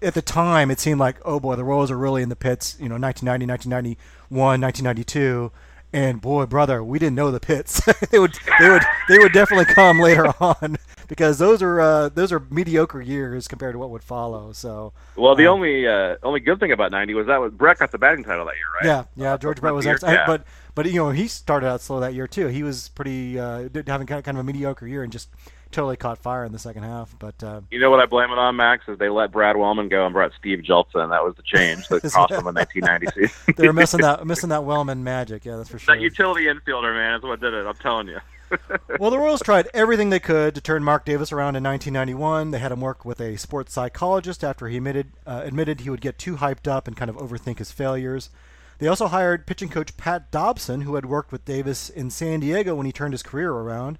at 0.00 0.14
the 0.14 0.22
time 0.22 0.70
it 0.70 0.80
seemed 0.80 0.98
like 0.98 1.16
oh 1.24 1.38
boy 1.38 1.56
the 1.56 1.64
Royals 1.64 1.90
are 1.90 1.98
really 1.98 2.22
in 2.22 2.28
the 2.28 2.36
pits. 2.36 2.76
You 2.80 2.88
know, 2.88 2.96
1990, 2.96 3.46
1991, 3.46 4.60
1992. 4.60 5.52
And 5.94 6.22
boy, 6.22 6.46
brother, 6.46 6.82
we 6.82 6.98
didn't 6.98 7.16
know 7.16 7.30
the 7.30 7.38
pits. 7.38 7.82
they 8.10 8.18
would, 8.18 8.32
they 8.58 8.70
would, 8.70 8.82
they 9.10 9.18
would 9.18 9.32
definitely 9.32 9.66
come 9.66 10.00
later 10.00 10.26
on 10.40 10.78
because 11.06 11.38
those 11.38 11.60
are 11.60 11.78
uh, 11.78 12.08
those 12.08 12.32
are 12.32 12.40
mediocre 12.50 13.02
years 13.02 13.46
compared 13.46 13.74
to 13.74 13.78
what 13.78 13.90
would 13.90 14.02
follow. 14.02 14.52
So 14.52 14.94
Well, 15.16 15.34
the 15.34 15.46
Um, 15.46 15.56
only 15.56 15.86
uh, 15.86 16.16
only 16.22 16.40
good 16.40 16.58
thing 16.58 16.72
about 16.72 16.90
'90 16.90 17.12
was 17.12 17.26
that 17.26 17.38
was 17.38 17.52
Brett 17.52 17.78
got 17.78 17.92
the 17.92 17.98
batting 17.98 18.24
title 18.24 18.46
that 18.46 18.54
year, 18.54 18.64
right? 18.80 18.86
Yeah, 19.16 19.22
yeah. 19.22 19.36
George 19.36 19.60
Brett 19.60 19.74
was 19.74 19.86
excellent, 19.86 20.14
yeah. 20.14 20.26
but 20.26 20.44
but 20.74 20.86
you 20.86 20.94
know 20.94 21.10
he 21.10 21.28
started 21.28 21.66
out 21.66 21.80
slow 21.80 22.00
that 22.00 22.14
year 22.14 22.26
too. 22.26 22.46
He 22.48 22.62
was 22.62 22.88
pretty 22.88 23.38
uh, 23.38 23.68
having 23.86 24.06
kind 24.06 24.18
of, 24.18 24.24
kind 24.24 24.36
of 24.36 24.38
a 24.38 24.44
mediocre 24.44 24.86
year 24.86 25.02
and 25.02 25.12
just 25.12 25.28
totally 25.70 25.96
caught 25.96 26.18
fire 26.18 26.44
in 26.44 26.52
the 26.52 26.58
second 26.58 26.82
half. 26.82 27.14
But 27.18 27.42
uh, 27.42 27.62
You 27.70 27.80
know 27.80 27.90
what 27.90 28.00
I 28.00 28.06
blame 28.06 28.30
it 28.30 28.38
on, 28.38 28.56
Max? 28.56 28.84
Is 28.88 28.98
they 28.98 29.08
let 29.08 29.32
Brad 29.32 29.56
Wellman 29.56 29.88
go 29.88 30.04
and 30.04 30.12
brought 30.12 30.32
Steve 30.38 30.60
Jeltsin. 30.60 31.10
That 31.10 31.24
was 31.24 31.34
the 31.36 31.42
change 31.42 31.88
that 31.88 32.02
cost 32.12 32.30
them 32.30 32.44
the 32.44 32.52
1990 32.52 33.06
season. 33.28 33.54
they 33.56 33.66
were 33.66 33.72
missing 33.72 34.00
that 34.02 34.26
missing 34.26 34.50
that 34.50 34.64
Wellman 34.64 35.02
magic. 35.02 35.44
Yeah, 35.44 35.56
that's 35.56 35.68
for 35.68 35.78
sure. 35.78 35.94
that 35.94 36.02
utility 36.02 36.44
infielder, 36.44 36.94
man, 36.94 37.18
is 37.18 37.22
what 37.22 37.40
did 37.40 37.54
it. 37.54 37.66
I'm 37.66 37.74
telling 37.74 38.08
you. 38.08 38.18
Well, 39.00 39.10
the 39.10 39.18
Royals 39.18 39.40
tried 39.40 39.68
everything 39.72 40.10
they 40.10 40.20
could 40.20 40.54
to 40.54 40.60
turn 40.60 40.84
Mark 40.84 41.06
Davis 41.06 41.32
around 41.32 41.56
in 41.56 41.64
1991. 41.64 42.50
They 42.50 42.58
had 42.58 42.70
him 42.70 42.82
work 42.82 43.02
with 43.02 43.18
a 43.18 43.36
sports 43.36 43.72
psychologist 43.72 44.44
after 44.44 44.68
he 44.68 44.76
admitted 44.76 45.12
uh, 45.26 45.40
admitted 45.42 45.80
he 45.80 45.88
would 45.90 46.02
get 46.02 46.18
too 46.18 46.36
hyped 46.36 46.68
up 46.68 46.86
and 46.86 46.94
kind 46.94 47.08
of 47.08 47.16
overthink 47.16 47.58
his 47.58 47.72
failures. 47.72 48.28
They 48.82 48.88
also 48.88 49.06
hired 49.06 49.46
pitching 49.46 49.68
coach 49.68 49.96
Pat 49.96 50.32
Dobson, 50.32 50.80
who 50.80 50.96
had 50.96 51.06
worked 51.06 51.30
with 51.30 51.44
Davis 51.44 51.88
in 51.88 52.10
San 52.10 52.40
Diego 52.40 52.74
when 52.74 52.84
he 52.84 52.90
turned 52.90 53.14
his 53.14 53.22
career 53.22 53.52
around. 53.52 53.96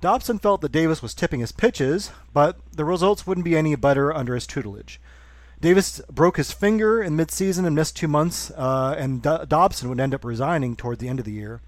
Dobson 0.00 0.38
felt 0.38 0.60
that 0.60 0.70
Davis 0.70 1.02
was 1.02 1.12
tipping 1.12 1.40
his 1.40 1.50
pitches, 1.50 2.12
but 2.32 2.56
the 2.70 2.84
results 2.84 3.26
wouldn't 3.26 3.44
be 3.44 3.56
any 3.56 3.74
better 3.74 4.14
under 4.14 4.36
his 4.36 4.46
tutelage. 4.46 5.00
Davis 5.60 6.00
broke 6.08 6.36
his 6.36 6.52
finger 6.52 7.02
in 7.02 7.16
midseason 7.16 7.66
and 7.66 7.74
missed 7.74 7.96
two 7.96 8.06
months, 8.06 8.52
uh, 8.52 8.94
and 8.96 9.22
Do- 9.22 9.44
Dobson 9.44 9.88
would 9.88 9.98
end 9.98 10.14
up 10.14 10.24
resigning 10.24 10.76
toward 10.76 11.00
the 11.00 11.08
end 11.08 11.18
of 11.18 11.24
the 11.24 11.32
year. 11.32 11.60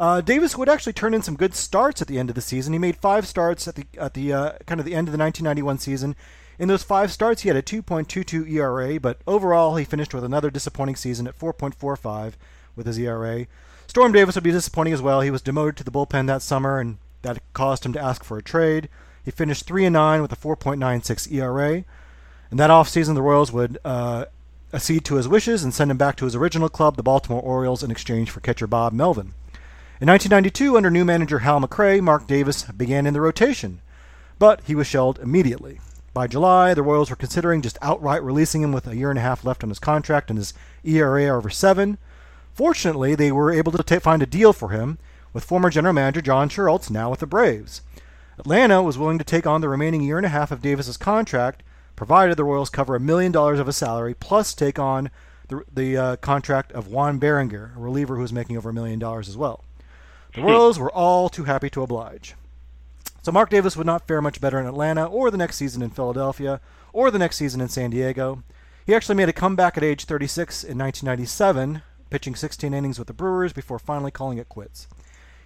Uh, 0.00 0.20
Davis 0.20 0.58
would 0.58 0.68
actually 0.68 0.94
turn 0.94 1.14
in 1.14 1.22
some 1.22 1.36
good 1.36 1.54
starts 1.54 2.02
at 2.02 2.08
the 2.08 2.18
end 2.18 2.28
of 2.28 2.34
the 2.34 2.42
season. 2.42 2.72
He 2.72 2.80
made 2.80 2.96
five 2.96 3.24
starts 3.24 3.68
at 3.68 3.76
the 3.76 3.84
at 3.96 4.14
the 4.14 4.32
uh, 4.32 4.52
kind 4.66 4.80
of 4.80 4.84
the 4.84 4.96
end 4.96 5.06
of 5.06 5.12
the 5.12 5.18
1991 5.18 5.78
season. 5.78 6.16
In 6.58 6.66
those 6.66 6.82
five 6.82 7.12
starts, 7.12 7.42
he 7.42 7.48
had 7.48 7.56
a 7.56 7.62
2.22 7.62 8.50
ERA, 8.50 8.98
but 8.98 9.20
overall 9.26 9.76
he 9.76 9.84
finished 9.84 10.12
with 10.12 10.24
another 10.24 10.50
disappointing 10.50 10.96
season 10.96 11.28
at 11.28 11.38
4.45 11.38 12.32
with 12.74 12.86
his 12.86 12.98
ERA. 12.98 13.46
Storm 13.86 14.12
Davis 14.12 14.34
would 14.34 14.44
be 14.44 14.50
disappointing 14.50 14.92
as 14.92 15.00
well. 15.00 15.20
He 15.20 15.30
was 15.30 15.40
demoted 15.40 15.76
to 15.76 15.84
the 15.84 15.90
bullpen 15.90 16.26
that 16.26 16.42
summer, 16.42 16.80
and 16.80 16.98
that 17.22 17.40
caused 17.52 17.86
him 17.86 17.92
to 17.92 18.00
ask 18.00 18.24
for 18.24 18.38
a 18.38 18.42
trade. 18.42 18.88
He 19.24 19.30
finished 19.30 19.66
3 19.66 19.86
and 19.86 19.92
9 19.92 20.20
with 20.20 20.32
a 20.32 20.36
4.96 20.36 21.32
ERA. 21.32 21.84
In 22.50 22.56
that 22.56 22.70
offseason, 22.70 23.14
the 23.14 23.22
Royals 23.22 23.52
would 23.52 23.78
uh, 23.84 24.24
accede 24.72 25.04
to 25.04 25.14
his 25.14 25.28
wishes 25.28 25.62
and 25.62 25.72
send 25.72 25.90
him 25.90 25.96
back 25.96 26.16
to 26.16 26.24
his 26.24 26.34
original 26.34 26.68
club, 26.68 26.96
the 26.96 27.02
Baltimore 27.02 27.42
Orioles, 27.42 27.82
in 27.82 27.90
exchange 27.90 28.30
for 28.30 28.40
catcher 28.40 28.66
Bob 28.66 28.92
Melvin. 28.92 29.32
In 30.00 30.08
1992, 30.08 30.76
under 30.76 30.90
new 30.90 31.04
manager 31.04 31.40
Hal 31.40 31.60
McRae, 31.60 32.00
Mark 32.00 32.26
Davis 32.26 32.64
began 32.64 33.06
in 33.06 33.14
the 33.14 33.20
rotation, 33.20 33.80
but 34.38 34.60
he 34.64 34.74
was 34.74 34.86
shelled 34.86 35.18
immediately. 35.18 35.80
By 36.18 36.26
July, 36.26 36.74
the 36.74 36.82
Royals 36.82 37.10
were 37.10 37.14
considering 37.14 37.62
just 37.62 37.78
outright 37.80 38.24
releasing 38.24 38.60
him 38.60 38.72
with 38.72 38.88
a 38.88 38.96
year 38.96 39.10
and 39.10 39.20
a 39.20 39.22
half 39.22 39.44
left 39.44 39.62
on 39.62 39.68
his 39.68 39.78
contract 39.78 40.30
and 40.30 40.36
his 40.36 40.52
ERA 40.82 41.26
over 41.26 41.48
seven. 41.48 41.96
Fortunately, 42.52 43.14
they 43.14 43.30
were 43.30 43.52
able 43.52 43.70
to 43.70 43.84
t- 43.84 44.00
find 44.00 44.20
a 44.20 44.26
deal 44.26 44.52
for 44.52 44.70
him 44.70 44.98
with 45.32 45.44
former 45.44 45.70
general 45.70 45.94
manager 45.94 46.20
John 46.20 46.48
Schuerholz, 46.48 46.90
now 46.90 47.08
with 47.08 47.20
the 47.20 47.26
Braves. 47.28 47.82
Atlanta 48.36 48.82
was 48.82 48.98
willing 48.98 49.18
to 49.18 49.24
take 49.24 49.46
on 49.46 49.60
the 49.60 49.68
remaining 49.68 50.00
year 50.00 50.16
and 50.16 50.26
a 50.26 50.30
half 50.30 50.50
of 50.50 50.60
Davis's 50.60 50.96
contract, 50.96 51.62
provided 51.94 52.36
the 52.36 52.42
Royals 52.42 52.68
cover 52.68 52.96
a 52.96 53.00
million 53.00 53.30
dollars 53.30 53.60
of 53.60 53.68
his 53.68 53.76
salary, 53.76 54.14
plus 54.14 54.54
take 54.54 54.80
on 54.80 55.12
the, 55.46 55.62
the 55.72 55.96
uh, 55.96 56.16
contract 56.16 56.72
of 56.72 56.88
Juan 56.88 57.20
Berenguer, 57.20 57.76
a 57.76 57.78
reliever 57.78 58.16
who 58.16 58.22
was 58.22 58.32
making 58.32 58.56
over 58.56 58.70
a 58.70 58.74
million 58.74 58.98
dollars 58.98 59.28
as 59.28 59.36
well. 59.36 59.62
The 60.34 60.42
Royals 60.42 60.80
were 60.80 60.90
all 60.90 61.28
too 61.28 61.44
happy 61.44 61.70
to 61.70 61.82
oblige. 61.82 62.34
So 63.22 63.32
Mark 63.32 63.50
Davis 63.50 63.76
would 63.76 63.86
not 63.86 64.06
fare 64.06 64.22
much 64.22 64.40
better 64.40 64.58
in 64.58 64.66
Atlanta, 64.66 65.04
or 65.04 65.30
the 65.30 65.36
next 65.36 65.56
season 65.56 65.82
in 65.82 65.90
Philadelphia, 65.90 66.60
or 66.92 67.10
the 67.10 67.18
next 67.18 67.36
season 67.36 67.60
in 67.60 67.68
San 67.68 67.90
Diego. 67.90 68.42
He 68.86 68.94
actually 68.94 69.16
made 69.16 69.28
a 69.28 69.34
comeback 69.34 69.76
at 69.76 69.84
age 69.84 70.04
36 70.04 70.64
in 70.64 70.78
1997, 70.78 71.82
pitching 72.10 72.34
16 72.34 72.72
innings 72.72 72.98
with 72.98 73.06
the 73.06 73.12
Brewers 73.12 73.52
before 73.52 73.78
finally 73.78 74.10
calling 74.10 74.38
it 74.38 74.48
quits. 74.48 74.86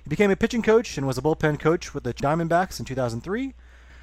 He 0.05 0.11
became 0.11 0.31
a 0.31 0.37
pitching 0.37 0.63
coach 0.63 0.97
and 0.97 1.07
was 1.07 1.19
a 1.19 1.23
bullpen 1.23 1.59
coach 1.59 1.95
with 1.95 2.05
the 2.05 2.15
Diamondbacks 2.15 2.79
in 2.79 2.85
2003, 2.85 3.55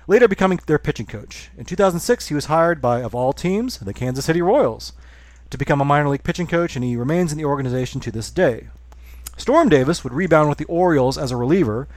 later 0.08 0.28
becoming 0.28 0.60
their 0.66 0.80
pitching 0.80 1.06
coach. 1.06 1.50
In 1.58 1.66
2006, 1.66 2.28
he 2.28 2.36
was 2.36 2.46
hired 2.46 2.82
by, 2.82 3.02
of 3.02 3.16
all 3.16 3.32
teams, 3.32 3.78
the 3.78 3.94
Kansas 3.94 4.26
City 4.26 4.42
Royals, 4.42 4.94
to 5.50 5.58
become 5.58 5.82
a 5.82 5.86
minor 5.86 6.10
league 6.10 6.24
pitching 6.24 6.48
coach, 6.48 6.76
and 6.76 6.84
he 6.84 6.96
remains 6.96 7.32
in 7.32 7.38
the 7.38 7.46
organization 7.46 8.02
to 8.02 8.12
this 8.12 8.30
day. 8.30 8.68
Storm 9.38 9.70
Davis 9.70 10.04
would 10.04 10.14
rebound 10.14 10.50
with 10.50 10.58
the 10.58 10.66
Orioles 10.66 11.18
as 11.18 11.32
a 11.32 11.38
reliever, 11.38 11.88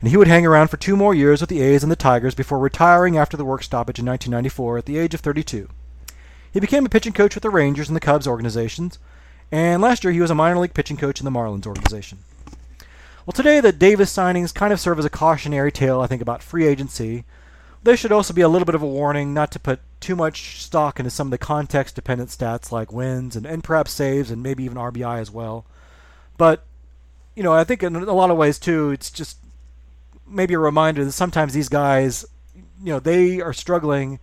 and 0.00 0.10
he 0.10 0.16
would 0.16 0.28
hang 0.28 0.46
around 0.46 0.68
for 0.68 0.76
two 0.76 0.96
more 0.96 1.14
years 1.14 1.40
with 1.40 1.50
the 1.50 1.60
A's 1.60 1.82
and 1.82 1.90
the 1.90 1.96
Tigers 1.96 2.34
before 2.34 2.58
retiring 2.58 3.16
after 3.16 3.36
the 3.36 3.44
work 3.44 3.62
stoppage 3.62 3.98
in 3.98 4.06
1994 4.06 4.78
at 4.78 4.86
the 4.86 4.98
age 4.98 5.14
of 5.14 5.20
32. 5.20 5.68
He 6.52 6.60
became 6.60 6.86
a 6.86 6.88
pitching 6.88 7.12
coach 7.12 7.34
with 7.34 7.42
the 7.42 7.50
Rangers 7.50 7.88
and 7.88 7.96
the 7.96 8.00
Cubs 8.00 8.26
organizations, 8.26 8.98
and 9.50 9.82
last 9.82 10.04
year 10.04 10.12
he 10.12 10.20
was 10.20 10.30
a 10.30 10.34
minor 10.34 10.58
league 10.58 10.74
pitching 10.74 10.96
coach 10.96 11.20
in 11.20 11.24
the 11.24 11.30
Marlins 11.30 11.66
organization. 11.66 12.18
Well, 13.26 13.32
today 13.32 13.60
the 13.60 13.72
Davis 13.72 14.14
signings 14.14 14.54
kind 14.54 14.72
of 14.72 14.80
serve 14.80 14.98
as 14.98 15.04
a 15.04 15.10
cautionary 15.10 15.70
tale, 15.70 16.00
I 16.00 16.06
think, 16.06 16.22
about 16.22 16.42
free 16.42 16.66
agency. 16.66 17.24
They 17.82 17.96
should 17.96 18.12
also 18.12 18.32
be 18.32 18.40
a 18.40 18.48
little 18.48 18.66
bit 18.66 18.74
of 18.74 18.82
a 18.82 18.86
warning 18.86 19.34
not 19.34 19.50
to 19.52 19.60
put 19.60 19.80
too 20.00 20.16
much 20.16 20.62
stock 20.62 20.98
into 20.98 21.10
some 21.10 21.26
of 21.26 21.30
the 21.30 21.38
context 21.38 21.94
dependent 21.94 22.30
stats 22.30 22.72
like 22.72 22.92
wins 22.92 23.36
and, 23.36 23.44
and 23.44 23.62
perhaps 23.62 23.92
saves 23.92 24.30
and 24.30 24.42
maybe 24.42 24.64
even 24.64 24.78
RBI 24.78 25.20
as 25.20 25.30
well. 25.30 25.66
But, 26.36 26.64
you 27.34 27.42
know, 27.42 27.52
I 27.52 27.64
think 27.64 27.82
in 27.82 27.96
a 27.96 28.12
lot 28.12 28.30
of 28.30 28.36
ways, 28.36 28.58
too, 28.58 28.90
it's 28.90 29.10
just 29.10 29.38
maybe 30.28 30.54
a 30.54 30.58
reminder 30.58 31.04
that 31.04 31.12
sometimes 31.12 31.52
these 31.52 31.68
guys, 31.68 32.24
you 32.54 32.92
know, 32.92 33.00
they 33.00 33.40
are 33.40 33.52
struggling. 33.52 34.20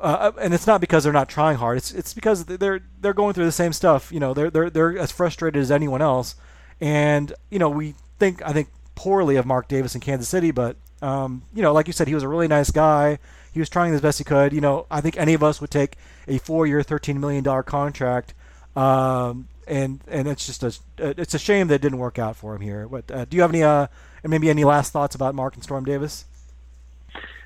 Uh, 0.00 0.30
and 0.40 0.54
it's 0.54 0.66
not 0.66 0.80
because 0.80 1.04
they're 1.04 1.12
not 1.12 1.28
trying 1.28 1.56
hard. 1.56 1.76
It's 1.76 1.92
it's 1.92 2.14
because 2.14 2.44
they're 2.44 2.80
they're 3.00 3.14
going 3.14 3.34
through 3.34 3.46
the 3.46 3.52
same 3.52 3.72
stuff. 3.72 4.12
You 4.12 4.20
know, 4.20 4.32
they're 4.32 4.50
they're 4.50 4.70
they're 4.70 4.96
as 4.96 5.10
frustrated 5.10 5.60
as 5.60 5.72
anyone 5.72 6.00
else. 6.00 6.36
And 6.80 7.32
you 7.50 7.58
know, 7.58 7.68
we 7.68 7.94
think 8.18 8.40
I 8.42 8.52
think 8.52 8.68
poorly 8.94 9.36
of 9.36 9.46
Mark 9.46 9.66
Davis 9.66 9.94
in 9.94 10.00
Kansas 10.00 10.28
City, 10.28 10.52
but 10.52 10.76
um, 11.02 11.42
you 11.52 11.62
know, 11.62 11.72
like 11.72 11.88
you 11.88 11.92
said, 11.92 12.06
he 12.06 12.14
was 12.14 12.22
a 12.22 12.28
really 12.28 12.46
nice 12.46 12.70
guy. 12.70 13.18
He 13.52 13.60
was 13.60 13.68
trying 13.68 13.92
as 13.92 14.00
best 14.00 14.18
he 14.18 14.24
could. 14.24 14.52
You 14.52 14.60
know, 14.60 14.86
I 14.88 15.00
think 15.00 15.16
any 15.16 15.34
of 15.34 15.42
us 15.42 15.60
would 15.60 15.70
take 15.70 15.96
a 16.28 16.38
four-year, 16.38 16.82
thirteen 16.84 17.18
million 17.18 17.42
dollar 17.42 17.64
contract. 17.64 18.34
Um, 18.76 19.48
and 19.66 20.00
and 20.08 20.26
it's 20.28 20.46
just 20.46 20.62
a 20.62 20.72
it's 20.98 21.34
a 21.34 21.38
shame 21.38 21.68
that 21.68 21.76
it 21.76 21.82
didn't 21.82 21.98
work 21.98 22.18
out 22.18 22.36
for 22.36 22.54
him 22.54 22.62
here. 22.62 22.88
But 22.88 23.10
uh, 23.10 23.24
do 23.24 23.36
you 23.36 23.42
have 23.42 23.50
any 23.50 23.62
uh 23.62 23.88
maybe 24.24 24.50
any 24.50 24.64
last 24.64 24.92
thoughts 24.92 25.14
about 25.14 25.34
Mark 25.34 25.54
and 25.54 25.62
Storm 25.62 25.84
Davis? 25.84 26.24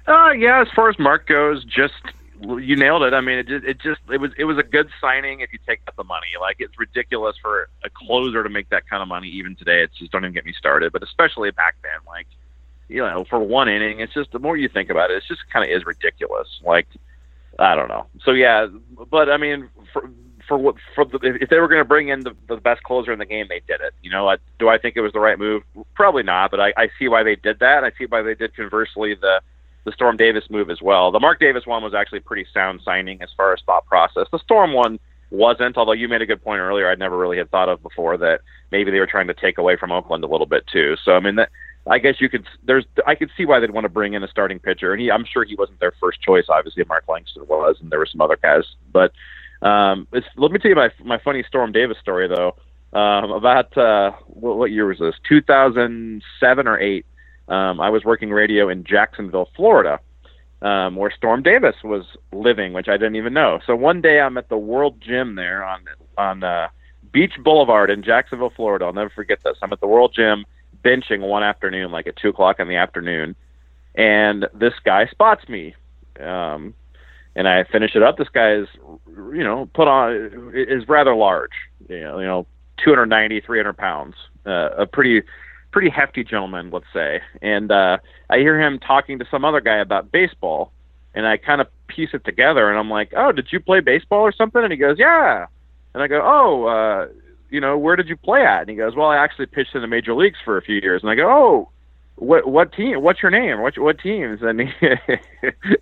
Uh, 0.07 0.31
yeah. 0.31 0.61
As 0.63 0.69
far 0.75 0.89
as 0.89 0.99
Mark 0.99 1.27
goes, 1.27 1.65
just 1.65 1.95
you 2.41 2.77
nailed 2.77 3.03
it. 3.03 3.15
I 3.15 3.21
mean, 3.21 3.39
it 3.39 3.47
just, 3.47 3.65
it 3.65 3.79
just 3.79 4.01
it 4.11 4.19
was 4.19 4.33
it 4.37 4.45
was 4.45 4.59
a 4.59 4.63
good 4.63 4.89
signing 5.01 5.41
if 5.41 5.53
you 5.53 5.59
take 5.67 5.81
out 5.87 5.97
the 5.97 6.05
money. 6.05 6.29
Like 6.41 6.57
it's 6.59 6.79
ridiculous 6.79 7.37
for 7.41 7.69
a 7.85 7.91
closer 7.91 8.43
to 8.43 8.49
make 8.49 8.69
that 8.71 8.89
kind 8.89 9.03
of 9.03 9.09
money 9.09 9.29
even 9.29 9.55
today. 9.55 9.83
It's 9.83 9.97
just 9.97 10.11
don't 10.13 10.25
even 10.25 10.35
get 10.35 10.45
me 10.45 10.53
started. 10.53 10.93
But 10.93 11.03
especially 11.03 11.51
back 11.51 11.77
then, 11.83 12.01
like 12.07 12.27
you 12.89 12.99
know, 12.99 13.25
for 13.25 13.39
one 13.39 13.69
inning, 13.69 14.01
it's 14.01 14.13
just 14.13 14.33
the 14.33 14.39
more 14.39 14.57
you 14.57 14.69
think 14.69 14.91
about 14.91 15.11
it, 15.11 15.17
it's 15.17 15.29
just 15.29 15.41
kind 15.53 15.65
of 15.65 15.75
is 15.75 15.87
ridiculous. 15.87 16.49
Like 16.65 16.89
I 17.59 17.75
don't 17.75 17.89
know. 17.89 18.07
So 18.25 18.33
yeah, 18.33 18.67
but 19.11 19.31
I 19.31 19.37
mean, 19.37 19.69
for 19.93 20.11
for 20.53 20.59
what 20.59 20.75
for 20.95 21.07
the, 21.07 21.19
if 21.41 21.49
they 21.49 21.59
were 21.59 21.69
going 21.69 21.81
to 21.81 21.85
bring 21.85 22.09
in 22.09 22.21
the, 22.21 22.37
the 22.47 22.57
best 22.57 22.83
closer 22.83 23.11
in 23.11 23.19
the 23.19 23.25
game, 23.25 23.47
they 23.49 23.63
did 23.67 23.81
it. 23.81 23.95
You 24.03 24.11
know, 24.11 24.29
I, 24.29 24.37
do 24.59 24.69
I 24.69 24.77
think 24.77 24.97
it 24.97 25.01
was 25.01 25.13
the 25.15 25.19
right 25.19 25.39
move? 25.39 25.63
Probably 25.95 26.23
not, 26.23 26.51
but 26.51 26.61
I, 26.61 26.75
I 26.77 26.91
see 26.99 27.09
why 27.09 27.23
they 27.23 27.37
did 27.37 27.59
that. 27.61 27.85
I 27.85 27.93
see 27.97 28.05
why 28.05 28.21
they 28.21 28.35
did 28.35 28.55
conversely 28.55 29.15
the 29.15 29.41
the 29.85 29.93
Storm 29.93 30.19
Davis 30.19 30.45
move 30.51 30.69
as 30.69 30.83
well. 30.83 31.11
The 31.11 31.21
Mark 31.21 31.41
Davis 31.41 31.67
one 31.67 31.83
was 31.83 31.95
actually 31.95 32.21
pretty 32.21 32.47
sound 32.53 32.83
signing 32.85 33.23
as 33.23 33.31
far 33.35 33.55
as 33.55 33.61
thought 33.65 33.87
process. 33.87 34.27
The 34.31 34.39
Storm 34.41 34.75
one 34.75 35.01
wasn't, 35.31 35.79
although 35.79 35.93
you 35.93 36.07
made 36.07 36.21
a 36.21 36.27
good 36.27 36.45
point 36.45 36.61
earlier. 36.61 36.91
I'd 36.91 36.99
never 36.99 37.17
really 37.17 37.39
had 37.39 37.51
thought 37.51 37.71
of 37.71 37.83
before 37.83 38.19
that 38.19 38.43
maybe 38.71 38.91
they 38.91 39.01
were 39.01 39.07
trying 39.07 39.29
to 39.29 39.35
take 39.35 39.57
away 39.57 39.79
from 39.79 39.91
Oakland 39.91 40.23
a 40.23 40.29
little 40.29 40.47
bit 40.47 40.67
too. 40.67 40.97
So 41.03 41.13
I 41.13 41.21
mean 41.21 41.37
that. 41.37 41.49
I 41.85 41.99
guess 41.99 42.21
you 42.21 42.29
could. 42.29 42.47
There's. 42.63 42.85
I 43.07 43.15
could 43.15 43.31
see 43.37 43.47
why 43.47 43.59
they'd 43.59 43.71
want 43.71 43.87
to 43.87 43.89
bring 43.89 44.13
in 44.13 44.23
a 44.23 44.29
starting 44.29 44.59
pitcher, 44.59 44.93
and 44.93 45.01
he. 45.01 45.11
I'm 45.11 45.25
sure 45.25 45.45
he 45.45 45.57
wasn't 45.57 45.81
their 45.81 45.95
first 45.99 46.21
choice. 46.21 46.45
Obviously, 46.49 46.85
Mark 46.85 47.09
Langston 47.09 47.45
was, 47.49 47.79
and 47.81 47.91
there 47.91 47.99
were 47.99 48.07
some 48.07 48.21
other 48.21 48.39
guys. 48.41 48.63
But 48.93 49.13
um, 49.63 50.07
let 50.37 50.51
me 50.51 50.59
tell 50.59 50.71
you 50.71 50.75
my 50.75 50.91
my 51.05 51.19
funny 51.19 51.45
Storm 51.47 51.73
Davis 51.73 51.99
story 51.99 52.29
though. 52.29 52.57
Um, 52.93 53.31
about 53.31 53.77
uh, 53.79 54.13
what, 54.27 54.59
what 54.59 54.71
year 54.71 54.87
was 54.87 54.99
this? 54.99 55.15
2007 55.27 56.69
or 56.69 56.79
eight. 56.79 57.07
Um, 57.49 57.81
I 57.81 57.89
was 57.89 58.05
working 58.05 58.31
radio 58.31 58.69
in 58.69 58.85
Jacksonville, 58.85 59.49
Florida, 59.57 59.99
um, 60.61 60.97
where 60.97 61.11
Storm 61.11 61.43
Davis 61.43 61.77
was 61.83 62.05
living, 62.33 62.73
which 62.73 62.89
I 62.89 62.97
didn't 62.97 63.17
even 63.17 63.33
know. 63.33 63.61
So 63.67 63.75
one 63.75 64.03
day 64.03 64.21
I'm 64.21 64.37
at 64.37 64.49
the 64.49 64.59
World 64.59 65.01
Gym 65.01 65.37
there 65.37 65.65
on 65.65 65.85
on 66.19 66.45
uh, 66.45 66.69
Beach 67.13 67.33
Boulevard 67.43 67.91
in 67.91 68.03
Jacksonville, 68.03 68.53
Florida. 68.55 68.85
I'll 68.85 68.93
never 68.93 69.11
forget 69.11 69.39
this. 69.45 69.57
I'm 69.63 69.73
at 69.73 69.81
the 69.81 69.87
World 69.87 70.13
Gym 70.15 70.45
benching 70.85 71.21
one 71.21 71.43
afternoon, 71.43 71.91
like 71.93 72.07
at 72.07 72.17
two 72.17 72.29
o'clock 72.29 72.61
in 72.61 72.69
the 72.69 72.77
afternoon, 72.77 73.37
and 73.95 74.47
this 74.55 74.75
guy 74.85 75.07
spots 75.07 75.49
me. 75.49 75.75
Um, 76.21 76.75
and 77.35 77.49
I 77.49 77.65
finish 77.65 77.95
it 77.95 78.03
up. 78.03 78.17
This 78.17 78.29
guy 78.29 78.55
is, 78.55 78.69
you 79.07 79.45
know, 79.45 79.69
put 79.75 79.89
on 79.89 80.53
is 80.55 80.89
rather 80.89 81.15
large. 81.15 81.53
You 81.89 82.01
know, 82.01 82.19
you 82.19 82.27
know, 82.27 82.47
290, 82.85 83.41
300 83.41 83.77
pounds. 83.77 84.15
Uh, 84.47 84.71
a 84.77 84.87
pretty 84.87 85.23
pretty 85.71 85.89
hefty 85.89 86.23
gentleman, 86.23 86.71
let's 86.71 86.87
say. 86.93 87.21
And 87.41 87.73
uh, 87.73 87.99
I 88.29 88.39
hear 88.39 88.61
him 88.61 88.79
talking 88.79 89.19
to 89.19 89.25
some 89.31 89.45
other 89.45 89.61
guy 89.61 89.79
about 89.79 90.13
baseball, 90.13 90.71
and 91.15 91.27
I 91.27 91.39
kind 91.39 91.61
of 91.61 91.69
piece 91.87 92.11
it 92.13 92.25
together, 92.25 92.69
and 92.69 92.79
I'm 92.79 92.91
like, 92.91 93.13
"Oh, 93.17 93.33
did 93.33 93.49
you 93.51 93.61
play 93.61 93.81
baseball 93.81 94.21
or 94.21 94.33
something?" 94.33 94.63
And 94.63 94.73
he 94.73 94.79
goes, 94.79 94.99
"Yeah." 94.99 95.47
And 95.95 96.03
I 96.03 96.07
go, 96.07 96.21
"Oh, 96.23 96.67
uh, 96.67 97.09
you 97.51 97.61
know, 97.61 97.79
where 97.79 97.97
did 97.97 98.09
you 98.09 98.17
play 98.17 98.45
at?" 98.45 98.63
And 98.63 98.71
he 98.71 98.77
goes, 98.77 98.95
"Well, 98.95 99.09
I 99.09 99.17
actually 99.17 99.47
pitched 99.47 99.75
in 99.75 99.81
the 99.81 99.89
major 99.89 100.15
leagues 100.15 100.39
for 100.45 100.59
a 100.59 100.63
few 100.63 100.77
years." 100.77 101.03
And 101.03 101.11
I 101.11 101.15
go, 101.15 101.29
"Oh." 101.31 101.69
What 102.23 102.47
what 102.47 102.73
team? 102.73 103.03
What's 103.03 103.21
your 103.23 103.31
name? 103.31 103.61
What 103.61 103.77
what 103.79 103.99
teams? 103.99 104.43
And 104.43 104.61
he, 104.61 104.73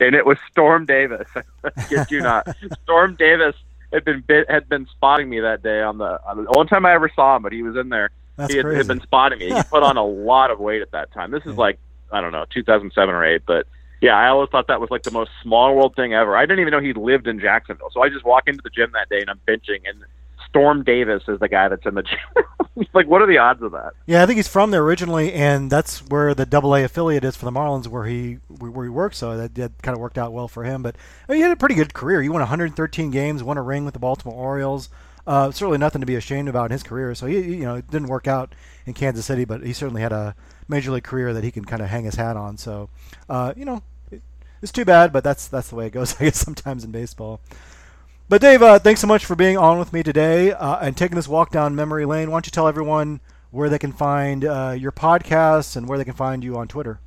and 0.00 0.14
it 0.14 0.24
was 0.24 0.38
Storm 0.50 0.86
Davis. 0.86 1.28
Kid 1.88 2.10
you 2.10 2.20
not, 2.20 2.48
Storm 2.82 3.14
Davis 3.16 3.54
had 3.92 4.04
been 4.04 4.20
bit, 4.20 4.50
had 4.50 4.68
been 4.68 4.86
spotting 4.86 5.28
me 5.28 5.40
that 5.40 5.62
day 5.62 5.82
on 5.82 5.98
the, 5.98 6.18
on 6.26 6.44
the 6.44 6.50
one 6.52 6.66
time 6.66 6.86
I 6.86 6.94
ever 6.94 7.10
saw 7.14 7.36
him, 7.36 7.42
but 7.42 7.52
he 7.52 7.62
was 7.62 7.76
in 7.76 7.88
there 7.88 8.10
That's 8.36 8.52
he 8.52 8.56
had, 8.56 8.66
had 8.66 8.86
been 8.86 9.00
spotting 9.00 9.38
me. 9.38 9.52
He 9.54 9.62
put 9.64 9.82
on 9.82 9.96
a 9.96 10.04
lot 10.04 10.50
of 10.50 10.60
weight 10.60 10.80
at 10.80 10.92
that 10.92 11.12
time. 11.12 11.30
This 11.30 11.44
is 11.44 11.56
like 11.56 11.78
I 12.10 12.20
don't 12.20 12.32
know, 12.32 12.46
2007 12.52 13.14
or 13.14 13.24
eight. 13.24 13.42
But 13.46 13.66
yeah, 14.00 14.16
I 14.16 14.28
always 14.28 14.48
thought 14.50 14.68
that 14.68 14.80
was 14.80 14.90
like 14.90 15.02
the 15.02 15.10
most 15.10 15.30
small 15.42 15.74
world 15.74 15.94
thing 15.94 16.14
ever. 16.14 16.36
I 16.36 16.42
didn't 16.46 16.60
even 16.60 16.72
know 16.72 16.80
he 16.80 16.94
lived 16.94 17.26
in 17.26 17.38
Jacksonville. 17.38 17.90
So 17.92 18.02
I 18.02 18.08
just 18.08 18.24
walk 18.24 18.48
into 18.48 18.62
the 18.62 18.70
gym 18.70 18.90
that 18.92 19.08
day 19.08 19.20
and 19.20 19.28
I'm 19.28 19.40
benching, 19.46 19.88
and 19.88 20.04
Storm 20.50 20.84
Davis 20.84 21.22
is 21.28 21.38
the 21.40 21.48
guy 21.48 21.68
that's 21.68 21.86
in 21.86 21.94
the 21.94 22.02
gym. 22.76 22.86
like, 22.92 23.06
what 23.06 23.22
are 23.22 23.26
the 23.26 23.38
odds 23.38 23.62
of 23.62 23.72
that? 23.72 23.92
Yeah, 24.06 24.22
I 24.22 24.26
think 24.26 24.36
he's 24.36 24.48
from 24.48 24.70
there 24.70 24.82
originally, 24.82 25.32
and 25.32 25.70
that's 25.70 26.06
where 26.06 26.34
the 26.34 26.46
Double 26.46 26.74
A 26.74 26.84
affiliate 26.84 27.24
is 27.24 27.36
for 27.36 27.44
the 27.44 27.50
Marlins, 27.52 27.86
where 27.86 28.06
he 28.06 28.34
where 28.48 28.84
he 28.84 28.90
works. 28.90 29.18
So 29.18 29.36
that, 29.36 29.54
that 29.54 29.82
kind 29.82 29.96
of 29.96 30.00
worked 30.00 30.18
out 30.18 30.32
well 30.32 30.48
for 30.48 30.64
him. 30.64 30.82
But 30.82 30.96
I 31.28 31.32
mean, 31.32 31.38
he 31.38 31.42
had 31.42 31.52
a 31.52 31.56
pretty 31.56 31.74
good 31.74 31.94
career. 31.94 32.20
He 32.22 32.28
won 32.28 32.40
113 32.40 33.10
games, 33.10 33.42
won 33.42 33.58
a 33.58 33.62
ring 33.62 33.84
with 33.84 33.94
the 33.94 34.00
Baltimore 34.00 34.34
Orioles. 34.34 34.88
Uh, 35.26 35.50
certainly 35.50 35.78
nothing 35.78 36.00
to 36.00 36.06
be 36.06 36.16
ashamed 36.16 36.48
about 36.48 36.66
in 36.66 36.72
his 36.72 36.82
career. 36.82 37.14
So 37.14 37.26
he, 37.26 37.38
you 37.38 37.64
know, 37.64 37.76
it 37.76 37.90
didn't 37.90 38.08
work 38.08 38.26
out 38.26 38.54
in 38.86 38.94
Kansas 38.94 39.26
City, 39.26 39.44
but 39.44 39.62
he 39.62 39.72
certainly 39.72 40.02
had 40.02 40.12
a 40.12 40.34
major 40.66 40.90
league 40.90 41.04
career 41.04 41.32
that 41.32 41.44
he 41.44 41.50
can 41.50 41.64
kind 41.64 41.82
of 41.82 41.88
hang 41.88 42.04
his 42.04 42.14
hat 42.14 42.36
on. 42.36 42.56
So, 42.56 42.88
uh, 43.28 43.52
you 43.56 43.64
know, 43.64 43.82
it, 44.10 44.22
it's 44.62 44.72
too 44.72 44.84
bad, 44.84 45.12
but 45.12 45.22
that's 45.22 45.46
that's 45.46 45.68
the 45.68 45.76
way 45.76 45.86
it 45.86 45.92
goes, 45.92 46.16
I 46.20 46.24
guess, 46.24 46.38
sometimes 46.38 46.84
in 46.84 46.90
baseball. 46.90 47.40
But 48.30 48.40
Dave, 48.40 48.62
uh, 48.62 48.78
thanks 48.78 49.00
so 49.00 49.08
much 49.08 49.26
for 49.26 49.34
being 49.34 49.58
on 49.58 49.80
with 49.80 49.92
me 49.92 50.04
today 50.04 50.52
uh, 50.52 50.78
and 50.78 50.96
taking 50.96 51.16
this 51.16 51.26
walk 51.26 51.50
down 51.50 51.74
memory 51.74 52.04
lane. 52.04 52.30
Why 52.30 52.36
don't 52.36 52.46
you 52.46 52.52
tell 52.52 52.68
everyone 52.68 53.18
where 53.50 53.68
they 53.68 53.80
can 53.80 53.90
find 53.90 54.44
uh, 54.44 54.76
your 54.78 54.92
podcast 54.92 55.74
and 55.74 55.88
where 55.88 55.98
they 55.98 56.04
can 56.04 56.14
find 56.14 56.44
you 56.44 56.56
on 56.56 56.68
Twitter? 56.68 57.00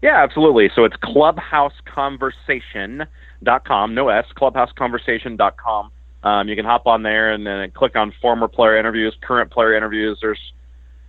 Yeah, 0.00 0.22
absolutely. 0.22 0.70
So 0.74 0.84
it's 0.84 0.96
clubhouseconversation.com, 0.96 3.94
no 3.94 4.08
S, 4.08 4.24
clubhouseconversation.com. 4.34 5.90
Um, 6.22 6.48
you 6.48 6.56
can 6.56 6.64
hop 6.64 6.86
on 6.86 7.02
there 7.02 7.34
and 7.34 7.46
then 7.46 7.70
click 7.72 7.94
on 7.94 8.14
former 8.22 8.48
player 8.48 8.78
interviews, 8.78 9.14
current 9.20 9.50
player 9.50 9.76
interviews. 9.76 10.16
There's, 10.22 10.40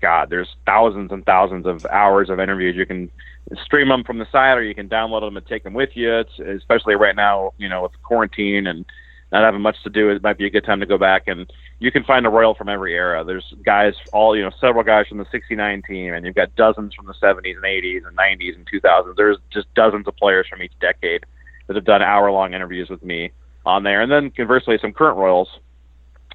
God, 0.04 0.30
there's 0.30 0.54
thousands 0.66 1.14
and 1.14 1.26
thousands 1.26 1.66
of 1.66 1.86
hours 1.86 2.30
of 2.30 2.42
interviews. 2.42 2.76
You 2.76 2.86
can 2.86 3.10
stream 3.64 3.88
them 3.88 4.04
from 4.04 4.20
the 4.20 4.28
site, 4.32 4.58
or 4.58 4.64
you 4.64 4.76
can 4.76 4.90
download 4.90 5.22
them 5.22 5.38
and 5.38 5.48
take 5.48 5.64
them 5.64 5.74
with 5.74 5.92
you. 5.94 6.14
It's 6.14 6.40
especially 6.40 6.96
right 6.96 7.16
now, 7.16 7.54
you 7.58 7.70
know, 7.70 7.84
with 7.84 7.94
quarantine 8.04 8.68
and 8.68 8.86
not 9.32 9.46
having 9.46 9.62
much 9.62 9.82
to 9.84 9.90
do. 9.90 10.10
It 10.10 10.22
might 10.22 10.38
be 10.38 10.46
a 10.46 10.50
good 10.50 10.66
time 10.66 10.82
to 10.82 10.86
go 10.86 10.98
back 10.98 11.24
and 11.28 11.50
you 11.80 11.92
can 11.92 12.04
find 12.04 12.26
a 12.26 12.30
Royal 12.30 12.54
from 12.54 12.70
every 12.70 12.94
era. 12.94 13.24
There's 13.24 13.54
guys, 13.66 13.94
all 14.12 14.36
you 14.36 14.44
know, 14.44 14.52
several 14.62 14.84
guys 14.84 15.08
from 15.08 15.18
the 15.18 15.26
'69 15.32 15.82
team, 15.88 16.14
and 16.14 16.26
you've 16.26 16.36
got 16.36 16.56
dozens 16.56 16.94
from 16.94 17.08
the 17.08 17.14
'70s 17.14 17.56
and 17.56 17.66
'80s 17.66 18.08
and 18.08 18.18
'90s 18.18 18.56
and 18.56 18.68
2000s. 18.70 19.16
There's 19.16 19.38
just 19.52 19.74
dozens 19.74 20.08
of 20.08 20.16
players 20.18 20.48
from 20.50 20.62
each 20.62 20.74
decade 20.80 21.26
that 21.68 21.76
have 21.76 21.86
done 21.86 22.02
hour-long 22.02 22.54
interviews 22.54 22.90
with 22.90 23.04
me 23.04 23.32
on 23.66 23.84
there, 23.84 24.02
and 24.02 24.12
then 24.12 24.32
conversely, 24.32 24.78
some 24.82 24.94
current 24.94 25.18
Royals 25.18 25.50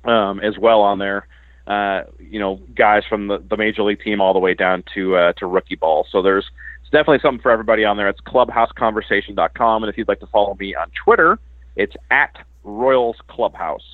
um, 0.04 0.40
as 0.40 0.58
well 0.58 0.80
on 0.80 0.98
there. 0.98 1.26
Uh, 1.68 2.04
you 2.18 2.40
know, 2.40 2.58
guys 2.74 3.04
from 3.06 3.28
the, 3.28 3.38
the 3.38 3.56
major 3.56 3.82
league 3.82 4.00
team 4.00 4.22
all 4.22 4.32
the 4.32 4.38
way 4.38 4.54
down 4.54 4.82
to 4.94 5.16
uh, 5.16 5.32
to 5.34 5.46
rookie 5.46 5.76
ball. 5.76 6.06
So 6.10 6.22
there's 6.22 6.50
it's 6.80 6.90
definitely 6.90 7.18
something 7.20 7.42
for 7.42 7.50
everybody 7.50 7.84
on 7.84 7.98
there. 7.98 8.08
It's 8.08 8.22
clubhouseconversation.com, 8.22 9.82
and 9.82 9.90
if 9.90 9.98
you'd 9.98 10.08
like 10.08 10.20
to 10.20 10.26
follow 10.28 10.56
me 10.58 10.74
on 10.74 10.90
Twitter, 11.04 11.38
it's 11.76 11.94
at 12.10 12.38
Royals 12.64 13.16
Clubhouse. 13.28 13.84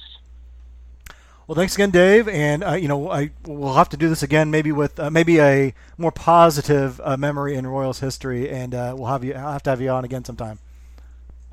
Well, 1.49 1.57
thanks 1.57 1.75
again, 1.75 1.91
Dave. 1.91 2.29
And 2.29 2.63
uh, 2.65 2.75
you 2.75 2.87
know, 2.87 3.11
I 3.11 3.31
we'll 3.45 3.75
have 3.75 3.89
to 3.91 3.97
do 3.97 4.09
this 4.09 4.23
again, 4.23 4.51
maybe 4.51 4.73
with 4.73 4.99
uh, 5.01 5.11
maybe 5.11 5.41
a 5.41 5.75
more 5.99 6.13
positive 6.13 7.01
uh, 7.03 7.17
memory 7.17 7.55
in 7.57 7.67
Royals 7.67 8.01
history, 8.01 8.49
and 8.49 8.75
uh, 8.75 8.95
we'll 8.97 9.09
have 9.09 9.25
you 9.25 9.35
I'll 9.35 9.53
have 9.53 9.65
to 9.65 9.71
have 9.71 9.81
you 9.81 9.91
on 9.91 10.05
again 10.05 10.25
sometime. 10.25 10.59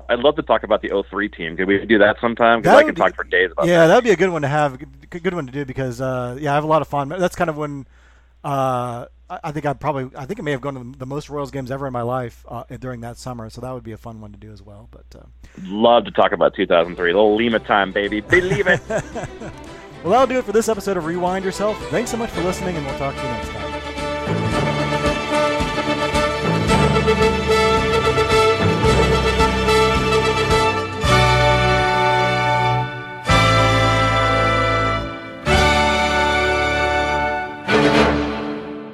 I'd 0.08 0.18
love 0.20 0.36
to 0.36 0.42
talk 0.42 0.62
about 0.62 0.82
the 0.82 1.04
03 1.10 1.28
team. 1.28 1.56
Could 1.56 1.68
we 1.68 1.84
do 1.86 1.98
that 1.98 2.16
sometime? 2.20 2.60
Because 2.60 2.78
I 2.78 2.82
can 2.84 2.94
talk 2.94 3.14
for 3.14 3.24
days 3.24 3.50
about 3.52 3.66
yeah, 3.66 3.80
that. 3.80 3.86
that'd 3.88 4.04
be 4.04 4.10
a 4.10 4.16
good 4.16 4.30
one 4.30 4.42
to 4.42 4.48
have, 4.48 4.78
good, 4.78 5.22
good 5.22 5.34
one 5.34 5.46
to 5.46 5.52
do 5.52 5.64
because 5.64 6.00
uh, 6.00 6.36
yeah, 6.40 6.52
I 6.52 6.54
have 6.54 6.64
a 6.64 6.68
lot 6.68 6.82
of 6.82 6.88
fun. 6.88 7.08
That's 7.08 7.36
kind 7.36 7.50
of 7.50 7.56
when 7.56 7.86
uh, 8.44 9.06
I, 9.30 9.40
I 9.44 9.52
think 9.52 9.66
I 9.66 9.72
probably 9.72 10.10
I 10.16 10.26
think 10.26 10.40
I 10.40 10.42
may 10.42 10.50
have 10.50 10.60
gone 10.60 10.74
to 10.74 10.98
the 10.98 11.06
most 11.06 11.30
Royals 11.30 11.50
games 11.50 11.70
ever 11.70 11.86
in 11.86 11.92
my 11.92 12.02
life 12.02 12.44
uh, 12.48 12.64
during 12.80 13.00
that 13.00 13.16
summer, 13.16 13.48
so 13.50 13.60
that 13.60 13.72
would 13.72 13.84
be 13.84 13.92
a 13.92 13.96
fun 13.96 14.20
one 14.20 14.32
to 14.32 14.38
do 14.38 14.52
as 14.52 14.62
well. 14.62 14.88
But 14.90 15.06
uh, 15.16 15.24
love 15.62 16.04
to 16.04 16.10
talk 16.10 16.32
about 16.32 16.54
2003, 16.54 17.10
a 17.10 17.14
little 17.14 17.36
Lima 17.36 17.58
time, 17.58 17.92
baby. 17.92 18.20
Believe 18.20 18.66
it. 18.66 18.80
well, 18.88 19.50
that'll 20.04 20.26
do 20.26 20.38
it 20.38 20.44
for 20.44 20.52
this 20.52 20.68
episode 20.68 20.96
of 20.96 21.06
Rewind 21.06 21.44
Yourself. 21.44 21.78
Thanks 21.90 22.10
so 22.10 22.16
much 22.16 22.30
for 22.30 22.42
listening, 22.42 22.76
and 22.76 22.84
we'll 22.86 22.98
talk 22.98 23.14
to 23.14 23.22
you 23.22 23.28
next 23.28 23.48
time. 23.48 24.61